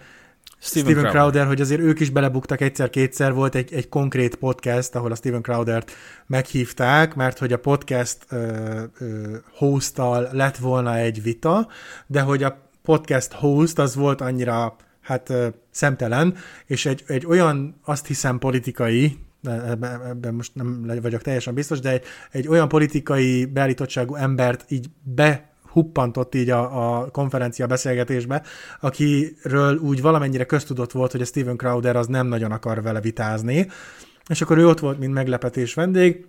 Steven, 0.58 0.92
Steven 0.92 0.94
Crowder. 0.94 1.12
Crowder, 1.12 1.48
hogy 1.48 1.62
azért 1.62 1.82
ők 1.82 2.00
is 2.00 2.10
belebuktak 2.10 2.62
egyszer-kétszer, 2.62 3.34
volt 3.34 3.56
egy, 3.56 3.74
egy 3.74 3.90
konkrét 3.90 4.36
podcast, 4.36 4.96
ahol 4.96 5.12
a 5.12 5.16
Steven 5.16 5.42
Crowdert 5.42 5.92
meghívták, 6.28 7.16
mert 7.16 7.38
hogy 7.38 7.54
a 7.54 7.60
podcast 7.60 8.18
ö, 8.30 8.84
ö, 9.00 9.36
hosttal 9.54 10.30
lett 10.32 10.58
volna 10.58 10.96
egy 10.96 11.24
vita, 11.24 11.68
de 12.08 12.22
hogy 12.22 12.44
a 12.44 12.70
podcast 12.84 13.34
host 13.34 13.80
az 13.80 13.96
volt 13.96 14.22
annyira 14.22 14.76
hát 15.02 15.30
ö, 15.30 15.48
szemtelen, 15.72 16.36
és 16.66 16.86
egy, 16.86 17.04
egy 17.08 17.26
olyan, 17.26 17.80
azt 17.84 18.08
hiszem 18.08 18.40
politikai, 18.40 19.18
ebben 19.44 20.34
most 20.34 20.56
nem 20.56 21.00
vagyok 21.02 21.22
teljesen 21.22 21.54
biztos, 21.54 21.80
de 21.80 21.90
egy, 21.90 22.04
egy 22.32 22.48
olyan 22.48 22.68
politikai 22.68 23.46
beállítottságú 23.46 24.16
embert 24.16 24.66
így 24.68 24.90
be 25.04 25.50
huppantott 25.80 26.36
így 26.36 26.50
a, 26.50 27.00
a 27.00 27.12
konferencia 27.12 27.68
beszélgetésbe, 27.68 28.44
akiről 28.80 29.78
úgy 29.78 30.02
valamennyire 30.02 30.44
köztudott 30.44 30.92
volt, 30.92 31.12
hogy 31.12 31.22
a 31.22 31.26
Steven 31.26 31.58
Crowder 31.58 31.96
az 31.96 32.08
nem 32.08 32.28
nagyon 32.28 32.52
akar 32.52 32.82
vele 32.82 33.02
vitázni, 33.02 33.68
és 34.28 34.42
akkor 34.42 34.58
ő 34.58 34.68
ott 34.68 34.80
volt, 34.80 35.00
mint 35.00 35.14
meglepetés 35.14 35.74
vendég, 35.74 36.26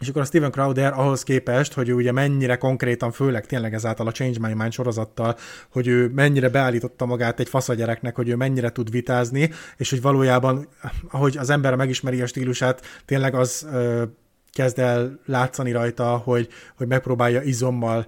és 0.00 0.08
akkor 0.08 0.22
a 0.22 0.24
Steven 0.24 0.50
Crowder 0.50 0.92
ahhoz 0.98 1.22
képest, 1.22 1.72
hogy 1.72 1.88
ő 1.88 1.94
ugye 1.94 2.12
mennyire 2.12 2.56
konkrétan, 2.56 3.12
főleg 3.12 3.46
tényleg 3.46 3.74
ezáltal 3.74 4.06
a 4.06 4.10
Change 4.10 4.48
My 4.48 4.54
Mind 4.54 4.72
sorozattal, 4.72 5.36
hogy 5.72 5.86
ő 5.86 6.10
mennyire 6.14 6.48
beállította 6.48 7.06
magát 7.06 7.40
egy 7.40 7.48
faszagyereknek, 7.48 8.16
hogy 8.16 8.28
ő 8.28 8.36
mennyire 8.36 8.72
tud 8.72 8.90
vitázni, 8.90 9.50
és 9.76 9.90
hogy 9.90 10.02
valójában, 10.02 10.68
ahogy 11.10 11.36
az 11.36 11.50
ember 11.50 11.74
megismeri 11.74 12.20
a 12.20 12.26
stílusát, 12.26 12.86
tényleg 13.04 13.34
az 13.34 13.66
ö, 13.72 14.02
kezd 14.52 14.78
el 14.78 15.18
látszani 15.26 15.72
rajta, 15.72 16.16
hogy, 16.16 16.48
hogy 16.76 16.86
megpróbálja 16.86 17.42
izommal 17.42 18.06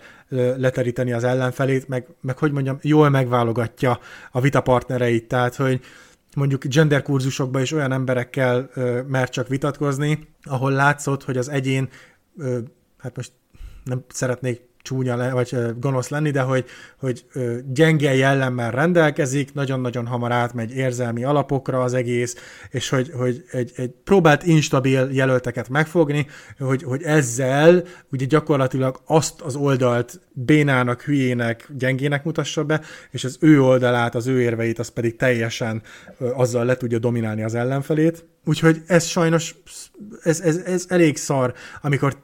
leteríteni 0.56 1.12
az 1.12 1.24
ellenfelét, 1.24 1.88
meg, 1.88 2.06
meg 2.20 2.38
hogy 2.38 2.52
mondjam, 2.52 2.78
jól 2.82 3.08
megválogatja 3.08 3.98
a 4.30 4.40
vitapartnereit, 4.40 5.28
tehát 5.28 5.54
hogy 5.54 5.80
mondjuk 6.36 6.64
gender 6.64 7.02
kurzusokba 7.02 7.60
is 7.60 7.72
olyan 7.72 7.92
emberekkel 7.92 8.70
ö, 8.74 9.02
mer 9.06 9.28
csak 9.28 9.48
vitatkozni, 9.48 10.28
ahol 10.42 10.72
látszott, 10.72 11.24
hogy 11.24 11.36
az 11.36 11.48
egyén, 11.48 11.88
ö, 12.38 12.58
hát 12.98 13.16
most 13.16 13.32
nem 13.84 14.04
szeretnék 14.08 14.60
csúnya 14.82 15.16
le, 15.16 15.30
vagy 15.30 15.56
gonosz 15.78 16.08
lenni, 16.08 16.30
de 16.30 16.40
hogy, 16.40 16.64
hogy 16.96 17.26
gyenge 17.66 18.14
jellemmel 18.14 18.70
rendelkezik, 18.70 19.54
nagyon-nagyon 19.54 20.06
hamar 20.06 20.32
átmegy 20.32 20.76
érzelmi 20.76 21.24
alapokra 21.24 21.82
az 21.82 21.94
egész, 21.94 22.36
és 22.70 22.88
hogy, 22.88 23.10
hogy 23.16 23.44
egy, 23.50 23.72
egy 23.76 23.90
próbált 24.04 24.42
instabil 24.46 25.08
jelölteket 25.12 25.68
megfogni, 25.68 26.26
hogy, 26.58 26.82
hogy 26.82 27.02
ezzel 27.02 27.84
ugye 28.12 28.26
gyakorlatilag 28.26 29.00
azt 29.06 29.40
az 29.40 29.54
oldalt 29.54 30.20
bénának, 30.32 31.02
hülyének, 31.02 31.68
gyengének 31.78 32.24
mutassa 32.24 32.64
be, 32.64 32.80
és 33.10 33.24
az 33.24 33.36
ő 33.40 33.62
oldalát, 33.62 34.14
az 34.14 34.26
ő 34.26 34.40
érveit, 34.40 34.78
az 34.78 34.88
pedig 34.88 35.16
teljesen 35.16 35.82
azzal 36.18 36.64
le 36.64 36.76
tudja 36.76 36.98
dominálni 36.98 37.42
az 37.42 37.54
ellenfelét. 37.54 38.24
Úgyhogy 38.44 38.82
ez 38.86 39.04
sajnos, 39.04 39.54
ez, 40.22 40.40
ez, 40.40 40.56
ez 40.56 40.84
elég 40.88 41.16
szar, 41.16 41.54
amikor 41.80 42.16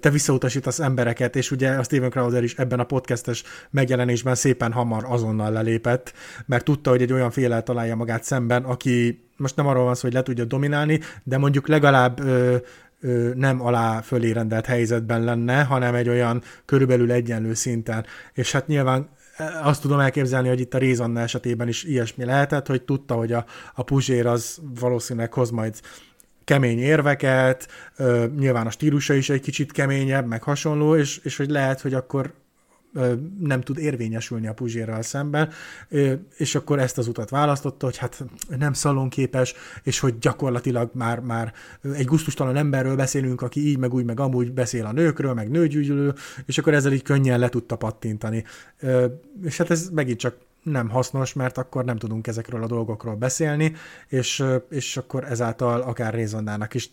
te 0.00 0.10
visszautasítasz 0.10 0.80
embereket, 0.80 1.36
és 1.36 1.50
ugye 1.50 1.68
Steven 1.86 2.10
Crowder 2.10 2.42
is 2.42 2.54
ebben 2.54 2.80
a 2.80 2.84
podcastes 2.84 3.42
megjelenésben 3.70 4.34
szépen 4.34 4.72
hamar 4.72 5.04
azonnal 5.08 5.52
lelépett, 5.52 6.12
mert 6.46 6.64
tudta, 6.64 6.90
hogy 6.90 7.02
egy 7.02 7.12
olyan 7.12 7.30
félel 7.30 7.62
találja 7.62 7.96
magát 7.96 8.24
szemben, 8.24 8.64
aki 8.64 9.24
most 9.36 9.56
nem 9.56 9.66
arról 9.66 9.84
van 9.84 9.94
szó, 9.94 10.00
hogy 10.00 10.12
le 10.12 10.22
tudja 10.22 10.44
dominálni, 10.44 11.00
de 11.24 11.38
mondjuk 11.38 11.68
legalább 11.68 12.20
ö, 12.20 12.56
ö, 13.00 13.30
nem 13.34 13.62
alá 13.62 14.00
fölé 14.00 14.30
rendelt 14.30 14.66
helyzetben 14.66 15.24
lenne, 15.24 15.62
hanem 15.62 15.94
egy 15.94 16.08
olyan 16.08 16.42
körülbelül 16.64 17.12
egyenlő 17.12 17.54
szinten. 17.54 18.06
És 18.32 18.52
hát 18.52 18.66
nyilván 18.66 19.08
azt 19.62 19.80
tudom 19.80 20.00
elképzelni, 20.00 20.48
hogy 20.48 20.60
itt 20.60 20.74
a 20.74 20.78
Rézanna 20.78 21.20
esetében 21.20 21.68
is 21.68 21.84
ilyesmi 21.84 22.24
lehetett, 22.24 22.66
hogy 22.66 22.82
tudta, 22.82 23.14
hogy 23.14 23.32
a, 23.32 23.44
a 23.74 23.82
Puzsér 23.82 24.26
az 24.26 24.58
valószínűleg 24.80 25.32
hoz 25.32 25.50
majd 25.50 25.74
kemény 26.46 26.78
érveket, 26.78 27.68
nyilván 28.36 28.66
a 28.66 28.70
stílusa 28.70 29.14
is 29.14 29.30
egy 29.30 29.40
kicsit 29.40 29.72
keményebb, 29.72 30.26
meg 30.26 30.42
hasonló, 30.42 30.96
és, 30.96 31.20
és 31.22 31.36
hogy 31.36 31.50
lehet, 31.50 31.80
hogy 31.80 31.94
akkor 31.94 32.32
nem 33.40 33.60
tud 33.60 33.78
érvényesülni 33.78 34.46
a 34.46 34.52
Puzsérral 34.52 35.02
szemben, 35.02 35.50
és 36.36 36.54
akkor 36.54 36.78
ezt 36.78 36.98
az 36.98 37.08
utat 37.08 37.30
választotta, 37.30 37.86
hogy 37.86 37.96
hát 37.96 38.24
nem 38.58 38.72
szalonképes, 38.72 39.54
és 39.82 39.98
hogy 39.98 40.18
gyakorlatilag 40.18 40.90
már, 40.94 41.20
már 41.20 41.52
egy 41.94 42.04
guztustalan 42.04 42.56
emberről 42.56 42.96
beszélünk, 42.96 43.42
aki 43.42 43.66
így, 43.66 43.78
meg 43.78 43.94
úgy, 43.94 44.04
meg 44.04 44.20
amúgy 44.20 44.52
beszél 44.52 44.84
a 44.84 44.92
nőkről, 44.92 45.34
meg 45.34 45.50
nőgyűlölő, 45.50 46.14
és 46.46 46.58
akkor 46.58 46.74
ezzel 46.74 46.92
így 46.92 47.02
könnyen 47.02 47.38
le 47.38 47.48
tudta 47.48 47.76
pattintani. 47.76 48.44
És 49.42 49.56
hát 49.56 49.70
ez 49.70 49.88
megint 49.88 50.18
csak 50.18 50.36
nem 50.70 50.88
hasznos, 50.88 51.32
mert 51.32 51.58
akkor 51.58 51.84
nem 51.84 51.96
tudunk 51.96 52.26
ezekről 52.26 52.62
a 52.62 52.66
dolgokról 52.66 53.14
beszélni, 53.14 53.72
és, 54.08 54.44
és 54.70 54.96
akkor 54.96 55.24
ezáltal 55.24 55.80
akár 55.80 56.14
Rézondának 56.14 56.74
is 56.74 56.90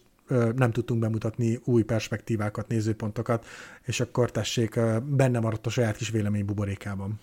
nem 0.56 0.72
tudtunk 0.72 1.00
bemutatni 1.00 1.60
új 1.64 1.84
perspektívákat, 1.84 2.68
nézőpontokat, 2.68 3.45
és 3.82 4.00
akkor 4.00 4.32
tessék, 4.32 4.80
benne 5.04 5.40
maradt 5.40 5.66
a 5.66 5.70
saját 5.70 5.98
kis 5.98 6.10
vélemény 6.10 6.45
buborékában. 6.45 7.20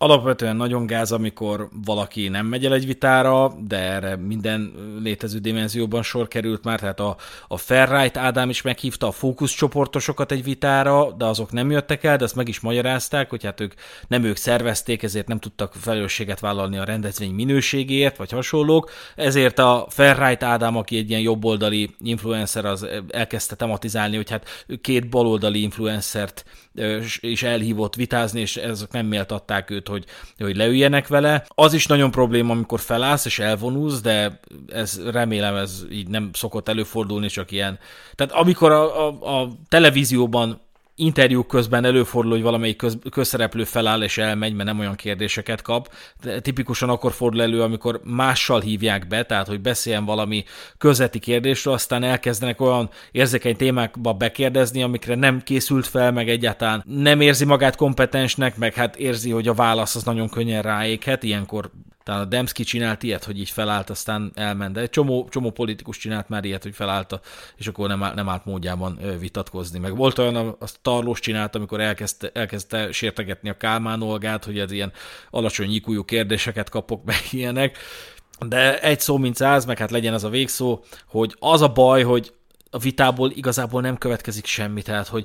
Alapvetően 0.00 0.56
nagyon 0.56 0.86
gáz, 0.86 1.12
amikor 1.12 1.68
valaki 1.84 2.28
nem 2.28 2.46
megy 2.46 2.64
el 2.64 2.72
egy 2.72 2.86
vitára, 2.86 3.54
de 3.66 3.76
erre 3.76 4.16
minden 4.16 4.72
létező 5.02 5.38
dimenzióban 5.38 6.02
sor 6.02 6.28
került 6.28 6.64
már, 6.64 6.80
tehát 6.80 7.00
a, 7.00 7.16
a 7.48 7.56
Ferrite 7.56 8.20
Ádám 8.20 8.48
is 8.48 8.62
meghívta 8.62 9.06
a 9.06 9.12
fókuszcsoportosokat 9.12 10.32
egy 10.32 10.44
vitára, 10.44 11.12
de 11.12 11.24
azok 11.24 11.52
nem 11.52 11.70
jöttek 11.70 12.04
el, 12.04 12.16
de 12.16 12.24
ezt 12.24 12.34
meg 12.34 12.48
is 12.48 12.60
magyarázták, 12.60 13.30
hogy 13.30 13.44
hát 13.44 13.60
ők 13.60 13.72
nem 14.08 14.24
ők 14.24 14.36
szervezték, 14.36 15.02
ezért 15.02 15.28
nem 15.28 15.38
tudtak 15.38 15.74
felelősséget 15.74 16.40
vállalni 16.40 16.78
a 16.78 16.84
rendezvény 16.84 17.32
minőségéért, 17.32 18.16
vagy 18.16 18.30
hasonlók, 18.30 18.90
ezért 19.16 19.58
a 19.58 19.86
Ferrite 19.88 20.46
Ádám, 20.46 20.76
aki 20.76 20.96
egy 20.96 21.10
ilyen 21.10 21.22
jobboldali 21.22 21.94
influencer, 22.00 22.64
az 22.64 22.86
elkezdte 23.08 23.54
tematizálni, 23.54 24.16
hogy 24.16 24.30
hát 24.30 24.66
két 24.80 25.08
baloldali 25.08 25.62
influencert 25.62 26.44
is 27.20 27.42
elhívott 27.42 27.94
vitázni, 27.94 28.40
és 28.40 28.56
ezek 28.56 28.92
nem 28.92 29.06
méltatták 29.06 29.70
őt, 29.70 29.88
hogy, 29.88 30.04
hogy 30.38 30.56
leüljenek 30.56 31.08
vele. 31.08 31.44
Az 31.48 31.72
is 31.72 31.86
nagyon 31.86 32.10
probléma, 32.10 32.52
amikor 32.52 32.80
felállsz 32.80 33.24
és 33.24 33.38
elvonulsz, 33.38 34.00
de 34.00 34.40
ez 34.68 35.00
remélem 35.10 35.54
ez 35.54 35.84
így 35.90 36.08
nem 36.08 36.30
szokott 36.32 36.68
előfordulni, 36.68 37.28
csak 37.28 37.50
ilyen. 37.50 37.78
Tehát 38.14 38.32
amikor 38.32 38.72
a, 38.72 39.06
a, 39.06 39.40
a 39.40 39.48
televízióban 39.68 40.60
interjú 40.98 41.42
közben 41.42 41.84
előfordul, 41.84 42.32
hogy 42.32 42.42
valamelyik 42.42 42.76
köz, 42.76 42.98
közszereplő 43.10 43.64
feláll 43.64 44.02
és 44.02 44.18
elmegy, 44.18 44.54
mert 44.54 44.68
nem 44.68 44.78
olyan 44.78 44.94
kérdéseket 44.94 45.62
kap. 45.62 45.92
Tipikusan 46.40 46.88
akkor 46.88 47.12
fordul 47.12 47.42
elő, 47.42 47.62
amikor 47.62 48.00
mással 48.04 48.60
hívják 48.60 49.06
be, 49.06 49.22
tehát 49.22 49.46
hogy 49.46 49.60
beszéljen 49.60 50.04
valami 50.04 50.44
közeti 50.78 51.18
kérdésről, 51.18 51.74
aztán 51.74 52.02
elkezdenek 52.02 52.60
olyan 52.60 52.90
érzékeny 53.12 53.56
témákba 53.56 54.12
bekérdezni, 54.12 54.82
amikre 54.82 55.14
nem 55.14 55.42
készült 55.42 55.86
fel, 55.86 56.12
meg 56.12 56.28
egyáltalán 56.28 56.84
nem 56.86 57.20
érzi 57.20 57.44
magát 57.44 57.76
kompetensnek, 57.76 58.56
meg 58.56 58.74
hát 58.74 58.96
érzi, 58.96 59.30
hogy 59.30 59.48
a 59.48 59.54
válasz 59.54 59.94
az 59.94 60.02
nagyon 60.02 60.28
könnyen 60.28 60.62
ráéghet, 60.62 61.22
ilyenkor 61.22 61.70
talán 62.08 62.22
a 62.22 62.28
Demszki 62.28 62.62
csinált 62.62 63.02
ilyet, 63.02 63.24
hogy 63.24 63.38
így 63.38 63.50
felállt, 63.50 63.90
aztán 63.90 64.32
elment, 64.34 64.72
de 64.72 64.80
egy 64.80 64.90
csomó, 64.90 65.28
csomó 65.30 65.50
politikus 65.50 65.96
csinált 65.96 66.28
már 66.28 66.44
ilyet, 66.44 66.62
hogy 66.62 66.74
felállt, 66.74 67.20
és 67.56 67.66
akkor 67.66 67.88
nem, 67.88 67.98
nem 68.14 68.28
állt 68.28 68.44
módjában 68.44 68.98
vitatkozni. 69.18 69.78
Meg 69.78 69.96
volt 69.96 70.18
olyan, 70.18 70.56
azt 70.58 70.78
Tarlós 70.82 71.20
csinált, 71.20 71.54
amikor 71.54 71.80
elkezdte, 71.80 72.30
elkezdte 72.32 72.92
sértegetni 72.92 73.48
a 73.48 73.56
Kálmán 73.56 74.02
Olgát, 74.02 74.44
hogy 74.44 74.58
ez 74.58 74.72
ilyen 74.72 74.92
alacsony 75.30 75.74
ikújú 75.74 76.04
kérdéseket 76.04 76.68
kapok 76.68 77.04
meg 77.04 77.16
ilyenek, 77.30 77.78
de 78.46 78.80
egy 78.80 79.00
szó, 79.00 79.16
mint 79.16 79.36
száz, 79.36 79.64
meg 79.64 79.78
hát 79.78 79.90
legyen 79.90 80.14
az 80.14 80.24
a 80.24 80.28
végszó, 80.28 80.84
hogy 81.08 81.36
az 81.38 81.62
a 81.62 81.68
baj, 81.68 82.02
hogy 82.02 82.32
a 82.70 82.78
vitából 82.78 83.30
igazából 83.30 83.80
nem 83.80 83.98
következik 83.98 84.46
semmi, 84.46 84.82
tehát 84.82 85.08
hogy 85.08 85.24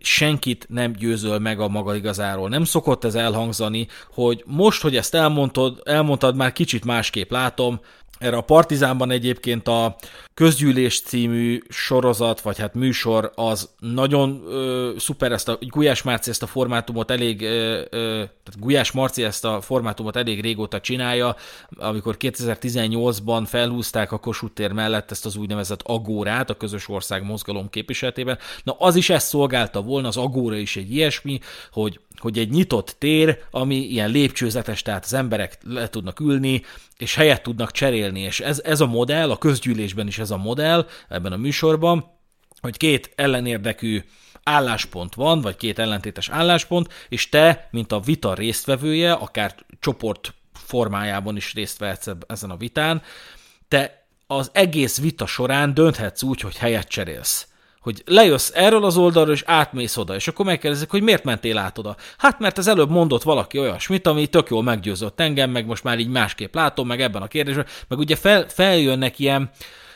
senkit 0.00 0.66
nem 0.68 0.92
győzöl 0.92 1.38
meg 1.38 1.60
a 1.60 1.68
maga 1.68 1.94
igazáról. 1.94 2.48
Nem 2.48 2.64
szokott 2.64 3.04
ez 3.04 3.14
elhangzani, 3.14 3.86
hogy 4.12 4.42
most, 4.46 4.82
hogy 4.82 4.96
ezt 4.96 5.14
elmondtad, 5.14 5.80
elmondtad, 5.84 6.36
már 6.36 6.52
kicsit 6.52 6.84
másképp 6.84 7.30
látom, 7.30 7.80
erre 8.18 8.36
a 8.36 8.40
Partizánban 8.40 9.10
egyébként 9.10 9.68
a 9.68 9.96
Közgyűlés 10.34 11.00
című 11.00 11.60
sorozat, 11.68 12.40
vagy 12.40 12.58
hát 12.58 12.74
műsor, 12.74 13.32
az 13.34 13.68
nagyon 13.78 14.42
ö, 14.46 14.92
szuper, 14.98 15.32
ezt 15.32 15.48
a 15.48 15.58
Gulyás 15.60 16.02
Márci 16.02 16.30
ezt 16.30 16.42
a 16.42 16.46
formátumot 16.46 17.10
elég, 17.10 17.42
ö, 17.42 17.80
ö, 17.90 18.08
tehát 18.14 18.58
Gulyás 18.58 18.92
Marci 18.92 19.24
ezt 19.24 19.44
a 19.44 19.60
formátumot 19.60 20.16
elég 20.16 20.40
régóta 20.40 20.80
csinálja, 20.80 21.36
amikor 21.76 22.16
2018-ban 22.18 23.44
felhúzták 23.46 24.12
a 24.12 24.18
Kossuth 24.18 24.54
tér 24.54 24.72
mellett 24.72 25.10
ezt 25.10 25.26
az 25.26 25.36
úgynevezett 25.36 25.82
Agórát, 25.82 26.50
a 26.50 26.56
közös 26.56 26.88
ország 26.88 27.24
mozgalom 27.24 27.70
képviseletében. 27.70 28.38
Na 28.64 28.76
az 28.78 28.96
is 28.96 29.10
ezt 29.10 29.28
szolgálta 29.28 29.82
volna, 29.82 30.08
az 30.08 30.16
Agóra 30.16 30.56
is 30.56 30.76
egy 30.76 30.92
ilyesmi, 30.94 31.40
hogy 31.72 32.00
hogy 32.18 32.38
egy 32.38 32.50
nyitott 32.50 32.96
tér, 32.98 33.38
ami 33.50 33.76
ilyen 33.76 34.10
lépcsőzetes, 34.10 34.82
tehát 34.82 35.04
az 35.04 35.12
emberek 35.12 35.58
le 35.64 35.88
tudnak 35.88 36.20
ülni, 36.20 36.62
és 36.96 37.14
helyet 37.14 37.42
tudnak 37.42 37.70
cserélni, 37.70 38.07
és 38.16 38.40
ez, 38.40 38.60
ez 38.64 38.80
a 38.80 38.86
modell, 38.86 39.30
a 39.30 39.38
közgyűlésben 39.38 40.06
is 40.06 40.18
ez 40.18 40.30
a 40.30 40.36
modell, 40.36 40.86
ebben 41.08 41.32
a 41.32 41.36
műsorban, 41.36 42.16
hogy 42.60 42.76
két 42.76 43.12
ellenérdekű 43.14 44.02
álláspont 44.42 45.14
van, 45.14 45.40
vagy 45.40 45.56
két 45.56 45.78
ellentétes 45.78 46.28
álláspont, 46.28 46.92
és 47.08 47.28
te, 47.28 47.68
mint 47.70 47.92
a 47.92 48.00
vita 48.00 48.34
résztvevője, 48.34 49.12
akár 49.12 49.54
csoport 49.80 50.34
formájában 50.52 51.36
is 51.36 51.54
részt 51.54 51.78
vehetsz 51.78 52.08
ezen 52.26 52.50
a 52.50 52.56
vitán, 52.56 53.02
te 53.68 54.06
az 54.26 54.50
egész 54.52 55.00
vita 55.00 55.26
során 55.26 55.74
dönthetsz 55.74 56.22
úgy, 56.22 56.40
hogy 56.40 56.56
helyet 56.56 56.88
cserélsz 56.88 57.46
hogy 57.88 58.02
lejössz 58.06 58.50
erről 58.54 58.84
az 58.84 58.96
oldalról, 58.96 59.34
és 59.34 59.42
átmész 59.46 59.96
oda, 59.96 60.14
és 60.14 60.28
akkor 60.28 60.44
megkérdezik, 60.44 60.90
hogy 60.90 61.02
miért 61.02 61.24
mentél 61.24 61.58
át 61.58 61.78
oda. 61.78 61.96
Hát, 62.18 62.38
mert 62.38 62.58
az 62.58 62.68
előbb 62.68 62.90
mondott 62.90 63.22
valaki 63.22 63.58
olyasmit, 63.58 64.06
ami 64.06 64.26
tök 64.26 64.48
jól 64.48 64.62
meggyőzött 64.62 65.20
engem, 65.20 65.50
meg 65.50 65.66
most 65.66 65.84
már 65.84 65.98
így 65.98 66.08
másképp 66.08 66.54
látom, 66.54 66.86
meg 66.86 67.00
ebben 67.00 67.22
a 67.22 67.26
kérdésben, 67.26 67.66
meg 67.88 67.98
ugye 67.98 68.16
fel, 68.16 68.48
feljönnek 68.48 69.18
ilyen 69.18 69.50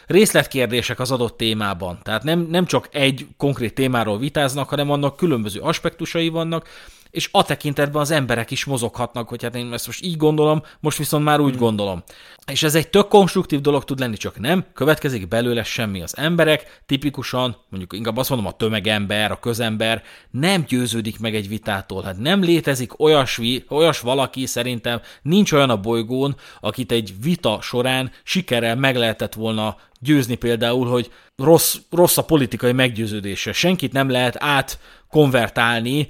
részletkérdések 0.06 1.00
az 1.00 1.10
adott 1.10 1.36
témában. 1.36 1.98
Tehát 2.02 2.22
nem, 2.22 2.46
nem 2.50 2.66
csak 2.66 2.88
egy 2.92 3.26
konkrét 3.36 3.74
témáról 3.74 4.18
vitáznak, 4.18 4.68
hanem 4.68 4.90
annak 4.90 5.16
különböző 5.16 5.60
aspektusai 5.60 6.28
vannak, 6.28 6.68
és 7.12 7.28
a 7.32 7.44
tekintetben 7.44 8.00
az 8.00 8.10
emberek 8.10 8.50
is 8.50 8.64
mozoghatnak, 8.64 9.28
hogy 9.28 9.42
hát 9.42 9.54
én 9.54 9.72
ezt 9.72 9.86
most 9.86 10.04
így 10.04 10.16
gondolom, 10.16 10.62
most 10.80 10.98
viszont 10.98 11.24
már 11.24 11.40
úgy 11.40 11.50
hmm. 11.50 11.60
gondolom. 11.60 12.02
És 12.46 12.62
ez 12.62 12.74
egy 12.74 12.88
tök 12.88 13.08
konstruktív 13.08 13.60
dolog 13.60 13.84
tud 13.84 13.98
lenni, 13.98 14.16
csak 14.16 14.38
nem, 14.38 14.64
következik 14.74 15.28
belőle 15.28 15.62
semmi. 15.62 16.02
Az 16.02 16.16
emberek 16.16 16.82
tipikusan, 16.86 17.56
mondjuk 17.68 17.92
inkább 17.92 18.16
azt 18.16 18.28
mondom, 18.28 18.48
a 18.48 18.56
tömegember, 18.56 19.30
a 19.30 19.38
közember 19.38 20.02
nem 20.30 20.64
győződik 20.68 21.18
meg 21.18 21.34
egy 21.34 21.48
vitától. 21.48 22.02
Hát 22.02 22.18
nem 22.18 22.42
létezik 22.42 23.00
olyas, 23.00 23.40
olyas 23.68 24.00
valaki, 24.00 24.46
szerintem 24.46 25.00
nincs 25.22 25.52
olyan 25.52 25.70
a 25.70 25.80
bolygón, 25.80 26.36
akit 26.60 26.92
egy 26.92 27.14
vita 27.22 27.58
során 27.60 28.10
sikerrel 28.22 28.76
meg 28.76 28.96
lehetett 28.96 29.34
volna 29.34 29.76
győzni 30.00 30.34
például, 30.34 30.86
hogy 30.86 31.10
rossz, 31.36 31.76
rossz 31.90 32.16
a 32.16 32.24
politikai 32.24 32.72
meggyőződése. 32.72 33.52
Senkit 33.52 33.92
nem 33.92 34.10
lehet 34.10 34.36
átkonvertálni 34.38 36.08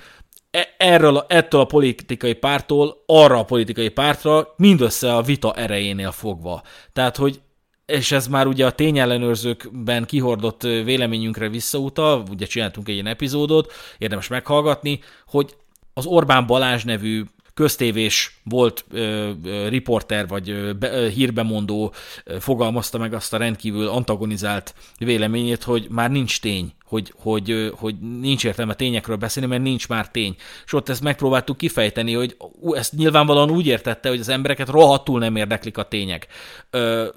e, 0.53 0.75
erről, 0.79 1.25
ettől 1.29 1.61
a 1.61 1.65
politikai 1.65 2.35
pártól 2.35 3.03
arra 3.07 3.39
a 3.39 3.45
politikai 3.45 3.89
pártra, 3.89 4.55
mindössze 4.57 5.15
a 5.15 5.23
vita 5.23 5.55
erejénél 5.55 6.11
fogva. 6.11 6.63
Tehát, 6.93 7.17
hogy 7.17 7.41
és 7.87 8.13
ez 8.13 8.27
már 8.27 8.47
ugye 8.47 8.67
a 8.67 8.73
tényellenőrzőkben 8.73 10.05
kihordott 10.05 10.63
véleményünkre 10.63 11.49
visszautal, 11.49 12.25
ugye 12.31 12.47
csináltunk 12.47 12.89
egy 12.89 12.95
ilyen 12.95 13.07
epizódot, 13.07 13.73
érdemes 13.99 14.29
meghallgatni, 14.29 15.01
hogy 15.27 15.57
az 15.95 16.07
Orbán 16.07 16.47
Balázs 16.47 16.85
nevű 16.85 17.25
köztévés 17.55 18.41
volt 18.45 18.85
ö, 18.91 19.31
riporter 19.69 20.29
vagy 20.29 20.51
ö, 20.51 20.73
be, 20.73 20.93
ö, 20.93 21.09
hírbemondó 21.09 21.95
ö, 22.25 22.41
fogalmazta 22.41 22.99
meg 22.99 23.15
azt 23.15 23.33
a 23.33 23.37
rendkívül 23.37 23.89
antagonizált 23.89 24.75
véleményét, 24.99 25.63
hogy 25.63 25.87
már 25.91 26.11
nincs 26.11 26.41
tény, 26.41 26.73
hogy, 26.85 27.13
hogy, 27.17 27.51
ö, 27.51 27.69
hogy 27.75 27.95
nincs 28.21 28.45
értelme 28.45 28.75
tényekről 28.75 29.17
beszélni, 29.17 29.49
mert 29.49 29.63
nincs 29.63 29.89
már 29.89 30.11
tény. 30.11 30.37
És 30.65 30.73
ott 30.73 30.89
ezt 30.89 31.03
megpróbáltuk 31.03 31.57
kifejteni, 31.57 32.13
hogy 32.15 32.37
ezt 32.73 32.93
nyilvánvalóan 32.93 33.51
úgy 33.51 33.67
értette, 33.67 34.09
hogy 34.09 34.21
az 34.21 34.29
embereket 34.29 34.69
rohadtul 34.69 35.19
nem 35.19 35.37
érdeklik 35.37 35.79
a 35.79 35.89
tények. 35.89 36.27
Ö, 36.71 37.09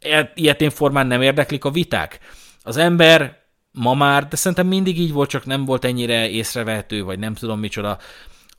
e, 0.00 0.32
ilyetén 0.34 0.70
formán 0.70 1.06
nem 1.06 1.22
érdeklik 1.22 1.64
a 1.64 1.70
viták. 1.70 2.18
Az 2.62 2.76
ember 2.76 3.42
ma 3.72 3.94
már, 3.94 4.28
de 4.28 4.36
szerintem 4.36 4.66
mindig 4.66 4.98
így 4.98 5.12
volt, 5.12 5.28
csak 5.28 5.44
nem 5.44 5.64
volt 5.64 5.84
ennyire 5.84 6.28
észrevehető, 6.30 7.04
vagy 7.04 7.18
nem 7.18 7.34
tudom 7.34 7.58
micsoda, 7.58 7.98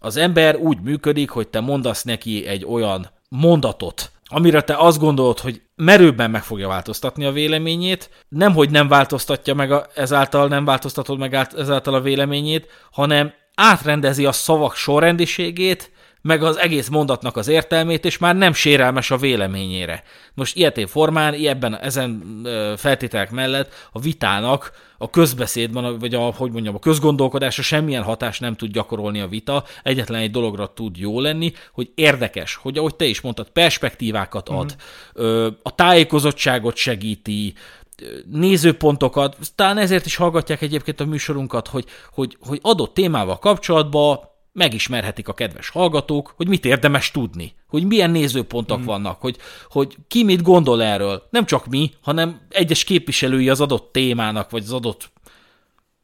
az 0.06 0.18
ember 0.18 0.56
úgy 0.56 0.82
működik, 0.82 1.30
hogy 1.30 1.48
te 1.48 1.60
mondasz 1.60 2.03
neki 2.03 2.45
egy 2.48 2.65
olyan 2.65 3.10
mondatot, 3.30 4.11
amire 4.26 4.61
te 4.61 4.76
azt 4.77 4.99
gondolod, 4.99 5.40
hogy 5.40 5.61
merőbben 5.76 6.32
meg 6.32 6.44
fogja 6.44 6.68
változtatni 6.68 7.26
a 7.26 7.32
véleményét, 7.32 8.10
nem, 8.30 8.53
hogy 8.53 8.69
nem 8.69 8.88
változtatja 8.88 9.53
meg 9.53 9.72
a, 9.72 9.86
ezáltal, 9.95 10.48
nem 10.48 10.65
változtatod 10.65 11.18
meg 11.18 11.34
ezáltal 11.34 11.94
a 11.94 12.02
véleményét, 12.02 12.68
hanem 12.91 13.34
átrendezi 13.56 14.26
a 14.26 14.32
szavak 14.32 14.76
sorrendiségét, 14.76 15.91
meg 16.26 16.43
az 16.43 16.57
egész 16.57 16.88
mondatnak 16.88 17.38
az 17.38 17.47
értelmét, 17.47 18.06
és 18.06 18.18
már 18.18 18.35
nem 18.35 18.53
sérelmes 18.53 19.11
a 19.11 19.18
véleményére. 19.18 20.03
Most 20.34 20.56
ilyetén 20.56 20.88
formán, 20.88 21.34
ebben, 21.34 21.77
ezen 21.80 22.41
feltételek 22.77 23.31
mellett 23.31 23.73
a 23.91 23.99
vitának 23.99 24.72
a 24.97 25.10
közbeszédben, 25.10 25.99
vagy 25.99 26.15
a, 26.15 26.19
hogy 26.19 26.52
mondjam, 26.52 26.76
a 26.76 26.80
közgondolkodásra 26.80 27.64
semmilyen 27.64 28.03
hatást 28.03 28.41
nem 28.41 28.56
tud 28.56 28.72
gyakorolni 28.72 29.19
a 29.19 29.27
vita, 29.27 29.64
egyetlen 29.84 30.22
egy 30.22 30.31
dologra 30.31 30.73
tud 30.73 30.97
jó 30.97 31.19
lenni, 31.19 31.53
hogy 31.72 31.91
érdekes, 31.95 32.56
hogy 32.56 32.77
ahogy 32.77 32.95
te 32.95 33.06
is 33.06 33.22
mondtad, 33.22 33.49
perspektívákat 33.49 34.49
ad, 34.49 34.76
mm. 35.22 35.47
a 35.64 35.76
tájékozottságot 35.76 36.76
segíti, 36.76 37.53
nézőpontokat, 38.31 39.38
talán 39.56 39.77
ezért 39.77 40.06
is 40.06 40.15
hallgatják 40.15 40.61
egyébként 40.61 40.99
a 40.99 41.06
műsorunkat, 41.06 41.68
hogy, 41.68 41.85
hogy, 42.14 42.38
hogy 42.39 42.60
adott 42.61 42.93
témával 42.93 43.39
kapcsolatban 43.39 44.34
megismerhetik 44.56 45.27
a 45.27 45.34
kedves 45.34 45.69
hallgatók, 45.69 46.34
hogy 46.36 46.48
mit 46.48 46.65
érdemes 46.65 47.11
tudni, 47.11 47.53
hogy 47.68 47.86
milyen 47.86 48.11
nézőpontok 48.11 48.80
mm. 48.80 48.84
vannak, 48.84 49.22
hogy, 49.22 49.38
hogy 49.69 49.95
ki 50.07 50.23
mit 50.23 50.41
gondol 50.41 50.84
erről. 50.84 51.27
Nem 51.30 51.45
csak 51.45 51.65
mi, 51.65 51.91
hanem 52.02 52.41
egyes 52.49 52.84
képviselői 52.84 53.49
az 53.49 53.61
adott 53.61 53.91
témának, 53.91 54.49
vagy 54.49 54.64
az 54.64 54.72
adott 54.72 55.11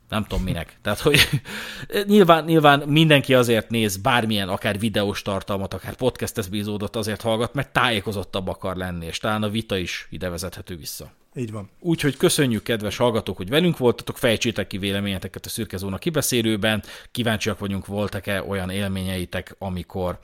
nem 0.10 0.26
tudom 0.26 0.44
minek. 0.44 0.78
Tehát, 0.82 1.00
hogy 1.00 1.20
nyilván, 2.08 2.44
nyilván 2.44 2.80
mindenki 2.80 3.34
azért 3.34 3.70
néz 3.70 3.98
bármilyen, 3.98 4.50
akár 4.50 4.80
videós 4.80 5.22
tartalmat, 5.22 5.74
akár 5.74 5.96
podcast 5.96 6.38
epizódot 6.38 6.96
azért 6.96 7.22
hallgat, 7.22 7.54
mert 7.54 7.74
tájékozottabb 7.74 8.48
akar 8.48 8.76
lenni, 8.76 9.06
és 9.06 9.18
talán 9.18 9.44
a 9.44 9.50
vita 9.50 9.78
is 9.78 10.08
ide 10.10 10.30
vezethető 10.30 10.76
vissza. 10.78 11.12
Így 11.36 11.52
van. 11.52 11.70
Úgyhogy 11.80 12.18
köszönjük, 12.18 12.64
kedves 12.64 12.98
hallgatók, 12.98 13.38
hogy 13.38 13.50
velünk 13.50 13.78
voltatok, 13.78 14.18
fejtsétek 14.18 14.68
ki 14.68 14.78
véleményeteket 14.78 15.46
a 15.46 15.50
Szürke 15.50 15.78
Zóna 15.78 15.98
kibeszélőben, 15.98 16.84
kíváncsiak 17.12 17.60
vagyunk, 17.60 17.86
voltak-e 17.86 18.44
olyan 18.44 18.70
élményeitek, 18.70 19.56
amikor 19.60 20.20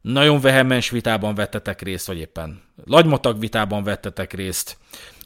nagyon 0.00 0.40
vehemens 0.40 0.90
vitában 0.90 1.34
vettetek 1.34 1.82
részt, 1.82 2.06
vagy 2.06 2.18
éppen 2.18 2.62
lagymatag 2.84 3.38
vitában 3.38 3.84
vettetek 3.84 4.32
részt, 4.32 4.76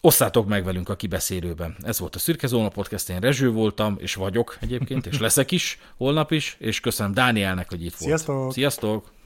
osszátok 0.00 0.46
meg 0.46 0.64
velünk 0.64 0.88
a 0.88 0.96
kibeszélőben. 0.96 1.76
Ez 1.82 1.98
volt 1.98 2.14
a 2.14 2.18
Szürke 2.18 2.46
Zóna 2.46 2.68
Podcast, 2.68 3.08
én 3.08 3.20
Rezső 3.20 3.50
voltam, 3.50 3.96
és 3.98 4.14
vagyok 4.14 4.56
egyébként, 4.60 5.06
és 5.06 5.18
leszek 5.18 5.50
is, 5.50 5.78
holnap 5.96 6.32
is, 6.32 6.56
és 6.58 6.80
köszönöm 6.80 7.14
Dánielnek, 7.14 7.68
hogy 7.68 7.84
itt 7.84 7.94
volt. 7.94 8.10
Sziasztok! 8.10 8.52
Sziasztok! 8.52 9.17